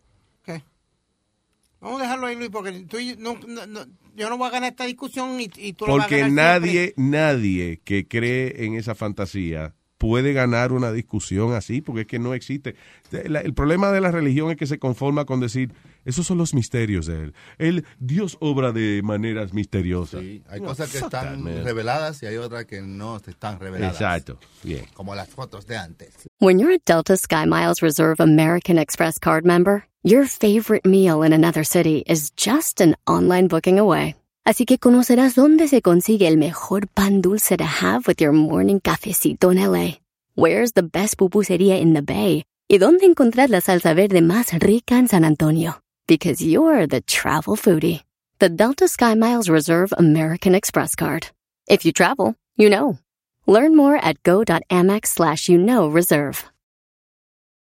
Vamos 1.80 2.00
a 2.00 2.04
dejarlo 2.04 2.26
ahí, 2.26 2.34
Luis, 2.34 2.50
porque 2.50 2.72
tú 2.88 2.98
y- 2.98 3.14
no, 3.16 3.38
no- 3.46 3.86
yo 4.16 4.28
no 4.28 4.36
voy 4.36 4.48
a 4.48 4.50
ganar 4.50 4.70
esta 4.70 4.84
discusión 4.84 5.40
y, 5.40 5.48
y 5.56 5.74
tú 5.74 5.86
vas 5.86 5.94
a 5.94 5.98
Porque 5.98 6.18
ganar 6.18 6.60
nadie, 6.60 6.92
nadie 6.96 7.80
que 7.84 8.08
cree 8.08 8.64
en 8.64 8.74
esa 8.74 8.96
fantasía 8.96 9.74
puede 9.96 10.32
ganar 10.32 10.72
una 10.72 10.90
discusión 10.90 11.52
así, 11.54 11.80
porque 11.80 12.00
es 12.00 12.06
que 12.08 12.18
no 12.18 12.34
existe. 12.34 12.74
El 13.12 13.54
problema 13.54 13.92
de 13.92 14.00
la 14.00 14.10
religión 14.10 14.50
es 14.50 14.56
que 14.56 14.66
se 14.66 14.80
conforma 14.80 15.24
con 15.24 15.38
decir, 15.38 15.70
esos 16.08 16.26
son 16.26 16.38
los 16.38 16.54
misterios 16.54 17.06
de 17.06 17.22
él. 17.24 17.34
El 17.58 17.84
Dios 17.98 18.36
obra 18.40 18.72
de 18.72 19.00
maneras 19.04 19.52
misteriosas. 19.52 20.20
Hay 20.20 20.60
No, 20.60 20.68
cosas 20.68 20.90
que 20.90 20.98
that, 20.98 21.06
están 21.06 21.42
man. 21.42 21.62
reveladas 21.64 22.22
y 22.22 22.26
hay 22.26 22.36
otras 22.36 22.64
que 22.64 22.80
no 22.80 23.18
están 23.18 23.60
reveladas. 23.60 23.94
Exacto. 24.00 24.38
Bien. 24.64 24.86
Como 24.94 25.14
las 25.14 25.28
fotos 25.28 25.66
de 25.66 25.76
antes. 25.76 26.14
When 26.40 26.58
you're 26.58 26.74
a 26.74 26.78
Delta 26.84 27.16
SkyMiles 27.16 27.80
Reserve 27.82 28.16
American 28.20 28.78
Express 28.78 29.18
card 29.20 29.44
member, 29.44 29.84
your 30.02 30.26
favorite 30.26 30.86
meal 30.88 31.22
in 31.22 31.32
another 31.32 31.64
city 31.64 32.02
is 32.06 32.32
just 32.36 32.80
an 32.80 32.96
online 33.06 33.48
booking 33.48 33.78
away. 33.78 34.16
Así 34.44 34.64
que 34.64 34.78
conocerás 34.78 35.34
dónde 35.34 35.68
se 35.68 35.82
consigue 35.82 36.26
el 36.26 36.38
mejor 36.38 36.86
pan 36.88 37.20
dulce 37.20 37.58
to 37.58 37.64
have 37.64 38.06
with 38.08 38.16
your 38.18 38.32
morning 38.32 38.80
cafecito 38.80 39.52
en 39.52 39.58
LA. 39.58 39.98
Where's 40.36 40.72
the 40.72 40.82
best 40.82 41.18
pupusería 41.18 41.78
in 41.78 41.92
the 41.92 42.00
Bay? 42.00 42.44
Y 42.66 42.78
dónde 42.78 43.04
encontrar 43.04 43.50
la 43.50 43.60
salsa 43.60 43.92
verde 43.92 44.22
más 44.22 44.52
rica 44.58 44.98
en 44.98 45.08
San 45.08 45.24
Antonio. 45.24 45.82
Because 46.08 46.40
you're 46.42 46.86
the 46.86 47.02
travel 47.02 47.54
foodie. 47.54 48.02
The 48.38 48.48
Delta 48.48 48.86
SkyMiles 48.86 49.50
Reserve 49.50 49.92
American 49.92 50.54
Express 50.54 50.94
card. 50.94 51.28
If 51.68 51.84
you 51.84 51.92
travel, 51.92 52.34
you 52.56 52.70
know. 52.70 52.98
Learn 53.46 53.76
more 53.76 53.96
at 53.96 54.22
go.amex 54.22 55.06
slash 55.06 55.50
you 55.50 55.58
know 55.58 55.88
reserve. 55.88 56.50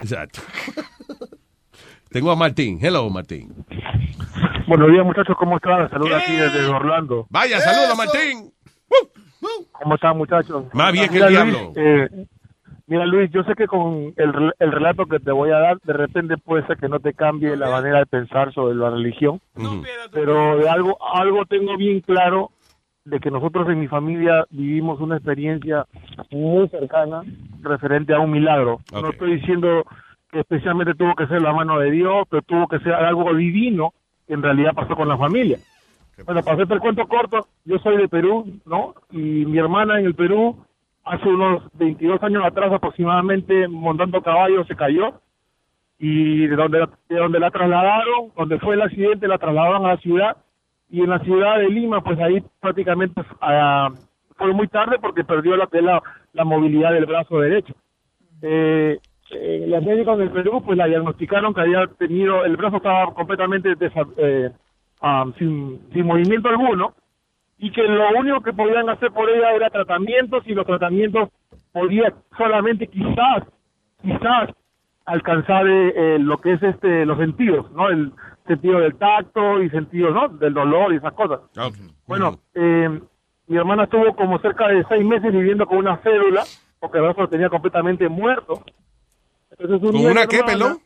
Exacto. 0.00 0.40
Tengo 2.10 2.30
a 2.30 2.36
Martín. 2.36 2.78
Hello, 2.82 3.08
Martín. 3.10 3.52
Buenos 4.66 4.88
días, 4.90 5.04
muchachos, 5.04 5.36
¿cómo 5.38 5.56
están? 5.56 5.88
Saludos 5.90 6.12
aquí 6.22 6.32
desde 6.32 6.66
Orlando. 6.66 7.26
Vaya, 7.30 7.58
saludos, 7.60 7.96
Martín. 7.96 8.52
¿Cómo 9.72 9.94
están, 9.94 10.16
muchachos? 10.16 10.64
Más 10.72 10.92
bien 10.92 11.06
que 11.08 11.14
Mira, 11.14 11.26
el 11.26 11.34
Luis, 11.34 11.52
diablo. 11.52 11.72
eh, 11.76 12.26
mira, 12.86 13.06
Luis, 13.06 13.30
yo 13.32 13.42
sé 13.44 13.54
que 13.54 13.66
con 13.66 14.12
el, 14.16 14.52
el 14.58 14.72
relato 14.72 15.06
que 15.06 15.18
te 15.18 15.32
voy 15.32 15.50
a 15.50 15.58
dar, 15.58 15.78
de 15.82 15.92
repente 15.92 16.36
puede 16.36 16.66
ser 16.66 16.76
que 16.76 16.88
no 16.88 17.00
te 17.00 17.14
cambie 17.14 17.56
la 17.56 17.70
manera 17.70 17.98
de 18.00 18.06
pensar 18.06 18.52
sobre 18.52 18.74
la 18.76 18.90
religión, 18.90 19.40
pero 20.12 20.56
de 20.58 20.68
algo, 20.68 20.98
algo 21.14 21.46
tengo 21.46 21.76
bien 21.76 22.00
claro 22.00 22.50
de 23.04 23.20
que 23.20 23.30
nosotros 23.30 23.68
en 23.68 23.80
mi 23.80 23.88
familia 23.88 24.46
vivimos 24.50 25.00
una 25.00 25.16
experiencia 25.16 25.86
muy 26.30 26.68
cercana 26.68 27.22
referente 27.62 28.14
a 28.14 28.20
un 28.20 28.30
milagro. 28.30 28.80
No 28.92 29.10
estoy 29.10 29.36
diciendo 29.36 29.84
que 30.30 30.40
especialmente 30.40 30.94
tuvo 30.94 31.14
que 31.14 31.26
ser 31.26 31.42
la 31.42 31.52
mano 31.52 31.78
de 31.78 31.90
Dios, 31.90 32.26
pero 32.28 32.42
tuvo 32.42 32.68
que 32.68 32.78
ser 32.80 32.94
algo 32.94 33.34
divino 33.34 33.92
que 34.26 34.34
en 34.34 34.42
realidad 34.42 34.74
pasó 34.74 34.94
con 34.94 35.08
la 35.08 35.16
familia. 35.16 35.58
Bueno, 36.24 36.42
para 36.42 36.54
hacerte 36.54 36.74
el 36.74 36.80
cuento 36.80 37.08
corto, 37.08 37.46
yo 37.64 37.78
soy 37.78 37.96
de 37.96 38.08
Perú, 38.08 38.60
¿no? 38.66 38.94
Y 39.10 39.46
mi 39.46 39.58
hermana 39.58 39.98
en 39.98 40.06
el 40.06 40.14
Perú, 40.14 40.64
hace 41.04 41.28
unos 41.28 41.62
22 41.74 42.22
años 42.22 42.44
atrás 42.44 42.72
aproximadamente, 42.72 43.66
montando 43.68 44.22
caballo, 44.22 44.64
se 44.64 44.76
cayó. 44.76 45.20
Y 45.98 46.46
de 46.46 46.56
donde, 46.56 46.86
de 47.08 47.16
donde 47.16 47.40
la 47.40 47.50
trasladaron, 47.50 48.32
donde 48.36 48.58
fue 48.58 48.74
el 48.74 48.82
accidente, 48.82 49.28
la 49.28 49.38
trasladaron 49.38 49.84
a 49.84 49.94
la 49.94 49.96
ciudad. 49.98 50.36
Y 50.90 51.02
en 51.02 51.10
la 51.10 51.20
ciudad 51.20 51.58
de 51.58 51.68
Lima, 51.68 52.02
pues 52.02 52.18
ahí 52.20 52.42
prácticamente 52.60 53.22
ah, 53.40 53.90
fue 54.36 54.52
muy 54.52 54.68
tarde 54.68 54.98
porque 55.00 55.24
perdió 55.24 55.56
la, 55.56 55.68
la, 55.72 56.02
la 56.32 56.44
movilidad 56.44 56.92
del 56.92 57.06
brazo 57.06 57.38
derecho. 57.40 57.74
Eh, 58.42 58.98
eh, 59.30 59.64
las 59.68 59.82
médicos 59.84 60.18
del 60.18 60.30
Perú 60.30 60.62
pues 60.64 60.76
la 60.76 60.86
diagnosticaron 60.86 61.54
que 61.54 61.60
había 61.60 61.86
tenido, 61.98 62.44
el 62.44 62.56
brazo 62.56 62.78
estaba 62.78 63.12
completamente 63.14 63.76
desa- 63.76 64.08
eh, 64.16 64.50
ah, 65.02 65.26
sin, 65.38 65.80
sin 65.92 66.06
movimiento 66.06 66.48
alguno 66.48 66.94
y 67.58 67.70
que 67.70 67.82
lo 67.82 68.08
único 68.18 68.40
que 68.40 68.52
podían 68.52 68.88
hacer 68.88 69.12
por 69.12 69.28
ella 69.30 69.52
era 69.52 69.70
tratamientos 69.70 70.42
y 70.46 70.54
los 70.54 70.66
tratamientos 70.66 71.28
podían 71.72 72.14
solamente 72.36 72.86
quizás, 72.88 73.44
quizás 74.02 74.50
alcanzar 75.04 75.68
eh, 75.68 75.92
eh, 75.94 76.18
lo 76.18 76.38
que 76.38 76.54
es 76.54 76.62
este 76.62 77.04
los 77.06 77.18
sentidos, 77.18 77.70
¿no? 77.72 77.88
El 77.88 78.12
sentido 78.54 78.80
del 78.80 78.96
tacto 78.96 79.62
y 79.62 79.70
sentido, 79.70 80.10
¿no? 80.10 80.28
Del 80.28 80.52
dolor 80.54 80.92
y 80.92 80.96
esas 80.96 81.12
cosas. 81.14 81.40
Bueno, 82.06 82.38
eh, 82.54 83.00
mi 83.46 83.56
hermana 83.56 83.84
estuvo 83.84 84.14
como 84.16 84.38
cerca 84.40 84.68
de 84.68 84.84
seis 84.88 85.04
meses 85.04 85.32
viviendo 85.32 85.66
con 85.66 85.78
una 85.78 85.96
célula, 85.98 86.42
porque 86.78 86.98
el 86.98 87.04
brazo 87.04 87.22
lo 87.22 87.28
tenía 87.28 87.48
completamente 87.48 88.08
muerto. 88.08 88.62
Entonces, 89.50 89.82
un 89.82 89.92
¿Con 90.02 90.10
una 90.10 90.26
qué, 90.26 90.42
pelón? 90.42 90.78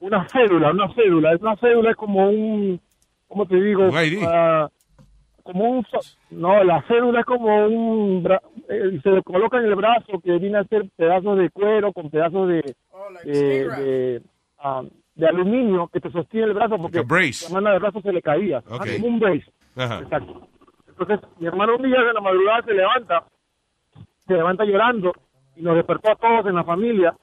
Una 0.00 0.28
célula, 0.28 0.70
una 0.70 0.92
célula. 0.94 1.32
Es 1.32 1.40
una 1.40 1.56
célula, 1.56 1.90
es 1.90 1.96
como 1.96 2.28
un, 2.28 2.80
¿cómo 3.28 3.46
te 3.46 3.56
digo? 3.56 3.88
Ah, 4.26 4.68
como 5.42 5.64
un, 5.70 5.86
no, 6.32 6.64
la 6.64 6.82
célula 6.88 7.20
es 7.20 7.26
como 7.26 7.66
un, 7.66 8.22
bra- 8.24 8.40
eh, 8.68 8.98
se 9.02 9.10
le 9.10 9.22
coloca 9.22 9.58
en 9.58 9.64
el 9.66 9.74
brazo 9.76 10.18
que 10.22 10.38
viene 10.38 10.58
a 10.58 10.64
ser 10.64 10.88
pedazos 10.96 11.38
de 11.38 11.50
cuero 11.50 11.92
con 11.92 12.10
pedazos 12.10 12.48
de, 12.48 12.74
de, 13.24 13.68
de, 13.80 14.22
ah, 14.58 14.82
de 15.16 15.26
aluminio 15.26 15.88
que 15.88 16.00
te 16.00 16.10
sostiene 16.10 16.46
el 16.46 16.54
brazo 16.54 16.76
porque 16.78 16.98
Like 16.98 17.08
la 17.54 17.60
mano 17.60 17.70
del 17.70 17.80
brazo 17.80 18.00
se 18.02 18.12
le 18.12 18.22
caía. 18.22 18.62
Como 18.96 19.08
un 19.08 19.18
brace. 19.18 19.50
Ajá. 19.74 19.98
Exacto. 20.00 20.48
Entonces, 20.88 21.20
mi 21.38 21.46
hermano 21.46 21.76
un 21.76 21.82
día 21.82 22.00
de 22.02 22.12
la 22.12 22.20
madrugada 22.20 22.62
se 22.62 22.72
levanta, 22.74 23.24
se 24.26 24.34
levanta 24.34 24.64
llorando 24.64 25.12
y 25.56 25.62
nos 25.62 25.76
despertó 25.76 26.10
a 26.12 26.16
todos 26.16 26.46
en 26.46 26.54
la 26.54 26.64
familia, 26.64 27.14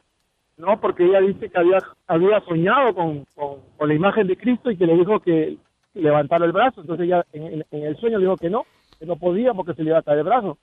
¿no? 0.57 0.79
Porque 0.79 1.05
ella 1.05 1.21
dice 1.21 1.49
que 1.49 1.57
había, 1.59 1.79
había 2.07 2.39
soñado 2.41 2.93
con, 2.93 3.25
con, 3.35 3.57
con 3.77 3.87
la 3.87 3.93
imagen 3.95 4.27
de 4.27 4.37
Cristo 4.37 4.69
y 4.71 4.77
que 4.77 4.85
le 4.85 4.95
dijo 4.95 5.19
que 5.19 5.57
levantara 5.93 6.45
el 6.45 6.51
brazo. 6.51 6.81
Entonces 6.81 7.05
ella 7.05 7.25
en, 7.33 7.43
en- 7.45 7.65
en 7.71 7.83
el 7.83 7.95
sueño 7.97 8.17
le 8.19 8.25
dijo 8.25 8.37
que 8.37 8.49
no, 8.49 8.65
que 8.99 9.05
no 9.05 9.15
podía 9.15 9.53
porque 9.53 9.73
se 9.73 9.83
le 9.83 9.89
iba 9.89 9.99
a 9.99 10.03
caer 10.03 10.19
el 10.19 10.23
brazo. 10.25 10.57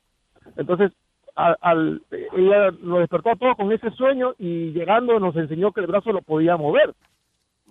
Entonces, 0.57 0.93
al, 1.35 1.57
al- 1.61 2.03
ella 2.37 2.71
nos 2.81 3.01
despertó 3.01 3.31
a 3.31 3.37
todos 3.37 3.57
con 3.57 3.73
ese 3.73 3.91
sueño 3.91 4.35
y 4.39 4.71
llegando 4.73 5.19
nos 5.21 5.35
enseñó 5.37 5.73
que 5.73 5.81
el 5.81 5.87
brazo 5.89 6.13
lo 6.13 6.23
podía 6.23 6.57
mover. 6.57 6.95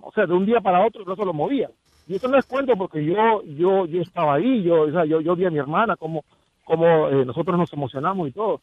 O 0.01 0.11
sea, 0.11 0.25
de 0.25 0.33
un 0.33 0.45
día 0.45 0.61
para 0.61 0.85
otro 0.85 1.01
el 1.01 1.05
brazo 1.05 1.25
lo 1.25 1.33
movía. 1.33 1.69
Y 2.07 2.15
eso 2.15 2.27
no 2.27 2.37
es 2.37 2.45
cuento 2.45 2.75
porque 2.75 3.03
yo 3.05 3.43
yo 3.43 3.85
yo 3.85 4.01
estaba 4.01 4.35
ahí, 4.35 4.63
yo 4.63 4.81
o 4.81 4.91
sea, 4.91 5.05
yo, 5.05 5.21
yo 5.21 5.35
vi 5.35 5.45
a 5.45 5.51
mi 5.51 5.59
hermana 5.59 5.95
como 5.95 6.23
como 6.63 7.07
eh, 7.09 7.25
nosotros 7.25 7.57
nos 7.57 7.71
emocionamos 7.73 8.27
y 8.27 8.31
todo. 8.31 8.61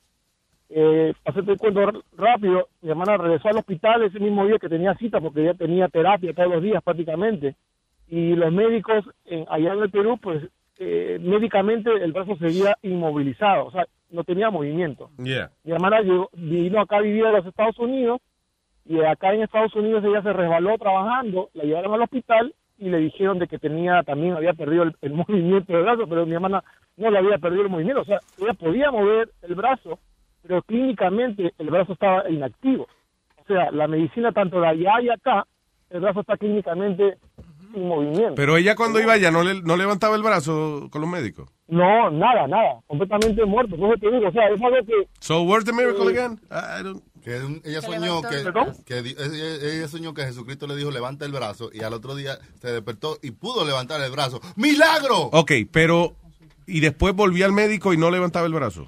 Eh, 0.68 1.12
para 1.22 1.32
hacerte 1.32 1.53
el 1.53 1.59
cuento 1.59 2.03
rápido, 2.16 2.68
mi 2.82 2.91
hermana 2.91 3.16
regresó 3.16 3.49
al 3.49 3.59
hospital 3.59 4.03
ese 4.03 4.18
mismo 4.18 4.45
día 4.47 4.59
que 4.59 4.68
tenía 4.68 4.95
cita 4.97 5.20
porque 5.20 5.43
ella 5.43 5.55
tenía 5.55 5.89
terapia 5.89 6.32
todos 6.34 6.51
los 6.51 6.62
días 6.62 6.82
prácticamente. 6.82 7.55
Y 8.09 8.34
los 8.34 8.53
médicos 8.53 9.05
en- 9.26 9.47
allá 9.49 9.74
en 9.74 9.82
el 9.82 9.91
Perú, 9.91 10.18
pues 10.20 10.43
eh, 10.78 11.18
médicamente 11.22 11.91
el 11.91 12.12
brazo 12.12 12.37
seguía 12.37 12.76
inmovilizado, 12.82 13.66
o 13.66 13.70
sea, 13.70 13.87
no 14.11 14.24
tenía 14.24 14.51
movimiento. 14.51 15.11
Yeah. 15.22 15.51
Mi 15.64 15.72
hermana 15.72 16.01
llegó- 16.01 16.28
vino 16.34 16.80
acá 16.80 16.97
a 16.99 17.01
vivir 17.01 17.24
a 17.26 17.32
los 17.32 17.47
Estados 17.47 17.78
Unidos 17.78 18.20
y 18.89 19.01
acá 19.01 19.32
en 19.32 19.43
Estados 19.43 19.74
Unidos 19.74 20.05
ella 20.05 20.22
se 20.22 20.32
resbaló 20.32 20.78
trabajando, 20.78 21.51
la 21.55 21.64
llevaron 21.64 21.95
al 21.95 22.03
hospital 22.03 22.55
y 22.78 22.89
le 22.89 22.99
dijeron 22.99 23.39
de 23.39 23.49
que 23.49 23.59
tenía 23.59 24.03
también 24.03 24.34
había 24.34 24.53
perdido 24.53 24.84
el, 24.84 24.97
el 25.01 25.12
movimiento 25.14 25.72
del 25.72 25.82
brazo, 25.82 26.07
pero 26.09 26.26
mi 26.26 26.34
hermana 26.34 26.62
no 26.97 27.11
le 27.11 27.18
había 27.18 27.39
perdido 27.39 27.62
el 27.62 27.70
movimiento, 27.70 28.03
o 28.03 28.05
sea, 28.05 28.20
ella 28.39 28.55
podía 28.55 28.91
mover 28.91 29.30
el 29.43 29.55
brazo, 29.55 29.99
pero 30.43 30.62
clínicamente 30.62 31.53
el 31.59 31.70
brazo 31.70 31.93
estaba 31.93 32.28
inactivo. 32.30 32.87
O 33.39 33.45
sea, 33.47 33.70
la 33.70 33.87
medicina 33.87 34.32
tanto 34.32 34.61
de 34.61 34.68
allá 34.68 35.01
y 35.03 35.09
acá, 35.09 35.47
el 35.91 36.01
brazo 36.01 36.20
está 36.20 36.37
clínicamente 36.37 37.18
sin 37.77 37.89
movimiento. 37.89 38.35
Pero 38.35 38.57
ella 38.57 38.74
cuando 38.74 39.01
iba 39.01 39.12
allá 39.12 39.31
no, 39.31 39.43
le, 39.43 39.61
no 39.62 39.76
levantaba 39.76 40.17
el 40.17 40.22
brazo 40.22 40.88
con 40.91 41.01
los 41.03 41.11
médicos. 41.11 41.49
No, 41.68 42.11
nada, 42.11 42.46
nada, 42.46 42.80
completamente 42.87 43.45
muerto. 43.45 43.75
Eso 43.76 43.95
te 44.01 44.11
digo, 44.11 44.29
o 44.29 44.33
sea, 44.33 44.49
es 44.49 44.63
algo 44.63 44.76
que 44.87 45.09
So, 45.21 45.42
where's 45.42 45.64
the 45.64 45.72
miracle 45.72 46.09
Eh, 46.09 46.18
again? 46.18 46.41
I, 46.51 46.80
I 46.80 46.83
don't... 46.83 47.03
Que 47.22 47.38
ella 47.64 47.83
soñó 47.83 48.22
que, 48.22 48.84
que 48.84 48.99
ella, 49.01 49.88
soñó 49.88 50.14
que 50.14 50.22
Jesucristo 50.22 50.68
le 50.68 50.76
dijo 50.76 50.92
levanta 50.92 51.25
el 51.25 51.33
brazo 51.33 51.71
y 51.72 51.83
al 51.83 51.92
otro 51.92 52.14
día 52.14 52.38
se 52.61 52.71
despertó 52.71 53.17
y 53.21 53.33
pudo 53.33 53.67
levantar 53.67 54.01
el 54.01 54.13
brazo. 54.13 54.41
¡Milagro! 54.55 55.30
Ok, 55.33 55.51
pero. 55.72 56.13
Y 56.68 56.79
después 56.79 57.14
volví 57.17 57.42
al 57.42 57.51
médico 57.51 57.92
y 57.92 57.96
no 57.96 58.13
levantaba 58.13 58.46
el 58.46 58.53
brazo. 58.53 58.87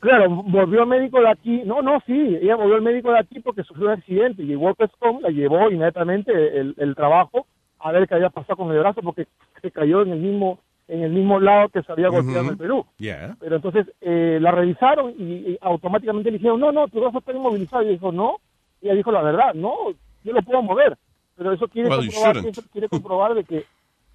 Claro, 0.00 0.30
volvió 0.30 0.82
al 0.82 0.88
médico 0.88 1.20
de 1.20 1.28
aquí. 1.28 1.62
No, 1.64 1.82
no, 1.82 2.00
sí, 2.06 2.38
ella 2.40 2.54
volvió 2.54 2.76
al 2.76 2.82
médico 2.82 3.10
de 3.10 3.18
aquí 3.18 3.40
porque 3.40 3.64
sufrió 3.64 3.86
un 3.86 3.94
accidente 3.94 4.44
y 4.44 4.54
Walker 4.54 4.88
Stone 4.94 5.20
la 5.22 5.30
llevó 5.30 5.68
inmediatamente 5.68 6.32
el, 6.32 6.74
el 6.78 6.94
trabajo 6.94 7.48
a 7.80 7.92
ver 7.92 8.06
qué 8.08 8.14
había 8.14 8.30
pasado 8.30 8.56
con 8.56 8.70
el 8.72 8.78
brazo 8.78 9.00
porque 9.02 9.26
se 9.62 9.70
cayó 9.70 10.02
en 10.02 10.12
el 10.12 10.18
mismo 10.20 10.58
en 10.88 11.02
el 11.02 11.10
mismo 11.10 11.40
lado 11.40 11.68
que 11.70 11.82
se 11.82 11.90
había 11.90 12.08
golpeado 12.08 12.42
en 12.42 12.48
el 12.50 12.56
Perú. 12.56 12.86
Yeah. 12.98 13.36
Pero 13.40 13.56
entonces 13.56 13.86
eh, 14.00 14.38
la 14.40 14.52
revisaron 14.52 15.14
y, 15.18 15.22
y 15.24 15.58
automáticamente 15.60 16.30
le 16.30 16.38
dijeron, 16.38 16.60
no, 16.60 16.70
no, 16.70 16.86
tu 16.86 17.00
brazo 17.00 17.18
está 17.18 17.32
inmovilizado. 17.32 17.82
Y 17.82 17.88
dijo, 17.88 18.12
no. 18.12 18.36
Y 18.80 18.86
ella 18.86 18.94
dijo 18.94 19.10
la 19.10 19.20
verdad, 19.22 19.52
no, 19.54 19.74
yo 20.22 20.32
lo 20.32 20.42
puedo 20.42 20.62
mover. 20.62 20.96
Pero 21.36 21.52
eso 21.52 21.66
quiere, 21.66 21.88
Well, 21.88 22.06
comprobar, 22.06 22.36
eso 22.36 22.62
quiere 22.72 22.88
comprobar 22.88 23.34
de 23.34 23.42
que 23.42 23.64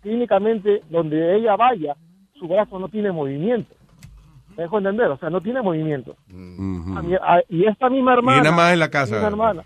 clínicamente 0.01 0.81
donde 0.89 1.35
ella 1.35 1.55
vaya, 1.55 1.95
su 2.39 2.47
brazo 2.47 2.79
no 2.79 2.87
tiene 2.89 3.11
movimiento. 3.11 3.75
¿Me 4.55 4.63
dejo 4.63 4.77
entender? 4.77 5.07
O 5.07 5.17
sea, 5.17 5.29
no 5.29 5.41
tiene 5.41 5.61
movimiento. 5.61 6.15
A 6.29 7.01
mi- 7.01 7.15
a- 7.15 7.43
y 7.49 7.65
esta 7.65 7.89
misma 7.89 8.13
hermana... 8.13 8.39
Y 8.39 8.43
nada 8.43 8.55
más 8.55 8.73
en 8.73 8.79
la 8.79 8.89
casa. 8.89 9.25
hermana. 9.27 9.63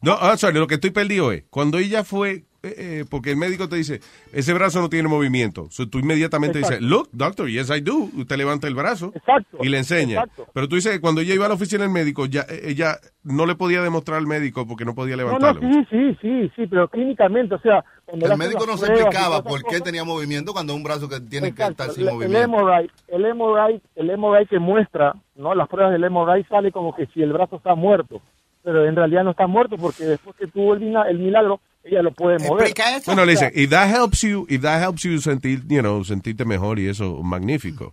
No, 0.00 0.12
ah, 0.20 0.36
sorry, 0.36 0.58
lo 0.58 0.66
que 0.66 0.74
estoy 0.74 0.90
perdido 0.90 1.32
es, 1.32 1.44
cuando 1.50 1.78
ella 1.78 2.04
fue, 2.04 2.44
eh, 2.64 2.74
eh, 3.00 3.04
porque 3.08 3.30
el 3.30 3.36
médico 3.36 3.68
te 3.68 3.76
dice, 3.76 4.00
ese 4.32 4.52
brazo 4.54 4.80
no 4.80 4.88
tiene 4.88 5.08
movimiento. 5.08 5.68
So, 5.70 5.88
tú 5.88 5.98
inmediatamente 5.98 6.58
Exacto. 6.58 6.78
dices, 6.80 6.90
look, 6.90 7.08
doctor, 7.12 7.48
yes 7.48 7.70
I 7.70 7.80
do. 7.80 8.08
Usted 8.16 8.36
levanta 8.36 8.66
el 8.66 8.74
brazo 8.74 9.12
Exacto, 9.14 9.58
y 9.60 9.68
le 9.68 9.78
enseña. 9.78 10.20
exacto. 10.22 10.46
Pero 10.52 10.68
tú 10.68 10.76
dices 10.76 10.92
que 10.92 11.00
cuando 11.00 11.20
ella 11.20 11.34
iba 11.34 11.46
a 11.46 11.48
la 11.48 11.54
oficina 11.54 11.82
del 11.82 11.92
médico, 11.92 12.26
ya, 12.26 12.42
eh, 12.48 12.62
ella 12.64 12.98
no 13.22 13.46
le 13.46 13.54
podía 13.54 13.82
demostrar 13.82 14.18
al 14.18 14.26
médico 14.26 14.66
porque 14.66 14.84
no 14.84 14.94
podía 14.94 15.16
No, 15.16 15.22
no, 15.24 15.38
levantarlo. 15.38 15.60
sí, 15.60 15.86
sí, 15.90 16.18
sí, 16.20 16.52
sí, 16.56 16.66
pero 16.66 16.88
clínicamente, 16.88 17.54
o 17.54 17.60
sea... 17.60 17.84
El 18.06 18.36
médico 18.36 18.66
no 18.66 18.76
se 18.76 18.86
explicaba 18.86 19.42
por 19.42 19.60
qué 19.60 19.66
cosas, 19.66 19.82
tenía 19.84 20.04
movimiento 20.04 20.52
cuando 20.52 20.74
un 20.74 20.82
brazo 20.82 21.08
que 21.08 21.20
tiene 21.20 21.48
Exacto, 21.48 21.84
que 21.84 21.90
estar 21.90 21.94
sin 21.94 22.02
el- 22.02 22.08
El 22.08 22.14
movimiento. 22.14 22.48
MRI, 22.58 22.90
el 23.08 23.24
MRI, 23.34 23.80
el 23.96 24.10
MRI 24.18 24.46
que 24.46 24.58
muestra, 24.58 25.14
¿no? 25.36 25.54
Las 25.54 25.68
pruebas 25.68 25.92
del 25.92 26.04
MRI 26.10 26.44
sale 26.44 26.70
como 26.70 26.94
que 26.94 27.06
si 27.06 27.22
el 27.22 27.32
brazo 27.32 27.56
está 27.56 27.74
muerto, 27.74 28.20
pero 28.62 28.84
en 28.86 28.94
realidad 28.94 29.24
no 29.24 29.30
está 29.30 29.46
muerto 29.46 29.76
porque 29.78 30.04
después 30.04 30.36
que 30.36 30.46
tuvo 30.46 30.74
el 30.74 31.18
milagro, 31.18 31.60
ella 31.84 32.02
lo 32.02 32.12
puede 32.12 32.38
mover. 32.38 32.72
Bueno, 33.06 33.24
le 33.24 33.32
dice, 33.32 33.52
if 33.54 33.70
that 33.70 33.88
helps 33.88 34.22
you, 34.22 34.46
if 34.48 34.62
that 34.62 34.80
helps 34.82 35.02
you 35.02 35.18
sentir, 35.20 35.60
you 35.68 35.80
know, 35.80 36.02
sentirte 36.04 36.44
mejor 36.44 36.78
y 36.78 36.88
eso, 36.88 37.22
magnífico. 37.22 37.92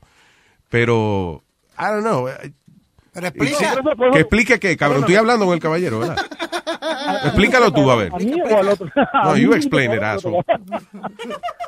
Pero, 0.69 1.43
I 1.77 1.83
don't 1.91 2.01
know. 2.03 2.27
eh, 2.29 2.51
Pero 3.13 3.29
sí, 3.45 3.55
que 4.13 4.19
explique 4.21 4.59
qué, 4.59 4.77
cabrón. 4.77 5.01
Bueno, 5.01 5.07
Estoy 5.07 5.15
hablando 5.17 5.45
con 5.45 5.53
el 5.55 5.59
caballero, 5.59 5.99
¿verdad? 5.99 6.15
Explícalo 7.25 7.73
tú, 7.73 7.91
a 7.91 7.95
ver. 7.97 8.13
¿A 8.13 8.17
mí 8.17 8.33
o 8.41 8.57
al 8.57 8.69
otro? 8.69 8.87
No, 9.23 9.35
you 9.37 9.53
explain 9.53 9.91
it, 9.91 10.01
asshole. 10.01 10.41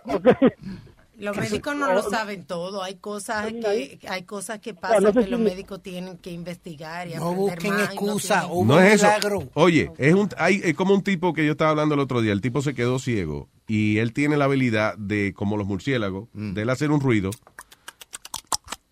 Los 1.24 1.38
médicos 1.38 1.76
no 1.76 1.94
lo 1.94 2.10
saben 2.10 2.44
todo. 2.46 2.84
Hay 2.84 2.96
cosas 2.96 3.52
que 3.52 4.00
hay 4.08 4.24
cosas 4.24 4.60
que 4.60 4.74
no 4.74 4.80
pasan 4.82 5.04
sé 5.06 5.14
que 5.20 5.24
si- 5.26 5.30
los 5.32 5.40
médicos 5.40 5.82
tienen 5.82 6.18
que 6.18 6.32
investigar 6.32 7.08
y 7.08 7.16
No 7.16 7.28
aprender 7.30 7.38
busquen 7.40 7.72
más. 7.72 7.80
y 7.80 7.86
no 7.86 7.92
excusa, 8.04 8.48
No 8.66 8.80
es 8.80 8.94
eso. 8.96 9.06
milagro. 9.06 9.50
Oye, 9.54 9.92
es, 9.98 10.14
un, 10.14 10.30
hay, 10.38 10.62
es 10.64 10.74
como 10.76 10.94
un 10.94 11.02
tipo 11.04 11.34
que 11.34 11.46
yo 11.46 11.54
estaba 11.54 11.72
hablando 11.72 11.96
el 11.96 12.02
otro 12.02 12.22
día. 12.22 12.34
El 12.34 12.42
tipo 12.42 12.62
se 12.62 12.74
quedó 12.74 13.00
ciego 13.00 13.50
y 13.68 13.98
él 14.00 14.12
tiene 14.14 14.36
la 14.38 14.46
habilidad 14.46 14.98
de, 14.98 15.34
como 15.36 15.56
los 15.58 15.66
murciélagos, 15.68 16.28
de 16.34 16.62
él 16.62 16.70
hacer 16.70 16.92
un 16.92 17.00
ruido. 17.00 17.30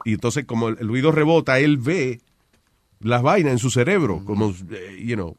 Y 0.06 0.14
entonces, 0.14 0.45
como 0.45 0.70
el, 0.70 0.78
el 0.80 0.88
ruido 0.88 1.12
rebota, 1.12 1.60
él 1.60 1.78
ve 1.78 2.22
las 3.02 3.22
vainas 3.22 3.52
en 3.53 3.60
su 3.60 3.70
cerebro. 3.70 4.24
Como, 4.26 4.49
eh, 4.72 5.03
you 5.03 5.16
know. 5.16 5.38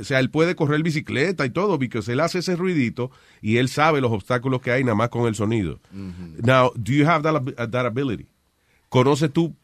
O 0.00 0.04
sea, 0.04 0.18
él 0.20 0.30
puede 0.30 0.54
correr 0.54 0.82
bicicleta 0.82 1.44
y 1.46 1.50
todo, 1.50 1.78
porque 1.78 2.00
él 2.06 2.20
hace 2.20 2.40
ese 2.40 2.56
ruidito 2.56 3.10
y 3.40 3.56
él 3.58 3.68
sabe 3.68 4.00
los 4.00 4.12
obstáculos 4.12 4.60
que 4.60 4.70
hay 4.72 4.84
nada 4.84 4.94
más 4.94 5.08
con 5.08 5.26
el 5.26 5.34
sonido. 5.34 5.80
Now, 5.92 6.72
do 6.76 6.92
you 6.92 7.06
have 7.08 7.22
that, 7.22 7.34
ab- 7.42 7.70
that 7.70 7.86
ability? 7.86 8.26
¿Conoces 8.88 9.32
tú 9.32 9.54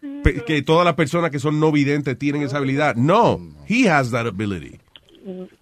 que 0.47 0.63
todas 0.63 0.85
las 0.85 0.95
personas 0.95 1.31
que 1.31 1.39
son 1.41 1.59
no 1.61 1.73
videntes 1.73 2.17
tienen 2.19 2.43
esa 2.43 2.59
habilidad? 2.59 2.95
No, 2.97 3.41
he 3.69 3.89
has 3.89 4.11
that 4.13 4.27
ability. 4.27 4.79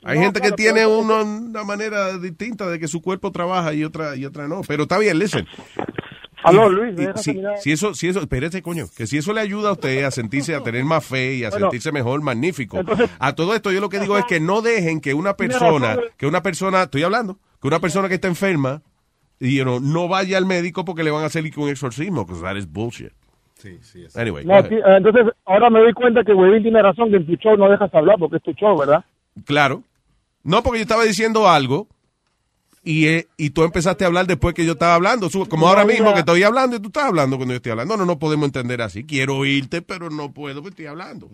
Hay 0.05 0.19
No, 0.19 0.25
gente 0.25 0.41
que 0.41 0.49
claro, 0.49 0.57
tiene 0.57 0.87
uno- 0.87 1.23
una 1.23 1.65
manera 1.65 2.19
distinta 2.19 2.69
de 2.69 2.79
que 2.79 2.87
su 2.87 3.01
cuerpo 3.01 3.33
trabaja 3.33 3.73
y 3.73 3.83
otra 3.83 4.15
y 4.15 4.27
otra 4.27 4.47
no. 4.47 4.61
Pero 4.69 4.83
está 4.83 4.99
bien, 4.99 5.19
listen. 5.19 5.47
Aló, 6.45 6.69
Luis, 6.69 6.95
¿me 6.95 7.05
y 7.05 7.09
si, 7.61 7.73
eso, 7.73 7.95
si 7.95 8.09
eso, 8.09 8.21
espérate, 8.21 8.61
coño, 8.63 8.87
que 8.97 9.07
si 9.07 9.19
eso 9.19 9.33
le 9.33 9.41
ayuda 9.41 9.71
a 9.71 9.73
usted 9.73 10.05
a 10.05 10.11
sentirse, 10.11 10.55
a 10.55 10.61
tener 10.63 10.85
más 10.85 11.05
fe 11.05 11.35
y 11.37 11.45
a 11.45 11.51
Bueno, 11.51 11.67
sentirse 11.67 11.91
mejor, 11.93 12.21
magnífico. 12.23 12.79
entonces- 12.79 13.11
a 13.19 13.35
todo 13.35 13.55
esto 13.55 13.73
yo 13.73 13.81
lo 13.81 13.89
que 13.89 14.01
digo 14.01 14.17
es 14.19 14.25
que 14.27 14.41
no 14.41 14.61
dejen 14.63 15.01
que 15.01 15.15
una 15.15 15.35
persona, 15.37 15.97
que 16.17 16.27
una 16.27 16.43
persona, 16.43 16.83
estoy 16.85 17.03
hablando, 17.03 17.39
que 17.61 17.69
una 17.69 17.81
persona 17.81 18.09
que 18.09 18.15
está 18.15 18.29
enferma, 18.29 18.83
y, 19.41 19.57
you 19.57 19.63
know, 19.65 19.81
no 19.81 20.07
vaya 20.09 20.39
al 20.39 20.47
médico 20.47 20.85
porque 20.85 21.03
le 21.03 21.11
van 21.11 21.23
a 21.23 21.27
hacer 21.27 21.45
un 21.57 21.69
exorcismo, 21.69 22.25
because 22.25 22.43
that 22.43 22.57
is 22.57 22.71
bullshit. 22.71 23.11
Sí, 23.57 23.79
sí. 23.83 24.05
es- 24.05 24.17
Anyway, 24.17 24.45
No, 24.45 24.61
sí, 24.63 24.75
entonces, 24.85 25.27
ahora 25.47 25.71
me 25.71 25.81
doy 25.81 25.93
cuenta 25.95 26.23
que 26.23 26.35
Webin 26.35 26.63
tiene 26.63 26.83
razón, 26.83 27.11
que 27.11 27.17
en 27.17 27.27
tu 27.27 27.35
show 27.37 27.57
no 27.57 27.69
dejas 27.71 27.93
hablar 27.95 28.17
porque 28.19 28.37
es 28.37 28.43
tu 28.43 28.53
show, 28.53 28.79
¿verdad? 28.79 29.05
Claro. 29.47 29.83
No, 30.43 30.63
porque 30.63 30.79
yo 30.81 30.83
estaba 30.83 31.05
diciendo 31.05 31.49
algo 31.49 31.89
y, 32.85 33.07
eh, 33.07 33.27
y 33.37 33.51
tú 33.51 33.63
empezaste 33.65 34.05
a 34.05 34.09
hablar 34.09 34.27
después 34.27 34.55
que 34.55 34.65
yo 34.67 34.73
estaba 34.73 34.95
hablando. 34.95 35.29
Su- 35.31 35.49
Como 35.49 35.63
No, 35.67 35.69
ahora 35.71 35.85
mira. 35.85 35.95
mismo 35.99 36.13
que 36.13 36.21
estoy 36.21 36.43
hablando 36.43 36.77
y 36.77 36.81
tú 36.81 36.89
estás 36.89 37.05
hablando 37.05 37.37
cuando 37.37 37.53
yo 37.55 37.57
estoy 37.57 37.73
hablando. 37.73 37.97
No, 37.97 38.05
no 38.05 38.19
podemos 38.19 38.47
entender 38.47 38.83
así. 38.83 39.05
Quiero 39.05 39.37
oírte, 39.37 39.83
pero 39.83 40.11
no 40.11 40.33
puedo 40.33 40.57
porque 40.63 40.71
estoy 40.71 40.87
hablando. 40.87 41.29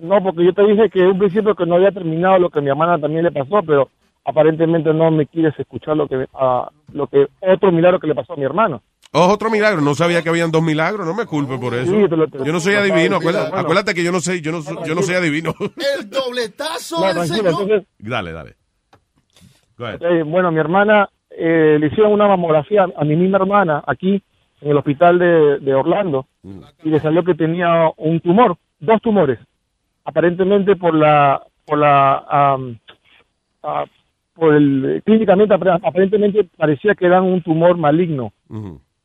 No, 0.00 0.22
porque 0.22 0.44
yo 0.44 0.52
te 0.54 0.62
dije 0.66 0.88
que 0.90 1.00
en 1.00 1.06
un 1.08 1.18
principio 1.18 1.54
que 1.54 1.66
no 1.66 1.74
había 1.76 1.90
terminado 1.92 2.38
lo 2.38 2.50
que 2.50 2.58
a 2.58 2.62
mi 2.62 2.70
hermana 2.70 2.98
también 3.00 3.24
le 3.24 3.32
pasó, 3.32 3.60
pero 3.66 3.90
aparentemente 4.24 4.92
no 4.94 5.10
me 5.10 5.26
quieres 5.26 5.54
escuchar 5.58 5.96
lo 5.96 6.08
que 6.08 6.26
a 6.34 6.70
lo 6.92 7.06
que 7.08 7.26
otro 7.40 7.72
milagro 7.72 7.98
que 8.00 8.06
le 8.06 8.14
pasó 8.14 8.32
a 8.32 8.36
mi 8.36 8.44
hermano. 8.44 8.82
Oh, 9.16 9.28
otro 9.28 9.48
milagro. 9.48 9.80
No 9.80 9.94
sabía 9.94 10.22
que 10.22 10.28
habían 10.28 10.50
dos 10.50 10.62
milagros. 10.62 11.06
No 11.06 11.14
me 11.14 11.24
culpe 11.26 11.56
por 11.56 11.72
eso. 11.74 11.92
Sí, 11.92 12.08
te 12.08 12.16
lo- 12.16 12.26
te 12.28 12.38
lo- 12.38 12.44
yo 12.44 12.52
no 12.52 12.58
soy 12.58 12.74
adivino. 12.74 13.16
Acuérdate, 13.16 13.50
bueno. 13.50 13.62
acuérdate 13.62 13.94
que 13.94 14.02
yo 14.02 14.10
no 14.10 14.20
sé, 14.20 14.40
yo 14.40 14.50
no, 14.50 14.60
soy- 14.62 14.76
yo 14.86 14.94
no 14.96 15.02
soy 15.02 15.14
adivino. 15.14 15.54
El 16.00 16.10
dobletazo 16.10 17.00
No, 17.00 17.14
del 17.14 17.28
señor. 17.28 17.46
entonces, 17.46 17.82
dale, 17.98 18.32
dale. 18.32 18.56
Go 19.78 19.86
ahead. 19.86 20.02
eh, 20.02 20.22
bueno, 20.22 20.50
mi 20.52 20.58
hermana 20.60 21.08
eh, 21.30 21.76
le 21.80 21.86
hicieron 21.88 22.12
una 22.12 22.28
mamografía 22.28 22.86
a 22.96 23.04
mi 23.04 23.16
misma 23.16 23.38
hermana 23.38 23.82
aquí 23.86 24.22
en 24.60 24.70
el 24.70 24.76
hospital 24.76 25.18
de, 25.18 25.58
de 25.58 25.74
Orlando 25.74 26.26
y 26.84 26.90
le 26.90 27.00
salió 27.00 27.24
que 27.24 27.34
tenía 27.34 27.90
un 27.96 28.20
tumor, 28.20 28.56
dos 28.78 29.00
tumores, 29.02 29.38
aparentemente 30.04 30.76
por 30.76 30.94
la 30.94 31.42
por 31.64 31.78
la 31.78 32.24
am, 32.28 32.78
ah, 33.62 33.84
por 34.34 34.54
el 34.54 35.02
clínicamente 35.04 35.54
apare- 35.54 35.80
aparentemente 35.82 36.44
parecía 36.56 36.94
que 36.94 37.06
era 37.06 37.22
un 37.22 37.40
tumor 37.42 37.76
maligno. 37.76 38.32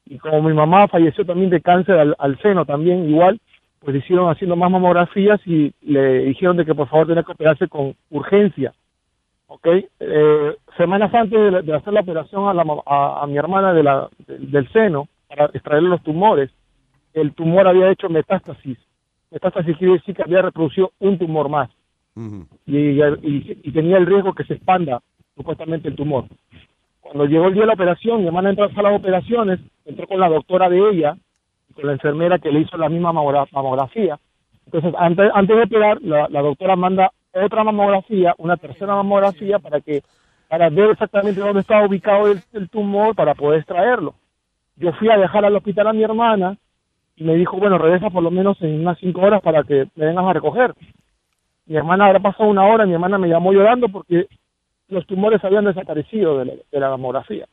Y 0.06 0.18
como 0.18 0.42
mi 0.42 0.54
mamá 0.54 0.88
falleció 0.88 1.26
también 1.26 1.50
de 1.52 1.62
cáncer 1.62 1.98
al, 2.00 2.16
al 2.20 2.38
seno 2.42 2.66
también 2.66 3.10
igual 3.10 3.40
pues 3.80 3.96
hicieron 3.96 4.30
haciendo 4.30 4.56
más 4.58 4.70
mamografías 4.70 5.40
y 5.46 5.72
le 5.82 6.26
dijeron 6.26 6.58
de 6.58 6.66
que 6.66 6.76
por 6.76 6.90
favor 6.90 7.08
tenía 7.08 7.24
que 7.24 7.32
operarse 7.32 7.68
con 7.70 7.96
urgencia 8.10 8.74
¿ok? 9.50 9.68
Eh, 10.00 10.56
semanas 10.78 11.14
antes 11.14 11.66
de, 11.66 11.74
hacer 11.76 11.92
la 11.94 12.02
operación 12.02 12.48
a, 12.48 12.54
la 12.54 12.64
a, 12.86 13.24
a 13.24 13.28
mi 13.28 13.38
hermana 13.38 13.74
de 13.74 13.84
la, 13.84 14.08
de- 14.28 14.38
del 14.40 14.72
seno 14.72 15.08
para 15.28 15.46
extraerle 15.48 15.90
los 15.90 16.02
tumores 16.04 16.50
el 17.14 17.34
tumor 17.34 17.68
había 17.68 17.92
hecho 17.92 18.08
metástasis 18.10 18.78
metástasis 19.32 19.76
quiere 19.78 19.94
decir 19.94 20.16
que 20.16 20.24
había 20.24 20.42
reproducido 20.44 20.92
un 21.00 21.18
tumor 21.18 21.50
más 21.50 21.70
y, 22.66 22.78
y- 22.78 23.60
y 23.64 23.72
tenía 23.72 23.98
el 23.98 24.06
riesgo 24.06 24.34
que 24.34 24.44
se 24.44 24.54
expanda 24.56 25.02
supuestamente 25.36 25.88
el 25.88 25.96
tumor. 25.96 26.26
Cuando 27.00 27.26
llegó 27.26 27.48
el 27.48 27.54
día 27.54 27.62
de 27.64 27.68
la 27.68 27.74
operación, 27.74 28.22
mi 28.22 28.28
hermana 28.28 28.50
entró 28.50 28.66
a 28.66 28.68
la 28.68 28.74
sala 28.76 28.90
de 28.90 28.96
operaciones, 28.98 29.60
entró 29.86 30.06
con 30.06 30.20
la 30.20 30.28
doctora 30.30 30.70
de 30.70 30.78
ella, 30.92 31.16
con 31.74 31.86
la 31.88 31.94
enfermera 31.94 32.38
que 32.40 32.52
le 32.52 32.60
hizo 32.62 32.76
la 32.78 32.90
misma 32.90 33.14
mamogra- 33.14 33.48
mamografía. 33.54 34.20
Entonces, 34.66 34.94
antes, 34.98 35.32
antes 35.34 35.56
de 35.56 35.64
operar, 35.64 35.98
la, 36.02 36.28
la 36.30 36.42
doctora 36.42 36.76
manda 36.76 37.12
otra 37.34 37.64
mamografía, 37.64 38.36
una 38.38 38.58
tercera 38.58 38.96
mamografía, 38.96 39.60
para 39.60 39.82
que 39.82 40.02
para 40.48 40.70
ver 40.70 40.92
exactamente 40.92 41.42
dónde 41.42 41.62
estaba 41.62 41.86
ubicado 41.86 42.28
el, 42.28 42.70
tumor 42.70 43.16
para 43.16 43.36
poder 43.36 43.60
extraerlo. 43.60 44.16
Yo 44.78 44.94
fui 44.94 45.10
a 45.10 45.18
dejar 45.18 45.46
al 45.46 45.56
hospital 45.56 45.88
a 45.88 45.94
mi 45.94 46.04
hermana 46.04 46.58
y 47.16 47.24
me 47.24 47.36
dijo, 47.36 47.58
bueno, 47.58 47.78
regresa 47.78 48.10
por 48.10 48.24
lo 48.24 48.32
menos 48.32 48.62
en 48.62 48.80
unas 48.82 48.98
cinco 49.00 49.22
horas 49.22 49.42
para 49.42 49.64
que 49.64 49.88
me 49.96 50.08
vengas 50.08 50.26
a 50.26 50.34
recoger. 50.34 50.74
Mi 51.68 51.78
hermana 51.78 52.08
habrá 52.08 52.20
pasado 52.20 52.50
una 52.50 52.66
hora 52.66 52.86
mi 52.86 52.94
hermana 52.94 53.18
me 53.20 53.28
llamó 53.30 53.54
llorando 53.54 53.90
porque 53.90 54.28
los 54.88 55.06
tumores 55.06 55.44
habían 55.44 55.66
desaparecido 55.66 56.40
de 56.40 56.46
la, 56.46 56.54
de 56.72 56.80
la 56.80 56.90
mamografía. 56.90 57.46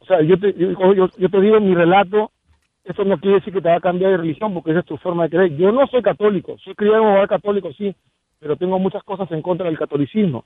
O 0.00 0.04
sea, 0.06 0.22
yo 0.22 0.38
te, 0.38 0.52
yo, 0.54 0.94
yo- 0.94 1.10
yo 1.16 1.28
te 1.28 1.40
digo 1.40 1.60
mi 1.60 1.74
relato, 1.74 2.30
eso 2.84 3.04
no 3.04 3.18
quiere 3.18 3.36
decir 3.36 3.52
que 3.52 3.60
te 3.60 3.68
va 3.68 3.76
a 3.76 3.80
cambiar 3.80 4.12
de 4.12 4.16
religión 4.18 4.54
porque 4.54 4.70
esa 4.70 4.80
es 4.80 4.86
tu 4.86 4.96
forma 4.98 5.24
de 5.24 5.30
creer. 5.30 5.56
Yo 5.56 5.72
no 5.72 5.86
soy 5.88 6.02
católico, 6.02 6.56
soy 6.58 6.74
criado 6.74 6.98
en 6.98 7.04
un 7.04 7.12
hogar 7.14 7.28
católico, 7.28 7.72
sí, 7.72 7.94
pero 8.38 8.56
tengo 8.56 8.78
muchas 8.78 9.02
cosas 9.04 9.30
en 9.32 9.42
contra 9.42 9.66
del 9.66 9.78
catolicismo. 9.78 10.44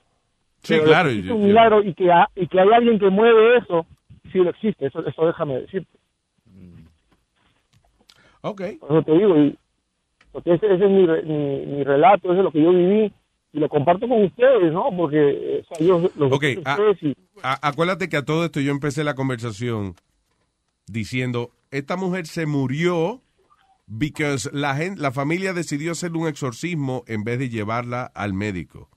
Sí, 0.62 0.74
Pero 0.74 0.84
claro. 0.84 1.10
yo- 1.10 1.34
un 1.34 1.44
milagro 1.44 1.82
y 1.82 1.92
que, 1.94 2.10
ha- 2.10 2.28
y 2.36 2.46
que 2.46 2.60
hay 2.60 2.68
alguien 2.72 2.98
que 2.98 3.10
mueve 3.10 3.58
eso, 3.58 3.86
sí 4.30 4.38
lo 4.38 4.50
existe, 4.50 4.86
eso, 4.86 5.04
eso 5.06 5.26
déjame 5.26 5.60
decirte. 5.60 5.98
Ok. 8.42 8.60
Por 8.80 8.90
eso 8.92 9.02
te 9.02 9.12
digo, 9.12 9.36
y 9.38 9.56
Porque 10.32 10.54
ese, 10.54 10.66
ese 10.66 10.84
es 10.84 10.90
mi, 10.90 11.06
mi, 11.06 11.66
mi 11.66 11.84
relato, 11.84 12.28
eso 12.32 12.38
es 12.40 12.44
lo 12.44 12.50
que 12.52 12.62
yo 12.62 12.70
viví 12.72 13.12
y 13.52 13.58
lo 13.60 13.68
comparto 13.68 14.08
con 14.08 14.22
ustedes, 14.24 14.72
¿no? 14.72 14.88
Porque 14.96 15.18
eh, 15.18 15.64
o 15.70 15.74
sea, 15.76 15.86
yo 15.86 15.98
los 16.16 16.32
Ok, 16.32 16.42
escucho 16.44 16.68
a 16.68 16.72
a- 16.72 16.76
ustedes 16.76 17.02
y 17.02 17.16
a- 17.42 17.68
acuérdate 17.68 18.08
que 18.08 18.16
a 18.16 18.24
todo 18.24 18.44
esto 18.46 18.60
yo 18.60 18.70
empecé 18.72 19.04
la 19.04 19.14
conversación 19.14 19.94
diciendo, 20.86 21.50
esta 21.70 21.96
mujer 21.96 22.26
se 22.26 22.46
murió 22.46 23.20
because 23.98 24.48
la, 24.52 24.74
gen- 24.76 25.00
la 25.00 25.10
familia 25.12 25.52
decidió 25.52 25.92
hacerle 25.92 26.18
un 26.18 26.28
exorcismo 26.28 27.04
en 27.06 27.24
vez 27.24 27.38
de 27.38 27.48
llevarla 27.48 28.04
al 28.14 28.32
médico. 28.34 28.88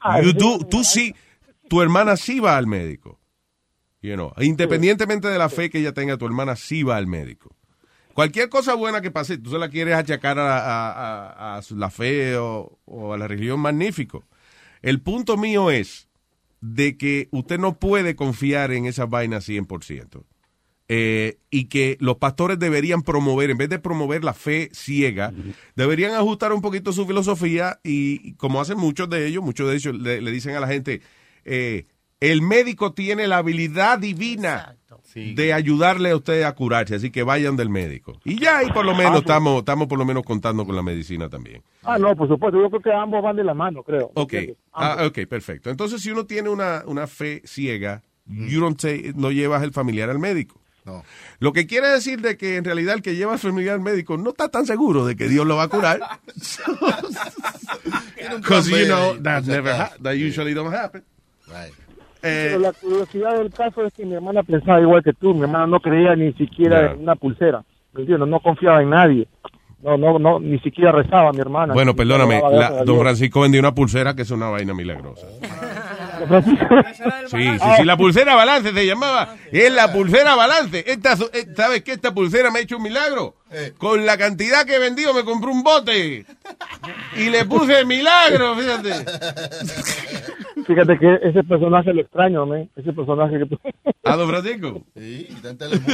Ah, 0.00 0.20
You 0.20 0.32
do- 0.32 0.58
tú 0.66 0.82
sí, 0.84 1.14
tu 1.68 1.80
hermana 1.80 2.16
sí 2.16 2.40
va 2.40 2.56
al 2.56 2.66
médico. 2.66 3.20
You 4.02 4.14
know, 4.14 4.32
independientemente 4.40 5.28
de 5.28 5.38
la 5.38 5.48
fe 5.48 5.70
que 5.70 5.78
ella 5.78 5.92
tenga, 5.92 6.16
tu 6.16 6.26
hermana 6.26 6.56
sí 6.56 6.82
va 6.82 6.96
al 6.96 7.06
médico. 7.06 7.54
Cualquier 8.14 8.48
cosa 8.48 8.74
buena 8.74 9.00
que 9.00 9.10
pase, 9.12 9.38
tú 9.38 9.50
se 9.50 9.58
la 9.58 9.68
quieres 9.70 9.94
achacar 9.94 10.38
a, 10.40 10.58
a- 10.58 10.92
a- 11.54 11.56
a 11.58 11.62
su- 11.62 11.76
la 11.76 11.88
fe 11.88 12.36
o, 12.36 12.78
o 12.84 13.14
a 13.14 13.18
la 13.18 13.28
religión, 13.28 13.60
magnífico. 13.60 14.24
El 14.82 15.00
punto 15.00 15.36
mío 15.36 15.70
es 15.70 16.08
de 16.60 16.96
que 16.98 17.28
usted 17.30 17.58
no 17.60 17.78
puede 17.78 18.16
confiar 18.16 18.72
en 18.72 18.86
esas 18.86 19.08
vainas 19.08 19.48
100%. 19.48 20.24
Eh, 20.88 21.38
y 21.50 21.66
que 21.66 21.96
los 22.00 22.16
pastores 22.16 22.58
deberían 22.58 23.02
promover, 23.02 23.50
en 23.50 23.56
vez 23.56 23.68
de 23.70 23.78
promover 23.78 24.24
la 24.24 24.34
fe 24.34 24.68
ciega, 24.72 25.32
deberían 25.74 26.12
ajustar 26.14 26.52
un 26.52 26.60
poquito 26.60 26.92
su 26.92 27.06
filosofía 27.06 27.78
y, 27.82 28.20
y 28.30 28.32
como 28.34 28.60
hacen 28.60 28.76
muchos 28.78 29.08
de 29.08 29.26
ellos, 29.26 29.42
muchos 29.42 29.68
de 29.70 29.76
ellos 29.76 29.94
le, 29.96 30.20
le 30.20 30.30
dicen 30.30 30.54
a 30.54 30.60
la 30.60 30.66
gente, 30.66 31.00
eh, 31.44 31.86
el 32.20 32.42
médico 32.42 32.92
tiene 32.92 33.26
la 33.26 33.38
habilidad 33.38 33.98
divina 33.98 34.76
de 35.34 35.52
ayudarle 35.52 36.10
a 36.10 36.16
usted 36.16 36.42
a 36.42 36.54
curarse, 36.54 36.94
así 36.94 37.10
que 37.10 37.22
vayan 37.22 37.56
del 37.56 37.68
médico. 37.68 38.20
Y 38.24 38.38
ya 38.38 38.58
ahí 38.58 38.70
por 38.72 38.84
lo 38.84 38.94
menos 38.94 39.20
estamos, 39.20 39.58
estamos 39.60 39.88
por 39.88 39.98
lo 39.98 40.04
menos 40.04 40.22
contando 40.24 40.64
con 40.66 40.76
la 40.76 40.82
medicina 40.82 41.28
también. 41.28 41.62
Ah, 41.82 41.98
no, 41.98 42.14
por 42.14 42.28
supuesto, 42.28 42.60
yo 42.60 42.68
creo 42.70 42.82
que 42.82 42.92
ambos 42.92 43.22
van 43.22 43.36
de 43.36 43.44
la 43.44 43.54
mano, 43.54 43.82
creo. 43.82 44.10
Ok, 44.14 44.34
ah, 44.72 45.06
ok, 45.06 45.26
perfecto. 45.26 45.70
Entonces, 45.70 46.00
si 46.02 46.10
uno 46.10 46.24
tiene 46.26 46.48
una, 46.48 46.82
una 46.86 47.06
fe 47.06 47.40
ciega, 47.44 48.02
you 48.26 48.60
don't 48.60 48.80
take- 48.80 49.12
no 49.16 49.30
llevas 49.32 49.62
el 49.64 49.72
familiar 49.72 50.08
al 50.08 50.18
médico. 50.20 50.60
No. 50.84 51.04
Lo 51.38 51.52
que 51.52 51.68
quiere 51.68 51.88
decir 51.88 52.20
de 52.20 52.36
que 52.36 52.56
en 52.56 52.64
realidad 52.64 52.96
el 52.96 53.02
que 53.02 53.14
lleva 53.14 53.34
al 53.34 53.38
familiar 53.38 53.74
al 53.74 53.80
médico 53.80 54.16
no 54.16 54.30
está 54.30 54.48
tan 54.48 54.66
seguro 54.66 55.06
de 55.06 55.14
que 55.14 55.28
Dios 55.28 55.46
lo 55.46 55.54
va 55.56 55.64
a 55.64 55.68
curar. 55.68 56.00
Because 58.36 58.70
you 58.70 58.86
know 58.86 59.16
that 59.22 59.44
never 59.44 59.72
ha- 59.72 59.92
that 60.02 60.14
usually 60.16 60.54
don't 60.54 60.74
happen. 60.74 61.02
Eh, 62.24 62.48
Pero 62.50 62.58
la 62.60 62.72
curiosidad 62.72 63.36
del 63.38 63.50
caso 63.52 63.84
es 63.84 63.92
que 63.92 64.04
mi 64.06 64.14
hermana 64.14 64.42
pensaba 64.42 64.80
igual 64.80 65.02
que 65.02 65.12
tú. 65.12 65.34
Mi 65.34 65.42
hermana 65.42 65.66
no 65.66 65.80
creía 65.80 66.14
ni 66.14 66.32
siquiera 66.34 66.92
en 66.92 67.00
una 67.02 67.16
pulsera. 67.16 67.64
¿Me 67.92 68.02
entiendes? 68.02 68.28
No 68.28 68.40
confiaba 68.40 68.80
en 68.82 68.90
nadie. 68.90 69.26
No, 69.82 69.96
no, 69.96 70.18
no, 70.20 70.38
ni 70.38 70.58
siquiera 70.60 70.92
rezaba 70.92 71.32
mi 71.32 71.40
hermana. 71.40 71.74
bueno, 71.74 71.96
perdóname, 71.96 72.40
la- 72.52 72.84
don. 72.84 73.00
Francisco 73.00 73.40
vendió 73.40 73.58
una 73.60 73.74
pulsera 73.74 74.14
que 74.14 74.22
es 74.22 74.30
una 74.30 74.46
vaina 74.48 74.72
milagrosa. 74.72 75.26
Sí, 77.30 77.58
sí, 77.58 77.68
sí, 77.76 77.84
la 77.84 77.96
pulsera 77.96 78.34
balance 78.34 78.72
se 78.72 78.86
llamaba. 78.86 79.36
Es 79.50 79.72
la 79.72 79.92
pulsera 79.92 80.34
balance. 80.34 80.84
Esta, 80.86 81.16
eh, 81.32 81.46
¿Sabes 81.56 81.82
qué? 81.82 81.92
Esta 81.92 82.12
pulsera 82.12 82.50
me 82.50 82.58
ha 82.58 82.62
hecho 82.62 82.76
un 82.76 82.82
milagro. 82.82 83.36
Con 83.78 84.06
la 84.06 84.16
cantidad 84.16 84.64
que 84.64 84.76
he 84.76 84.78
vendido 84.78 85.12
me 85.12 85.24
compré 85.24 85.50
un 85.50 85.62
bote. 85.62 86.24
Y 87.16 87.30
le 87.30 87.44
puse 87.44 87.84
milagro, 87.84 88.56
fíjate. 88.56 89.04
Fíjate 90.66 90.98
que 90.98 91.18
ese 91.22 91.42
personaje 91.44 91.92
lo 91.92 92.00
extraño, 92.02 92.46
¿me? 92.46 92.68
Ese 92.76 92.92
personaje 92.92 93.38
que 93.38 93.46
tú... 93.46 93.58
¿A 94.04 94.16
don 94.16 94.28
Francisco? 94.28 94.82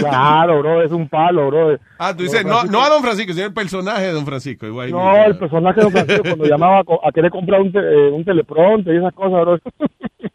Claro, 0.01 0.59
bro, 0.61 0.83
es 0.83 0.93
un 0.93 1.09
palo, 1.09 1.49
bro. 1.49 1.79
Ah, 1.99 2.15
tú 2.17 2.23
dices, 2.23 2.45
no, 2.45 2.65
no 2.65 2.83
a 2.83 2.89
don 2.89 3.03
Francisco, 3.03 3.33
sino 3.33 3.47
el 3.47 3.53
personaje 3.55 4.07
de 4.07 4.13
don 4.13 4.25
Francisco. 4.27 4.67
Igual. 4.67 4.91
No, 4.91 5.25
el 5.25 5.37
personaje 5.39 5.81
de 5.81 5.83
Don 5.85 5.93
Francisco 5.93 6.23
cuando 6.23 6.45
llamaba 6.47 6.81
a 6.81 7.13
querer 7.13 7.31
comprar 7.31 7.61
un, 7.61 7.71
te- 7.73 7.79
eh, 7.79 8.11
un 8.11 8.25
teleprompter 8.25 8.95
y 8.95 8.99
esas 8.99 9.13
cosas, 9.15 9.41
bro. 9.43 9.59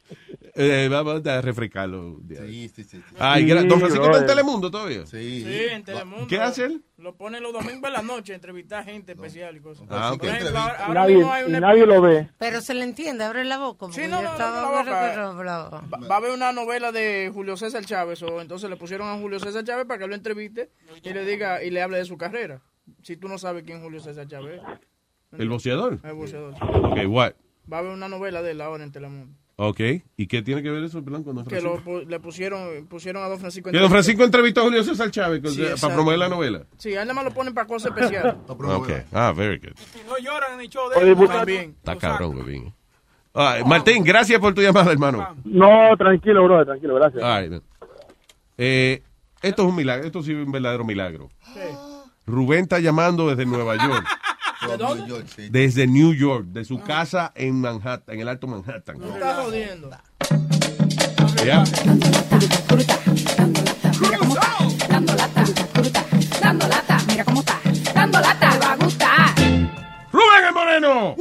Eh, 0.55 0.87
vamos 0.91 1.25
a 1.25 1.41
refrescarlo. 1.41 2.19
Sí, 2.27 2.69
sí, 2.69 2.83
sí. 2.83 3.01
Ay, 3.17 3.43
Sí, 3.43 3.49
don 3.67 3.79
Francisco 3.79 4.05
está 4.05 4.19
en. 4.19 4.27
Telemundo 4.27 4.69
todavía. 4.69 5.05
Sí. 5.07 5.41
Sí, 5.43 5.63
en 5.71 5.83
Telemundo. 5.83 6.27
¿Qué 6.27 6.39
hace 6.39 6.65
él? 6.65 6.83
Lo 6.97 7.15
pone 7.15 7.39
los 7.39 7.51
domingos 7.53 7.87
en 7.87 7.93
la 7.93 8.01
noche, 8.03 8.35
entrevistar 8.35 8.85
gente 8.85 9.13
especial 9.13 9.57
y 9.57 9.61
cosas. 9.61 9.87
Ah, 9.89 10.13
ok. 10.13 10.19
Por 10.19 10.29
ejemplo, 10.29 10.59
ahora, 10.59 10.87
nadie, 10.93 11.15
mismo 11.17 11.33
hay 11.33 11.43
una- 11.45 11.59
nadie 11.59 11.85
lo 11.87 12.01
ve. 12.01 12.29
Pero 12.37 12.61
se 12.61 12.75
le 12.75 12.83
entiende, 12.83 13.23
abre 13.23 13.43
la 13.45 13.57
boca. 13.57 13.87
Sí, 13.91 14.01
no, 14.01 14.21
no, 14.21 14.37
no, 14.37 14.37
no, 14.37 14.83
la 14.83 14.83
pero- 14.83 15.33
boca. 15.33 15.81
pero- 15.81 15.89
Va, 16.03 16.07
va 16.07 16.15
a 16.15 16.17
haber 16.19 16.31
una 16.31 16.51
novela 16.53 16.91
de 16.91 17.31
Julio 17.33 17.57
César 17.57 17.83
Chávez, 17.83 18.21
o 18.21 18.39
entonces 18.39 18.69
le 18.69 18.75
pusieron 18.77 19.07
a 19.09 19.17
Julio 19.19 19.39
César 19.39 19.63
Chávez 19.63 19.85
para 19.87 19.99
que 19.99 20.07
lo 20.07 20.13
entreviste 20.15 20.69
y 21.03 21.09
le 21.13 21.25
diga 21.25 21.63
y 21.63 21.71
le 21.71 21.81
hable 21.81 21.97
de 21.97 22.05
su 22.05 22.15
carrera. 22.17 22.61
Si 23.01 23.17
tú 23.17 23.27
no 23.27 23.37
sabes 23.39 23.63
quién 23.63 23.77
es 23.79 23.83
Julio 23.83 23.99
César 24.01 24.27
Chávez. 24.27 24.61
¿El 25.35 25.49
boxeador? 25.49 25.99
El 26.03 26.13
boxeador. 26.13 26.53
Ok, 26.61 26.99
what? 27.07 27.33
Va 27.71 27.77
a 27.77 27.79
haber 27.79 27.91
una 27.91 28.07
novela 28.07 28.41
de 28.43 28.51
él 28.51 28.61
ahora 28.61 28.83
en 28.83 28.91
Telemundo. 28.91 29.35
Ok, 29.55 29.79
¿y 30.17 30.25
qué 30.25 30.41
tiene 30.41 30.63
que 30.63 30.71
ver 30.71 30.83
eso, 30.83 30.99
Blanco, 31.03 31.25
con 31.25 31.35
don 31.35 31.45
Que 31.45 31.61
lo, 31.61 31.79
le 32.05 32.19
pusieron, 32.19 32.87
pusieron 32.87 33.23
a 33.23 33.27
Don 33.27 33.39
Francisco. 33.39 33.69
Que 33.69 33.77
don 33.77 33.89
Francisco 33.89 34.23
entrevistó 34.23 34.61
a 34.61 34.63
Julio 34.63 34.83
César 34.83 35.11
Chávez 35.11 35.41
para 35.41 35.53
exacto. 35.53 35.95
promover 35.95 36.17
la 36.17 36.27
novela. 36.27 36.63
Sí, 36.77 36.89
él 36.89 36.95
nada 36.95 37.13
más 37.13 37.25
lo 37.25 37.31
ponen 37.31 37.53
para 37.53 37.67
cosas 37.67 37.91
especiales. 37.95 38.35
Ok, 38.47 38.89
ah, 39.11 39.31
very 39.35 39.59
good. 39.59 39.73
No 40.07 40.17
lloran 40.17 40.53
en 40.55 40.61
el 40.61 40.69
show 40.69 40.89
de. 40.89 41.27
También. 41.27 41.75
Está 41.77 41.95
cabrón, 41.97 42.37
huevín. 42.37 42.73
Ay, 43.33 43.63
Martín, 43.63 44.03
gracias 44.03 44.39
por 44.39 44.53
tu 44.53 44.61
llamada, 44.61 44.91
hermano. 44.91 45.35
No, 45.43 45.95
tranquilo, 45.97 46.43
bro, 46.43 46.65
tranquilo, 46.65 46.95
gracias. 46.95 47.23
All 47.23 47.49
right. 47.49 47.63
Eh, 48.57 49.01
esto 49.41 49.63
es 49.63 49.69
un 49.69 49.75
milagro, 49.75 50.05
esto 50.05 50.23
sí 50.23 50.31
es 50.31 50.45
un 50.45 50.51
verdadero 50.51 50.83
milagro. 50.83 51.29
Rubén 52.25 52.61
está 52.61 52.79
llamando 52.79 53.27
desde 53.27 53.45
Nueva 53.45 53.75
York. 53.75 54.05
¿De 54.69 54.77
dónde? 54.77 55.49
Desde 55.49 55.87
New 55.87 56.13
York, 56.13 56.45
de 56.47 56.65
su 56.65 56.79
casa 56.81 57.31
en 57.35 57.61
Manhattan, 57.61 58.15
en 58.15 58.21
el 58.21 58.27
Alto 58.27 58.47
Manhattan. 58.47 58.99
Me 58.99 59.07
está 59.09 59.35
jodiendo. 59.43 59.89
Ya. 61.45 61.63
Dando 64.89 65.15
lata, 65.15 65.45
fruta, 65.45 66.05
dando 66.41 66.67
lata, 66.67 66.97
mira 67.07 67.25
cómo 67.25 67.39
está, 67.41 67.59
dando 67.93 68.19
lata, 68.19 68.59
va 68.59 68.71
a 68.71 68.75
gustar. 68.77 69.29
¡Rubén 70.11 70.45
el 70.47 70.53
Moreno! 70.53 71.15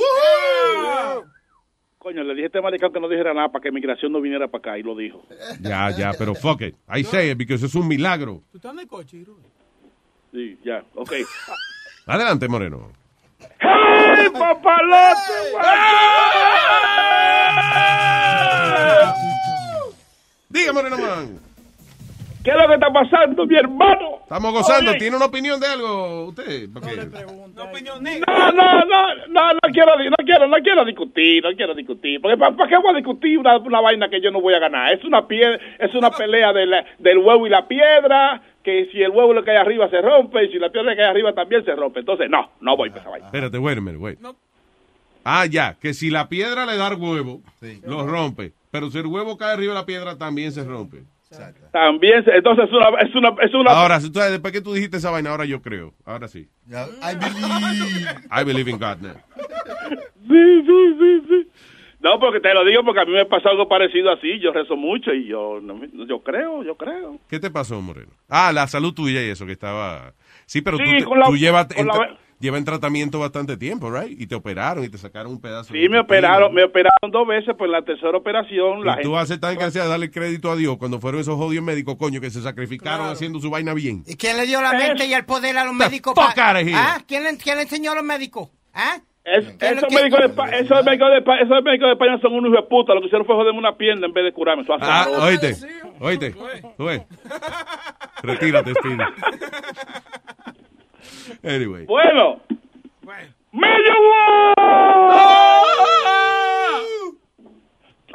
Coño, 1.99 2.23
le 2.25 2.35
dije 2.35 2.45
a 2.45 2.47
este 2.47 2.61
maricón 2.61 2.93
que 2.93 3.01
no 3.01 3.09
dijera 3.09 3.33
nada 3.33 3.51
para 3.51 3.63
que 3.63 3.71
migración 3.73 4.13
no 4.13 4.21
viniera 4.21 4.49
para 4.49 4.59
acá 4.59 4.79
y 4.79 4.83
lo 4.83 4.97
dijo. 4.97 5.25
Ya, 5.61 5.91
ya, 5.97 6.13
pero 6.19 6.35
fuck 6.35 6.61
it. 6.63 6.75
I 6.89 7.05
say 7.05 7.31
it 7.31 7.39
because 7.39 7.65
es 7.65 7.75
un 7.75 7.89
milagro. 7.89 8.43
¿Tú 8.51 8.59
estás 8.59 8.73
en 8.73 8.81
el 8.81 8.87
coche, 8.87 9.23
Rubén? 9.25 9.47
Sí, 10.33 10.59
ya, 10.65 10.85
ok. 10.95 11.13
Adelante, 12.07 12.49
Moreno. 12.49 12.91
¡Hey, 13.61 14.27
papalote! 14.33 15.33
Diga, 20.49 20.73
Moreno 20.73 20.99
Man. 20.99 21.39
¿Qué 22.45 22.51
es 22.51 22.57
lo 22.57 22.67
que 22.67 22.75
está 22.75 22.93
pasando, 22.93 23.47
mi 23.47 23.55
hermano? 23.57 24.19
Estamos 24.25 24.53
gozando. 24.53 24.91
Oye. 24.91 24.99
¿Tiene 24.99 25.17
una 25.17 25.27
opinión 25.27 25.61
de 25.61 25.67
algo 25.69 26.25
usted? 26.27 26.69
Porque- 26.75 26.97
No 27.55 27.65
opinión 27.65 28.03
No, 28.03 28.53
no, 28.53 28.85
no, 28.85 29.15
no, 29.29 29.53
no 29.53 29.61
quiero, 29.73 29.97
no 29.97 30.17
quiero, 30.25 30.49
no 30.49 30.57
quiero 30.57 30.85
discutir, 30.85 31.45
no 31.45 31.55
quiero 31.55 31.73
discutir, 31.75 32.21
porque 32.21 32.37
¿para, 32.37 32.69
qué 32.69 32.77
voy 32.79 32.91
a 32.93 32.97
discutir 32.97 33.39
una, 33.39 33.59
una 33.59 33.81
vaina 33.81 34.09
que 34.09 34.21
yo 34.21 34.33
no 34.33 34.41
voy 34.41 34.55
a 34.55 34.59
ganar? 34.59 34.93
Es 34.93 35.05
una 35.05 35.23
pie- 35.29 35.61
es 35.79 35.95
una 35.95 36.11
pelea 36.11 36.53
de 36.53 36.67
la- 36.67 36.85
del 36.99 37.19
huevo 37.19 37.47
y 37.47 37.51
la 37.51 37.69
piedra, 37.69 38.43
que 38.65 38.89
si 38.93 39.03
el 39.03 39.11
huevo 39.11 39.33
le 39.35 39.45
cae 39.45 39.57
arriba 39.57 39.89
se 39.91 40.01
rompe 40.01 40.45
y 40.45 40.53
si 40.53 40.59
la 40.59 40.71
piedra 40.71 40.91
le 40.91 40.97
cae 40.97 41.07
arriba 41.07 41.33
también 41.33 41.65
se 41.65 41.75
rompe. 41.75 42.01
Entonces, 42.01 42.29
no, 42.31 42.51
no 42.61 42.77
voy 42.77 42.91
para 42.91 43.01
esa 43.03 43.11
vaina. 43.11 43.27
Espérate, 43.27 43.59
wait 43.59 43.79
a 43.79 43.81
minute, 43.81 43.99
wait. 43.99 44.19
Ah, 45.25 45.47
ya, 45.47 45.77
que 45.81 45.95
si 45.95 46.11
la 46.11 46.29
piedra 46.29 46.67
le 46.67 46.77
da 46.77 46.89
al 46.89 46.97
huevo, 46.97 47.41
lo 47.87 48.07
rompe. 48.07 48.53
Pero 48.71 48.91
si 48.91 48.99
el 48.99 49.07
huevo 49.07 49.37
cae 49.37 49.53
arriba 49.53 49.75
de 49.75 49.81
la 49.81 49.87
piedra, 49.87 50.17
también 50.19 50.51
se 50.53 50.65
rompe. 50.65 51.03
También, 51.73 52.23
se- 52.25 52.31
entonces 52.37 52.67
es 52.67 52.73
una, 52.73 52.89
es 53.01 53.15
una, 53.15 53.29
es 53.43 53.55
una. 53.55 53.71
Ahora, 53.71 53.99
si 54.01 54.11
tú- 54.13 54.19
después 54.21 54.53
que 54.53 54.61
tú 54.61 54.75
dijiste 54.75 54.99
esa 54.99 55.11
vaina, 55.11 55.31
ahora 55.31 55.47
yo 55.47 55.63
creo. 55.63 55.95
Ahora 56.05 56.29
sí. 56.29 56.47
I 56.69 57.15
believe. 57.15 58.11
I 58.31 58.45
believe 58.45 58.71
in 58.71 58.79
God 58.79 58.99
now. 59.01 59.15
Sí, 60.29 60.63
sí, 60.67 60.97
sí, 60.99 61.23
sí. 61.29 61.49
No, 62.03 62.19
porque 62.19 62.41
te 62.41 62.53
lo 62.53 62.65
digo 62.65 62.83
porque 62.85 63.01
a 63.01 63.05
mí 63.05 63.13
me 63.13 63.27
pasó 63.27 63.49
algo 63.51 63.69
parecido 63.69 64.11
así. 64.11 64.39
Yo 64.41 64.53
rezo 64.53 64.77
mucho 64.77 65.13
y 65.15 65.27
yo, 65.27 65.61
no 65.63 65.75
me- 65.77 65.89
yo 66.09 66.21
creo, 66.23 66.65
yo 66.65 66.77
creo. 66.77 67.19
¿Qué 67.29 67.39
te 67.39 67.51
pasó, 67.51 67.81
Moreno? 67.81 68.11
Ah, 68.29 68.51
la 68.53 68.67
salud 68.67 68.93
tuya 68.93 69.23
y 69.25 69.31
eso 69.31 69.47
que 69.47 69.53
estaba... 69.53 70.13
Sí, 70.47 70.63
pero 70.63 70.79
Sí, 70.79 70.85
tú, 71.05 71.11
te- 71.11 71.17
la- 71.17 71.27
tú 71.27 71.37
llevas 71.37 71.69
en, 71.77 71.87
la- 71.87 72.19
lleva 72.41 72.59
en 72.59 72.65
tratamiento 72.65 73.21
bastante 73.21 73.57
tiempo, 73.57 73.89
right? 73.89 74.21
Y 74.21 74.27
te 74.27 74.35
operaron 74.35 74.83
y 74.83 74.89
te 74.89 74.99
sacaron 74.99 75.31
un 75.31 75.41
pedazo. 75.41 75.73
Sí, 75.73 75.89
me 75.89 76.01
operaron, 76.01 76.53
me 76.53 76.65
operaron 76.65 77.11
dos 77.13 77.25
veces, 77.27 77.55
pues 77.57 77.69
en 77.69 77.73
la 77.73 77.83
tercera 77.83 78.17
operación 78.19 78.85
la 78.85 78.95
Y 78.95 79.03
tú 79.05 79.11
gente... 79.11 79.19
haces 79.19 79.41
tan 79.41 79.55
gracias 79.55 79.85
de 79.85 79.91
darle 79.91 80.11
crédito 80.11 80.51
a 80.51 80.57
Dios 80.57 80.79
cuando 80.79 80.99
fueron 80.99 81.21
esos 81.21 81.37
jodidos 81.37 81.65
médicos, 81.65 81.95
coño, 81.97 82.21
que 82.21 82.31
se 82.31 82.43
sacrificaron 82.43 83.07
haciendo 83.11 83.39
su 83.39 83.49
vaina 83.49 83.75
bien. 83.75 84.03
¿Y 84.09 84.17
quién 84.17 84.37
le 84.37 84.47
dio 84.47 84.61
la 84.61 84.73
mente 84.73 85.07
y 85.07 85.15
el 85.15 85.25
poder 85.25 85.57
a 85.57 85.65
los 85.65 85.75
médicos? 85.75 86.15
fuck 86.17 86.35
pa-. 86.35 86.57
¿Ah? 86.75 87.01
¿Quién, 87.07 87.23
le, 87.23 87.37
quién 87.37 87.57
le 87.59 87.63
enseñó 87.63 87.93
a 87.93 87.95
los 87.95 88.05
médicos? 88.05 88.49
¿Ah? 88.75 88.97
Es- 88.97 89.03
¿Qué 89.03 89.12
es 89.25 89.47
esos, 89.61 89.89
que- 89.89 89.95
médicos 89.95 90.21
de, 90.21 90.27
Espa- 90.35 90.53
esos, 90.53 90.85
médicos 90.85 91.11
de, 91.11 91.19
Espa- 91.25 91.41
esos 91.43 91.63
médicos 91.63 91.87
de 91.89 91.93
España 91.93 92.19
son 92.21 92.33
unos 92.35 92.51
hijos 92.51 92.65
de 92.65 92.69
puta. 92.69 92.95
Lo 92.95 93.01
que 93.01 93.07
hicieron 93.07 93.27
fue 93.27 93.37
joderme 93.37 93.59
una 93.59 93.77
pierna 93.77 94.07
en 94.07 94.13
vez 94.13 94.25
de 94.25 94.33
curarme. 94.33 94.63
Eso 94.63 94.75
hace 94.75 94.85
Ah, 94.87 95.07
horror. 95.09 95.29
oíste, 95.29 95.55
oíste, 96.01 96.35
tú 96.77 96.85
ves. 96.85 97.03
Retírate, 98.23 98.73
Speedy. 98.75 98.99
Anyway. 101.45 101.85
Bueno, 101.87 102.41
Mello 103.53 103.95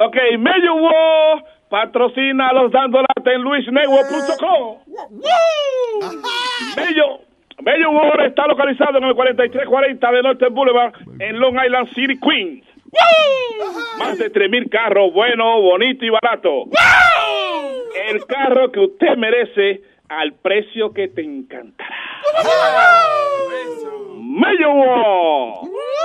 Ok, 0.00 0.16
Mello 0.38 0.74
War 0.76 1.44
patrocina 1.68 2.48
a 2.48 2.52
los 2.54 2.70
dando 2.72 3.00
lata 3.00 3.32
en 3.32 3.42
luisnetwork.com. 3.42 4.78
Mello, 6.76 7.20
Mello 7.62 7.90
War 7.90 8.20
está 8.26 8.46
localizado 8.46 8.98
en 8.98 9.04
el 9.04 9.14
4340 9.14 10.12
de 10.12 10.22
Norte 10.22 10.48
Boulevard 10.48 10.92
en 11.18 11.38
Long 11.38 11.56
Island 11.64 11.88
City, 11.94 12.18
Queens. 12.18 12.64
Más 13.98 14.18
de 14.18 14.32
3.000 14.32 14.70
carros, 14.70 15.12
bueno, 15.12 15.60
bonito 15.60 16.04
y 16.04 16.10
barato. 16.10 16.64
El 18.08 18.24
carro 18.26 18.70
que 18.70 18.80
usted 18.80 19.16
merece 19.16 19.82
al 20.08 20.34
precio 20.34 20.92
que 20.92 21.08
te 21.08 21.22
encantará. 21.22 21.94
Mello 24.16 24.72
War. 24.72 25.54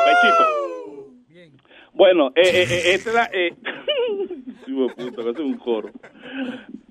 Besito. 0.05 0.63
Bueno, 1.93 2.31
eh, 2.35 2.41
eh, 2.43 2.67
eh, 2.69 2.81
este 2.95 3.11
era... 3.11 3.29
Eh, 3.31 3.53
hijo 4.67 4.87
de 4.87 4.93
puta, 4.95 5.23
que 5.23 5.29
es 5.29 5.39
un 5.39 5.57
coro. 5.57 5.89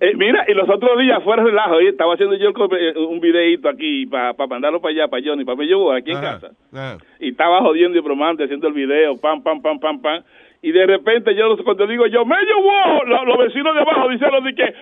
Eh, 0.01 0.15
mira, 0.17 0.45
y 0.49 0.55
los 0.55 0.69
otros 0.69 0.99
días 0.99 1.23
fuera 1.23 1.43
de 1.45 1.51
relajo, 1.51 1.75
oye, 1.77 1.91
estaba 1.91 2.15
haciendo 2.15 2.37
yo 2.37 2.51
eh, 2.77 2.99
un 2.99 3.21
videito 3.21 3.69
aquí 3.69 4.07
para 4.07 4.35
mandarlo 4.49 4.81
para 4.81 4.93
allá, 4.95 5.09
para 5.09 5.23
Johnny, 5.25 5.45
para 5.45 5.57
Mello 5.57 5.85
War, 5.87 5.99
aquí 5.99 6.11
en 6.11 6.17
Ajá. 6.19 6.41
casa 6.41 6.55
Ah. 6.75 6.97
y 7.21 7.31
estaba 7.31 7.61
jodiendo 7.61 7.97
y 7.99 8.01
bromante 8.01 8.45
haciendo 8.45 8.69
el 8.69 8.75
video, 8.75 9.17
pam, 9.19 9.43
pam, 9.43 9.61
pam, 9.63 9.79
pam, 9.79 10.01
pam. 10.01 10.23
Y 10.65 10.71
de 10.71 10.87
repente 10.87 11.35
yo, 11.35 11.57
cuando 11.65 11.87
digo 11.89 12.07
yo, 12.07 12.25
medio 12.25 12.57
wow, 12.63 13.05
lo- 13.07 13.25
los 13.25 13.39
vecinos 13.39 13.75
de 13.75 13.81
abajo 13.81 14.09
dicen 14.11 14.31
lo 14.31 14.41
de 14.43 14.55
que, 14.55 14.75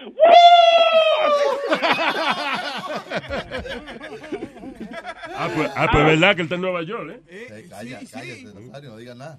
Ah, 5.36 5.48
pues, 5.54 5.70
ah, 5.76 5.88
pues 5.90 6.04
verdad 6.04 6.34
que 6.34 6.42
él 6.42 6.46
está 6.46 6.54
en 6.56 6.60
Nueva 6.60 6.82
York, 6.82 7.20
¿eh? 7.28 7.64
Calla, 7.70 7.98
cállate, 8.12 8.88
no 8.88 8.96
digas 8.96 9.16
nada. 9.16 9.38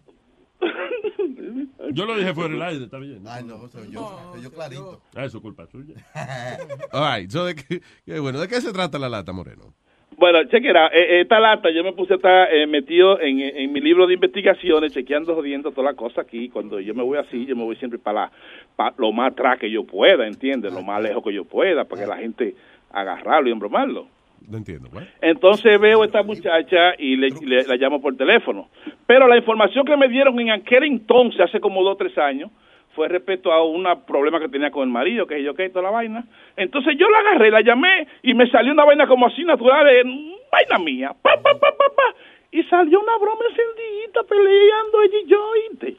Yo 1.93 2.05
lo 2.05 2.15
dije 2.17 2.33
fuera 2.33 2.53
del 2.53 2.61
aire, 2.61 2.85
está 2.85 2.97
bien. 2.99 3.23
Ay, 3.27 3.43
no, 3.43 3.67
soy 3.69 3.89
yo, 3.91 4.17
soy 4.33 4.43
yo 4.43 4.51
clarito. 4.51 5.01
Ah, 5.15 5.25
eso 5.25 5.37
es 5.37 5.41
culpa 5.43 5.65
suya. 5.67 5.95
All 6.91 7.19
right, 7.19 7.29
so 7.29 7.45
de 7.45 7.55
qué, 7.55 8.19
bueno, 8.19 8.39
¿de 8.39 8.47
qué 8.47 8.61
se 8.61 8.71
trata 8.71 8.97
la 8.99 9.09
lata, 9.09 9.31
Moreno? 9.33 9.73
Bueno, 10.17 10.43
chequera, 10.49 10.87
eh, 10.87 11.21
esta 11.21 11.39
lata 11.39 11.69
yo 11.71 11.83
me 11.83 11.93
puse 11.93 12.13
a 12.13 12.15
estar 12.17 12.53
eh, 12.53 12.67
metido 12.67 13.19
en, 13.19 13.39
en 13.39 13.71
mi 13.73 13.79
libro 13.81 14.05
de 14.05 14.13
investigaciones, 14.13 14.93
chequeando, 14.93 15.33
jodiendo 15.33 15.71
toda 15.71 15.91
la 15.91 15.97
cosa 15.97 16.21
aquí. 16.21 16.49
Cuando 16.49 16.79
yo 16.79 16.93
me 16.93 17.01
voy 17.01 17.17
así, 17.17 17.45
yo 17.45 17.55
me 17.55 17.63
voy 17.63 17.75
siempre 17.77 17.97
para 17.97 18.21
la, 18.25 18.31
pa- 18.75 18.93
lo 18.97 19.11
más 19.11 19.31
atrás 19.31 19.57
que 19.57 19.71
yo 19.71 19.83
pueda, 19.85 20.27
¿entiendes? 20.27 20.71
Lo 20.73 20.83
más 20.83 21.01
lejos 21.01 21.23
que 21.23 21.33
yo 21.33 21.45
pueda, 21.45 21.85
para 21.85 22.01
que 22.03 22.07
la 22.07 22.17
gente 22.17 22.55
agarrarlo 22.91 23.49
y 23.49 23.51
embromarlo. 23.51 24.07
No 24.47 24.57
entiendo, 24.57 24.89
¿cuál? 24.91 25.09
Entonces 25.21 25.79
veo 25.79 26.01
a 26.01 26.05
esta 26.05 26.23
muchacha 26.23 26.93
y 26.97 27.15
le, 27.15 27.29
le- 27.41 27.63
la 27.67 27.75
llamo 27.75 28.01
por 28.01 28.15
teléfono. 28.17 28.69
Pero 29.05 29.27
la 29.27 29.37
información 29.37 29.85
que 29.85 29.95
me 29.97 30.07
dieron 30.09 30.39
en 30.39 30.51
aquel 30.51 30.83
entonces, 30.83 31.39
hace 31.41 31.59
como 31.59 31.83
dos 31.83 31.93
o 31.93 31.97
tres 31.97 32.17
años, 32.17 32.49
fue 32.95 33.07
respecto 33.07 33.51
a 33.53 33.63
un 33.63 33.85
problema 34.05 34.39
que 34.41 34.49
tenía 34.49 34.69
con 34.71 34.83
el 34.83 34.89
marido, 34.89 35.25
que 35.25 35.41
yo 35.41 35.53
que 35.53 35.69
toda 35.69 35.83
la 35.83 35.91
vaina. 35.91 36.25
Entonces 36.57 36.95
yo 36.99 37.09
la 37.09 37.19
agarré, 37.19 37.49
la 37.49 37.61
llamé 37.61 38.07
y 38.23 38.33
me 38.33 38.49
salió 38.51 38.73
una 38.73 38.83
vaina 38.83 39.07
como 39.07 39.27
así 39.27 39.43
natural, 39.45 39.85
de, 39.85 40.03
mm, 40.03 40.33
vaina 40.51 40.77
mía. 40.79 41.15
Pa, 41.21 41.35
pa, 41.41 41.53
pa, 41.57 41.71
pa, 41.77 41.85
pa. 41.95 42.15
Y 42.51 42.63
salió 42.63 42.99
una 42.99 43.17
broma 43.17 43.45
encendida 43.49 44.23
peleando 44.27 45.01
ella 45.03 45.17
y 45.23 45.29
yo, 45.29 45.41
¿oíste? 45.51 45.95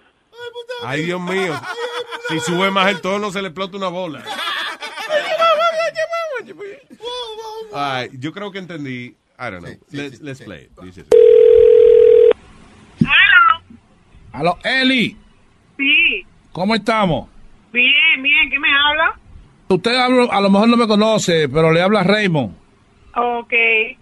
Ay, 0.85 1.03
Dios 1.05 1.21
mío. 1.21 1.55
Si 2.29 2.41
sube 2.41 2.71
más 2.71 2.91
el 2.91 3.01
tono, 3.01 3.31
se 3.31 3.41
le 3.41 3.49
explota 3.49 3.77
una 3.79 3.89
bola. 3.89 4.23
All 7.75 8.03
right, 8.03 8.13
yo 8.21 8.33
creo 8.33 8.51
que 8.51 8.59
entendí. 8.59 9.15
I 9.39 9.51
don't 9.51 9.61
know. 9.65 9.73
let's 9.91 10.21
let's 10.21 10.41
play 10.43 10.65
it. 10.65 10.81
Dice. 10.83 11.05
Aló, 14.33 14.59
Eli, 14.65 15.17
Sí, 15.77 16.25
¿cómo 16.53 16.75
estamos? 16.75 17.29
bien, 17.73 18.23
bien, 18.23 18.51
¿qué 18.51 18.59
me 18.59 18.69
habla? 18.69 19.19
Usted 19.69 19.95
hablo- 19.95 20.31
a 20.33 20.41
lo 20.41 20.51
mejor 20.51 20.69
no 20.69 20.77
me 20.77 20.87
conoce, 20.87 21.49
pero 21.49 21.71
le 21.73 21.81
habla 21.83 22.03
Raymond. 22.03 22.55
Ok, 23.15 23.53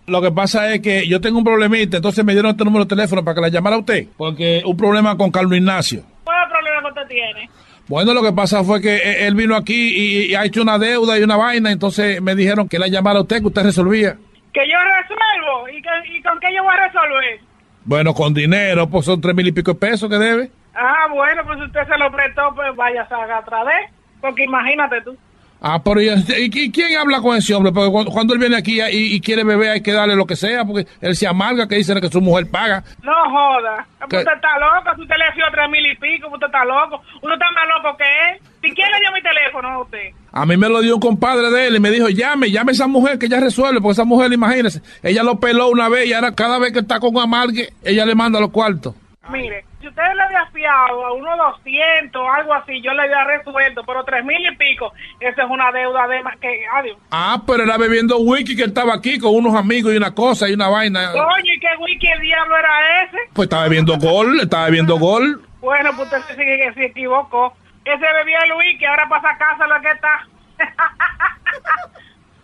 Lo 0.06 0.22
que 0.22 0.30
pasa 0.30 0.72
es 0.72 0.80
que 0.82 1.06
yo 1.08 1.20
tengo 1.20 1.38
un 1.38 1.44
problemita, 1.44 1.96
entonces 1.96 2.24
me 2.24 2.32
dieron 2.32 2.52
este 2.52 2.64
número 2.64 2.84
de 2.84 2.88
teléfono 2.88 3.24
para 3.24 3.34
que 3.34 3.40
la 3.40 3.48
llamara 3.48 3.74
a 3.76 3.80
usted, 3.80 4.06
porque 4.16 4.62
un 4.64 4.76
problema 4.76 5.16
con 5.16 5.30
Carlos 5.32 5.56
Ignacio. 5.58 6.04
¿cuál 6.22 6.36
es 6.38 6.44
el 6.46 6.50
problema 6.52 6.82
que 6.82 6.88
usted 7.00 7.08
tiene? 7.08 7.50
Bueno, 7.90 8.14
lo 8.14 8.22
que 8.22 8.32
pasa 8.32 8.62
fue 8.62 8.80
que 8.80 8.94
eh, 8.98 9.26
él 9.26 9.34
vino 9.34 9.56
aquí 9.56 9.74
y, 9.96 10.30
y 10.30 10.34
ha 10.36 10.44
hecho 10.44 10.62
una 10.62 10.78
deuda 10.78 11.18
y 11.18 11.24
una 11.24 11.36
vaina, 11.36 11.72
entonces 11.72 12.22
me 12.22 12.36
dijeron 12.36 12.68
que 12.68 12.78
la 12.78 12.86
llamara 12.86 13.18
a 13.18 13.22
usted, 13.22 13.40
que 13.40 13.48
usted 13.48 13.64
resolvía. 13.64 14.16
Que 14.54 14.60
yo 14.68 14.76
resuelvo, 14.78 15.68
¿y, 15.76 15.82
que- 15.82 16.16
y 16.16 16.22
con 16.22 16.38
qué 16.38 16.54
yo 16.54 16.62
voy 16.62 16.72
a 16.72 16.86
resolver? 16.86 17.40
Bueno, 17.84 18.14
con 18.14 18.32
dinero, 18.32 18.88
pues 18.88 19.06
son 19.06 19.20
tres 19.20 19.34
mil 19.34 19.48
y 19.48 19.50
pico 19.50 19.72
de 19.72 19.78
pesos 19.80 20.08
que 20.08 20.18
debe. 20.18 20.52
Ah, 20.72 21.08
bueno, 21.12 21.42
pues 21.44 21.60
usted 21.62 21.80
se 21.88 21.98
lo 21.98 22.12
prestó, 22.12 22.54
pues 22.54 22.76
vaya 22.76 23.02
a 23.10 23.38
otra 23.40 23.64
vez, 23.64 23.90
porque 24.20 24.44
imagínate 24.44 25.00
tú. 25.02 25.16
Ah, 25.62 25.82
pero 25.82 26.00
¿y, 26.00 26.50
quién 26.50 26.96
habla 26.96 27.20
con 27.20 27.36
ese 27.36 27.54
hombre? 27.54 27.70
Porque 27.70 27.90
cuando, 27.90 28.10
cuando 28.10 28.32
él 28.32 28.40
viene 28.40 28.56
aquí 28.56 28.80
y, 28.80 29.14
y 29.14 29.20
quiere 29.20 29.44
beber 29.44 29.70
hay 29.70 29.82
que 29.82 29.92
darle 29.92 30.16
lo 30.16 30.26
que 30.26 30.34
sea, 30.34 30.64
porque 30.64 30.86
él 31.02 31.14
se 31.14 31.26
amarga 31.26 31.68
que 31.68 31.74
dice 31.76 32.00
que 32.00 32.08
su 32.08 32.20
mujer 32.22 32.50
paga. 32.50 32.82
No 33.02 33.12
joda, 33.30 33.86
¿Qué? 34.08 34.16
usted 34.16 34.32
está 34.34 34.58
loco, 34.58 34.96
si 34.96 35.02
usted 35.02 35.16
le 35.16 35.34
dio 35.34 35.44
tres 35.52 35.70
mil 35.70 35.84
y 35.84 35.96
pico, 35.96 36.28
usted 36.32 36.46
está 36.46 36.64
loco, 36.64 37.02
uno 37.20 37.34
está 37.34 37.46
más 37.52 37.82
loco 37.82 37.96
que 37.98 38.04
él. 38.04 38.40
¿Y 38.62 38.74
quién 38.74 38.88
le 38.90 39.00
dio 39.00 39.12
mi 39.12 39.22
teléfono 39.22 39.68
a 39.68 39.82
usted? 39.82 40.10
A 40.32 40.46
mí 40.46 40.56
me 40.56 40.68
lo 40.68 40.80
dio 40.80 40.94
un 40.94 41.00
compadre 41.00 41.50
de 41.50 41.66
él 41.66 41.76
y 41.76 41.80
me 41.80 41.90
dijo, 41.90 42.08
llame, 42.08 42.50
llame 42.50 42.70
a 42.70 42.74
esa 42.74 42.86
mujer 42.86 43.18
que 43.18 43.26
ella 43.26 43.40
resuelve, 43.40 43.80
porque 43.80 43.92
esa 43.92 44.04
mujer, 44.04 44.32
imagínese, 44.32 44.80
ella 45.02 45.22
lo 45.22 45.40
peló 45.40 45.68
una 45.68 45.90
vez 45.90 46.06
y 46.06 46.14
ahora 46.14 46.34
cada 46.34 46.58
vez 46.58 46.72
que 46.72 46.78
está 46.78 47.00
con 47.00 47.18
amargue, 47.18 47.68
ella 47.82 48.06
le 48.06 48.14
manda 48.14 48.40
los 48.40 48.50
cuartos. 48.50 48.94
Mire, 49.30 49.64
si 49.80 49.88
usted 49.88 50.02
le 50.14 50.22
había 50.22 50.46
fiado 50.46 51.06
a 51.06 51.12
unos 51.12 51.38
200, 51.38 52.22
algo 52.36 52.54
así, 52.54 52.80
yo 52.82 52.92
le 52.92 53.02
había 53.02 53.24
resuelto, 53.24 53.82
pero 53.84 54.04
tres 54.04 54.24
mil 54.24 54.44
y 54.44 54.56
pico, 54.56 54.92
eso 55.20 55.42
es 55.42 55.50
una 55.50 55.70
deuda 55.72 56.06
de 56.08 56.22
más 56.22 56.36
que, 56.38 56.64
adiós. 56.74 56.98
Ah, 57.10 57.42
pero 57.46 57.64
era 57.64 57.76
bebiendo 57.78 58.18
wiki 58.18 58.56
que 58.56 58.62
él 58.62 58.68
estaba 58.68 58.94
aquí 58.94 59.18
con 59.18 59.34
unos 59.34 59.54
amigos 59.54 59.92
y 59.92 59.96
una 59.96 60.14
cosa 60.14 60.48
y 60.48 60.54
una 60.54 60.68
vaina. 60.68 61.12
Coño, 61.12 61.52
¿y 61.54 61.60
qué 61.60 61.68
wiki 61.78 62.08
el 62.08 62.20
diablo 62.20 62.56
era 62.56 63.04
ese? 63.04 63.18
Pues 63.32 63.46
estaba 63.46 63.64
bebiendo 63.64 63.96
gol, 63.98 64.40
estaba 64.40 64.66
bebiendo 64.66 64.98
gol. 64.98 65.42
Bueno, 65.60 65.90
pues 65.96 66.12
usted 66.12 66.36
se, 66.36 66.36
que 66.36 66.72
se 66.74 66.84
equivocó. 66.86 67.54
Ese 67.84 67.98
bebía 67.98 68.38
el 68.44 68.52
wiki, 68.52 68.84
ahora 68.84 69.08
pasa 69.08 69.30
a 69.30 69.38
casa 69.38 69.66
lo 69.66 69.80
que 69.80 69.90
está. 69.90 70.26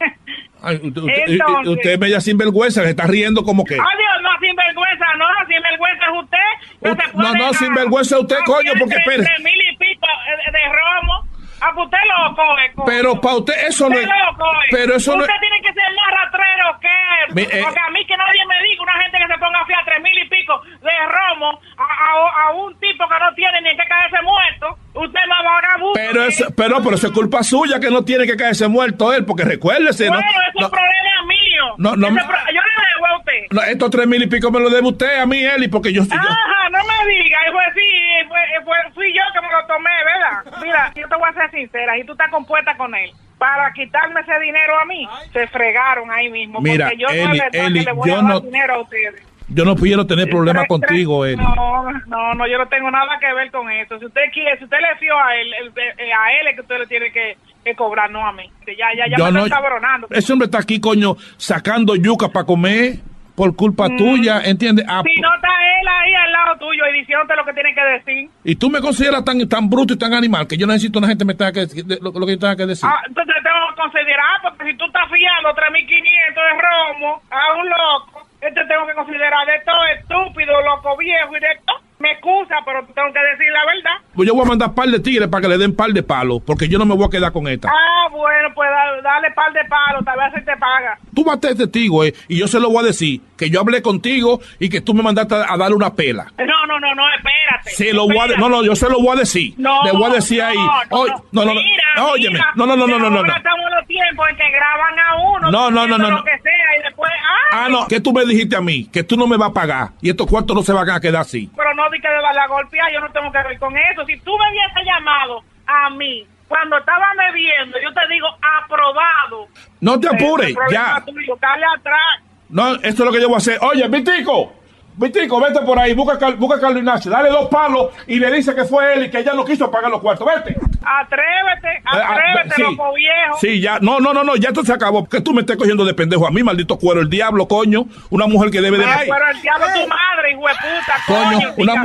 Ay, 0.66 0.76
usted, 0.82 1.00
usted- 1.02 1.22
Entonces- 1.28 1.68
usted 1.72 1.90
es 1.92 1.98
media 1.98 2.20
sinvergüenza, 2.20 2.82
se 2.82 2.90
está 2.90 3.06
riendo 3.06 3.42
como 3.44 3.64
que. 3.64 3.74
Adiós, 3.74 4.16
no, 4.22 4.30
sinvergüenza, 4.40 5.06
no, 5.16 5.26
sinvergüenza 5.48 6.04
es 6.04 6.22
usted. 6.22 6.48
No, 6.82 6.90
se 6.90 7.08
puede 7.12 7.28
No, 7.28 7.34
no, 7.46 7.54
sinvergüenza 7.54 8.16
es 8.16 8.22
usted, 8.22 8.36
coño, 8.44 8.72
porque 8.78 8.96
espere. 8.96 9.22
mil 9.42 9.60
y 9.72 9.76
pico 9.76 10.06
eh, 10.06 10.52
de 10.52 10.64
romo. 10.68 11.22
Ah, 11.58 11.70
pues 11.74 11.86
usted 11.86 11.98
lo 12.04 12.34
coge, 12.36 12.72
coño. 12.74 12.86
Pero 12.86 13.20
pa' 13.20 13.34
usted 13.36 13.54
eso 13.66 13.88
no 13.88 13.98
es- 13.98 14.06
lo 14.06 14.36
coge. 14.36 14.66
pero 14.70 14.96
eso 14.96 15.16
no 15.16 15.22
Usted 15.22 15.40
tiene 15.40 15.56
que 15.62 15.72
ser 15.72 15.88
más 15.96 16.20
rastrero 16.20 16.66
que. 16.82 17.34
Mi- 17.34 17.42
eh- 17.42 17.62
Porque 17.64 17.80
a 17.80 17.90
mí 17.90 18.04
que 18.04 18.16
nadie 18.16 18.42
me 18.46 18.54
diga 18.68 18.82
una 18.82 18.92
gente 19.02 19.16
que 19.18 19.26
se 19.26 19.38
ponga 19.38 19.60
a 19.60 19.66
fiar 19.66 19.84
tres 19.86 20.02
mil 20.02 20.18
y 20.18 20.28
pico 20.28 20.60
de 20.82 20.90
romo 21.08 21.58
a, 21.78 21.82
a- 21.82 22.48
a 22.48 22.52
un 22.52 22.78
tipo 22.78 23.08
que 23.08 23.18
no 23.18 23.34
tiene 23.34 23.60
ni 23.62 23.70
que 23.70 23.84
caerse 23.88 24.20
muerto. 24.22 24.78
Usted 24.94 25.20
no 25.28 25.34
es 25.34 25.44
vagabundo. 25.44 25.92
Pero 25.94 26.24
eso, 26.24 26.44
pero, 26.56 26.82
pero 26.82 26.96
eso 26.96 27.06
es 27.08 27.12
culpa 27.12 27.42
suya 27.42 27.80
que 27.80 27.90
no 27.90 28.02
tiene 28.04 28.26
que 28.26 28.36
caerse 28.36 28.68
muerto 28.68 29.12
él, 29.14 29.24
porque 29.24 29.44
recuérdese, 29.44 30.06
¿no? 30.06 30.12
Bueno, 30.12 30.26
no, 30.32 30.45
es 30.64 30.68
problema 30.70 31.22
mío. 31.28 31.64
No, 31.78 31.96
no 31.96 32.06
Ese 32.08 32.14
me- 32.16 32.24
pro- 32.24 32.46
yo 32.52 32.60
le 32.60 32.94
debo 32.94 33.06
a 33.06 33.18
usted. 33.18 33.42
no, 33.50 33.62
estos 33.62 33.90
tres 33.90 34.06
mil 34.06 34.22
y 34.22 34.26
pico 34.26 34.50
me 34.50 34.60
lo 34.60 34.70
debe 34.70 34.88
usted 34.88 35.18
a 35.20 35.26
mí, 35.26 35.44
Eli, 35.44 35.68
porque 35.68 35.92
yo, 35.92 36.02
yo- 36.04 36.14
Ajá, 36.14 36.68
no 36.70 36.78
me 36.78 37.12
diga, 37.14 37.38
y 37.48 37.52
fue 37.52 37.62
sí, 37.74 38.28
fue, 38.28 38.38
fue- 38.64 38.92
fui 38.94 39.12
yo 39.14 39.22
que 39.32 39.40
me 39.46 39.52
lo 39.52 39.66
tomé, 39.66 39.90
¿verdad? 40.04 40.60
Mira, 40.62 40.92
yo 40.94 41.08
te 41.08 41.16
voy 41.16 41.28
a 41.28 41.32
ser 41.34 41.50
sincera, 41.50 41.98
y 41.98 42.04
tú 42.04 42.12
estás 42.12 42.28
compuesta 42.30 42.76
con 42.76 42.94
él. 42.94 43.10
Para 43.38 43.70
quitarme 43.72 44.20
ese 44.22 44.38
dinero 44.40 44.78
a 44.80 44.84
mí, 44.86 45.06
se 45.32 45.46
fregaron 45.48 46.10
ahí 46.10 46.30
mismo. 46.30 46.60
Mira, 46.60 46.86
porque 46.86 47.02
yo 47.02 47.08
no 47.08 47.12
Eli, 47.30 47.38
verdad 47.40 47.66
Eli, 47.66 47.78
que 47.80 47.84
le 47.84 47.92
voy 47.92 48.08
yo 48.08 48.14
a 48.14 48.16
dar 48.22 48.24
no- 48.24 48.40
dinero 48.40 48.74
a 48.74 48.78
ustedes. 48.80 49.22
yo 49.48 49.64
no 49.66 49.76
quiero 49.76 50.06
tener 50.06 50.28
problemas 50.30 50.64
Tres- 50.66 50.80
contigo, 50.80 51.26
Eli. 51.26 51.36
No, 51.36 51.90
no, 52.06 52.34
no, 52.34 52.46
yo 52.46 52.56
no 52.56 52.66
tengo 52.68 52.90
nada 52.90 53.18
que 53.20 53.30
ver 53.34 53.50
con 53.50 53.70
eso. 53.70 53.98
Si 53.98 54.06
usted 54.06 54.22
quiere, 54.32 54.56
si 54.56 54.64
usted 54.64 54.78
le 54.80 54.96
fió 54.98 55.18
a 55.18 55.36
él, 55.36 55.52
el- 55.60 55.68
eh, 55.76 56.12
a 56.14 56.32
él 56.40 56.46
es 56.48 56.54
que 56.54 56.62
usted 56.62 56.78
le 56.78 56.86
tiene 56.86 57.12
que, 57.12 57.36
que 57.66 57.74
cobrar, 57.74 58.10
no 58.10 58.24
a 58.26 58.32
mí. 58.32 58.44
Ya, 58.66 58.74
ya, 58.96 59.04
ya 59.10 59.16
Yo 59.18 59.24
me 59.26 59.32
no- 59.32 59.44
está 59.46 59.56
cabronando. 59.60 60.06
Ese 60.10 60.32
hombre 60.32 60.46
está 60.46 60.58
aquí, 60.58 60.80
coño, 60.80 61.16
sacando 61.36 61.96
yuca 61.96 62.28
para 62.28 62.46
comer 62.46 63.00
por 63.34 63.54
culpa 63.54 63.88
tuya, 63.98 64.40
¿entiendes? 64.44 64.86
Ah, 64.88 65.02
Si 65.04 65.20
no 65.20 65.28
está 65.34 65.48
él 65.48 65.86
ahí 65.88 66.14
al 66.14 66.32
lado 66.32 66.56
tuyo 66.58 66.82
y 66.90 67.00
diciéndote 67.00 67.36
lo 67.36 67.44
que 67.44 67.52
tiene 67.52 67.74
que 67.74 67.84
decir. 67.84 68.30
y 68.44 68.56
tú 68.56 68.70
me 68.70 68.80
consideras 68.80 69.22
tan, 69.24 69.46
tan 69.48 69.68
bruto 69.68 69.92
y 69.92 69.98
tan 69.98 70.14
animal 70.14 70.46
que 70.46 70.56
yo 70.56 70.66
necesito 70.66 70.98
una 71.00 71.08
gente 71.08 71.22
que 71.24 71.26
me 71.28 71.34
tenga 71.34 71.52
que 71.52 71.60
decir 71.60 71.84
lo, 72.00 72.12
lo 72.12 72.24
que 72.26 72.32
yo 72.32 72.38
tenga 72.38 72.56
que 72.56 72.64
decir. 72.66 72.88
Ah, 72.88 73.02
entonces 73.06 73.34
tengo 73.42 73.60
que 73.74 73.82
considerar, 73.82 74.36
porque 74.42 74.70
si 74.70 74.76
tú 74.78 74.86
estás 74.86 75.04
fiando 75.12 75.50
3.500 75.52 76.34
de 76.48 76.54
romo 76.64 77.20
a 77.30 77.60
un 77.60 77.68
loco, 77.68 78.26
entonces 78.40 78.68
tengo 78.72 78.86
que 78.86 78.94
considerar 78.94 79.44
de 79.46 79.58
todo 79.66 79.84
estúpido, 79.98 80.52
loco 80.62 80.96
viejo 80.96 81.36
y 81.36 81.40
de 81.40 81.52
todo. 81.66 81.80
Me 81.98 82.12
excusa, 82.12 82.56
pero 82.64 82.80
tengo 82.94 83.08
que 83.12 83.20
decir 83.20 83.50
la 83.52 83.64
verdad. 83.64 84.06
Pues 84.14 84.26
yo 84.28 84.34
voy 84.34 84.44
a 84.44 84.48
mandar 84.48 84.74
par 84.74 84.88
de 84.88 85.00
tigres 85.00 85.28
para 85.28 85.42
que 85.42 85.48
le 85.48 85.56
den 85.58 85.74
par 85.74 85.90
de 85.90 86.02
palos, 86.02 86.42
porque 86.46 86.68
yo 86.68 86.78
no 86.78 86.84
me 86.84 86.94
voy 86.94 87.06
a 87.06 87.10
quedar 87.10 87.32
con 87.32 87.48
esta. 87.48 87.68
Ah, 87.70 88.08
bueno, 88.10 88.48
pues 88.54 88.68
da- 88.70 89.00
dale 89.02 89.30
par 89.32 89.52
de 89.52 89.64
palos, 89.64 90.04
tal 90.04 90.18
vez 90.18 90.32
se 90.34 90.40
te 90.42 90.56
paga. 90.58 90.98
Tú 91.14 91.24
vas 91.24 91.38
a 91.38 91.48
ser 91.48 91.56
testigo, 91.56 92.04
eh, 92.04 92.12
y 92.28 92.38
yo 92.38 92.46
se 92.48 92.60
lo 92.60 92.68
voy 92.68 92.84
a 92.84 92.88
decir, 92.88 93.22
que 93.38 93.48
yo 93.48 93.60
hablé 93.60 93.80
contigo 93.80 94.40
y 94.58 94.68
que 94.68 94.80
tú 94.82 94.92
me 94.94 95.02
mandaste 95.02 95.34
a, 95.34 95.54
a 95.54 95.56
darle 95.56 95.74
una 95.76 95.94
pela. 95.94 96.24
No, 96.38 96.66
no, 96.66 96.78
no, 96.80 96.94
no, 96.94 97.02
espérate. 97.14 97.70
Se 97.70 97.92
lo 97.94 98.04
voy 98.06 98.18
a, 98.18 98.26
no, 98.38 98.48
no, 98.50 98.62
yo 98.62 98.76
se 98.76 98.88
lo 98.90 99.00
voy 99.00 99.16
a 99.16 99.20
decir. 99.20 99.54
No, 99.56 99.82
Le 99.84 99.92
voy 99.92 100.04
a 100.10 100.14
decir 100.14 100.42
ahí. 100.42 100.56
no, 100.56 100.98
Oye, 100.98 101.12
no, 101.32 101.44
no, 101.46 101.54
no, 101.54 102.10
óyeme. 102.10 102.38
No, 102.56 102.66
no, 102.66 102.76
no, 102.76 102.86
no, 102.86 102.98
no, 102.98 103.10
no, 103.10 103.22
no. 103.22 103.34
estamos 103.36 103.70
los 103.78 103.86
tiempos 103.86 104.28
en 104.30 104.36
que 104.36 104.50
graban 104.50 104.98
a 104.98 105.30
uno. 105.30 105.50
No, 105.50 105.70
no, 105.70 105.86
no, 105.86 105.96
no, 105.98 106.10
no. 106.10 106.16
Lo 106.18 106.24
que 106.24 106.38
sea, 106.42 106.78
y 106.78 106.82
después, 106.82 107.10
¡ay! 107.12 107.58
Ah, 107.58 107.68
no, 107.70 107.86
que 107.88 108.00
tú 108.00 108.12
me 108.12 108.24
dijiste 108.26 108.54
a 108.56 108.60
mí, 108.60 108.86
que 108.92 109.02
tú 109.02 109.16
no 109.16 109.26
me 109.26 109.36
vas 109.36 109.50
a 109.50 109.54
pagar 109.54 109.88
y 110.02 110.10
estos 110.10 110.26
cuartos 110.26 110.54
no 110.56 110.62
se 110.62 110.72
van 110.72 110.88
a 110.90 111.00
quedar 111.00 111.22
así. 111.22 111.50
Pero 111.56 111.74
no 111.74 111.85
di 111.90 112.00
que 112.00 112.08
de 112.08 112.22
darle 112.22 112.40
a 112.40 112.46
golpear, 112.46 112.92
yo 112.92 113.00
no 113.00 113.10
tengo 113.12 113.30
que 113.32 113.42
ver 113.42 113.58
con 113.58 113.76
eso. 113.76 114.04
Si 114.06 114.18
tú 114.20 114.32
me 114.36 114.50
hubieses 114.50 114.84
llamado 114.84 115.42
a 115.66 115.90
mí 115.90 116.26
cuando 116.48 116.78
estaba 116.78 117.06
bebiendo, 117.16 117.78
yo 117.80 117.92
te 117.92 118.06
digo 118.08 118.28
aprobado. 118.64 119.48
No 119.80 119.98
te 119.98 120.08
apures, 120.08 120.54
ya. 120.70 121.02
tuyo, 121.04 121.36
dale 121.40 121.66
atrás. 121.76 122.22
No, 122.48 122.74
esto 122.74 122.86
es 122.86 122.98
lo 123.00 123.12
que 123.12 123.20
yo 123.20 123.28
voy 123.28 123.34
a 123.34 123.38
hacer. 123.38 123.58
Oye, 123.62 123.88
Vitico, 123.88 124.52
Vitico, 124.98 125.40
vete 125.40 125.60
por 125.60 125.78
ahí, 125.78 125.92
busca, 125.94 126.30
busca 126.30 126.56
a 126.56 126.60
Carlos 126.60 126.78
Ignacio, 126.78 127.10
dale 127.10 127.28
dos 127.28 127.48
palos 127.48 127.90
y 128.06 128.18
le 128.18 128.32
dice 128.32 128.54
que 128.54 128.64
fue 128.64 128.94
él 128.94 129.04
y 129.06 129.10
que 129.10 129.18
ella 129.18 129.34
no 129.34 129.44
quiso 129.44 129.70
pagar 129.70 129.90
los 129.90 130.00
cuartos. 130.00 130.26
Vete. 130.26 130.56
Atrévete, 131.00 131.82
atrévete, 131.84 132.48
Ah, 132.50 132.54
sí. 132.56 132.62
loco 132.62 132.94
viejo. 132.94 133.36
Sí, 133.40 133.60
ya. 133.60 133.78
No, 133.80 134.00
no, 134.00 134.14
no, 134.14 134.24
no, 134.24 134.36
ya 134.36 134.48
esto 134.48 134.64
se 134.64 134.72
acabó. 134.72 135.06
Que 135.08 135.20
tú 135.20 135.34
me 135.34 135.40
estés 135.40 135.56
cogiendo 135.56 135.84
de 135.84 135.92
pendejo 135.94 136.26
a 136.26 136.30
mí, 136.30 136.42
maldito 136.42 136.78
cuero. 136.78 137.00
El 137.00 137.10
diablo, 137.10 137.46
coño. 137.48 137.86
Una 138.10 138.26
mujer 138.26 138.50
que 138.50 138.60
debe 138.60 138.78
de. 138.78 138.84
Pero 138.84 139.28
el 139.34 139.42
diablo 139.42 139.66
tu 139.74 139.88
madre, 139.88 140.32
hijo 140.32 140.46
de 140.46 140.54
puta, 140.54 140.94
Coño, 141.06 141.54
coño, 141.54 141.72
una, 141.72 141.84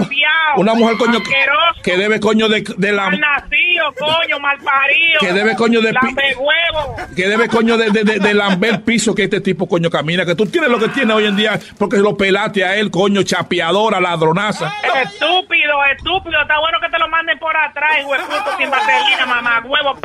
una 0.57 0.73
mujer, 0.75 0.97
coño, 0.97 1.19
que, 1.23 1.33
asqueroso, 1.35 1.81
que 1.83 1.97
debe, 1.97 2.19
coño, 2.19 2.47
de, 2.47 2.63
de 2.77 2.91
la. 2.91 3.09
mal 3.09 3.19
nacido, 3.19 3.93
coño, 3.99 4.39
mal 4.39 4.57
parido. 4.59 5.19
Que 5.19 5.33
debe, 5.33 5.55
coño, 5.55 5.81
de 5.81 5.89
pi- 5.89 6.05
Lambe 6.05 6.35
huevo. 6.37 6.95
Que 7.15 7.27
debe, 7.27 7.47
coño, 7.49 7.77
de, 7.77 7.89
de, 7.89 8.03
de, 8.03 8.19
de 8.19 8.33
lamber 8.33 8.81
piso 8.83 9.13
que 9.15 9.23
este 9.23 9.41
tipo, 9.41 9.67
coño, 9.67 9.89
camina. 9.89 10.25
Que 10.25 10.35
tú 10.35 10.45
tienes 10.45 10.69
lo 10.69 10.79
que 10.79 10.89
tiene 10.89 11.11
hoy 11.13 11.25
en 11.25 11.35
día 11.35 11.59
porque 11.77 11.97
lo 11.97 12.15
pelaste 12.15 12.63
a 12.63 12.75
él, 12.77 12.91
coño, 12.91 13.00
chapeadora, 13.23 13.99
ladronaza. 13.99 14.73
Estúpido, 15.03 15.83
estúpido. 15.95 16.41
Está 16.41 16.59
bueno 16.59 16.77
que 16.81 16.89
te 16.89 16.99
lo 16.99 17.07
manden 17.07 17.37
por 17.39 17.55
atrás, 17.55 17.99
hijo 17.99 18.11
de 18.13 18.19
puto, 18.19 18.57
sin 18.57 18.69
vaselina, 18.69 19.25
mamá, 19.25 19.63
huevo. 19.65 19.97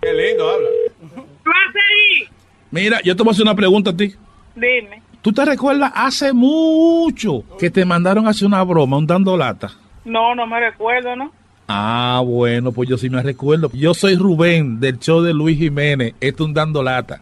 Qué 0.00 0.12
lindo 0.12 0.50
habla. 0.50 0.68
Mira, 2.70 3.00
yo 3.02 3.16
te 3.16 3.22
voy 3.22 3.30
a 3.30 3.32
hacer 3.32 3.42
una 3.42 3.54
pregunta 3.54 3.90
a 3.90 3.96
ti. 3.96 4.14
Dime. 4.54 5.02
¿Tú 5.22 5.32
te 5.32 5.44
recuerdas 5.44 5.92
hace 5.94 6.32
mucho 6.32 7.42
que 7.58 7.70
te 7.70 7.84
mandaron 7.84 8.26
a 8.26 8.30
hacer 8.30 8.46
una 8.46 8.62
broma, 8.62 8.96
un 8.96 9.06
dando 9.06 9.36
lata? 9.36 9.70
No, 10.04 10.34
no 10.34 10.46
me 10.46 10.60
recuerdo, 10.60 11.14
¿no? 11.14 11.32
Ah, 11.68 12.22
bueno, 12.24 12.72
pues 12.72 12.88
yo 12.88 12.96
sí 12.96 13.10
me 13.10 13.22
recuerdo. 13.22 13.70
Yo 13.74 13.92
soy 13.94 14.16
Rubén 14.16 14.80
del 14.80 14.98
show 14.98 15.20
de 15.20 15.34
Luis 15.34 15.58
Jiménez. 15.58 16.14
Esto 16.20 16.44
es 16.44 16.48
un 16.48 16.54
dando 16.54 16.82
lata. 16.82 17.20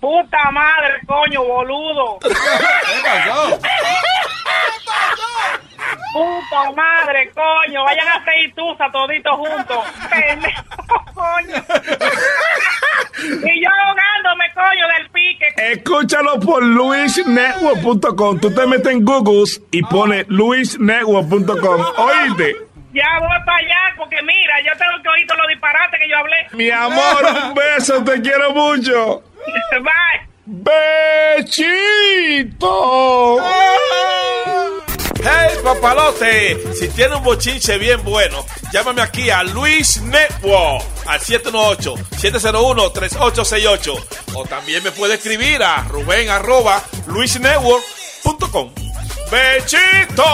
Puta 0.00 0.50
madre, 0.52 0.94
coño, 1.06 1.44
boludo. 1.44 2.18
¿Qué 2.20 2.28
pasó? 3.04 3.58
Puta 6.12 6.70
madre, 6.74 7.30
coño. 7.34 7.84
Vayan 7.84 8.08
a 8.08 8.14
hacer 8.14 8.38
Itusa 8.46 8.90
toditos 8.90 9.36
juntos. 9.36 9.78
Pendejo, 10.10 11.04
coño. 11.14 11.54
Y 13.20 13.62
yo 13.62 13.68
ahogándome, 13.70 14.50
coño, 14.54 14.86
del 14.96 15.10
pique. 15.10 15.46
Escúchalo 15.56 16.40
por 16.40 16.62
luisnetwork.com. 16.62 18.38
Tú 18.40 18.54
te 18.54 18.66
metes 18.66 18.92
en 18.92 19.04
Google 19.04 19.44
y 19.70 19.82
pones 19.82 20.26
luisnetwork.com. 20.28 21.84
Oíste. 21.96 22.56
Ya 22.92 23.18
voy 23.20 23.28
para 23.44 23.58
allá 23.58 23.94
porque 23.96 24.16
mira, 24.22 24.60
yo 24.64 24.72
tengo 24.78 25.02
que 25.02 25.08
oír 25.10 25.26
todos 25.26 25.40
los 25.40 25.48
disparates 25.48 26.00
que 26.00 26.08
yo 26.08 26.16
hablé. 26.16 26.46
Mi 26.52 26.70
amor, 26.70 27.26
un 27.48 27.54
beso, 27.54 28.02
te 28.02 28.20
quiero 28.22 28.52
mucho. 28.52 29.22
Bye. 29.72 30.26
¡Bechito! 31.36 33.38
Hey 35.20 35.58
papalote, 35.62 36.74
si 36.74 36.88
tiene 36.88 37.14
un 37.16 37.22
bochinche 37.24 37.76
bien 37.78 38.02
bueno, 38.04 38.44
llámame 38.72 39.02
aquí 39.02 39.28
a 39.30 39.42
Luis 39.42 40.00
Network 40.00 40.84
al 41.06 41.20
718-701-3868 41.20 44.04
o 44.34 44.44
también 44.44 44.84
me 44.84 44.92
puede 44.92 45.14
escribir 45.14 45.60
a 45.62 45.82
Rubén 45.84 46.28
arroba 46.30 46.82
luisnetwork.com. 47.06 48.72
¡Bechito! 49.30 50.24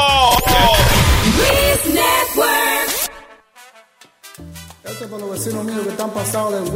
Esto 4.85 5.05
es 5.05 5.11
para 5.11 5.19
los 5.19 5.31
vecinos 5.31 5.65
míos 5.65 5.81
que 5.83 5.89
están 5.89 6.11
pasados. 6.11 6.71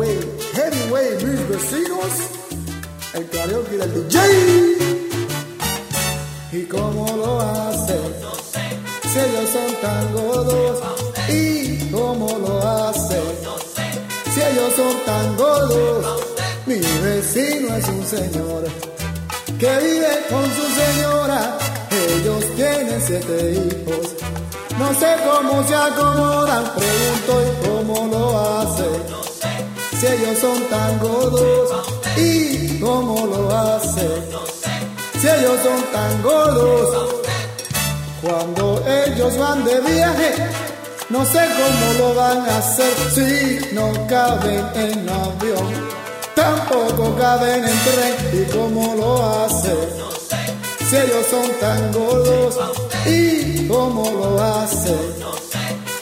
Heavyweight, 0.55 1.23
mis 1.23 1.49
vecinos. 1.49 2.11
El 3.15 3.31
karaoke 3.31 3.77
del 3.77 4.09
DJ. 4.09 4.88
¿Y 6.51 6.62
cómo 6.65 7.07
lo 7.15 7.41
hace? 7.41 7.99
Si 9.12 9.19
ellos 9.19 9.51
son 9.53 9.75
tan 9.83 10.12
gordos. 10.15 10.79
¿Y 11.29 11.91
cómo 11.91 12.39
lo 12.39 12.66
hace? 12.66 13.20
Si 14.33 14.41
ellos 14.41 14.73
son 14.75 15.05
tan 15.05 15.37
gordos. 15.37 16.23
Mi 16.65 16.77
vecino 16.77 17.75
es 17.77 17.89
un 17.89 18.07
señor 18.07 18.65
que 19.59 19.79
vive 19.79 20.27
con 20.31 20.45
su 20.45 20.62
señora. 20.73 21.59
Ellos 21.91 22.45
tienen 22.57 23.03
siete 23.07 23.53
hijos. 23.53 24.15
No 24.79 24.95
sé 24.95 25.16
cómo 25.29 25.66
se 25.66 25.75
acomodan, 25.75 26.65
pregunto 26.75 27.43
y 27.43 27.66
cómo 27.66 28.07
lo 28.07 28.39
hacen. 28.39 29.03
Si 30.01 30.07
ellos 30.07 30.39
son 30.39 30.62
tan 30.70 30.99
gordos 30.99 31.70
y 32.16 32.79
cómo 32.81 33.27
lo 33.27 33.55
hacen. 33.55 34.39
Si 35.20 35.27
ellos 35.27 35.59
son 35.65 35.82
tan 35.93 36.23
gordos, 36.23 37.15
cuando 38.23 38.81
ellos 38.86 39.36
van 39.36 39.65
de 39.65 39.81
viaje, 39.81 40.35
no 41.09 41.24
sé 41.24 41.40
cómo 41.40 41.93
lo 41.99 42.15
van 42.15 42.49
a 42.49 42.59
hacer 42.59 42.95
si 43.12 43.74
no 43.74 43.93
caben 44.07 44.65
en 44.77 45.09
avión. 45.09 45.89
Tampoco 46.36 47.16
caben 47.16 47.65
en 47.65 47.78
tren 47.81 48.15
y 48.32 48.45
cómo 48.53 48.95
lo 48.95 49.43
hacen. 49.43 49.78
Si 50.89 50.97
ellos 50.97 51.27
son 51.28 51.51
tan 51.59 51.93
gordos 51.93 52.57
y 53.05 53.66
cómo 53.66 54.09
lo 54.12 54.40
hacen. 54.40 55.01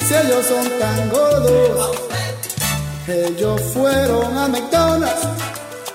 Si 0.07 0.15
ellos 0.15 0.45
son 0.45 0.69
tan 0.79 1.09
gordos, 1.09 1.91
ellos 3.09 3.63
fueron 3.73 4.37
a 4.37 4.47
McDonald's 4.47 5.46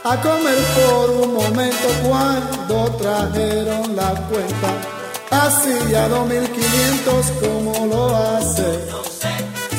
a 0.04 0.20
comer 0.20 0.58
por 0.76 1.10
un 1.12 1.34
momento 1.34 1.88
cuando 2.08 2.92
trajeron 2.98 3.96
la 3.96 4.14
cuenta. 4.30 4.72
Así 5.30 5.96
a 5.96 6.08
2500 6.08 7.26
como 7.40 7.86
lo 7.86 8.16
hacen. 8.16 8.80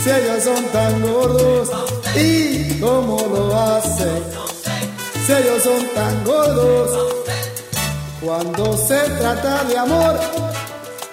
Si 0.02 0.10
ellos 0.10 0.44
son 0.44 0.64
tan 0.66 1.02
gordos 1.02 1.70
y 2.14 2.80
cómo 2.80 3.20
lo 3.26 3.58
hacen. 3.58 4.22
Si 5.26 5.32
ellos 5.32 5.62
son 5.62 5.86
tan 5.94 6.24
gordos. 6.24 7.08
Cuando 8.20 8.76
se 8.76 9.00
trata 9.18 9.64
de 9.64 9.76
amor, 9.78 10.14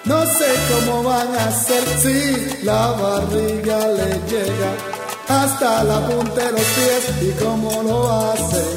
no 0.04 0.24
sé 0.26 0.46
cómo 0.70 1.02
van 1.02 1.34
a 1.34 1.48
hacer 1.48 1.82
si 1.98 2.64
la 2.64 2.92
barriga 2.92 3.78
le 3.88 4.20
llega 4.28 4.99
hasta 5.30 5.84
la 5.84 6.06
punta 6.08 6.44
de 6.44 6.52
los 6.52 6.62
pies 6.62 7.02
y 7.22 7.30
cómo 7.42 7.82
lo 7.82 8.10
hacen. 8.10 8.70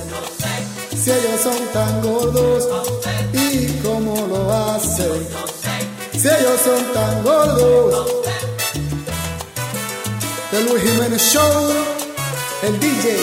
Si 0.91 1.11
ellos 1.11 1.41
son 1.41 1.67
tan 1.73 2.01
gordos 2.01 2.67
y 3.33 3.67
cómo 3.81 4.27
lo 4.27 4.53
hacen. 4.53 5.27
Si 6.11 6.27
ellos 6.27 6.59
son 6.63 6.93
tan 6.93 7.23
gordos. 7.23 8.11
The 10.51 10.61
Luis 10.61 10.83
Jiménez 10.83 11.21
Show, 11.21 11.71
el 12.61 12.79
DJ 12.79 13.17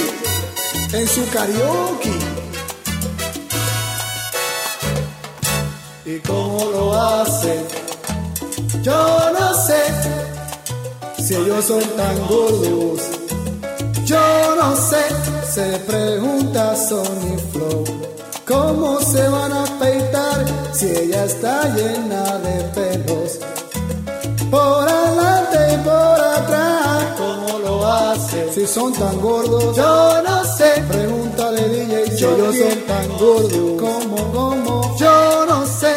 en 0.92 1.08
su 1.08 1.24
karaoke. 1.30 2.12
¿Y 6.04 6.18
cómo 6.26 6.64
lo 6.72 7.00
hacen? 7.00 7.64
Yo 8.82 9.30
no 9.38 9.54
sé 9.66 9.80
si 11.22 11.34
ellos 11.36 11.64
son 11.64 11.84
tan 11.96 12.26
gordos. 12.26 13.19
Yo 14.10 14.56
no 14.56 14.74
sé, 14.74 15.04
se 15.48 15.78
pregunta 15.86 16.74
Sony 16.74 17.38
Flow. 17.52 17.84
¿Cómo 18.44 19.00
se 19.00 19.28
van 19.28 19.52
a 19.52 19.64
peitar 19.78 20.44
si 20.72 20.86
ella 20.86 21.26
está 21.26 21.62
llena 21.76 22.38
de 22.38 22.56
pelos? 22.74 23.38
Por 24.50 24.88
adelante 24.88 25.58
y 25.74 25.76
por 25.84 26.20
atrás, 26.38 27.04
¿cómo 27.18 27.58
lo 27.60 27.86
hace? 27.86 28.52
Si 28.52 28.66
son 28.66 28.92
tan 28.94 29.20
gordos, 29.20 29.76
yo 29.76 30.22
no 30.24 30.44
sé. 30.56 30.82
Pregúntale 30.88 31.68
DJ 31.68 32.06
si 32.16 32.24
ellos 32.24 32.56
son 32.56 32.78
tan 32.88 33.08
gordos. 33.16 33.80
¿Cómo, 33.80 34.32
cómo? 34.32 34.96
Yo 34.98 35.46
no 35.46 35.64
sé. 35.64 35.94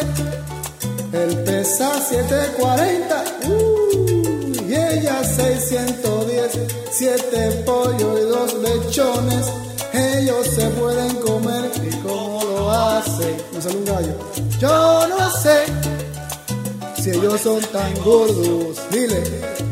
Él 1.14 1.36
pesa 1.46 2.00
740 2.00 3.24
uh, 3.48 4.70
y 4.70 4.76
ella 4.76 5.24
610. 5.24 6.13
Siete 6.96 7.64
pollos 7.66 8.20
y 8.20 8.24
dos 8.24 8.54
lechones. 8.54 9.48
se 10.56 10.68
pueden 10.70 11.16
comer 11.22 11.72
y 11.82 11.90
cómo 11.98 12.44
lo 12.44 12.72
hace. 12.72 13.36
Me 13.52 13.60
sale 13.60 13.78
un 13.78 13.86
gallo. 13.86 14.14
Yo 14.60 15.08
no 15.08 15.32
sé 15.32 15.66
si 17.02 17.10
ellos 17.10 17.42
son 17.42 17.62
tan 17.72 17.92
gordos. 18.04 18.78
Dile, 18.92 19.24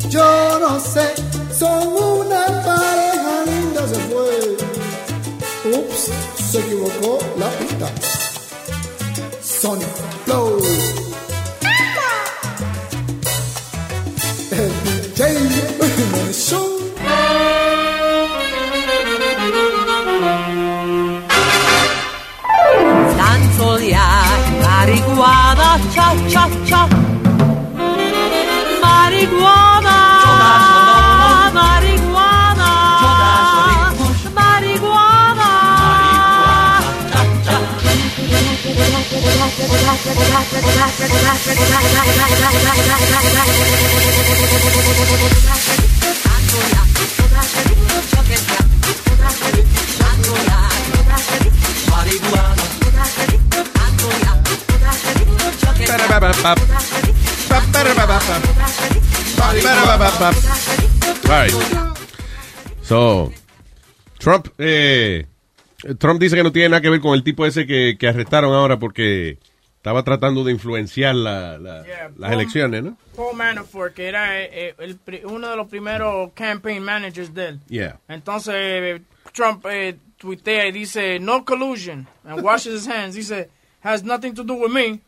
yo 0.10 0.60
no 0.61 0.80
sé, 0.80 1.14
son 1.60 1.89
una 1.89 2.43
pareja 2.65 3.43
linda. 3.45 3.88
Se 3.88 3.95
fue. 4.10 4.57
Ups, 5.77 6.10
se 6.52 6.60
equivocó 6.60 7.19
la 7.38 7.49
pista. 7.52 7.88
Sonic 9.43 9.88
Flow. 10.26 11.01
Marijuana, 25.89 26.05
cha 26.29 26.29
cha 26.29 26.43
cha. 26.67 26.81
Marijuana, 28.83 29.97
marijuana, 31.53 32.69
marijuana. 34.37 35.49
Right. 61.27 61.51
So, 62.84 63.31
Trump, 64.18 64.47
eh, 64.57 65.26
Trump 65.99 66.19
dice 66.19 66.35
que 66.35 66.43
no 66.43 66.51
tiene 66.51 66.69
nada 66.69 66.81
que 66.81 66.89
ver 66.89 66.99
con 67.01 67.13
el 67.13 67.23
tipo 67.23 67.45
ese 67.45 67.65
que, 67.65 67.95
que 67.99 68.07
arrestaron 68.07 68.53
ahora 68.53 68.77
porque 68.80 69.38
estaba 69.77 70.03
tratando 70.03 70.43
de 70.43 70.51
influenciar 70.51 71.15
la- 71.15 71.57
la- 71.57 71.77
las 71.81 72.11
Paul- 72.18 72.34
elecciones, 72.34 72.84
¿no? 72.84 72.97
Paul 73.15 73.35
Manafort, 73.35 73.93
que 73.93 74.07
era 74.07 74.39
eh, 74.41 74.49
eh, 74.51 74.76
el 74.80 74.97
pri- 74.97 75.22
uno 75.26 75.49
de 75.49 75.55
los 75.55 75.68
primeros 75.68 76.31
campaign 76.34 76.84
managers 76.84 77.34
de 77.34 77.47
él. 77.49 77.59
Yeah. 77.68 77.99
Entonces 78.07 78.53
eh, 78.55 79.01
Trump 79.34 79.65
eh, 79.69 79.97
tuitea 80.18 80.68
y 80.68 80.72
dice 80.72 81.19
no 81.19 81.45
collusion 81.45 82.07
and 82.26 82.41
washes 82.43 82.73
his 82.84 82.88
hands. 82.88 83.15
Dice 83.15 83.49
has 83.81 84.03
nothing 84.03 84.34
to 84.34 84.43
do 84.43 84.53
with 84.53 84.72
me. 84.72 84.99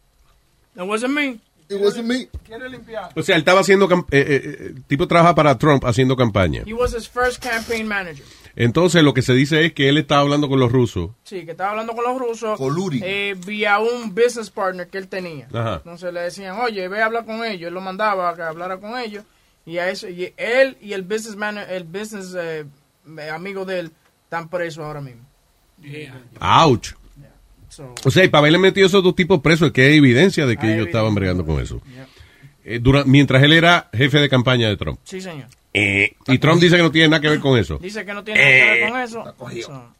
It 0.76 0.82
wasn't 0.82 1.14
me. 1.14 1.40
It 1.70 1.82
wasn't 1.82 2.08
me. 2.08 2.28
Quiere 2.46 2.70
limpiar. 2.70 3.12
O 3.16 3.24
sea, 3.24 3.36
él 3.36 3.42
estaba 3.42 3.62
haciendo, 3.62 3.86
eh, 3.86 3.98
eh, 4.12 4.42
eh, 4.44 4.74
tipo 4.88 5.08
trabaja 5.08 5.34
para 5.34 5.58
Trump 5.58 5.86
haciendo 5.86 6.16
campaña. 6.16 6.64
He 6.66 6.74
was 6.74 6.94
his 6.94 7.08
first 7.08 7.42
campaign 7.44 7.88
manager. 7.88 8.26
Entonces 8.56 9.04
lo 9.04 9.14
que 9.14 9.22
se 9.22 9.34
dice 9.34 9.66
es 9.66 9.74
que 9.74 9.90
él 9.90 9.98
estaba 9.98 10.22
hablando 10.22 10.48
con 10.48 10.60
los 10.60 10.72
rusos. 10.72 11.12
Sí, 11.24 11.46
que 11.46 11.52
estaba 11.52 11.72
hablando 11.72 11.94
con 11.94 12.04
los 12.04 12.20
rusos. 12.20 12.58
Colluring. 12.58 13.02
Eh, 13.04 13.36
vía 13.46 13.80
un 13.80 14.14
business 14.14 14.50
partner 14.50 14.88
que 14.88 15.00
él 15.00 15.08
tenía. 15.08 15.48
Ajá. 15.52 15.76
Entonces 15.78 16.14
le 16.14 16.22
decían, 16.22 16.60
oye, 16.60 16.88
ve 16.88 17.02
a 17.02 17.06
hablar 17.06 17.26
con 17.26 17.44
ellos. 17.44 17.68
Él 17.68 17.74
lo 17.74 17.82
mandaba 17.82 18.30
a 18.30 18.36
que 18.36 18.44
hablara 18.44 18.78
con 18.78 18.98
ellos. 19.00 19.24
Y 19.66 19.78
a 19.78 19.90
eso, 19.90 20.10
y 20.10 20.34
él 20.36 20.78
y 20.82 20.94
el 20.94 21.04
business 21.04 21.36
man, 21.36 21.58
el 21.58 21.86
business 21.86 22.36
eh, 22.38 22.66
amigo 23.32 23.64
de 23.66 23.80
él 23.80 23.92
están 24.26 24.50
presos 24.50 24.84
ahora 24.84 25.02
mismo. 25.02 25.22
Ouch. 26.40 26.94
So, 27.76 27.96
O 28.06 28.12
sea, 28.12 28.24
y 28.24 28.28
para 28.28 28.40
haberle 28.40 28.60
metido 28.60 28.86
esos 28.88 29.04
dos 29.04 29.16
tipos 29.16 29.42
presos, 29.42 29.72
que 29.72 29.82
hay 29.88 29.98
evidencia 29.98 30.46
de 30.46 30.58
que 30.58 30.74
ellos 30.74 30.88
estaban 30.88 31.16
bregando 31.16 31.46
con 31.46 31.60
eso. 31.62 31.82
Eh, 32.66 32.80
dura- 32.80 33.04
mientras 33.06 33.42
él 33.44 33.52
era 33.54 33.90
jefe 33.94 34.20
de 34.20 34.30
campaña 34.30 34.70
de 34.70 34.78
Trump. 34.78 35.00
sí, 35.04 35.20
señor. 35.22 35.48
Eh, 35.74 36.14
y 36.28 36.38
Trump 36.38 36.62
dice 36.62 36.76
que 36.78 36.84
no 36.84 36.92
tiene 36.92 37.08
nada 37.10 37.20
que 37.22 37.30
ver 37.30 37.40
con 37.40 37.58
eso. 37.58 37.80
Dice 37.80 38.06
que 38.06 38.14
no 38.14 38.24
tiene 38.24 38.40
nada 38.40 38.52
que 38.76 38.80
ver 38.82 38.90
con 38.90 39.02
eso. 39.02 39.64
So, 39.66 39.94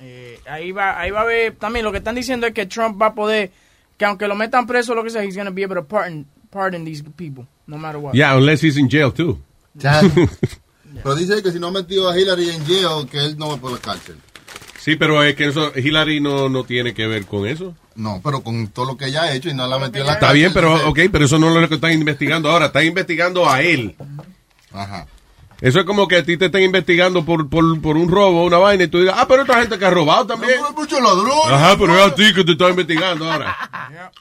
eh, 0.00 0.40
ahí 0.46 0.72
va, 0.72 1.00
ahí 1.00 1.10
va 1.12 1.20
a 1.20 1.24
ver. 1.24 1.54
También 1.54 1.84
lo 1.84 1.92
que 1.92 1.98
están 1.98 2.16
diciendo 2.16 2.46
es 2.46 2.52
que 2.52 2.66
Trump 2.66 3.00
va 3.00 3.06
a 3.06 3.14
poder, 3.14 3.52
que 3.96 4.04
aunque 4.04 4.26
lo 4.26 4.34
metan 4.34 4.66
preso, 4.66 4.94
lo 4.96 5.04
que 5.04 5.10
sea, 5.10 5.22
he's 5.24 5.36
going 5.36 5.46
to 5.46 5.52
be 5.54 5.62
able 5.64 5.76
to 5.76 5.84
pardon, 5.86 6.26
pardon 6.50 6.84
these 6.84 7.04
people, 7.16 7.44
no 7.68 7.78
matter 7.78 7.98
what. 8.00 8.14
Yeah, 8.14 8.36
unless 8.36 8.64
he's 8.64 8.76
in 8.76 8.88
jail 8.90 9.12
too. 9.12 9.38
Pero 11.02 11.14
dice 11.14 11.42
que 11.42 11.52
si 11.52 11.58
no 11.60 11.68
ha 11.68 11.70
metido 11.72 12.08
a 12.10 12.18
Hillary 12.18 12.50
en 12.50 12.64
jail, 12.66 13.06
que 13.10 13.18
él 13.18 13.36
no 13.38 13.48
va 13.50 13.56
por 13.58 13.70
la 13.72 13.78
cárcel. 13.78 14.16
Sí, 14.86 14.94
pero 14.94 15.20
es 15.24 15.34
que 15.34 15.46
eso, 15.46 15.72
Hillary 15.76 16.20
no, 16.20 16.48
no 16.48 16.62
tiene 16.62 16.94
que 16.94 17.08
ver 17.08 17.26
con 17.26 17.44
eso. 17.44 17.74
No, 17.96 18.20
pero 18.22 18.42
con 18.44 18.68
todo 18.68 18.86
lo 18.86 18.96
que 18.96 19.06
ella 19.06 19.22
ha 19.24 19.32
hecho 19.34 19.48
y 19.48 19.54
no 19.54 19.66
la 19.66 19.74
ha 19.74 19.78
metido 19.80 20.02
en 20.02 20.06
la 20.06 20.12
Está 20.12 20.26
cárcel. 20.28 20.38
bien, 20.38 20.52
pero 20.54 20.74
dice- 20.74 20.84
ok, 20.84 20.98
pero 21.10 21.24
eso 21.24 21.38
no 21.40 21.48
es 21.48 21.60
lo 21.60 21.68
que 21.68 21.74
están 21.74 21.90
investigando 21.92 22.48
ahora. 22.48 22.66
Están 22.66 22.84
investigando 22.86 23.50
a 23.50 23.60
él. 23.62 23.96
Ajá. 24.72 25.08
Eso 25.60 25.80
es 25.80 25.86
como 25.86 26.06
que 26.06 26.18
a 26.18 26.22
ti 26.22 26.36
te 26.36 26.44
estén 26.44 26.62
investigando 26.62 27.24
por, 27.24 27.48
por, 27.50 27.80
por 27.82 27.96
un 27.96 28.08
robo, 28.08 28.44
una 28.44 28.58
vaina, 28.58 28.84
y 28.84 28.88
tú 28.88 29.00
digas, 29.00 29.16
ah, 29.18 29.26
pero 29.26 29.42
otra 29.42 29.58
gente 29.60 29.76
que 29.76 29.84
ha 29.86 29.90
robado 29.90 30.24
también. 30.24 30.52
muchos 30.76 31.00
ladrones. 31.02 31.50
Ajá, 31.50 31.76
pero 31.76 31.98
es 31.98 32.12
a 32.12 32.14
ti 32.14 32.32
que 32.32 32.44
te 32.44 32.52
están 32.52 32.70
investigando 32.70 33.28
ahora. 33.32 33.56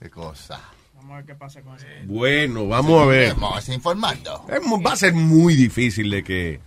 Qué 0.00 0.10
cosa. 0.10 0.58
Vamos 0.96 1.12
a 1.12 1.16
ver 1.18 1.24
qué 1.26 1.34
pasa 1.36 1.60
con 1.62 1.76
eso. 1.76 1.86
Bueno, 2.06 2.66
vamos 2.66 3.00
a 3.00 3.06
ver. 3.06 3.34
Vamos 3.34 3.68
informando. 3.68 4.44
Es 4.48 4.60
va 4.84 4.92
a 4.92 4.96
ser 4.96 5.12
muy 5.12 5.54
difícil 5.54 6.10
de 6.10 6.24
que, 6.24 6.58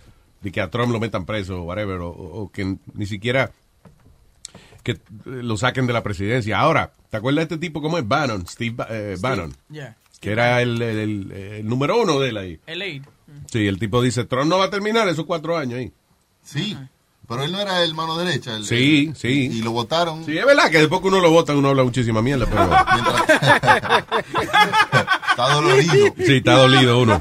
de 0.44 0.52
que 0.52 0.60
a 0.60 0.70
Trump 0.70 0.92
lo 0.92 1.00
metan 1.00 1.24
preso 1.26 1.60
o 1.60 1.64
whatever, 1.64 1.98
o, 2.00 2.10
o 2.10 2.50
que 2.52 2.76
ni 2.94 3.06
siquiera 3.06 3.50
que 4.84 4.98
lo 5.24 5.56
saquen 5.56 5.86
de 5.88 5.92
la 5.94 6.02
presidencia. 6.02 6.58
Ahora, 6.60 6.92
¿te 7.10 7.16
acuerdas 7.16 7.48
de 7.48 7.54
este 7.54 7.66
tipo 7.66 7.80
cómo 7.82 7.96
es? 7.98 8.06
Bannon, 8.06 8.46
Steve 8.46 8.74
Ba- 8.76 8.86
eh, 8.90 9.16
Bannon, 9.18 9.52
Yeah. 9.70 9.96
que 10.20 10.30
era 10.30 10.60
el, 10.62 10.80
el- 10.82 10.98
el- 10.98 11.32
el 11.32 11.66
número 11.66 12.00
uno 12.00 12.20
de 12.20 12.28
él 12.28 12.36
ahí. 12.36 12.60
El 12.66 12.82
aid. 12.82 13.02
Sí, 13.50 13.66
el 13.66 13.78
tipo 13.78 14.02
dice, 14.02 14.24
Trump 14.26 14.46
no 14.50 14.58
va 14.58 14.66
a 14.66 14.70
terminar 14.70 15.08
esos 15.08 15.24
cuatro 15.24 15.56
años 15.56 15.78
ahí. 15.78 15.90
Sí, 16.44 16.76
pero 17.26 17.42
él 17.44 17.52
no 17.52 17.58
era 17.60 17.82
el 17.82 17.94
mano 17.94 18.18
derecha. 18.18 18.54
el- 18.56 18.66
Sí, 18.66 19.10
sí. 19.16 19.48
Y 19.50 19.62
lo 19.62 19.70
votaron. 19.72 20.22
Sí, 20.26 20.36
es 20.36 20.44
verdad 20.44 20.70
que 20.70 20.78
después 20.80 21.00
que 21.00 21.08
uno 21.08 21.20
lo 21.20 21.30
vota, 21.30 21.54
uno 21.56 21.68
habla 21.70 21.82
muchísima 21.84 22.20
mierda, 22.20 22.44
pero... 22.44 22.64
Está 25.30 25.52
dolorido. 25.54 26.14
Sí, 26.18 26.36
está 26.36 26.52
dolido 26.58 27.00
uno. 27.00 27.18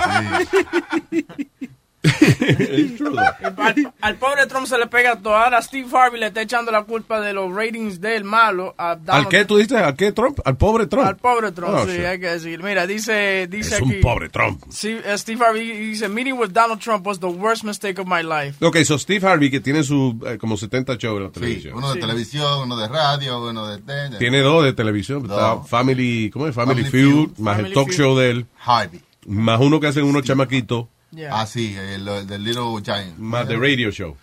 Al, 3.58 3.94
al 4.02 4.16
pobre 4.18 4.46
Trump 4.48 4.68
se 4.68 4.78
le 4.78 4.88
pega 4.88 5.16
todo. 5.18 5.36
Ahora 5.36 5.62
Steve 5.62 5.88
Harvey 5.96 6.20
le 6.20 6.28
está 6.28 6.42
echando 6.42 6.72
la 6.72 6.84
culpa 6.84 7.22
de 7.22 7.34
los 7.34 7.54
ratings 7.54 8.02
del 8.02 8.24
malo 8.24 8.76
a 8.78 8.96
Donald 8.96 9.26
¿Al 9.26 9.30
qué 9.30 9.46
tú 9.46 9.58
dices? 9.58 9.78
¿Al 9.78 9.96
qué 9.96 10.12
Trump? 10.12 10.40
¿Al 10.46 10.58
pobre 10.58 10.88
Trump? 10.88 11.06
Al 11.08 11.18
pobre 11.18 11.52
Trump, 11.52 11.74
Oh, 11.76 11.86
sí, 11.86 11.94
shit. 11.94 12.06
hay 12.06 12.20
que 12.20 12.28
decir. 12.28 12.62
Mira, 12.64 12.86
dice, 12.88 13.48
dice 13.50 13.76
Es 13.76 13.82
aquí. 13.82 13.96
un 13.96 14.02
pobre 14.02 14.30
Trump. 14.30 14.62
Sí, 14.70 14.90
eh, 15.04 15.18
Steve 15.18 15.44
Harvey 15.46 15.72
dice, 15.90 16.10
meeting 16.10 16.34
with 16.34 16.50
Donald 16.52 16.80
Trump 16.82 17.06
was 17.08 17.20
the 17.20 17.28
worst 17.28 17.64
mistake 17.64 18.00
of 18.00 18.08
my 18.08 18.22
life. 18.22 18.64
Ok, 18.66 18.78
so 18.84 18.98
Steve 19.00 19.26
Harvey, 19.28 19.50
que 19.50 19.60
tiene 19.60 19.84
su 19.84 20.20
eh, 20.28 20.38
como 20.38 20.58
70 20.58 20.96
shows 20.96 21.18
en 21.18 21.24
la 21.24 21.30
Sí, 21.30 21.34
televisión. 21.40 21.78
uno 21.78 21.94
de 21.94 22.00
televisión, 22.02 22.62
uno 22.64 22.78
de 22.78 22.88
radio, 22.88 23.50
uno 23.50 23.68
de 23.68 23.80
tele. 23.82 24.18
Tiene 24.18 24.42
dos 24.42 24.64
de 24.64 24.74
televisión. 24.74 25.24
Dos. 25.28 25.32
Está 25.32 25.64
Family, 25.68 26.30
¿cómo 26.32 26.48
es? 26.48 26.56
Family, 26.56 26.84
Family 26.84 26.92
Feud, 26.92 27.28
Feud. 27.28 27.38
más 27.40 27.56
el 27.60 27.62
Family 27.66 27.74
talk 27.76 27.88
Feud. 27.88 27.98
show 27.98 28.18
de 28.18 28.30
él. 28.32 28.46
Harvey. 28.64 29.02
Más 29.26 29.60
uno 29.62 29.80
que 29.80 29.88
hacen 29.88 30.04
unos 30.04 30.24
chamaquitos. 30.24 30.88
Ah, 31.32 31.46
sí, 31.46 31.76
el, 31.78 32.08
el 32.08 32.28
del 32.28 32.44
Little 32.44 32.82
Giant. 32.84 33.18
Más 33.18 33.48
de 33.48 33.56
radio 33.58 33.92
show. 33.92 34.16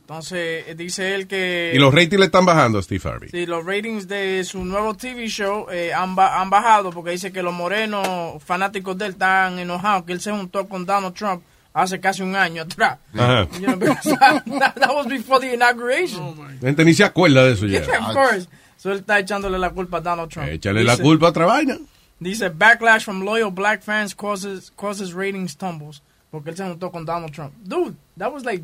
Entonces, 0.00 0.64
eh, 0.68 0.74
dice 0.76 1.14
él 1.14 1.26
que... 1.26 1.72
Y 1.74 1.78
los 1.78 1.92
ratings 1.92 2.18
le 2.20 2.26
están 2.26 2.44
bajando 2.46 2.78
a 2.78 2.82
Steve 2.82 3.08
Harvey. 3.08 3.28
Sí, 3.30 3.46
los 3.46 3.64
ratings 3.64 4.06
de 4.08 4.44
su 4.44 4.64
nuevo 4.64 4.94
TV 4.94 5.26
show 5.28 5.66
eh, 5.70 5.92
han, 5.92 6.14
ba- 6.14 6.40
han 6.40 6.48
bajado 6.50 6.90
porque 6.90 7.10
dice 7.10 7.32
que 7.32 7.42
los 7.42 7.52
morenos 7.54 8.42
fanáticos 8.42 8.96
de 8.98 9.06
él 9.06 9.12
están 9.12 9.58
enojados 9.58 10.04
que 10.04 10.12
él 10.12 10.20
se 10.20 10.30
juntó 10.30 10.68
con 10.68 10.86
Donald 10.86 11.14
Trump 11.14 11.42
hace 11.74 12.00
casi 12.00 12.22
un 12.22 12.34
año 12.36 12.62
atrás. 12.62 12.98
Ajá. 13.14 13.46
You 13.60 13.66
know, 13.66 13.76
because 13.76 14.16
that, 14.18 14.44
that 14.76 14.94
was 14.94 15.06
before 15.08 15.40
the 15.40 15.54
inauguration. 15.54 16.36
La 16.60 16.68
gente 16.68 16.84
ni 16.84 16.94
se 16.94 17.04
acuerda 17.04 17.44
de 17.44 17.52
eso 17.52 17.66
ya. 17.66 17.82
Yeah, 17.84 18.08
of 18.08 18.14
course. 18.14 18.48
So 18.76 18.92
él 18.92 18.98
está 19.00 19.18
echándole 19.18 19.58
la 19.58 19.70
culpa 19.70 19.98
a 19.98 20.00
Donald 20.00 20.30
Trump. 20.30 20.48
Échale 20.48 20.84
la 20.84 20.92
Dice- 20.92 21.02
culpa 21.02 21.26
a 21.26 21.30
otra 21.30 21.46
vaina. 21.46 21.76
Dice, 22.18 22.48
backlash 22.48 23.04
from 23.04 23.22
loyal 23.24 23.50
black 23.50 23.82
fans 23.82 24.14
causes, 24.14 24.70
causes 24.74 25.12
ratings 25.12 25.54
tumbles. 25.56 26.02
Porque 26.30 26.50
él 26.50 26.56
se 26.56 26.64
juntó 26.64 26.90
con 26.90 27.04
Donald 27.04 27.32
Trump. 27.32 27.52
Dude, 27.62 27.94
that 28.18 28.32
was 28.32 28.44
like... 28.44 28.62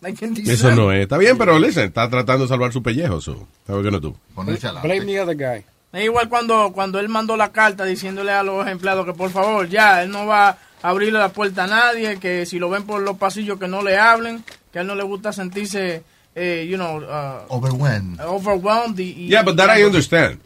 like 0.00 0.24
in 0.24 0.34
Eso 0.48 0.70
no 0.74 0.92
es. 0.92 1.02
Está 1.02 1.18
bien, 1.18 1.36
pero 1.38 1.58
listen, 1.58 1.84
está 1.84 2.08
tratando 2.08 2.44
de 2.44 2.48
salvar 2.48 2.72
su 2.72 2.82
pellejo. 2.82 3.20
So, 3.20 3.46
¿Sabes 3.66 3.84
qué 3.84 3.90
no 3.90 4.00
tú? 4.00 4.16
Blame 4.34 5.04
the 5.04 5.20
other 5.20 5.36
guy. 5.36 5.64
Es 5.92 6.04
igual 6.04 6.28
cuando, 6.28 6.72
cuando 6.72 7.00
él 7.00 7.08
mandó 7.08 7.36
la 7.36 7.50
carta 7.50 7.84
diciéndole 7.84 8.32
a 8.32 8.42
los 8.42 8.66
empleados 8.66 9.04
que 9.04 9.12
por 9.12 9.30
favor 9.30 9.68
ya, 9.68 10.02
él 10.02 10.10
no 10.10 10.24
va 10.26 10.48
a 10.50 10.58
abrirle 10.82 11.18
la 11.18 11.30
puerta 11.30 11.64
a 11.64 11.66
nadie, 11.66 12.18
que 12.18 12.46
si 12.46 12.58
lo 12.58 12.70
ven 12.70 12.84
por 12.84 13.02
los 13.02 13.18
pasillos 13.18 13.58
que 13.58 13.66
no 13.68 13.82
le 13.82 13.98
hablen, 13.98 14.44
que 14.72 14.78
a 14.78 14.82
él 14.82 14.86
no 14.88 14.94
le 14.94 15.02
gusta 15.02 15.32
sentirse, 15.32 16.04
eh, 16.36 16.66
you 16.70 16.76
know, 16.76 16.98
uh, 16.98 17.44
Overwhelmed. 17.48 18.20
overwhelmed. 18.20 18.98
Y, 19.00 19.24
y- 19.24 19.28
Yeah, 19.28 19.42
but 19.42 19.56
that 19.56 19.76
I 19.76 19.82
understand. 19.84 20.38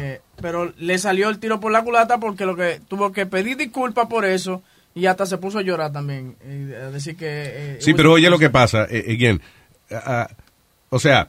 Eh, 0.00 0.20
pero 0.40 0.72
le 0.78 0.98
salió 0.98 1.28
el 1.28 1.38
tiro 1.38 1.60
por 1.60 1.70
la 1.72 1.82
culata 1.82 2.18
porque 2.18 2.46
lo 2.46 2.56
que 2.56 2.80
tuvo 2.88 3.12
que 3.12 3.26
pedir 3.26 3.56
disculpas 3.56 4.06
por 4.06 4.24
eso 4.24 4.62
y 4.96 5.06
hasta 5.06 5.26
se 5.26 5.38
puso 5.38 5.58
a 5.58 5.62
llorar 5.62 5.92
también. 5.92 6.34
eh, 6.42 6.74
a 6.86 6.90
decir 6.90 7.16
que... 7.16 7.26
eh, 7.28 7.78
Sí, 7.80 7.94
pero 7.94 8.12
oye 8.12 8.28
lo 8.30 8.38
que 8.38 8.50
pasa, 8.50 8.86
eh, 8.90 9.04
again, 9.14 9.40
ah, 9.92 10.02
ah, 10.28 10.36
o 10.88 10.98
sea, 10.98 11.28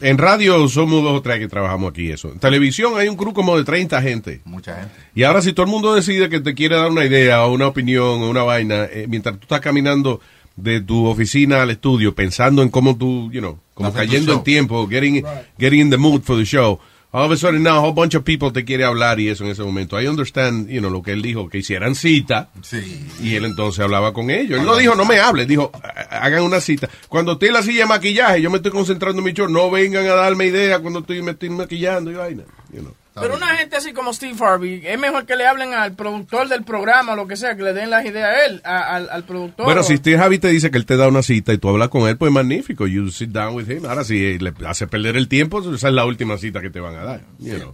en 0.00 0.18
radio 0.18 0.68
somos 0.68 1.02
dos 1.04 1.12
o 1.18 1.22
tres 1.22 1.38
que 1.38 1.46
trabajamos 1.48 1.90
aquí 1.92 2.10
eso. 2.10 2.32
En 2.32 2.40
televisión 2.40 2.98
hay 2.98 3.08
un 3.08 3.16
crew 3.16 3.32
como 3.32 3.56
de 3.56 3.62
30 3.64 4.02
gente. 4.02 4.40
Mucha 4.44 4.74
gente. 4.76 4.94
Y 5.14 5.22
ahora 5.22 5.40
si 5.40 5.52
todo 5.52 5.64
el 5.66 5.70
mundo 5.72 5.94
decide 5.94 6.28
que 6.28 6.40
te 6.40 6.54
quiere 6.54 6.76
dar 6.76 6.90
una 6.90 7.04
idea 7.04 7.44
o 7.46 7.52
una 7.54 7.68
opinión 7.68 8.20
o 8.20 8.28
una 8.28 8.42
vaina, 8.42 8.84
eh, 8.84 9.06
mientras 9.08 9.36
tú 9.36 9.42
estás 9.42 9.60
caminando 9.60 10.20
de 10.56 10.80
tu 10.80 11.06
oficina 11.06 11.62
al 11.62 11.70
estudio 11.70 12.14
pensando 12.14 12.62
en 12.62 12.68
cómo 12.70 12.96
tú, 12.96 13.30
you 13.32 13.40
know, 13.40 13.58
como 13.74 13.92
cayendo 13.92 14.32
en 14.34 14.42
tiempo, 14.44 14.86
getting, 14.88 15.24
getting 15.58 15.80
in 15.80 15.90
the 15.90 15.96
mood 15.96 16.22
for 16.22 16.36
the 16.36 16.44
show. 16.44 16.78
All 17.16 17.26
of 17.26 17.30
a 17.30 17.36
sudden 17.36 17.62
now 17.62 17.76
a 17.76 17.80
whole 17.80 17.92
bunch 17.94 18.16
of 18.16 18.24
people 18.24 18.50
te 18.50 18.64
quiere 18.64 18.82
hablar 18.84 19.20
y 19.20 19.28
eso 19.28 19.44
en 19.44 19.50
ese 19.50 19.62
momento. 19.62 20.00
I 20.00 20.08
understand, 20.08 20.68
you 20.68 20.80
know, 20.80 20.90
lo 20.90 21.00
que 21.00 21.12
él 21.12 21.22
dijo, 21.22 21.48
que 21.48 21.58
hicieran 21.58 21.94
cita. 21.94 22.50
Sí. 22.62 23.06
Y 23.22 23.36
él 23.36 23.44
entonces 23.44 23.78
hablaba 23.84 24.12
con 24.12 24.30
ellos. 24.30 24.58
Él 24.58 24.66
no 24.66 24.76
dijo, 24.76 24.96
no 24.96 25.04
me 25.04 25.20
hable, 25.20 25.46
dijo, 25.46 25.70
"Ha- 25.72 26.24
hagan 26.24 26.42
una 26.42 26.60
cita. 26.60 26.88
Cuando 27.08 27.34
esté 27.34 27.46
en 27.46 27.52
la 27.52 27.62
silla 27.62 27.82
de 27.82 27.86
maquillaje, 27.86 28.42
yo 28.42 28.50
me 28.50 28.56
estoy 28.56 28.72
concentrando 28.72 29.20
en 29.20 29.26
mi 29.26 29.32
show, 29.32 29.48
no 29.48 29.70
vengan 29.70 30.04
a 30.06 30.14
darme 30.14 30.46
idea 30.46 30.80
cuando 30.80 30.98
estoy, 31.00 31.22
me 31.22 31.30
estoy 31.30 31.50
maquillando 31.50 32.10
y 32.10 32.14
vaina. 32.14 32.42
You 32.72 32.80
know. 32.80 32.94
Pero 33.20 33.36
una 33.36 33.48
gente 33.56 33.76
así 33.76 33.92
como 33.92 34.12
Steve 34.12 34.36
Harvey, 34.44 34.82
es 34.84 34.98
mejor 34.98 35.24
que 35.24 35.36
le 35.36 35.46
hablen 35.46 35.72
al 35.72 35.94
productor 35.94 36.48
del 36.48 36.64
programa 36.64 37.12
o 37.12 37.16
lo 37.16 37.28
que 37.28 37.36
sea, 37.36 37.54
que 37.56 37.62
le 37.62 37.72
den 37.72 37.88
las 37.90 38.04
ideas 38.04 38.28
a 38.34 38.44
él, 38.46 38.60
a- 38.64 38.96
al, 38.96 39.08
al 39.10 39.24
productor. 39.24 39.64
Bueno, 39.66 39.82
o- 39.82 39.84
si 39.84 39.96
Steve 39.98 40.18
Javi 40.18 40.38
te 40.40 40.48
dice 40.48 40.70
que 40.70 40.78
él 40.78 40.84
te 40.86 40.96
da 40.96 41.06
una 41.06 41.22
cita 41.22 41.52
y 41.52 41.58
tú 41.58 41.68
hablas 41.68 41.90
con 41.90 42.08
él, 42.08 42.16
pues 42.16 42.32
magnífico. 42.32 42.86
You 42.88 43.10
sit 43.10 43.30
down 43.30 43.54
with 43.54 43.70
him. 43.70 43.86
Ahora, 43.86 44.02
si 44.04 44.38
le 44.38 44.52
hace 44.66 44.86
perder 44.88 45.16
el 45.16 45.28
tiempo, 45.28 45.60
esa 45.74 45.88
es 45.88 45.94
la 45.94 46.04
última 46.06 46.38
cita 46.38 46.60
que 46.60 46.70
te 46.70 46.80
van 46.80 46.96
a 46.96 47.04
dar. 47.04 47.20
you 47.38 47.54
know. 47.58 47.72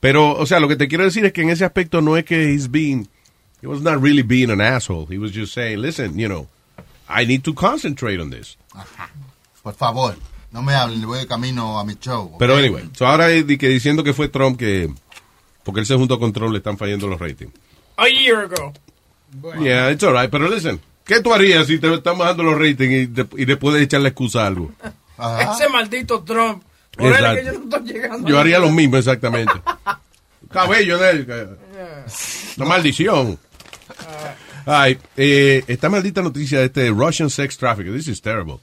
Pero, 0.00 0.32
o 0.36 0.44
sea, 0.44 0.60
lo 0.60 0.68
que 0.68 0.76
te 0.76 0.88
quiero 0.88 1.04
decir 1.04 1.24
es 1.24 1.32
que 1.32 1.40
en 1.42 1.48
ese 1.50 1.64
aspecto 1.64 2.02
no 2.02 2.16
es 2.18 2.24
que 2.24 2.52
he's 2.52 2.70
being, 2.70 3.08
he 3.62 3.66
was 3.66 3.80
not 3.80 4.02
really 4.02 4.22
being 4.22 4.50
an 4.50 4.60
asshole. 4.60 5.06
He 5.08 5.18
was 5.18 5.32
just 5.34 5.54
saying, 5.54 5.80
listen, 5.80 6.18
you 6.18 6.28
know, 6.28 6.48
I 7.08 7.24
need 7.24 7.42
to 7.44 7.54
concentrate 7.54 8.20
on 8.20 8.30
this. 8.30 8.58
Por 9.62 9.74
favor, 9.74 10.14
no 10.56 10.62
me 10.62 10.74
hablen, 10.74 11.04
voy 11.06 11.18
de 11.18 11.26
camino 11.26 11.78
a 11.78 11.84
mi 11.84 11.96
show. 12.00 12.34
Pero 12.38 12.56
anyway, 12.56 12.88
so 12.94 13.06
ahora 13.06 13.28
que 13.28 13.68
diciendo 13.68 14.02
que 14.02 14.14
fue 14.14 14.28
Trump 14.30 14.58
que, 14.58 14.90
porque 15.62 15.80
él 15.80 15.86
se 15.86 15.94
juntó 15.96 16.18
con 16.18 16.32
Trump, 16.32 16.50
le 16.52 16.58
están 16.58 16.78
fallando 16.78 17.06
los 17.08 17.20
ratings. 17.20 17.52
A 17.98 18.08
year 18.08 18.44
ago. 18.50 18.72
Yeah, 19.62 19.90
it's 19.90 20.02
alright, 20.02 20.30
pero 20.30 20.48
listen, 20.48 20.80
¿qué 21.04 21.20
tú 21.20 21.34
harías 21.34 21.66
si 21.66 21.78
te 21.78 21.92
están 21.92 22.16
bajando 22.16 22.42
los 22.42 22.54
ratings 22.58 22.92
y, 22.94 23.06
de- 23.06 23.26
y 23.36 23.44
después 23.44 23.74
de 23.74 23.82
echarle 23.82 24.08
excusa 24.08 24.44
a 24.44 24.46
algo? 24.46 24.72
Ese 25.52 25.68
maldito 25.68 26.22
Trump. 26.22 26.62
Por 26.96 27.08
él 27.08 27.12
es 27.12 27.18
Exacto. 27.18 27.36
que 27.36 27.44
yo 27.44 27.52
no 27.52 27.64
estoy 27.76 27.92
llegando. 27.92 28.28
Yo 28.28 28.38
haría 28.40 28.58
lo 28.58 28.70
mismo 28.70 28.96
exactamente. 28.96 29.52
Cabello 30.50 30.96
de 30.96 31.10
él. 31.10 31.58
Una 32.56 32.66
maldición. 32.66 33.38
Ay, 34.64 34.98
eh, 35.18 35.62
esta 35.66 35.90
maldita 35.90 36.22
noticia 36.22 36.60
de 36.60 36.64
este 36.66 36.88
Russian 36.88 37.28
sex 37.28 37.58
trafficker. 37.58 37.92
This 37.94 38.08
is 38.08 38.22
terrible. 38.22 38.58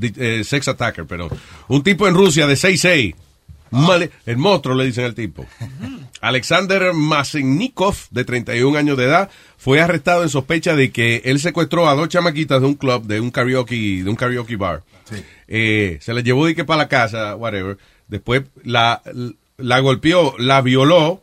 Eh, 0.00 0.42
sex 0.44 0.68
attacker, 0.68 1.06
pero 1.06 1.28
un 1.68 1.82
tipo 1.82 2.06
en 2.08 2.14
Rusia 2.14 2.46
de 2.46 2.54
6'6". 2.54 3.14
Un 3.72 3.86
male- 3.86 4.10
el 4.26 4.36
monstruo 4.36 4.74
le 4.74 4.84
dicen 4.86 5.04
al 5.04 5.14
tipo. 5.14 5.46
Alexander 6.20 6.92
Masennikov, 6.92 7.94
de 8.10 8.24
31 8.24 8.76
años 8.76 8.96
de 8.98 9.04
edad, 9.04 9.30
fue 9.56 9.80
arrestado 9.80 10.22
en 10.22 10.28
sospecha 10.28 10.74
de 10.74 10.90
que 10.90 11.22
él 11.24 11.38
secuestró 11.38 11.88
a 11.88 11.94
dos 11.94 12.08
chamaquitas 12.08 12.60
de 12.60 12.66
un 12.66 12.74
club, 12.74 13.04
de 13.06 13.20
un 13.20 13.30
karaoke, 13.30 14.02
de 14.02 14.10
un 14.10 14.16
karaoke 14.16 14.56
bar. 14.56 14.82
Eh, 15.48 15.98
se 16.00 16.12
la 16.14 16.20
llevó 16.20 16.46
de 16.46 16.54
que 16.54 16.64
para 16.64 16.78
la 16.78 16.88
casa, 16.88 17.36
whatever. 17.36 17.78
Después 18.08 18.42
la, 18.64 19.02
la 19.56 19.78
golpeó, 19.80 20.34
la 20.38 20.60
violó, 20.62 21.22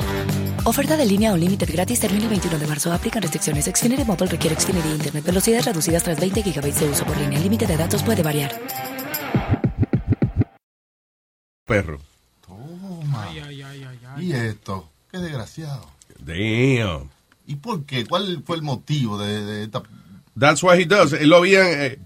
Oferta 0.63 0.95
de 0.95 1.05
línea 1.05 1.33
o 1.33 1.37
límite 1.37 1.65
gratis 1.65 1.99
termina 1.99 2.23
el 2.25 2.29
21 2.29 2.59
de 2.59 2.67
marzo. 2.67 2.93
Aplican 2.93 3.21
restricciones. 3.21 3.65
Xfinity 3.65 4.03
Mobile 4.05 4.27
requiere 4.31 4.55
Xfinity 4.55 4.89
Internet. 4.89 5.25
Velocidades 5.25 5.65
reducidas 5.65 6.03
tras 6.03 6.19
20 6.19 6.41
GB 6.43 6.61
de 6.73 6.89
uso 6.89 7.05
por 7.05 7.17
línea. 7.17 7.37
El 7.37 7.43
límite 7.43 7.65
de 7.65 7.77
datos 7.77 8.03
puede 8.03 8.21
variar. 8.23 8.51
perros. 11.65 12.01
¿Y 14.19 14.33
esto? 14.33 14.89
Qué 15.09 15.19
desgraciado. 15.19 15.87
Damn. 16.19 17.09
¿Y 17.47 17.55
por 17.55 17.85
qué? 17.85 18.05
¿Cuál 18.05 18.43
fue 18.45 18.57
el 18.57 18.61
motivo 18.61 19.17
de, 19.17 19.43
de 19.45 19.63
esta... 19.63 19.81
That's 20.37 20.61
what 20.63 20.77
he 20.77 20.85
does. 20.85 21.13
Él 21.13 21.29
lo 21.29 21.37
habían 21.37 21.65
eh, 21.67 21.97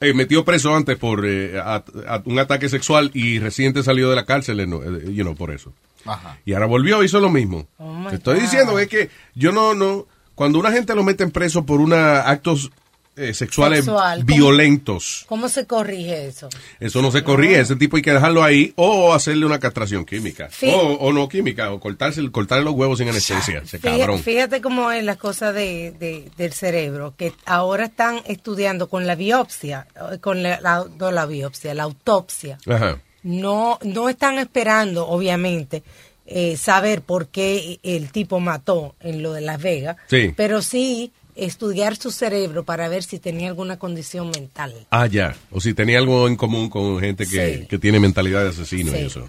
eh, 0.00 0.14
metido 0.14 0.44
preso 0.44 0.74
antes 0.74 0.96
por 0.98 1.26
eh, 1.26 1.58
a- 1.58 1.84
a- 2.06 2.22
un 2.24 2.38
ataque 2.38 2.68
sexual 2.68 3.10
y 3.12 3.40
reciente 3.40 3.82
salió 3.82 4.08
de 4.08 4.16
la 4.16 4.24
cárcel, 4.24 4.60
eh, 4.60 4.66
no, 4.68 4.82
eh, 4.84 5.12
you 5.12 5.24
know, 5.24 5.34
por 5.34 5.50
eso. 5.50 5.72
Ajá. 6.04 6.38
Y 6.44 6.52
ahora 6.54 6.66
volvió, 6.66 7.02
hizo 7.02 7.20
lo 7.20 7.30
mismo. 7.30 7.66
Te 8.10 8.16
estoy 8.16 8.40
diciendo 8.40 8.78
es 8.78 8.88
que 8.88 9.10
yo 9.34 9.52
no, 9.52 9.74
no, 9.74 10.06
cuando 10.34 10.58
una 10.58 10.72
gente 10.72 10.94
lo 10.94 11.02
meten 11.04 11.30
preso 11.30 11.64
por 11.64 11.80
una 11.80 12.22
actos 12.22 12.70
eh, 13.14 13.34
sexuales 13.34 13.86
violentos, 14.24 15.24
¿Cómo 15.28 15.48
se 15.50 15.66
corrige 15.66 16.26
eso? 16.28 16.48
eso 16.80 17.02
no 17.02 17.10
se 17.10 17.22
corrige. 17.22 17.60
Ese 17.60 17.76
tipo 17.76 17.96
hay 17.96 18.02
que 18.02 18.12
dejarlo 18.12 18.42
ahí 18.42 18.72
o 18.76 19.12
hacerle 19.12 19.44
una 19.46 19.58
castración 19.58 20.04
química. 20.06 20.48
Sí. 20.50 20.70
O, 20.74 20.78
o 20.94 21.12
no 21.12 21.28
química, 21.28 21.70
o 21.72 21.78
cortarse, 21.78 22.26
cortarle 22.30 22.64
los 22.64 22.74
huevos 22.74 22.98
sin 22.98 23.08
anestesia. 23.08 23.58
Ese 23.58 23.78
Fíjate, 23.78 23.98
cabrón. 24.00 24.18
fíjate 24.20 24.60
cómo 24.62 24.90
es 24.90 25.04
la 25.04 25.16
cosa 25.16 25.52
de, 25.52 25.92
de- 25.98 26.30
del 26.38 26.52
cerebro, 26.54 27.14
que 27.16 27.32
ahora 27.44 27.84
están 27.84 28.20
estudiando 28.26 28.88
con 28.88 29.06
la 29.06 29.14
biopsia, 29.14 29.86
eh, 30.12 30.18
con 30.18 30.42
la, 30.42 30.58
la- 30.60 30.86
no 30.98 31.10
la 31.12 31.26
biopsia, 31.26 31.74
la 31.74 31.82
autopsia. 31.82 32.58
Ajá. 32.66 32.98
No, 33.22 33.78
no 33.82 34.08
están 34.08 34.38
esperando, 34.38 35.06
obviamente, 35.08 35.82
eh, 36.26 36.56
saber 36.56 37.02
por 37.02 37.28
qué 37.28 37.78
el 37.82 38.10
tipo 38.10 38.40
mató 38.40 38.94
en 39.00 39.22
lo 39.22 39.32
de 39.32 39.40
Las 39.42 39.60
Vegas, 39.62 39.96
Sí. 40.08 40.32
pero 40.36 40.62
sí 40.62 41.12
estudiar 41.34 41.96
su 41.96 42.10
cerebro 42.10 42.62
para 42.64 42.88
ver 42.88 43.02
si 43.04 43.18
tenía 43.18 43.48
alguna 43.48 43.78
condición 43.78 44.30
mental. 44.30 44.74
Ah, 44.90 45.06
ya. 45.06 45.34
O 45.50 45.60
si 45.60 45.72
tenía 45.72 45.98
algo 45.98 46.28
en 46.28 46.36
común 46.36 46.68
con 46.68 47.00
gente 47.00 47.26
que, 47.26 47.58
Sí. 47.60 47.66
que 47.66 47.78
tiene 47.78 47.98
mentalidad 48.00 48.42
de 48.42 48.50
asesino 48.50 48.92
y 48.96 49.00
eso. 49.02 49.28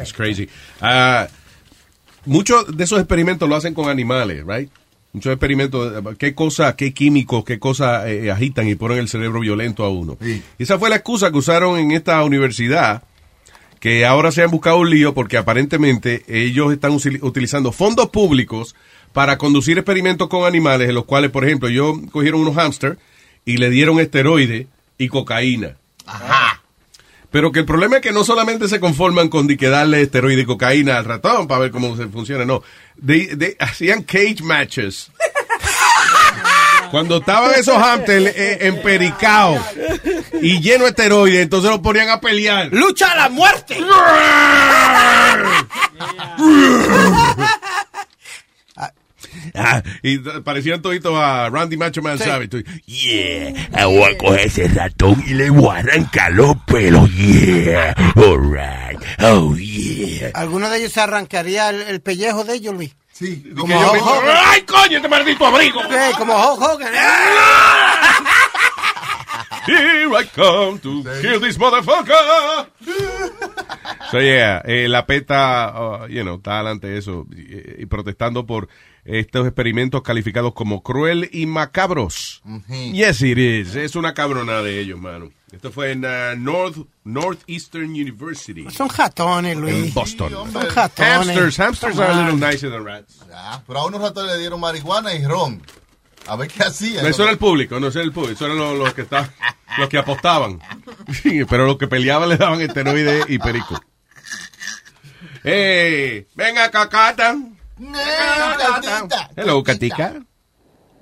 Es 0.00 0.12
crazy. 0.12 0.48
Ah, 0.80 1.26
muchos 2.24 2.76
de 2.76 2.84
esos 2.84 2.98
experimentos 2.98 3.48
lo 3.48 3.56
hacen 3.56 3.72
con 3.74 3.88
animales, 3.88 4.44
right? 4.46 4.70
Muchos 5.12 5.32
experimentos, 5.32 6.04
qué 6.18 6.34
cosa, 6.34 6.76
qué 6.76 6.92
químicos, 6.92 7.42
qué 7.44 7.58
cosas 7.58 8.06
eh, 8.06 8.30
agitan 8.30 8.68
y 8.68 8.74
ponen 8.74 8.98
el 8.98 9.08
cerebro 9.08 9.40
violento 9.40 9.84
a 9.84 9.88
uno. 9.90 10.18
Y 10.20 10.42
esa 10.62 10.78
fue 10.78 10.90
la 10.90 10.96
excusa 10.96 11.30
que 11.30 11.38
usaron 11.38 11.78
en 11.78 11.92
esta 11.92 12.22
universidad, 12.24 13.02
que 13.80 14.04
ahora 14.06 14.32
se 14.32 14.42
han 14.42 14.50
buscado 14.50 14.78
un 14.78 14.90
lío 14.90 15.14
porque 15.14 15.36
aparentemente 15.36 16.24
ellos 16.28 16.72
están 16.72 16.92
utilizando 17.22 17.72
fondos 17.72 18.08
públicos 18.10 18.74
para 19.12 19.38
conducir 19.38 19.78
experimentos 19.78 20.28
con 20.28 20.44
animales, 20.46 20.88
en 20.88 20.94
los 20.94 21.04
cuales, 21.04 21.30
por 21.30 21.44
ejemplo, 21.44 21.68
ellos 21.68 21.96
cogieron 22.10 22.40
unos 22.40 22.54
hámster 22.56 22.98
y 23.44 23.56
le 23.56 23.70
dieron 23.70 24.00
esteroide 24.00 24.66
y 24.98 25.08
cocaína. 25.08 25.76
Pero 27.30 27.52
que 27.52 27.60
el 27.60 27.66
problema 27.66 27.96
es 27.96 28.02
que 28.02 28.12
no 28.12 28.24
solamente 28.24 28.68
se 28.68 28.80
conforman 28.80 29.28
con 29.28 29.48
que 29.48 29.68
darle 29.68 30.00
esteroide 30.02 30.42
y 30.42 30.46
cocaína 30.46 30.96
al 30.96 31.04
ratón 31.04 31.46
para 31.46 31.60
ver 31.60 31.70
cómo 31.70 31.94
se 31.96 32.06
funciona, 32.08 32.44
no. 32.46 32.62
De, 32.96 33.36
de- 33.36 33.56
hacían 33.60 34.02
cage 34.02 34.42
matches. 34.42 35.10
Cuando 36.90 37.18
estaban 37.18 37.52
esos 37.54 37.76
hamsters 37.76 38.26
eh, 38.36 38.58
empericados 38.62 39.60
y 40.40 40.60
llenos 40.60 40.82
de 40.82 40.88
esteroides, 40.88 41.42
entonces 41.42 41.70
los 41.70 41.80
ponían 41.80 42.08
a 42.08 42.20
pelear. 42.20 42.68
¡Lucha 42.72 43.12
a 43.12 43.16
la 43.16 43.28
muerte! 43.28 43.78
Ah, 49.54 49.82
y 50.02 50.18
parecían 50.18 50.82
toditos 50.82 51.14
a 51.16 51.48
Randy 51.50 51.76
Macho 51.76 52.02
Man 52.02 52.18
Savage. 52.18 52.64
Yeah, 52.86 53.86
voy 53.86 54.02
a 54.14 54.18
coger 54.18 54.40
ese 54.40 54.68
ratón 54.68 55.22
y 55.26 55.34
le 55.34 55.50
voy 55.50 55.68
a 55.74 55.78
arrancar 55.80 56.32
los 56.32 56.56
pelos. 56.66 57.10
Yeah, 57.14 57.94
alright, 58.16 59.00
oh 59.20 59.56
yeah. 59.56 60.30
¿Alguno 60.34 60.68
de 60.70 60.78
ellos 60.78 60.92
se 60.92 61.00
arrancaría 61.00 61.70
el, 61.70 61.82
el 61.82 62.00
pellejo 62.00 62.44
de 62.44 62.54
ellos, 62.54 62.74
Luis? 62.74 62.94
Sí, 63.18 63.42
como 63.58 63.76
Hulk 63.76 64.00
Hogan. 64.00 64.36
¡Ay, 64.46 64.62
coño, 64.62 64.98
este 64.98 65.08
maldito 65.08 65.44
abrigo! 65.44 65.82
Sí, 65.82 65.88
como 66.16 66.34
Hulk 66.34 66.62
Hogan. 66.62 66.94
¿eh? 66.94 66.98
Here 69.66 70.14
I 70.14 70.24
come 70.34 70.78
to 70.78 71.02
kill 71.20 71.40
this 71.40 71.58
motherfucker. 71.58 72.14
So 74.10 74.20
yeah, 74.22 74.62
eh, 74.64 74.88
la 74.88 75.04
PETA, 75.04 75.74
uh, 75.74 76.06
you 76.06 76.22
know, 76.22 76.36
está 76.36 76.60
adelante 76.60 76.86
de 76.86 76.96
eso 76.96 77.26
y, 77.30 77.82
y 77.82 77.86
protestando 77.86 78.46
por 78.46 78.68
estos 79.08 79.46
experimentos 79.46 80.02
calificados 80.02 80.52
como 80.52 80.82
cruel 80.82 81.30
y 81.32 81.46
macabros. 81.46 82.42
Yes, 82.92 83.22
it 83.22 83.38
is. 83.38 83.74
Es 83.74 83.96
una 83.96 84.12
cabrona 84.12 84.60
de 84.60 84.80
ellos, 84.80 85.00
mano. 85.00 85.30
Esto 85.50 85.72
fue 85.72 85.92
en 85.92 86.04
uh, 86.04 86.36
North 86.36 86.76
Northeastern 87.04 87.90
University. 87.90 88.70
Son 88.70 88.88
jatones, 88.88 89.56
Luis. 89.56 89.74
En 89.74 89.94
Boston. 89.94 90.30
Son 90.52 90.66
jatones. 90.66 91.28
Hamsters, 91.28 91.58
hamsters 91.58 91.98
are 91.98 92.12
a 92.12 92.22
little 92.22 92.36
nicer 92.36 92.70
than 92.70 92.84
rats. 92.84 93.20
Ya, 93.26 93.62
pero 93.66 93.80
a 93.80 93.86
unos 93.86 94.02
ratones 94.02 94.32
le 94.32 94.40
dieron 94.40 94.60
marihuana 94.60 95.14
y 95.14 95.24
ron. 95.24 95.62
A 96.26 96.36
ver 96.36 96.48
qué 96.48 96.64
hacían. 96.64 97.02
No, 97.02 97.08
eso 97.08 97.22
era 97.22 97.32
el 97.32 97.38
público, 97.38 97.80
no 97.80 97.86
eso 97.86 98.00
era 98.00 98.06
el 98.06 98.12
público, 98.12 98.34
eso 98.34 98.44
eran 98.44 98.58
los, 98.58 98.78
los 98.78 98.92
que 98.92 99.02
estaban, 99.02 99.32
los 99.78 99.88
que 99.88 99.96
apostaban. 99.96 100.60
Sí, 101.22 101.46
pero 101.48 101.64
los 101.64 101.78
que 101.78 101.88
peleaban 101.88 102.28
le 102.28 102.36
daban 102.36 102.60
esteroide 102.60 103.24
y 103.28 103.38
perico. 103.38 103.80
¡Ey! 105.44 106.26
¡Venga, 106.34 106.70
cacata! 106.70 107.38
Hello, 109.36 109.62
Katica. 109.62 110.14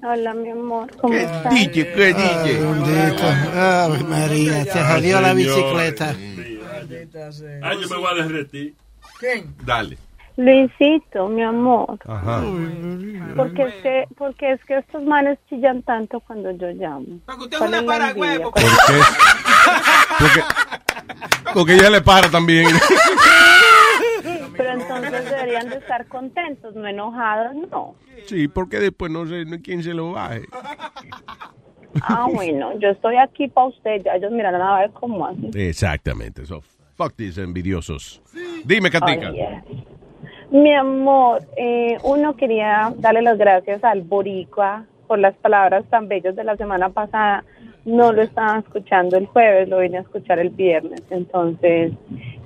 Hola, 0.02 0.34
mi 0.34 0.50
amor, 0.50 0.94
¿cómo 0.98 1.14
¿Qué 1.14 1.22
estás? 1.22 1.54
DJ? 1.54 1.72
¿Qué 1.72 2.14
DJ? 2.14 2.60
Bendito. 2.60 3.22
Ay, 3.54 4.04
María, 4.04 4.64
se 4.64 4.84
jodió 4.84 5.20
la 5.20 5.32
bicicleta. 5.32 6.14
Ay, 7.62 7.80
yo 7.80 7.88
me 7.88 7.96
voy 7.96 8.06
a 8.10 8.14
derretir. 8.22 8.74
¿Quién? 9.18 9.54
Dale. 9.64 9.96
Luisito, 10.36 11.28
mi 11.28 11.42
amor. 11.42 11.98
Ajá. 12.06 12.42
Porque 13.34 13.62
es, 13.62 13.74
que, 13.82 14.04
porque 14.18 14.52
es 14.52 14.64
que 14.66 14.78
estos 14.78 15.02
manes 15.02 15.38
chillan 15.48 15.82
tanto 15.82 16.20
cuando 16.20 16.50
yo 16.50 16.68
llamo. 16.72 17.20
Usted 17.26 17.52
es 17.52 17.58
¿Cuál 17.58 17.84
una 17.84 18.10
envidia? 18.10 18.42
¿Por 18.42 18.52
qué? 18.52 18.62
Porque, 20.18 20.44
porque 21.54 21.74
ella 21.74 21.88
le 21.88 22.02
para 22.02 22.30
también. 22.30 22.68
Pero 24.56 24.72
entonces 24.72 25.30
deberían 25.30 25.68
de 25.68 25.76
estar 25.76 26.06
contentos, 26.06 26.74
no 26.74 26.86
enojados, 26.86 27.54
no. 27.70 27.94
Sí, 28.26 28.48
porque 28.48 28.78
después 28.78 29.10
no 29.10 29.26
sé 29.26 29.44
quién 29.62 29.82
se 29.82 29.94
lo 29.94 30.12
baje. 30.12 30.42
Ah, 32.02 32.26
bueno, 32.32 32.78
yo 32.78 32.90
estoy 32.90 33.16
aquí 33.16 33.48
para 33.48 33.68
usted, 33.68 34.02
ya 34.04 34.16
ellos 34.16 34.30
mirarán 34.30 34.60
a 34.60 34.80
ver 34.80 34.90
cómo 34.90 35.26
hacen. 35.26 35.50
Exactamente. 35.54 36.44
So, 36.46 36.60
fuck 36.94 37.14
these 37.16 37.40
envidiosos. 37.40 38.22
Dime, 38.64 38.90
Katica. 38.90 39.30
Oye, 39.30 39.62
Mi 40.50 40.74
amor, 40.74 41.42
eh, 41.56 41.96
uno 42.02 42.36
quería 42.36 42.92
darle 42.98 43.22
las 43.22 43.38
gracias 43.38 43.82
al 43.84 44.02
Boricua 44.02 44.84
por 45.06 45.18
las 45.18 45.34
palabras 45.36 45.84
tan 45.88 46.08
bellas 46.08 46.36
de 46.36 46.44
la 46.44 46.56
semana 46.56 46.90
pasada. 46.90 47.44
No 47.84 48.12
lo 48.12 48.22
estaba 48.22 48.58
escuchando 48.58 49.16
el 49.16 49.26
jueves, 49.26 49.68
lo 49.68 49.78
vine 49.78 49.98
a 49.98 50.00
escuchar 50.00 50.38
el 50.38 50.50
viernes. 50.50 51.02
Entonces, 51.10 51.92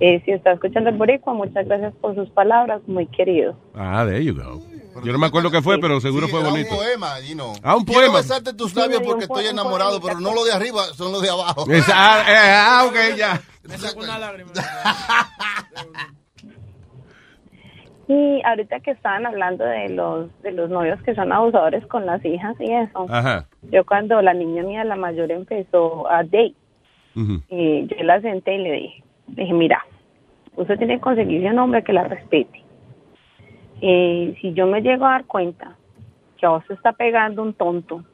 eh, 0.00 0.20
si 0.24 0.32
está 0.32 0.52
escuchando 0.52 0.90
el 0.90 0.96
Boricua, 0.96 1.34
muchas 1.34 1.66
gracias 1.66 1.94
por 2.00 2.14
sus 2.14 2.28
palabras, 2.30 2.80
muy 2.86 3.06
querido. 3.06 3.54
Ah, 3.74 4.04
there 4.06 4.24
you 4.24 4.34
go. 4.34 4.60
Yo 5.04 5.12
no 5.12 5.18
me 5.18 5.26
acuerdo 5.28 5.50
qué 5.52 5.62
fue, 5.62 5.78
pero 5.78 6.00
seguro 6.00 6.26
Sí, 6.26 6.32
fue 6.32 6.42
bonito. 6.42 6.72
un 6.72 6.76
poema, 6.78 7.14
know. 7.34 7.52
Ah, 7.62 7.76
un 7.76 7.84
Quiero 7.84 8.00
poema. 8.02 8.16
besarte 8.18 8.52
tus 8.54 8.74
labios 8.74 9.00
porque 9.02 9.24
estoy 9.24 9.46
enamorado, 9.46 10.00
pero 10.00 10.18
no 10.20 10.34
los 10.34 10.44
de 10.46 10.52
arriba, 10.52 10.82
son 10.94 11.12
los 11.12 11.22
de 11.22 11.30
abajo. 11.30 11.64
Es- 11.70 11.88
ah, 11.94 12.24
eh, 12.28 12.34
ah, 12.36 12.84
ok, 12.88 13.16
ya. 13.16 13.40
Y 18.08 18.42
ahorita 18.44 18.80
que 18.80 18.90
estaban 18.90 19.24
hablando 19.24 19.64
de 19.64 19.88
los 19.90 20.42
de 20.42 20.50
los 20.50 20.68
novios 20.68 21.00
que 21.02 21.14
son 21.14 21.30
abusadores 21.32 21.86
con 21.86 22.06
las 22.06 22.24
hijas 22.24 22.56
y 22.58 22.72
eso, 22.72 23.06
Ajá. 23.08 23.46
yo 23.70 23.84
cuando 23.86 24.20
la 24.20 24.34
niña 24.34 24.64
mía, 24.64 24.82
la 24.82 24.96
mayor, 24.96 25.30
empezó 25.30 26.10
a 26.10 26.24
date, 26.24 26.54
y 27.14 27.86
yo 27.86 27.96
la 28.02 28.20
senté 28.20 28.56
y 28.56 28.58
le 28.58 28.72
dije, 28.72 29.04
le 29.36 29.42
dije, 29.44 29.54
mira, 29.54 29.84
usted 30.56 30.78
tiene 30.78 30.96
que 30.96 31.00
conseguirse 31.00 31.48
un 31.48 31.58
hombre 31.58 31.82
que 31.82 31.92
la 31.92 32.04
respete. 32.04 32.62
Eh, 33.80 34.36
si 34.40 34.52
yo 34.52 34.66
me 34.66 34.82
llego 34.82 35.06
a 35.06 35.12
dar 35.12 35.24
cuenta 35.24 35.76
que 36.38 36.46
a 36.46 36.50
vos 36.50 36.64
se 36.66 36.74
está 36.74 36.92
pegando 36.92 37.42
un 37.42 37.54
tonto, 37.54 38.04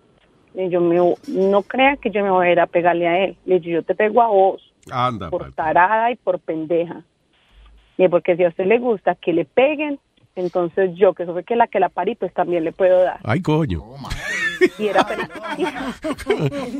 eh, 0.55 0.69
yo 0.71 0.81
me, 0.81 0.97
no 1.29 1.63
crea 1.63 1.97
que 1.97 2.11
yo 2.11 2.23
me 2.23 2.31
voy 2.31 2.47
a 2.49 2.53
ir 2.53 2.61
a 2.61 2.67
pegarle 2.67 3.09
a 3.09 3.25
él. 3.25 3.37
Le 3.45 3.61
digo, 3.61 3.81
yo 3.81 3.83
te 3.83 3.95
pego 3.95 4.23
a 4.23 4.29
vos 4.29 4.73
Anda. 4.91 5.31
por 5.31 5.53
tarada 5.53 6.11
y 6.11 6.17
por 6.17 6.39
pendeja. 6.39 7.03
Y 7.99 8.09
porque 8.09 8.37
si 8.37 8.45
a 8.45 8.49
usted 8.49 8.67
le 8.67 8.79
gusta 8.79 9.15
que 9.15 9.33
le 9.33 9.45
peguen, 9.45 9.99
entonces 10.35 10.95
yo, 10.95 11.15
que 11.15 11.25
soy 11.25 11.45
que 11.45 11.57
la 11.57 11.67
que 11.67 11.81
la 11.81 11.89
parí, 11.89 12.15
pues 12.15 12.33
también 12.33 12.65
le 12.65 12.73
puedo 12.73 13.03
dar. 13.03 13.21
Ay, 13.25 13.41
coño. 13.41 13.83
Y 14.79 14.89
era 14.89 15.03
peri- 15.07 15.29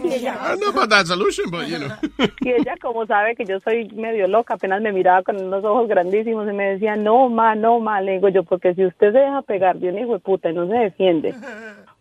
y 0.05 0.13
ella, 0.15 0.35
I 0.43 0.49
don't 0.51 0.61
know 0.61 0.71
about 0.71 0.91
that 0.91 1.07
solution, 1.07 1.51
but 1.51 1.67
you 1.67 1.79
know. 1.79 1.97
y 2.41 2.51
ella, 2.51 2.75
como 2.81 3.07
sabe 3.07 3.35
que 3.35 3.45
yo 3.45 3.61
soy 3.61 3.89
medio 3.91 4.27
loca, 4.29 4.55
apenas 4.55 4.81
me 4.83 4.93
miraba 4.93 5.23
con 5.23 5.37
unos 5.43 5.65
ojos 5.65 5.89
grandísimos 5.89 6.49
y 6.49 6.53
me 6.53 6.73
decía, 6.73 6.97
no, 6.97 7.29
ma, 7.29 7.55
no, 7.55 7.81
ma, 7.81 8.01
le 8.01 8.13
digo 8.13 8.29
yo, 8.29 8.43
porque 8.45 8.75
si 8.75 8.85
usted 8.85 9.13
se 9.13 9.19
deja 9.19 9.43
pegar 9.43 9.77
de 9.79 9.89
un 9.91 9.99
hijo 9.99 10.13
de 10.15 10.19
puta 10.21 10.51
y 10.51 10.55
no 10.55 10.67
se 10.67 10.75
defiende, 10.75 11.35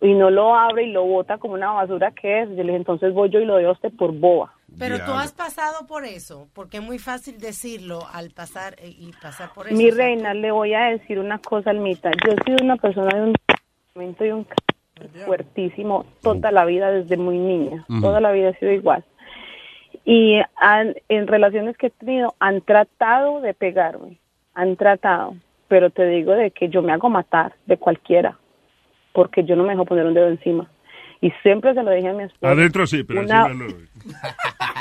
y 0.02 0.14
no 0.14 0.30
lo 0.30 0.56
abre 0.56 0.84
y 0.84 0.92
lo 0.92 1.04
bota 1.06 1.38
como 1.38 1.54
una 1.54 1.72
basura 1.72 2.12
que 2.12 2.42
es, 2.42 2.50
yo 2.50 2.56
le 2.58 2.64
dije, 2.64 2.76
entonces 2.78 3.14
voy 3.14 3.30
yo 3.30 3.40
y 3.40 3.46
lo 3.46 3.54
doy 3.54 3.66
a 3.66 3.72
usted 3.72 3.92
por 3.98 4.12
boba. 4.12 4.52
Pero 4.78 4.98
tú 5.06 5.14
has 5.14 5.32
pasado 5.32 5.88
por 5.88 6.04
eso, 6.04 6.50
porque 6.54 6.78
es 6.78 6.84
muy 6.84 7.00
fácil 7.00 7.38
decirlo 7.40 8.00
al 8.12 8.32
pasar 8.32 8.76
eh, 8.80 8.90
y 8.90 9.14
pasar 9.22 9.54
por 9.54 9.68
eso. 9.68 9.76
Mi 9.76 9.90
reina, 9.90 10.34
le 10.34 10.52
voy 10.52 10.74
a 10.74 10.86
decir 10.90 11.18
una 11.18 11.38
cosa, 11.40 11.70
Almita. 11.70 12.12
Yo 12.26 12.34
he 12.34 12.44
sido 12.44 12.58
una 12.62 12.76
persona 12.76 13.16
de 13.16 13.22
un 13.24 13.34
temperamento 13.94 14.26
y 14.26 14.32
un 14.32 14.46
fuertísimo 15.26 16.06
toda 16.22 16.52
la 16.52 16.66
vida 16.66 16.92
desde 16.92 17.18
muy 17.18 17.38
niña. 17.38 17.86
Toda 18.02 18.22
la 18.22 18.32
vida 18.32 18.50
he 18.50 18.56
sido 18.60 18.72
igual. 18.72 19.04
Y 20.06 20.40
han- 20.58 20.96
en 21.10 21.28
relaciones 21.28 21.78
que 21.78 21.88
he 21.88 21.90
tenido 21.90 22.36
han 22.40 22.62
tratado 22.62 23.42
de 23.42 23.54
pegarme, 23.54 24.18
han 24.54 24.76
tratado, 24.76 25.36
pero 25.68 25.90
te 25.90 26.06
digo 26.08 26.34
de 26.34 26.52
que 26.52 26.70
yo 26.70 26.82
me 26.82 26.92
hago 26.94 27.10
matar 27.10 27.54
de 27.66 27.78
cualquiera, 27.78 28.38
porque 29.14 29.44
yo 29.44 29.56
no 29.56 29.64
me 29.64 29.70
dejo 29.72 29.86
poner 29.86 30.06
un 30.06 30.14
dedo 30.14 30.28
encima. 30.28 30.70
Y 31.22 31.32
siempre 31.42 31.74
se 31.74 31.82
lo 31.82 31.92
dije 31.92 32.10
a 32.10 32.14
mi 32.14 32.24
esposo. 32.24 32.52
Adentro 32.52 32.86
sí, 32.86 33.04
pero 33.04 33.22
Una- 33.22 33.48
encima 33.48 33.66
no. 33.66 33.74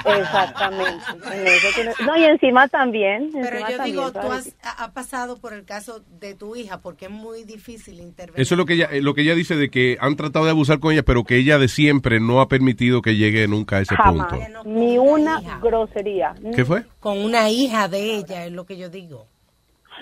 Exactamente. 0.05 1.05
En 1.32 1.46
eso 1.46 1.68
tiene- 1.74 1.92
No, 2.06 2.16
y 2.16 2.24
encima 2.24 2.68
también. 2.68 3.30
Pero 3.32 3.46
encima 3.46 3.70
yo 3.70 3.76
también, 3.76 3.96
digo, 3.96 4.12
tú 4.12 4.32
has 4.32 4.55
ha 4.62 4.92
pasado 4.92 5.38
por 5.38 5.52
el 5.55 5.64
caso 5.64 6.02
de 6.20 6.34
tu 6.34 6.56
hija, 6.56 6.80
porque 6.80 7.06
es 7.06 7.10
muy 7.10 7.44
difícil 7.44 8.01
intervenir. 8.01 8.40
Eso 8.42 8.55
es 8.55 8.59
lo 8.59 8.66
que 8.66 8.74
ella, 8.74 8.88
eh, 8.90 9.01
lo 9.02 9.14
que 9.14 9.22
ella 9.22 9.34
dice 9.34 9.56
de 9.56 9.70
que 9.70 9.96
han 10.01 10.16
tratado 10.16 10.44
de 10.44 10.51
abusar 10.51 10.78
con 10.80 10.92
ella, 10.92 11.02
pero 11.02 11.24
que 11.24 11.36
ella 11.36 11.59
de 11.59 11.68
siempre 11.68 12.20
no 12.20 12.40
ha 12.40 12.48
permitido 12.48 13.02
que 13.02 13.16
llegue 13.16 13.46
nunca 13.48 13.76
a 13.76 13.80
ese 13.80 13.96
Jamás. 13.96 14.28
punto. 14.32 14.44
Ni 14.64 14.98
una 14.98 15.40
grosería. 15.60 16.34
¿Qué 16.55 16.64
fue? 16.64 16.84
Con 17.01 17.18
una 17.18 17.51
hija 17.51 17.88
de 17.88 18.16
ella, 18.16 18.44
es 18.46 18.52
lo 18.52 18.64
que 18.66 18.76
yo 18.76 18.88
digo. 18.88 19.26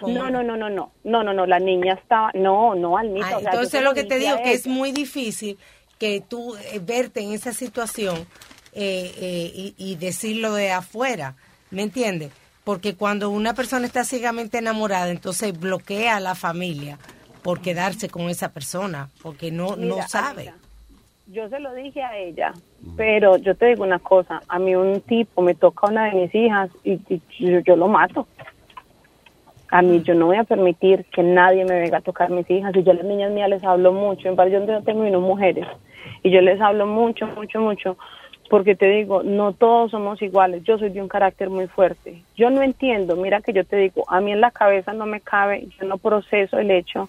No, 0.07 0.31
no, 0.31 0.43
no, 0.43 0.57
no, 0.57 0.69
no. 0.69 0.93
No, 1.05 1.23
no, 1.23 1.33
no. 1.33 1.47
La 1.47 1.61
niña 1.61 1.95
estaba. 1.95 2.31
No, 2.35 2.75
no, 2.75 2.97
Almita. 2.99 3.29
Ah, 3.29 3.37
o 3.37 3.41
sea, 3.41 3.51
entonces 3.53 3.83
lo 3.83 3.95
que 3.95 4.03
te 4.05 4.19
digo 4.19 4.35
a 4.35 4.43
que 4.43 4.53
es 4.53 4.67
muy 4.67 4.91
difícil 4.91 5.59
que 5.99 6.21
tú 6.27 6.57
eh, 6.57 6.81
verte 6.85 7.21
en 7.21 7.33
esa 7.33 7.53
situación 7.53 8.27
eh, 8.73 9.13
eh, 9.17 9.53
y, 9.55 9.75
y 9.77 9.97
decirlo 9.97 10.55
de 10.55 10.73
afuera, 10.73 11.35
¿me 11.71 11.83
entiendes? 11.83 12.33
Porque 12.65 12.95
cuando 12.95 13.31
una 13.31 13.55
persona 13.55 13.87
está 13.87 14.05
ciegamente 14.05 14.59
enamorada, 14.59 15.11
entonces 15.11 15.59
bloquea 15.59 16.17
a 16.17 16.21
la 16.21 16.35
familia 16.35 16.99
por 17.43 17.61
quedarse 17.61 18.09
con 18.09 18.31
esa 18.31 18.53
persona, 18.53 19.09
porque 19.23 19.51
no, 19.51 19.77
no 19.77 19.97
sabe. 20.09 20.53
Yo 21.27 21.49
se 21.49 21.59
lo 21.61 21.75
dije 21.75 22.03
a 22.03 22.17
ella, 22.17 22.53
pero 22.97 23.37
yo 23.37 23.55
te 23.55 23.67
digo 23.67 23.85
una 23.85 23.99
cosa. 23.99 24.43
A 24.49 24.59
mí 24.59 24.75
un 24.75 25.01
tipo 25.01 25.43
me 25.43 25.55
toca 25.55 25.89
una 25.89 26.05
de 26.07 26.13
mis 26.13 26.35
hijas 26.35 26.71
y, 26.85 27.01
y 27.09 27.23
yo, 27.39 27.61
yo 27.61 27.77
lo 27.77 27.89
mato. 27.89 28.27
A 29.71 29.81
mí 29.81 30.03
yo 30.03 30.15
no 30.15 30.27
voy 30.27 30.37
a 30.37 30.45
permitir 30.45 31.07
que 31.07 31.23
nadie 31.23 31.65
me 31.65 31.81
venga 31.81 31.99
a 31.99 32.03
tocar 32.03 32.31
mis 32.31 32.49
hijas. 32.51 32.77
Y 32.77 32.83
yo 32.83 32.93
a 32.93 32.95
las 32.95 33.05
niñas 33.05 33.33
mías 33.33 33.49
les 33.49 33.65
hablo 33.65 33.93
mucho. 33.93 34.29
En 34.29 34.37
yo 34.51 34.83
tengo 34.83 35.05
ni 35.05 35.11
mujeres. 35.17 35.67
Y 36.23 36.31
yo 36.31 36.41
les 36.43 36.61
hablo 36.61 36.87
mucho, 36.87 37.27
mucho, 37.29 37.61
mucho. 37.61 37.97
Porque 38.53 38.75
te 38.75 38.87
digo, 38.87 39.23
no 39.23 39.55
todos 39.55 39.93
somos 39.93 40.21
iguales. 40.21 40.63
Yo 40.63 40.77
soy 40.77 40.91
de 40.91 41.01
un 41.01 41.09
carácter 41.09 41.49
muy 41.49 41.69
fuerte. 41.69 42.23
Yo 42.37 42.51
no 42.51 42.61
entiendo. 42.61 43.17
Mira 43.17 43.41
que 43.41 43.55
yo 43.55 43.65
te 43.65 43.77
digo, 43.77 44.05
a 44.11 44.21
mí 44.21 44.31
en 44.31 44.43
la 44.43 44.51
cabeza 44.51 44.93
no 44.93 45.07
me 45.07 45.23
cabe. 45.23 45.69
Yo 45.81 45.87
no 45.89 45.97
proceso 45.97 46.59
el 46.59 46.71
hecho 46.71 47.09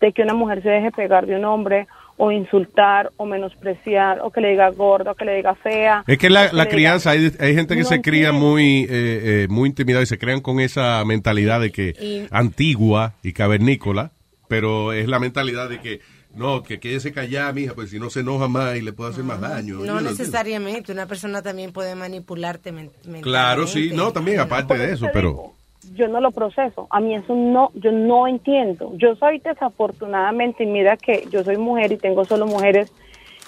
de 0.00 0.10
que 0.12 0.22
una 0.22 0.34
mujer 0.34 0.64
se 0.64 0.68
deje 0.68 0.90
pegar 0.90 1.26
de 1.26 1.36
un 1.36 1.44
hombre 1.44 1.86
o 2.16 2.32
insultar 2.32 3.12
o 3.18 3.24
menospreciar 3.24 4.18
o 4.20 4.32
que 4.32 4.40
le 4.40 4.48
diga 4.50 4.68
gorda 4.70 5.12
o 5.12 5.14
que 5.14 5.24
le 5.24 5.36
diga 5.36 5.54
fea. 5.54 6.02
Es 6.08 6.18
que 6.18 6.28
la, 6.28 6.50
que 6.50 6.56
la 6.56 6.64
le 6.64 6.68
diga- 6.68 6.74
crianza, 6.74 7.10
hay, 7.12 7.30
hay 7.38 7.54
gente 7.54 7.76
que 7.76 7.82
No 7.82 7.86
se 7.88 8.02
cría 8.02 8.32
muy, 8.32 8.80
eh, 8.82 8.88
eh, 8.90 9.46
muy 9.48 9.68
intimidada 9.68 10.02
y 10.02 10.06
se 10.06 10.18
crean 10.18 10.40
con 10.40 10.58
esa 10.58 11.04
mentalidad 11.04 11.60
de 11.60 11.70
que 11.70 11.94
Y- 12.00 12.26
antigua 12.32 13.12
y 13.22 13.32
cavernícola, 13.32 14.10
pero 14.48 14.92
es 14.92 15.06
la 15.06 15.20
mentalidad 15.20 15.68
de 15.70 15.78
que 15.78 16.00
no, 16.34 16.62
que 16.62 16.78
quédese 16.78 17.12
callada, 17.12 17.52
mija, 17.52 17.74
pues 17.74 17.90
si 17.90 17.98
no 17.98 18.08
se 18.10 18.20
enoja 18.20 18.48
más 18.48 18.76
y 18.76 18.82
le 18.82 18.92
puede 18.92 19.10
hacer 19.10 19.24
más 19.24 19.40
daño. 19.40 19.76
No 19.76 19.84
know, 19.84 20.00
necesariamente, 20.00 20.92
una 20.92 21.06
persona 21.06 21.42
también 21.42 21.72
puede 21.72 21.94
manipularte 21.94 22.72
men- 22.72 22.90
mentalmente. 22.98 23.22
Claro, 23.22 23.66
sí, 23.66 23.90
no, 23.92 24.12
también 24.12 24.40
aparte 24.40 24.78
de 24.78 24.92
eso, 24.92 25.06
pero 25.12 25.54
yo 25.94 26.08
no 26.08 26.20
lo 26.20 26.30
proceso. 26.30 26.86
A 26.90 27.00
mí 27.00 27.14
eso 27.14 27.34
no, 27.34 27.72
yo 27.74 27.90
no 27.90 28.28
entiendo. 28.28 28.92
Yo 28.96 29.16
soy 29.16 29.38
desafortunadamente, 29.40 30.64
y 30.64 30.66
mira 30.66 30.96
que 30.96 31.26
yo 31.30 31.42
soy 31.42 31.56
mujer 31.56 31.92
y 31.92 31.96
tengo 31.96 32.24
solo 32.24 32.46
mujeres, 32.46 32.88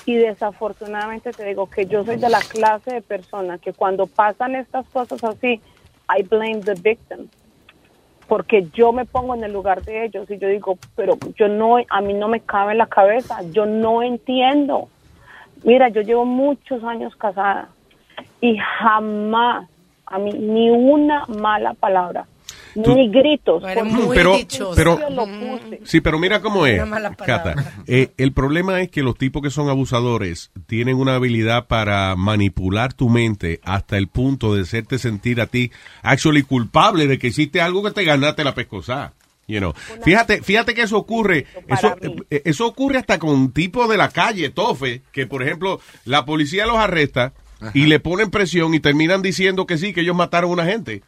y 0.05 0.17
desafortunadamente 0.17 1.31
te 1.31 1.45
digo 1.45 1.71
que 1.71 1.87
yo 1.87 2.05
soy 2.05 2.17
de 2.17 2.29
la 2.29 2.41
clase 2.41 2.91
de 2.91 3.03
persona 3.03 3.59
que 3.59 3.73
cuando 3.73 4.07
pasan 4.09 4.57
estas 4.57 4.87
cosas 4.89 5.23
así, 5.23 5.61
I 6.19 6.23
blame 6.25 6.61
the 6.61 6.75
victim. 6.75 7.29
Porque 8.33 8.67
yo 8.73 8.93
me 8.93 9.05
pongo 9.05 9.35
en 9.35 9.45
el 9.45 9.53
lugar 9.53 9.83
de 9.83 10.07
ellos 10.07 10.31
y 10.31 10.39
yo 10.39 10.49
digo, 10.49 10.79
pero 10.97 11.19
yo 11.37 11.49
no, 11.49 11.77
a 11.87 12.01
mí 12.01 12.15
no 12.15 12.29
me 12.29 12.41
cabe 12.41 12.73
en 12.73 12.79
la 12.79 12.87
cabeza, 12.87 13.43
yo 13.51 13.67
no 13.67 14.03
entiendo. 14.03 14.89
Mira, 15.65 15.91
yo 15.91 16.01
llevo 16.01 16.25
muchos 16.25 16.83
años 16.83 17.15
casada 17.17 17.69
y 18.41 18.57
jamás, 18.57 19.69
a 20.07 20.19
mí, 20.19 20.33
ni 20.33 20.71
una 20.71 21.27
mala 21.27 21.75
palabra, 21.75 22.25
ni 22.75 23.09
gritos. 23.11 23.63
Pero- 23.63 23.85
pero- 24.15 24.39
yo 24.49 24.73
pero- 24.75 24.99
lo 25.11 25.25
puse. 25.27 25.81
Sí, 25.85 26.01
pero 26.01 26.19
mira 26.19 26.41
cómo 26.41 26.67
es. 26.67 26.81
Cata. 27.25 27.55
Eh, 27.87 28.11
el 28.17 28.33
problema 28.33 28.81
es 28.81 28.91
que 28.91 29.03
los 29.03 29.17
tipos 29.17 29.43
que 29.43 29.51
son 29.51 29.69
abusadores 29.69 30.51
tienen 30.67 30.97
una 30.97 31.15
habilidad 31.17 31.67
para 31.67 32.15
manipular 32.17 32.93
tu 32.93 33.09
mente 33.09 33.61
hasta 33.65 33.99
el 33.99 34.09
punto 34.09 34.55
de 34.55 34.63
hacerte 34.63 34.99
sentir 34.99 35.41
a 35.41 35.47
ti 35.47 35.71
actually 36.03 36.43
culpable 36.43 37.07
de 37.07 37.19
que 37.19 37.29
hiciste 37.29 37.61
algo 37.61 37.83
que 37.83 37.91
te 37.91 38.05
ganaste 38.05 38.45
la 38.45 38.55
pescosa. 38.55 39.13
You 39.49 39.59
know. 39.59 39.75
Fíjate, 40.05 40.41
fíjate 40.43 40.73
que 40.73 40.83
eso 40.83 40.97
ocurre, 40.97 41.47
eso, 41.67 41.97
eh, 42.31 42.43
eso 42.45 42.67
ocurre 42.67 42.99
hasta 42.99 43.19
con 43.19 43.51
tipos 43.53 43.89
de 43.89 43.97
la 43.97 44.09
calle, 44.09 44.51
tofe, 44.51 45.03
que 45.11 45.27
por 45.27 45.43
ejemplo 45.43 45.81
la 46.05 46.25
policía 46.25 46.65
los 46.65 46.77
arresta 46.79 47.33
y 47.75 47.87
le 47.87 48.01
ponen 48.01 48.31
presión 48.31 48.73
y 48.73 48.81
terminan 48.81 49.21
diciendo 49.21 49.67
que 49.67 49.79
sí, 49.79 49.93
que 49.93 50.01
ellos 50.03 50.17
mataron 50.17 50.51
a 50.51 50.53
una 50.55 50.65
gente. 50.65 51.03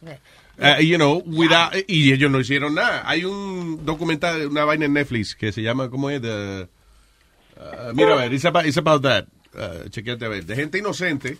Uh, 0.57 0.81
you 0.81 0.95
know, 0.97 1.21
without- 1.25 1.73
y 1.87 2.11
ellos 2.13 2.31
no 2.31 2.39
hicieron 2.39 2.75
nada. 2.75 3.03
Hay 3.09 3.25
un 3.25 3.85
documental, 3.85 4.47
una 4.47 4.63
vaina 4.65 4.85
en 4.85 4.93
Netflix 4.93 5.35
que 5.35 5.51
se 5.51 5.61
llama, 5.61 5.89
¿cómo 5.89 6.09
es? 6.09 6.21
The- 6.21 6.67
uh, 7.57 7.93
mira, 7.93 8.13
a 8.13 8.15
ver, 8.15 8.33
it's 8.33 8.45
about, 8.45 8.65
it's 8.65 8.77
about 8.77 9.01
that. 9.03 9.25
Uh, 9.53 9.89
chequéate 9.89 10.25
a 10.25 10.29
ver. 10.29 10.45
De 10.45 10.55
gente 10.55 10.77
inocente 10.77 11.37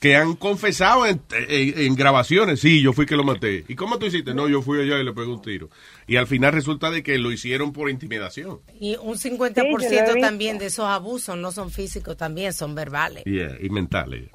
que 0.00 0.16
han 0.16 0.34
confesado 0.36 1.04
en, 1.06 1.20
en- 1.48 1.78
en 1.80 1.94
grabaciones. 1.94 2.60
Sí, 2.60 2.80
yo 2.80 2.92
fui 2.92 3.06
que 3.06 3.14
lo 3.16 3.24
maté. 3.24 3.64
¿Y 3.68 3.74
cómo 3.74 3.98
tú 3.98 4.06
hiciste? 4.06 4.34
No, 4.34 4.48
yo 4.48 4.62
fui 4.62 4.80
allá 4.80 4.98
y 5.00 5.04
le 5.04 5.12
pegué 5.12 5.26
un 5.28 5.42
tiro. 5.42 5.68
Y 6.06 6.16
al 6.16 6.26
final 6.26 6.52
resulta 6.52 6.90
de 6.90 7.02
que 7.02 7.18
lo 7.18 7.30
hicieron 7.30 7.72
por 7.72 7.90
intimidación. 7.90 8.60
Y 8.80 8.96
un 9.02 9.18
Sí, 9.18 9.30
yo 9.30 9.36
50% 9.36 9.54
lo 9.54 9.84
he 9.84 10.14
visto. 10.14 10.20
también 10.20 10.58
de 10.58 10.66
esos 10.66 10.86
abusos 10.86 11.36
no 11.36 11.52
son 11.52 11.70
físicos, 11.70 12.16
también 12.16 12.52
son 12.52 12.74
verbales. 12.74 13.24
Yeah, 13.24 13.56
y 13.60 13.68
mentales. 13.68 14.30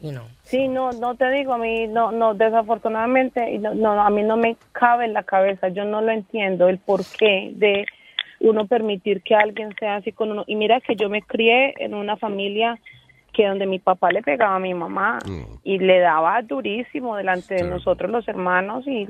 You 0.00 0.12
know. 0.12 0.24
Sí, 0.44 0.66
no, 0.68 0.92
no 0.92 1.14
te 1.14 1.30
digo, 1.30 1.52
a 1.52 1.58
mí, 1.58 1.86
no, 1.86 2.10
no, 2.10 2.34
desafortunadamente, 2.34 3.50
y 3.52 3.58
no, 3.58 3.74
no, 3.74 4.00
a 4.00 4.08
mí 4.10 4.22
no 4.22 4.36
me 4.36 4.56
cabe 4.72 5.04
en 5.04 5.12
la 5.12 5.24
cabeza, 5.24 5.68
yo 5.68 5.84
no 5.84 6.00
lo 6.00 6.10
entiendo, 6.10 6.68
el 6.68 6.78
porqué 6.78 7.52
de 7.54 7.84
uno 8.40 8.66
permitir 8.66 9.22
que 9.22 9.34
alguien 9.34 9.74
sea 9.78 9.96
así 9.96 10.12
con 10.12 10.30
uno. 10.30 10.44
Y 10.46 10.56
mira 10.56 10.80
que 10.80 10.96
yo 10.96 11.10
me 11.10 11.22
crié 11.22 11.74
en 11.78 11.94
una 11.94 12.16
familia 12.16 12.78
que 13.32 13.46
donde 13.46 13.66
mi 13.66 13.78
papá 13.78 14.10
le 14.10 14.22
pegaba 14.22 14.56
a 14.56 14.58
mi 14.58 14.74
mamá 14.74 15.18
y 15.62 15.78
le 15.78 16.00
daba 16.00 16.42
durísimo 16.42 17.16
delante 17.16 17.54
de 17.54 17.64
nosotros 17.64 18.10
los 18.10 18.26
hermanos 18.26 18.84
y, 18.86 19.06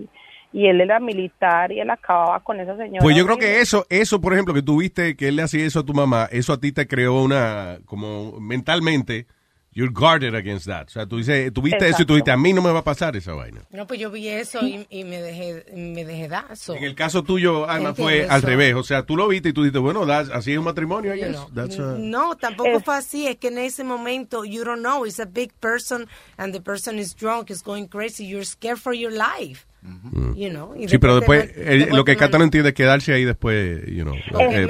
y 0.52 0.66
él 0.66 0.80
era 0.80 1.00
militar 1.00 1.72
y 1.72 1.80
él 1.80 1.88
acababa 1.90 2.40
con 2.40 2.60
esa 2.60 2.76
señora. 2.76 3.02
Pues 3.02 3.16
yo 3.16 3.24
creo 3.24 3.38
que 3.38 3.60
eso, 3.60 3.86
eso, 3.88 4.20
por 4.20 4.34
ejemplo, 4.34 4.52
que 4.52 4.62
tuviste 4.62 5.16
que 5.16 5.28
él 5.28 5.36
le 5.36 5.42
hacía 5.42 5.64
eso 5.64 5.80
a 5.80 5.84
tu 5.84 5.94
mamá, 5.94 6.28
eso 6.30 6.52
a 6.52 6.60
ti 6.60 6.72
te 6.72 6.86
creó 6.86 7.22
una, 7.22 7.78
como 7.86 8.38
mentalmente, 8.40 9.26
you're 9.72 9.92
guarded 9.92 10.34
against 10.34 10.66
that. 10.66 10.86
O 10.88 10.90
sea, 10.90 11.06
tú 11.06 11.18
dices, 11.18 11.52
tuviste 11.52 11.88
eso 11.88 12.02
y 12.02 12.04
tú 12.04 12.14
dijiste, 12.14 12.30
a 12.32 12.36
mí 12.36 12.52
no 12.52 12.60
me 12.60 12.72
va 12.72 12.80
a 12.80 12.84
pasar 12.84 13.16
esa 13.16 13.32
vaina. 13.34 13.60
No, 13.70 13.86
pues 13.86 14.00
yo 14.00 14.10
vi 14.10 14.26
eso 14.28 14.60
y, 14.66 14.86
y 14.90 15.04
me 15.04 15.22
dejé 15.22 15.64
me 15.74 16.04
dejé 16.04 16.28
dar. 16.28 16.56
so. 16.56 16.74
En 16.74 16.84
el 16.84 16.94
caso 16.94 17.22
tuyo, 17.22 17.68
Alma, 17.68 17.94
fue 17.94 18.12
¿Entiendes? 18.22 18.30
al 18.32 18.42
revés. 18.42 18.74
O 18.74 18.82
sea, 18.82 19.04
tú 19.04 19.16
lo 19.16 19.28
viste 19.28 19.50
y 19.50 19.52
tú 19.52 19.62
dijiste, 19.62 19.78
bueno, 19.78 20.04
that's- 20.06 20.30
así 20.32 20.52
es 20.52 20.58
un 20.58 20.64
matrimonio, 20.64 21.12
guess. 21.14 21.36
know. 21.36 21.50
That's 21.54 21.78
a- 21.78 21.96
No, 21.98 22.36
tampoco 22.36 22.80
fue 22.80 22.96
así. 22.96 23.26
Es 23.28 23.36
que 23.36 23.48
en 23.48 23.58
ese 23.58 23.84
momento, 23.84 24.44
you 24.44 24.64
don't 24.64 24.80
know. 24.80 25.06
It's 25.06 25.20
a 25.20 25.24
big 25.26 25.52
person 25.60 26.08
and 26.36 26.52
the 26.52 26.60
person 26.60 26.98
is 26.98 27.14
drunk, 27.14 27.50
is 27.50 27.62
going 27.62 27.86
crazy. 27.86 28.26
You're 28.26 28.44
scared 28.44 28.78
for 28.78 28.92
your 28.94 29.12
life. 29.12 29.66
You 29.82 30.50
know. 30.50 30.74
y 30.76 30.88
Sí, 30.88 30.98
pero 30.98 31.16
después, 31.16 31.54
te 31.54 31.86
lo 31.86 32.04
que 32.04 32.16
Cata 32.16 32.36
no 32.36 32.44
entiende 32.44 32.70
es 32.70 32.74
quedarse 32.74 33.14
ahí 33.14 33.24
después, 33.24 33.82
you 33.86 34.02
know. 34.02 34.14
eh, 34.14 34.66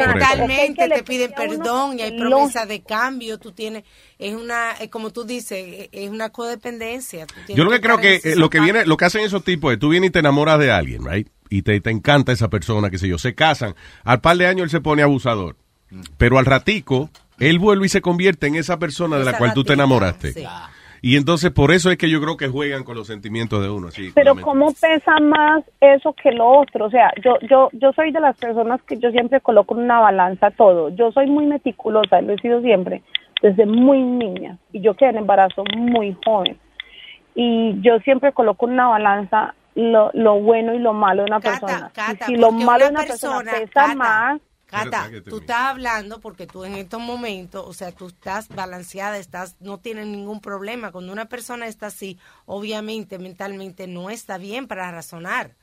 te 0.77 1.03
piden 1.03 1.33
perdón 1.37 1.99
y 1.99 2.03
hay 2.03 2.19
promesa 2.19 2.65
de 2.65 2.83
cambio. 2.83 3.39
Tú 3.39 3.53
tienes, 3.53 3.85
es 4.19 4.35
una, 4.35 4.75
como 4.91 5.11
tú 5.11 5.25
dices, 5.25 5.89
es 5.91 6.11
una 6.11 6.31
codependencia. 6.31 7.27
Yo 7.49 7.65
lo 7.65 7.71
que 7.71 7.81
creo 7.81 7.99
que 7.99 8.21
eh, 8.23 8.37
lo 8.37 8.51
que 8.51 8.61
viene, 8.61 8.87
lo 8.87 8.97
que 8.97 9.05
hacen 9.05 9.23
esos 9.23 9.43
tipos 9.43 9.73
es, 9.73 9.79
tú 9.79 9.89
vienes 9.89 10.09
y 10.09 10.13
te 10.13 10.21
enamoras 10.21 10.59
de 10.61 10.71
alguien, 10.71 11.05
right? 11.05 11.29
Y 11.49 11.63
te, 11.63 11.81
te 11.81 11.91
encanta 11.91 12.31
esa 12.31 12.49
persona, 12.49 12.91
qué 12.91 12.99
sé 12.99 13.09
yo, 13.09 13.19
se 13.19 13.35
casan. 13.35 13.75
Al 14.05 14.21
par 14.21 14.37
de 14.37 14.47
años 14.47 14.65
él 14.65 14.71
se 14.71 14.81
pone 14.81 15.03
abusador. 15.03 15.57
Pero 16.19 16.39
al 16.39 16.47
ratico, 16.47 17.11
él 17.41 17.59
vuelve 17.59 17.87
y 17.87 17.89
se 17.89 18.01
convierte 18.01 18.47
en 18.47 18.55
esa 18.55 18.79
persona 18.79 19.19
de 19.19 19.25
la 19.25 19.37
cual 19.37 19.55
tú 19.55 19.65
te 19.65 19.71
ratita, 19.71 19.83
enamoraste. 19.83 20.33
sí. 20.35 20.45
Y 21.03 21.17
entonces 21.17 21.51
por 21.51 21.73
eso 21.73 21.91
es 21.91 21.97
que 21.97 22.11
yo 22.11 22.21
creo 22.21 22.37
que 22.37 22.49
juegan 22.49 22.85
con 22.85 22.97
los 22.97 23.07
sentimientos 23.07 23.63
de 23.63 23.71
uno, 23.71 23.89
así. 23.89 24.11
Pero 24.15 24.35
cómo 24.37 24.73
pesa 24.73 25.19
más 25.21 25.65
eso 25.81 26.15
que 26.15 26.33
lo 26.33 26.47
otro, 26.47 26.87
o 26.87 26.91
sea, 26.91 27.11
yo 27.25 27.39
yo 27.49 27.69
yo 27.73 27.93
soy 27.93 28.13
de 28.13 28.21
las 28.21 28.37
personas 28.37 28.83
que 28.83 28.99
yo 28.99 29.11
siempre 29.11 29.41
coloco 29.41 29.75
en 29.77 29.85
una 29.85 30.01
balanza 30.01 30.51
todo. 30.51 30.91
Yo 30.91 31.11
soy 31.13 31.27
muy 31.27 31.47
meticulosa, 31.47 32.21
lo 32.21 32.35
he 32.35 32.39
sido 32.39 32.61
siempre 32.61 33.03
desde 33.43 33.67
muy 33.67 34.03
niña 34.03 34.59
y 34.73 34.81
yo 34.81 34.95
quedé 34.95 35.11
en 35.11 35.19
embarazo 35.19 35.65
muy 35.77 36.17
joven. 36.25 36.59
Y 37.35 37.81
yo 37.81 37.99
siempre 38.01 38.33
coloco 38.33 38.67
en 38.67 38.75
una 38.75 38.89
balanza 38.89 39.55
lo, 39.75 40.11
lo 40.15 40.41
bueno 40.41 40.75
y 40.75 40.79
lo 40.79 40.93
malo 40.93 41.23
de 41.23 41.31
una 41.31 41.41
persona. 41.41 41.91
Cata, 41.95 42.27
y 42.29 42.35
si 42.35 42.37
lo 42.37 42.53
malo 42.53 42.85
de 42.85 42.91
una 42.91 43.01
una 43.01 43.09
persona, 43.09 43.39
persona, 43.39 43.53
pesa 43.53 43.73
Cata, 43.73 43.95
más, 43.95 44.41
Cata, 44.71 45.11
tú 45.29 45.39
estás 45.39 45.63
hablando 45.63 46.21
porque 46.21 46.47
tú 46.47 46.65
en 46.65 46.77
estos 46.77 47.01
momentos, 47.01 47.65
o 47.67 47.75
sea, 47.75 47.91
tú 47.91 48.07
estás 48.07 48.49
balanceada, 48.49 49.19
estás, 49.19 49.57
no 49.59 49.79
tienes 49.79 50.07
ningún 50.07 50.41
problema. 50.41 50.93
Cuando 50.93 51.13
una 51.13 51.25
persona 51.25 51.67
está 51.67 51.89
así, 51.89 52.19
obviamente, 52.47 53.19
mentalmente 53.19 53.89
no 53.89 54.11
está 54.11 54.39
bien 54.39 54.69
para 54.69 54.91
razonar. 54.93 55.55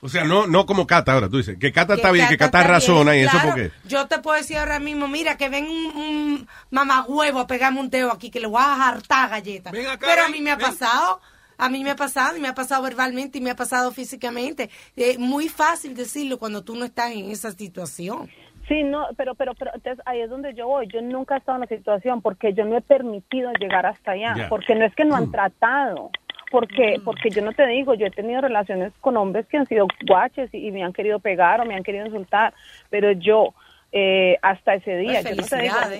O 0.00 0.08
sea, 0.08 0.24
no, 0.24 0.48
no 0.48 0.66
como 0.66 0.84
Cata 0.84 1.12
ahora, 1.12 1.28
tú 1.28 1.36
dices, 1.36 1.56
que 1.60 1.70
Cata 1.70 1.94
está 1.94 2.10
bien, 2.10 2.26
que 2.28 2.36
Cata 2.36 2.58
está 2.58 2.72
razona 2.72 3.12
bien, 3.12 3.22
y 3.22 3.28
eso 3.28 3.38
claro. 3.38 3.50
porque... 3.50 3.70
Yo 3.84 4.08
te 4.08 4.18
puedo 4.18 4.36
decir 4.36 4.58
ahora 4.58 4.80
mismo, 4.80 5.06
mira, 5.06 5.36
que 5.36 5.48
ven 5.48 5.66
un, 5.66 5.96
un 5.96 6.48
mamagüevo 6.70 7.38
a 7.38 7.46
pegarme 7.46 7.78
un 7.78 7.88
dedo 7.88 8.10
aquí, 8.10 8.28
que 8.28 8.40
le 8.40 8.48
voy 8.48 8.60
a 8.60 8.88
hartar 8.88 9.30
galletas. 9.30 9.72
Pero 9.72 10.24
a 10.24 10.28
mí 10.28 10.40
me 10.40 10.50
ha 10.50 10.58
pasado, 10.58 11.20
a 11.62 11.68
mí 11.68 11.84
me 11.84 11.90
ha 11.90 11.96
pasado, 11.96 12.36
y 12.36 12.40
me 12.40 12.48
ha 12.48 12.54
pasado 12.54 12.82
verbalmente, 12.82 13.38
y 13.38 13.40
me 13.40 13.50
ha 13.50 13.54
pasado 13.54 13.92
físicamente. 13.92 14.68
Es 14.96 15.18
muy 15.18 15.48
fácil 15.48 15.94
decirlo 15.94 16.38
cuando 16.38 16.64
tú 16.64 16.74
no 16.74 16.84
estás 16.84 17.12
en 17.12 17.30
esa 17.30 17.52
situación. 17.52 18.28
Sí, 18.66 18.82
no, 18.82 19.06
pero, 19.16 19.34
pero, 19.34 19.54
pero 19.54 19.70
entonces 19.74 20.02
ahí 20.06 20.20
es 20.20 20.30
donde 20.30 20.54
yo 20.54 20.66
voy. 20.66 20.88
Yo 20.88 21.00
nunca 21.02 21.36
he 21.36 21.38
estado 21.38 21.56
en 21.56 21.62
la 21.62 21.66
situación 21.68 22.20
porque 22.20 22.52
yo 22.52 22.64
no 22.64 22.76
he 22.76 22.80
permitido 22.80 23.52
llegar 23.60 23.86
hasta 23.86 24.12
allá. 24.12 24.34
Porque 24.48 24.74
no 24.74 24.84
es 24.84 24.94
que 24.94 25.04
no 25.04 25.14
han 25.14 25.30
tratado. 25.30 26.10
Porque, 26.50 27.00
porque 27.04 27.30
yo 27.30 27.42
no 27.42 27.52
te 27.52 27.66
digo, 27.66 27.94
yo 27.94 28.06
he 28.06 28.10
tenido 28.10 28.40
relaciones 28.40 28.92
con 29.00 29.16
hombres 29.16 29.46
que 29.46 29.56
han 29.56 29.66
sido 29.66 29.86
guaches 30.06 30.52
y, 30.52 30.66
y 30.68 30.70
me 30.72 30.82
han 30.82 30.92
querido 30.92 31.18
pegar 31.18 31.60
o 31.60 31.64
me 31.64 31.74
han 31.74 31.82
querido 31.82 32.06
insultar. 32.06 32.54
Pero 32.90 33.12
yo, 33.12 33.54
eh, 33.94 34.38
hasta 34.40 34.74
ese 34.74 34.96
día, 34.96 35.20
Pues 35.22 35.24
yo 35.24 35.30
no 35.36 35.42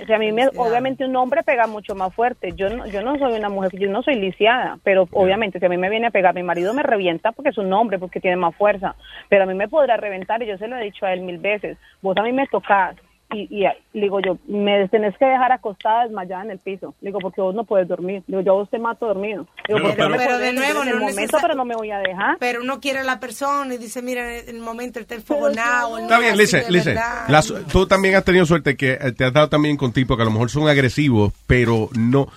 o 0.03 0.07
sea, 0.07 0.17
a 0.17 0.19
mí 0.19 0.33
me- 0.33 0.49
obviamente 0.57 1.05
un 1.05 1.15
hombre 1.17 1.43
pega 1.43 1.67
mucho 1.67 1.95
más 1.95 2.15
fuerte. 2.15 2.53
Yo 2.57 2.71
no, 2.71 2.87
yo 2.87 3.03
no 3.03 3.19
soy 3.19 3.35
una 3.35 3.51
mujer, 3.51 3.71
yo 3.79 3.91
no 3.91 4.03
soy 4.03 4.15
lisiada, 4.15 4.79
pero 4.83 5.07
obviamente 5.13 5.59
si 5.59 5.67
a 5.67 5.69
mí 5.69 5.77
me 5.77 5.91
viene 5.91 6.07
a 6.07 6.11
pegar, 6.11 6.35
mi 6.35 6.43
marido 6.43 6.73
me 6.73 6.83
revienta 6.83 7.33
porque 7.33 7.51
es 7.51 7.59
un 7.59 7.73
hombre, 7.73 7.99
porque 7.99 8.21
tiene 8.21 8.37
más 8.37 8.55
fuerza. 8.57 8.95
Pero 9.29 9.45
a 9.45 9.47
mí 9.47 9.55
me 9.55 9.69
podrá 9.69 9.99
reventar 9.99 10.43
y 10.43 10.47
yo 10.47 10.57
se 10.57 10.69
lo 10.69 10.77
he 10.79 10.85
dicho 10.85 11.05
a 11.05 11.13
él 11.13 11.21
mil 11.21 11.39
veces. 11.39 11.77
Vos 12.01 12.17
a 12.17 12.23
mí 12.23 12.33
me 12.33 12.47
tocás 12.47 12.97
y, 13.33 13.49
y 13.51 13.61
le 13.63 13.75
digo 13.93 14.21
yo, 14.21 14.39
me 14.47 14.89
tenés 14.89 15.17
que 15.19 15.25
dejar 15.25 15.53
acostada 15.53 16.05
desmayada 16.05 16.45
en 16.45 16.51
el 16.53 16.59
piso. 16.59 16.95
Le 17.01 17.09
digo, 17.09 17.19
porque 17.21 17.41
vos 17.41 17.55
no 17.55 17.65
puedes 17.65 17.89
dormir. 17.89 18.23
Le 18.27 18.39
digo, 18.39 18.41
yo 18.43 18.53
a 18.53 18.55
vos 18.57 18.71
te 18.71 18.79
mato 18.79 19.07
dormido. 19.07 19.47
Le 19.69 19.75
digo, 19.75 19.79
Pero- 19.79 19.89
porque 19.89 20.03
no 20.03 20.09
me 20.11 20.17
pero 20.19 20.39
de 20.39 20.53
nuevo, 20.53 20.83
en 20.83 20.89
el 20.89 20.95
no 20.95 21.01
momento, 21.01 21.21
necesa- 21.23 21.39
pero 21.43 21.55
no 21.55 21.65
me 21.65 21.75
voy 21.75 21.91
a 21.91 21.99
dejar. 21.99 22.37
Pero 22.39 22.63
uno 22.63 22.81
quiere 22.81 23.01
a 23.01 23.05
la 23.05 23.21
persona 23.21 23.75
y 23.75 23.79
dice, 23.79 24.03
mira, 24.03 24.37
en 24.39 24.49
el 24.57 24.61
momento 24.63 24.99
él 24.99 25.03
está 25.03 25.15
enfogonado. 25.15 25.99
Está 25.99 26.17
es 26.29 26.53
bien. 26.55 26.97
La 27.29 27.43
su- 27.43 27.63
tú 27.65 27.87
también 27.87 28.15
has 28.17 28.25
tenido 28.25 28.47
suerte 28.47 28.77
que 28.77 28.93
eh, 28.93 29.13
te 29.13 29.25
has 29.25 29.33
dado 29.33 29.49
también 29.49 29.77
con 29.77 29.93
tipos 29.93 30.17
que 30.17 30.23
a 30.23 30.27
lo 30.27 30.31
mejor 30.33 30.51
son 30.51 30.69
agresivos, 30.69 31.33
pero 31.47 31.89
no, 31.99 32.29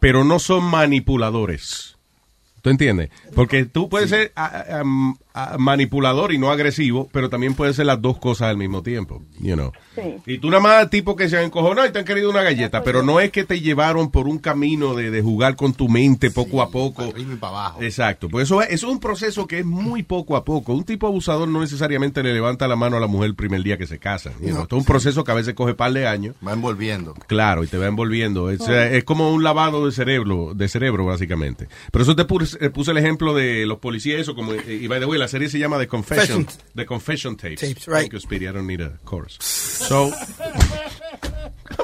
pero 0.00 0.24
no 0.24 0.38
son 0.38 0.64
manipuladores. 0.64 1.96
¿Tú 2.62 2.70
entiendes? 2.70 3.10
Porque 3.34 3.66
tú 3.66 3.88
puedes 3.88 4.08
ser 4.10 4.32
a- 4.34 4.46
a- 4.46 4.80
am, 4.80 5.14
ah, 5.14 5.23
manipulador 5.58 6.32
y 6.32 6.38
no 6.38 6.50
agresivo, 6.50 7.08
pero 7.12 7.28
también 7.28 7.54
puede 7.54 7.74
ser 7.74 7.86
las 7.86 8.00
dos 8.00 8.18
cosas 8.18 8.48
al 8.48 8.56
mismo 8.56 8.82
tiempo, 8.82 9.22
you 9.40 9.54
know. 9.54 9.72
Sí. 9.94 10.02
Y 10.26 10.38
tú 10.38 10.48
nada 10.48 10.62
más 10.62 10.90
tipo 10.90 11.16
que 11.16 11.28
se 11.28 11.38
han 11.38 11.44
encojonado 11.44 11.88
y 11.88 11.92
te 11.92 11.98
han 11.98 12.04
querido 12.04 12.30
una 12.30 12.42
galleta, 12.42 12.82
pero 12.82 13.02
no 13.02 13.18
es 13.20 13.30
que 13.30 13.44
te 13.44 13.60
llevaron 13.60 14.10
por 14.10 14.28
un 14.28 14.38
camino 14.38 14.94
de, 14.94 15.10
de 15.10 15.22
jugar 15.22 15.56
con 15.56 15.72
tu 15.72 15.88
mente 15.88 16.30
poco 16.30 16.62
a 16.62 16.70
poco. 16.70 17.12
Exacto, 17.80 18.28
pues 18.28 18.44
eso 18.44 18.62
es, 18.62 18.70
eso 18.70 18.86
es 18.86 18.92
un 18.92 19.00
proceso 19.00 19.46
que 19.46 19.60
es 19.60 19.66
muy 19.66 20.02
poco 20.02 20.36
a 20.36 20.44
poco. 20.44 20.72
Un 20.72 20.84
tipo 20.84 21.06
abusador 21.06 21.48
no 21.48 21.60
necesariamente 21.60 22.22
le 22.22 22.32
levanta 22.32 22.68
la 22.68 22.76
mano 22.76 22.96
a 22.96 23.00
la 23.00 23.06
mujer 23.06 23.26
el 23.30 23.34
primer 23.34 23.62
día 23.62 23.76
que 23.76 23.86
se 23.86 23.98
you 24.40 24.50
know. 24.50 24.62
Esto 24.62 24.76
es 24.76 24.80
un 24.80 24.84
proceso 24.84 25.24
que 25.24 25.32
a 25.32 25.34
veces 25.34 25.54
coge 25.54 25.74
par 25.74 25.92
de 25.92 26.06
años. 26.06 26.36
Va 26.46 26.52
envolviendo. 26.52 27.14
Claro, 27.26 27.64
y 27.64 27.66
te 27.66 27.78
va 27.78 27.86
envolviendo. 27.86 28.50
Es, 28.50 28.68
es 28.68 29.04
como 29.04 29.32
un 29.32 29.42
lavado 29.42 29.84
de 29.84 29.92
cerebro, 29.92 30.52
de 30.54 30.68
cerebro 30.68 31.04
básicamente. 31.06 31.68
Pero 31.90 32.02
eso 32.02 32.14
te 32.14 32.24
puse, 32.24 32.56
eh, 32.64 32.70
puse 32.70 32.90
el 32.92 32.98
ejemplo 32.98 33.34
de 33.34 33.66
los 33.66 33.78
policías, 33.78 34.20
eso 34.20 34.34
como, 34.34 34.52
eh, 34.52 34.80
y 34.82 34.86
by 34.86 35.00
the 35.00 35.06
way, 35.06 35.23
la 35.24 35.28
serie 35.28 35.48
se 35.48 35.58
llama 35.58 35.78
The 35.78 35.88
Confession. 35.88 36.46
The 36.74 36.84
Confession 36.86 37.36
Tapes. 37.36 37.60
Tapes, 37.60 37.86
right. 37.86 38.04
Because, 38.04 38.22
Speedy, 38.24 38.46
I 38.46 38.52
don't 38.52 38.66
need 38.66 38.80
a 38.82 38.98
chorus. 39.04 39.36
So, 39.40 40.12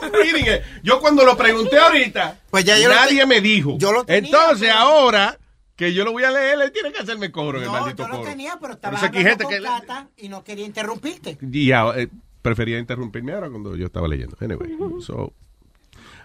I'm 0.03 0.13
reading 0.13 0.47
it. 0.47 0.63
Yo 0.83 1.01
cuando 1.01 1.25
lo 1.25 1.37
pregunté 1.37 1.79
ahorita, 1.79 2.39
Pues 2.51 2.65
ya 2.65 2.79
yo 2.79 2.89
nadie 2.89 3.27
me 3.27 3.41
dijo. 3.41 3.77
yo 3.79 3.93
lo 3.93 4.05
tenía, 4.05 4.29
Entonces 4.31 4.69
pero- 4.69 4.79
ahora 4.79 5.39
que 5.77 5.95
yo 5.95 6.05
lo 6.05 6.13
voy 6.13 6.25
a 6.25 6.31
leer, 6.31 6.61
él 6.61 6.73
tiene 6.73 6.93
que 6.93 6.99
hacerme 7.01 7.31
coro 7.31 7.59
en 7.59 7.65
el 7.65 7.73
No, 7.73 7.81
maldito 7.81 8.03
yo 8.03 8.09
lo 8.09 8.17
coro. 8.19 8.29
tenía, 8.31 8.59
pero 8.61 8.75
estaba 8.75 8.99
aquí 9.03 9.19
hablando 9.19 9.45
con 9.45 9.55
que- 9.55 9.63
Cata 9.63 10.09
y 10.19 10.29
no 10.29 10.45
quería 10.45 10.67
interrumpirte. 10.67 11.39
y 11.41 11.67
ya, 11.67 11.85
eh, 11.97 12.09
prefería 12.43 12.79
interrumpirme 12.79 13.33
ahora 13.33 13.49
cuando 13.49 13.75
yo 13.77 13.87
estaba 13.87 14.07
leyendo. 14.07 14.37
Anyway, 14.41 14.71
so, 15.01 15.33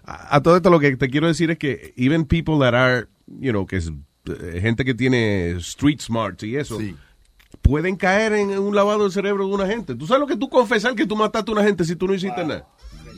a, 0.03 0.35
a 0.35 0.43
todo 0.43 0.57
esto 0.57 0.69
lo 0.69 0.79
que 0.79 0.95
te 0.97 1.09
quiero 1.09 1.27
decir 1.27 1.51
es 1.51 1.57
que 1.57 1.93
even 1.95 2.25
people 2.25 2.55
that 2.59 2.73
are, 2.75 3.07
you 3.27 3.51
know, 3.51 3.65
que 3.65 3.77
es 3.77 3.89
gente 4.61 4.85
que 4.85 4.93
tiene 4.93 5.51
street 5.57 5.99
smarts 5.99 6.43
y 6.43 6.55
eso, 6.55 6.77
pueden 7.61 7.95
caer 7.95 8.33
en 8.33 8.57
un 8.57 8.75
lavado 8.75 9.03
del 9.03 9.11
cerebro 9.11 9.47
de 9.47 9.53
una 9.53 9.67
gente. 9.67 9.95
¿Tú 9.95 10.05
sabes 10.05 10.21
lo 10.21 10.27
que 10.27 10.37
tú 10.37 10.49
confesar 10.49 10.95
que 10.95 11.05
tú 11.05 11.15
mataste 11.15 11.51
a 11.51 11.53
una 11.53 11.63
gente 11.63 11.83
si 11.83 11.95
tú 11.95 12.07
no 12.07 12.13
hiciste 12.13 12.45
nada? 12.45 12.65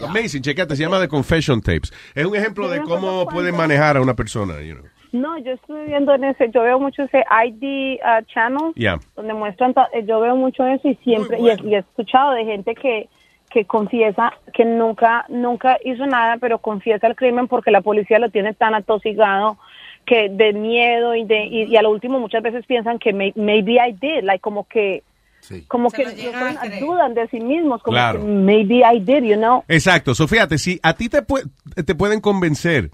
Amazing, 0.04 0.42
checate, 0.44 0.76
se 0.76 0.84
llama 0.84 1.00
The 1.00 1.08
Confession 1.08 1.60
Tapes. 1.60 1.92
Es 2.14 2.26
un 2.26 2.36
ejemplo 2.36 2.70
de 2.70 2.82
cómo 2.82 3.26
pueden 3.28 3.56
manejar 3.56 3.98
a 3.98 4.02
una 4.02 4.14
persona, 4.14 4.62
you 4.62 4.76
know. 4.76 4.86
No, 5.12 5.38
yo 5.40 5.54
estuve 5.54 5.86
viendo 5.86 6.14
en 6.14 6.26
ese, 6.26 6.52
yo 6.54 6.62
veo 6.64 6.80
mucho 6.80 7.04
ese 7.04 7.24
ID 7.46 7.98
uh, 8.02 8.24
channel, 8.26 8.74
Yeah. 8.76 9.00
donde 9.16 9.34
muestran, 9.34 9.74
eh, 9.94 10.04
yo 10.06 10.20
veo 10.20 10.36
mucho 10.36 10.66
eso 10.68 10.88
y 10.88 10.96
siempre, 10.96 11.40
y, 11.40 11.50
he, 11.50 11.58
y 11.64 11.76
he 11.76 11.80
escuchado 11.80 12.34
de 12.34 12.44
gente 12.46 12.76
que, 12.76 13.10
que 13.50 13.66
confiesa 13.66 14.34
que 14.54 14.66
nunca, 14.66 15.26
nunca 15.30 15.78
hizo 15.84 16.06
nada, 16.06 16.38
pero 16.40 16.60
confiesa 16.60 17.08
el 17.08 17.16
crimen 17.16 17.48
porque 17.48 17.72
la 17.72 17.82
policía 17.82 18.20
lo 18.20 18.30
tiene 18.30 18.54
tan 18.54 18.76
atosigado 18.76 19.58
que 20.08 20.30
de 20.30 20.54
miedo 20.54 21.14
y 21.14 21.26
de, 21.26 21.46
y, 21.46 21.64
y 21.66 21.76
a 21.78 21.82
lo 21.84 21.92
último 21.92 22.20
muchas 22.20 22.42
veces 22.42 22.66
piensan 22.66 22.98
que 22.98 23.14
may- 23.14 23.34
maybe 23.36 23.74
I 23.74 23.92
did, 23.92 24.24
like 24.24 24.40
como 24.42 24.68
que, 24.68 25.04
como 25.68 25.92
que 25.92 26.04
no 26.06 26.80
dudan 26.88 27.14
de 27.14 27.28
sí 27.28 27.40
mismos, 27.40 27.84
como 27.84 27.94
Claro. 27.96 28.20
que 28.22 28.26
maybe 28.26 28.78
I 28.80 29.00
did, 29.00 29.24
you 29.24 29.36
know. 29.36 29.64
Exacto. 29.68 30.16
So, 30.16 30.28
fíjate, 30.28 30.58
si 30.58 30.80
a 30.82 30.94
ti 30.96 31.10
te, 31.10 31.22
pue- 31.22 31.48
te 31.86 31.94
pueden 31.94 32.22
convencer 32.22 32.90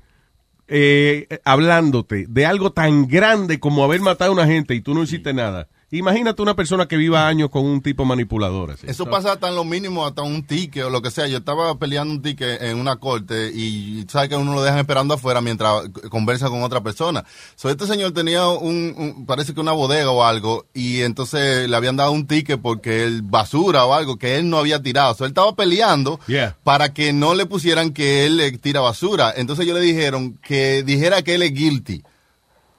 eh, 0.67 1.27
hablándote 1.45 2.25
de 2.27 2.45
algo 2.45 2.71
tan 2.71 3.07
grande 3.07 3.59
como 3.59 3.83
haber 3.83 4.01
matado 4.01 4.31
a 4.31 4.33
una 4.33 4.45
gente 4.47 4.73
y 4.75 4.81
tú 4.81 4.93
no 4.93 5.03
hiciste 5.03 5.33
nada, 5.33 5.67
imagínate 5.97 6.41
una 6.41 6.55
persona 6.55 6.87
que 6.87 6.97
viva 6.97 7.27
años 7.27 7.49
con 7.49 7.65
un 7.65 7.81
tipo 7.81 8.05
manipulador. 8.05 8.71
así. 8.71 8.87
Eso 8.87 9.03
So- 9.05 9.09
pasa 9.09 9.33
hasta 9.33 9.49
en 9.49 9.55
lo 9.55 9.63
mínimo, 9.63 10.05
hasta 10.05 10.21
un 10.21 10.43
ticket 10.43 10.83
o 10.85 10.89
lo 10.89 11.01
que 11.01 11.11
sea. 11.11 11.27
Yo 11.27 11.37
estaba 11.37 11.77
peleando 11.77 12.13
un 12.13 12.21
ticket 12.21 12.61
en 12.61 12.77
una 12.79 12.95
corte 12.97 13.51
y 13.53 14.05
sabes 14.09 14.29
que 14.29 14.35
uno 14.35 14.53
lo 14.53 14.63
dejan 14.63 14.79
esperando 14.79 15.13
afuera 15.13 15.41
mientras 15.41 15.89
conversa 16.09 16.49
con 16.49 16.63
otra 16.63 16.81
persona. 16.81 17.23
So, 17.55 17.69
este 17.69 17.85
señor 17.87 18.11
tenía 18.11 18.47
un, 18.47 18.93
un- 18.97 19.25
parece 19.25 19.53
que 19.53 19.59
una 19.61 19.71
bodega 19.71 20.09
o 20.11 20.23
algo 20.23 20.65
y 20.73 21.01
entonces 21.01 21.69
le 21.69 21.75
habían 21.75 21.95
dado 21.95 22.11
un 22.11 22.27
ticket 22.27 22.59
porque 22.61 23.03
él 23.03 23.21
basura 23.21 23.85
o 23.85 23.93
algo 23.93 24.17
que 24.17 24.37
él 24.37 24.49
no 24.49 24.57
había 24.57 24.81
tirado. 24.81 25.13
So, 25.15 25.25
él 25.25 25.29
estaba 25.31 25.55
peleando 25.55 26.19
Yeah. 26.27 26.57
para 26.63 26.93
que 26.93 27.13
no 27.13 27.35
le 27.35 27.45
pusieran 27.45 27.91
que 27.93 28.25
él 28.25 28.37
le 28.37 28.51
tira 28.57 28.79
basura. 28.81 29.33
Entonces 29.35 29.65
ellos 29.65 29.79
le 29.79 29.85
dijeron 29.85 30.39
que 30.41 30.83
dijera 30.83 31.21
que 31.21 31.35
él 31.35 31.43
es 31.43 31.53
guilty 31.53 32.03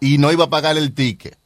y 0.00 0.18
no 0.18 0.32
iba 0.32 0.44
a 0.44 0.50
pagar 0.50 0.76
el 0.76 0.92
ticket. 0.94 1.38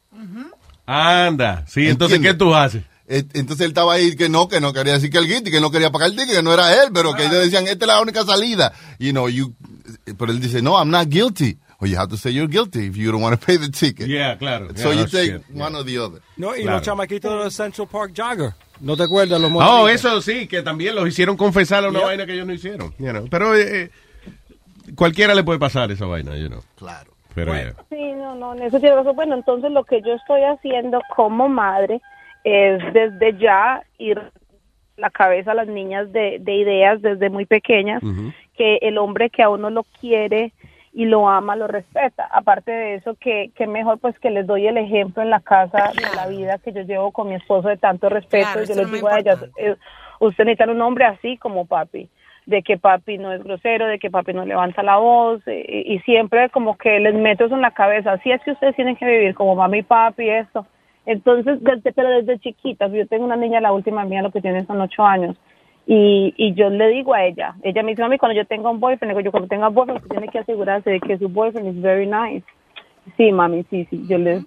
Anda, 0.91 1.65
sí, 1.67 1.87
entonces, 1.87 2.19
¿qué 2.19 2.29
¿Entiendes? 2.29 2.37
tú 2.37 2.55
haces? 2.55 2.83
Eh, 3.07 3.23
Entonces 3.33 3.65
él 3.65 3.71
estaba 3.71 3.93
ahí 3.93 4.15
que 4.15 4.29
no, 4.29 4.47
que 4.47 4.59
no 4.61 4.71
quería 4.71 4.93
decir 4.93 5.09
que 5.09 5.17
el 5.17 5.27
guilty, 5.27 5.49
que 5.51 5.59
no 5.59 5.71
quería 5.71 5.91
pagar 5.91 6.09
el 6.09 6.15
ticket, 6.15 6.35
que 6.37 6.43
no 6.43 6.53
era 6.53 6.73
él, 6.83 6.89
pero 6.93 7.13
que 7.13 7.23
ellos 7.25 7.39
decían, 7.43 7.67
esta 7.67 7.85
es 7.85 7.87
la 7.87 8.01
única 8.01 8.23
salida. 8.23 8.71
You 8.99 9.11
know, 9.11 9.27
you, 9.29 9.53
pero 10.17 10.31
él 10.31 10.39
dice, 10.39 10.61
no, 10.61 10.77
I'm 10.77 10.89
not 10.91 11.07
guilty. 11.09 11.57
Well, 11.81 11.89
you 11.89 11.97
have 11.97 12.09
to 12.09 12.17
say 12.17 12.31
you're 12.33 12.47
guilty 12.49 12.87
if 12.87 12.95
you 12.97 13.11
don't 13.11 13.21
want 13.21 13.39
to 13.39 13.45
pay 13.45 13.57
the 13.57 13.69
ticket. 13.69 14.07
Yeah, 14.07 14.35
claro. 14.37 14.67
So 14.75 14.89
Yeah, 14.91 14.93
you 14.93 14.95
no 15.01 15.05
take 15.07 15.31
shit, 15.31 15.43
one 15.55 15.75
or 15.75 15.83
the 15.85 15.97
other. 15.97 16.21
No, 16.37 16.55
y 16.55 16.61
Claro. 16.63 16.77
los 16.77 16.85
chamaquitos 16.85 17.31
de 17.31 17.37
los 17.45 17.53
Central 17.55 17.87
Park 17.87 18.11
Jogger. 18.15 18.53
¿No 18.81 18.95
te 18.97 19.03
acuerdas 19.03 19.39
los 19.41 19.49
Oh, 19.49 19.53
motoristas? 19.53 20.11
eso 20.11 20.21
sí, 20.21 20.47
que 20.47 20.61
también 20.61 20.93
los 20.95 21.07
hicieron 21.07 21.35
confesar 21.37 21.85
a 21.85 21.89
una 21.89 21.99
Yeah. 21.99 22.07
vaina 22.07 22.25
que 22.25 22.33
ellos 22.33 22.45
no 22.47 22.53
hicieron. 22.53 22.93
you 22.99 23.09
know. 23.09 23.27
Pero 23.29 23.55
eh, 23.55 23.85
eh, 23.85 23.89
cualquiera 24.95 25.33
le 25.33 25.43
puede 25.43 25.57
pasar 25.59 25.91
esa 25.91 26.05
vaina, 26.05 26.37
you 26.37 26.47
know. 26.47 26.63
Claro. 26.77 27.11
Pero 27.45 27.53
yeah. 27.53 27.73
Sí, 27.89 28.13
no, 28.13 28.35
no, 28.35 28.53
en 28.53 28.63
eso 28.63 28.79
tiene 28.79 28.95
razón. 28.95 29.15
Bueno, 29.15 29.35
entonces 29.35 29.71
lo 29.71 29.83
que 29.83 30.01
yo 30.01 30.13
estoy 30.13 30.41
haciendo 30.41 31.01
como 31.15 31.49
madre 31.49 32.01
es 32.43 32.81
desde 32.93 33.37
ya 33.37 33.83
ir 33.97 34.21
la 34.97 35.09
cabeza 35.09 35.51
a 35.51 35.55
las 35.55 35.67
niñas 35.67 36.11
de, 36.11 36.37
de 36.39 36.53
ideas 36.55 37.01
desde 37.01 37.29
muy 37.29 37.45
pequeñas, 37.45 38.01
que 38.55 38.77
el 38.81 38.97
hombre 38.97 39.29
que 39.29 39.43
a 39.43 39.49
uno 39.49 39.69
lo 39.69 39.83
quiere 39.99 40.51
y 40.93 41.05
lo 41.05 41.29
ama, 41.29 41.55
lo 41.55 41.67
respeta. 41.67 42.25
Aparte 42.25 42.71
de 42.71 42.95
eso, 42.95 43.15
que, 43.15 43.51
que 43.55 43.67
mejor 43.67 43.99
pues 43.99 44.17
que 44.19 44.29
les 44.29 44.45
doy 44.45 44.67
el 44.67 44.77
ejemplo 44.77 45.23
en 45.23 45.29
la 45.29 45.39
casa 45.39 45.91
de 45.95 46.15
la 46.15 46.27
vida 46.27 46.57
que 46.57 46.73
yo 46.73 46.81
llevo 46.81 47.11
con 47.11 47.29
mi 47.29 47.35
esposo 47.35 47.69
de 47.69 47.77
tanto 47.77 48.09
respeto. 48.09 48.47
Claro, 48.51 48.63
yo 48.63 48.75
les 48.75 48.91
digo 48.91 49.07
a 49.07 49.19
ellas, 49.19 49.39
eh, 49.57 49.75
usted 50.19 50.43
necesita 50.43 50.71
un 50.71 50.81
hombre 50.81 51.05
así 51.05 51.37
como 51.37 51.65
papi 51.65 52.09
de 52.45 52.63
que 52.63 52.77
papi 52.77 53.17
no 53.17 53.31
es 53.31 53.43
grosero, 53.43 53.87
de 53.87 53.99
que 53.99 54.09
papi 54.09 54.33
no 54.33 54.45
levanta 54.45 54.83
la 54.83 54.97
voz 54.97 55.41
eh, 55.47 55.83
y, 55.85 55.99
siempre 55.99 56.49
como 56.49 56.77
que 56.77 56.99
les 56.99 57.13
meto 57.13 57.45
eso 57.45 57.55
en 57.55 57.61
la 57.61 57.71
cabeza, 57.71 58.13
así 58.13 58.31
es 58.31 58.41
que 58.43 58.51
ustedes 58.51 58.75
tienen 58.75 58.95
que 58.95 59.05
vivir 59.05 59.35
como 59.35 59.55
mami 59.55 59.79
y 59.79 59.83
papi 59.83 60.29
esto. 60.29 60.65
Entonces, 61.05 61.59
desde, 61.61 61.91
pero 61.91 62.09
desde 62.09 62.39
chiquitas, 62.39 62.91
yo 62.91 63.07
tengo 63.07 63.25
una 63.25 63.35
niña, 63.35 63.61
la 63.61 63.71
última 63.71 64.05
mía, 64.05 64.21
lo 64.21 64.31
que 64.31 64.41
tiene 64.41 64.65
son 64.65 64.81
ocho 64.81 65.03
años, 65.03 65.35
y, 65.87 66.33
y 66.37 66.53
yo 66.53 66.69
le 66.69 66.87
digo 66.89 67.13
a 67.13 67.25
ella, 67.25 67.55
ella 67.63 67.81
me 67.81 67.91
dice, 67.91 68.03
mami, 68.03 68.17
cuando 68.17 68.35
yo 68.35 68.45
tenga 68.45 68.69
un 68.69 68.79
boyfriend, 68.79 69.11
digo 69.11 69.21
yo, 69.21 69.31
cuando 69.31 69.47
tenga 69.47 69.69
un 69.69 69.75
boyfriend, 69.75 70.01
usted 70.01 70.09
tiene 70.09 70.27
que 70.27 70.39
asegurarse 70.39 70.89
de 70.89 70.99
que 70.99 71.17
su 71.17 71.29
boyfriend 71.29 71.69
es 71.69 71.81
very 71.81 72.05
nice. 72.05 72.45
Sí, 73.17 73.31
mami, 73.31 73.63
sí, 73.69 73.87
sí, 73.89 74.05
yo 74.07 74.17
les, 74.17 74.43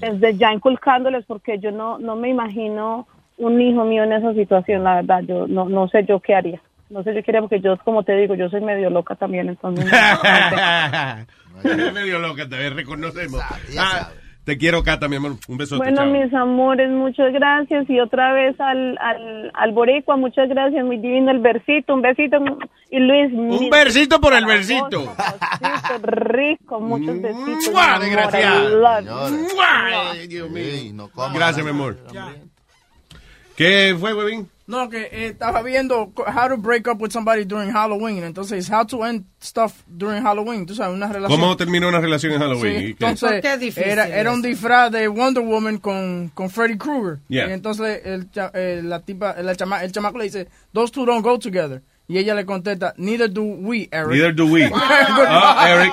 desde 0.00 0.36
ya 0.36 0.52
inculcándoles, 0.52 1.24
porque 1.26 1.58
yo 1.58 1.72
no, 1.72 1.98
no 1.98 2.16
me 2.16 2.28
imagino 2.28 3.06
un 3.38 3.60
hijo 3.60 3.84
mío 3.84 4.04
en 4.04 4.12
esa 4.12 4.34
situación, 4.34 4.84
la 4.84 4.96
verdad, 4.96 5.22
yo 5.22 5.46
no, 5.48 5.68
no 5.68 5.88
sé 5.88 6.04
yo 6.04 6.20
qué 6.20 6.34
haría. 6.34 6.60
No 6.92 7.02
sé 7.02 7.14
yo 7.14 7.22
qué 7.22 7.30
haría, 7.30 7.40
porque 7.40 7.60
yo, 7.60 7.76
como 7.78 8.02
te 8.02 8.14
digo, 8.16 8.34
yo 8.34 8.48
soy 8.50 8.60
medio 8.60 8.90
loca 8.90 9.14
también, 9.14 9.48
entonces... 9.48 9.86
Eres 11.64 11.92
medio 11.92 12.18
loca, 12.18 12.48
te 12.48 12.70
reconocemos. 12.70 13.40
Ah, 13.78 14.10
te 14.44 14.58
quiero, 14.58 14.82
Cata, 14.82 15.06
mi 15.08 15.16
amor. 15.16 15.36
Un 15.48 15.56
beso. 15.56 15.76
Bueno, 15.76 16.04
mis 16.06 16.32
amores, 16.34 16.90
muchas 16.90 17.32
gracias. 17.32 17.88
Y 17.88 18.00
otra 18.00 18.32
vez 18.32 18.58
al, 18.60 18.98
al, 18.98 19.50
al 19.54 19.72
Boricua, 19.72 20.16
muchas 20.16 20.48
gracias. 20.48 20.84
Muy 20.84 20.98
divino 20.98 21.30
el 21.30 21.38
versito, 21.38 21.94
un 21.94 22.02
besito. 22.02 22.38
Y 22.90 22.98
Luis, 22.98 23.32
Un 23.32 23.70
versito 23.70 24.20
por 24.20 24.34
el 24.34 24.44
versito. 24.44 25.14
rico, 26.02 26.80
muchos 26.80 27.20
besitos. 27.22 27.70
¡Mua, 27.72 27.98
desgraciada! 28.00 29.00
Dios 30.28 30.50
mío. 30.50 31.10
Gracias, 31.34 31.64
mi 31.64 31.70
amor. 31.70 31.96
¿Qué 33.56 33.94
fue, 33.98 34.12
huevín? 34.14 34.48
No, 34.72 34.88
que 34.88 35.02
eh, 35.12 35.26
estaba 35.28 35.62
viendo 35.62 36.12
how 36.16 36.48
to 36.48 36.56
break 36.56 36.88
up 36.88 37.00
with 37.00 37.10
somebody 37.12 37.44
during 37.44 37.70
Halloween. 37.70 38.24
Entonces, 38.24 38.68
how 38.70 38.84
to 38.86 39.04
end 39.04 39.24
stuff 39.40 39.82
during 39.86 40.22
Halloween. 40.22 40.64
Tú 40.66 40.74
sabes, 40.74 40.94
una 40.94 41.12
relación. 41.12 41.38
¿Cómo 41.38 41.56
terminó 41.56 41.88
una 41.88 42.00
relación 42.00 42.32
en 42.32 42.40
Halloween? 42.40 42.78
Sí, 42.80 42.86
entonces, 42.98 43.42
Qué 43.42 43.58
difícil 43.58 43.84
era, 43.90 44.08
era 44.08 44.32
un 44.32 44.40
disfraz 44.40 44.90
de 44.90 45.06
Wonder 45.08 45.44
Woman 45.44 45.76
con, 45.78 46.30
con 46.34 46.48
Freddy 46.48 46.78
Krueger. 46.78 47.18
Yeah. 47.28 47.48
Y 47.48 47.52
entonces 47.52 48.00
el, 48.04 48.30
cha- 48.30 48.50
eh, 48.54 48.80
la 48.82 49.00
tipa, 49.00 49.34
la 49.42 49.54
chama- 49.54 49.82
el 49.84 49.92
chamaco 49.92 50.16
le 50.18 50.24
dice, 50.24 50.48
those 50.72 50.90
two 50.90 51.04
don't 51.04 51.22
go 51.22 51.38
together. 51.38 51.82
Y 52.08 52.18
ella 52.18 52.34
le 52.34 52.44
contesta, 52.44 52.94
neither 52.96 53.30
do 53.32 53.42
we, 53.42 53.88
Eric. 53.92 54.10
Neither 54.10 54.34
do 54.34 54.46
we. 54.46 54.68
Ah, 54.74 55.66
Eric. 55.68 55.92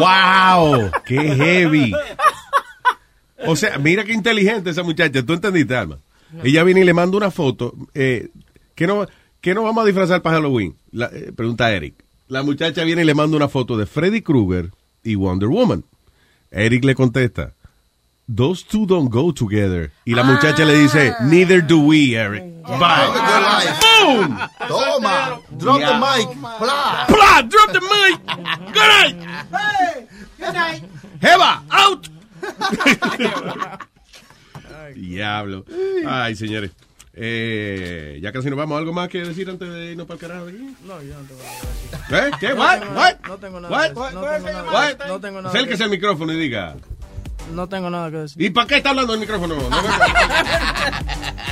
Wow. 0.00 0.80
Wow. 0.82 0.90
Qué 1.06 1.16
heavy. 1.20 1.92
O 3.46 3.56
sea, 3.56 3.78
mira 3.78 4.04
qué 4.04 4.12
inteligente 4.12 4.70
esa 4.70 4.82
muchacha. 4.82 5.22
¿Tú 5.24 5.32
entendiste, 5.32 5.74
Alma? 5.76 5.98
Ella 6.42 6.64
viene 6.64 6.80
y 6.80 6.84
le 6.84 6.94
manda 6.94 7.16
una 7.16 7.30
foto. 7.30 7.74
Eh, 7.94 8.28
¿qué, 8.74 8.86
no, 8.86 9.06
¿Qué 9.40 9.54
no 9.54 9.62
vamos 9.64 9.82
a 9.82 9.86
disfrazar 9.86 10.22
para 10.22 10.36
Halloween? 10.36 10.76
La- 10.90 11.06
eh, 11.12 11.32
pregunta 11.36 11.70
Eric. 11.72 11.94
La 12.28 12.42
muchacha 12.42 12.84
viene 12.84 13.02
y 13.02 13.04
le 13.04 13.14
manda 13.14 13.36
una 13.36 13.48
foto 13.48 13.76
de 13.76 13.86
Freddy 13.86 14.22
Krueger 14.22 14.70
y 15.04 15.14
Wonder 15.16 15.48
Woman. 15.48 15.84
Eric 16.50 16.84
le 16.84 16.94
contesta, 16.94 17.52
those 18.34 18.64
two 18.64 18.86
don't 18.86 19.10
go 19.12 19.32
together. 19.32 19.90
Y 20.04 20.14
la 20.14 20.22
muchacha 20.22 20.64
le 20.64 20.78
dice, 20.78 21.14
neither 21.22 21.66
do 21.66 21.78
we, 21.80 22.14
Eric. 22.14 22.44
Bye. 22.62 23.08
Boom. 24.04 24.38
Toma. 24.68 25.40
Drop 25.58 25.80
the 25.80 25.94
mic. 25.94 26.28
Blah. 26.40 27.06
Blah, 27.08 27.42
drop 27.42 27.72
the 27.72 27.80
mic. 27.80 28.20
Good 28.72 28.88
night. 28.88 29.16
Hey, 29.52 30.06
good 30.38 30.54
night. 30.54 30.82
Jeva, 31.20 31.62
out. 31.70 32.08
Diablo. 34.94 35.64
Ay, 36.06 36.34
señores. 36.36 36.70
Eh, 37.14 38.18
ya 38.22 38.32
casi 38.32 38.48
nos 38.48 38.56
vamos. 38.58 38.78
¿Algo 38.78 38.92
más 38.92 39.08
que 39.08 39.22
decir 39.22 39.48
antes 39.50 39.68
de 39.70 39.92
irnos 39.92 40.06
para 40.06 40.14
el 40.14 40.20
carajo 40.20 40.46
de 40.46 40.52
aquí? 40.52 40.76
No, 40.86 41.02
yo 41.02 41.14
no 41.14 41.26
tengo 41.28 41.42
nada 41.42 41.60
que 41.60 41.66
decir. 41.66 41.90
¿Eh? 42.16 42.30
¿Qué? 42.40 42.48
No 42.48 42.60
What? 42.60 42.78
tengo 42.80 42.92
What? 42.94 42.94
nada- 42.94 43.18
No 43.28 43.36
tengo 43.38 43.60
nada. 43.60 43.72
What? 43.74 43.82
que 43.82 43.88
decir. 44.00 44.14
No 44.14 44.20
tengo 44.22 44.52
nada. 44.52 44.72
What? 44.72 45.06
No 45.08 45.20
tengo 45.20 45.42
nada. 45.42 45.48
Acérquese 45.54 45.84
al 45.84 45.90
micrófono 45.90 46.32
y 46.32 46.38
diga. 46.38 46.76
No 47.52 47.68
tengo 47.68 47.90
nada 47.90 48.10
que 48.10 48.16
decir. 48.18 48.40
¿Y 48.42 48.50
para 48.50 48.66
qué 48.66 48.76
está 48.76 48.90
hablando 48.90 49.12
el 49.14 49.20
micrófono? 49.20 49.56
No 49.56 49.68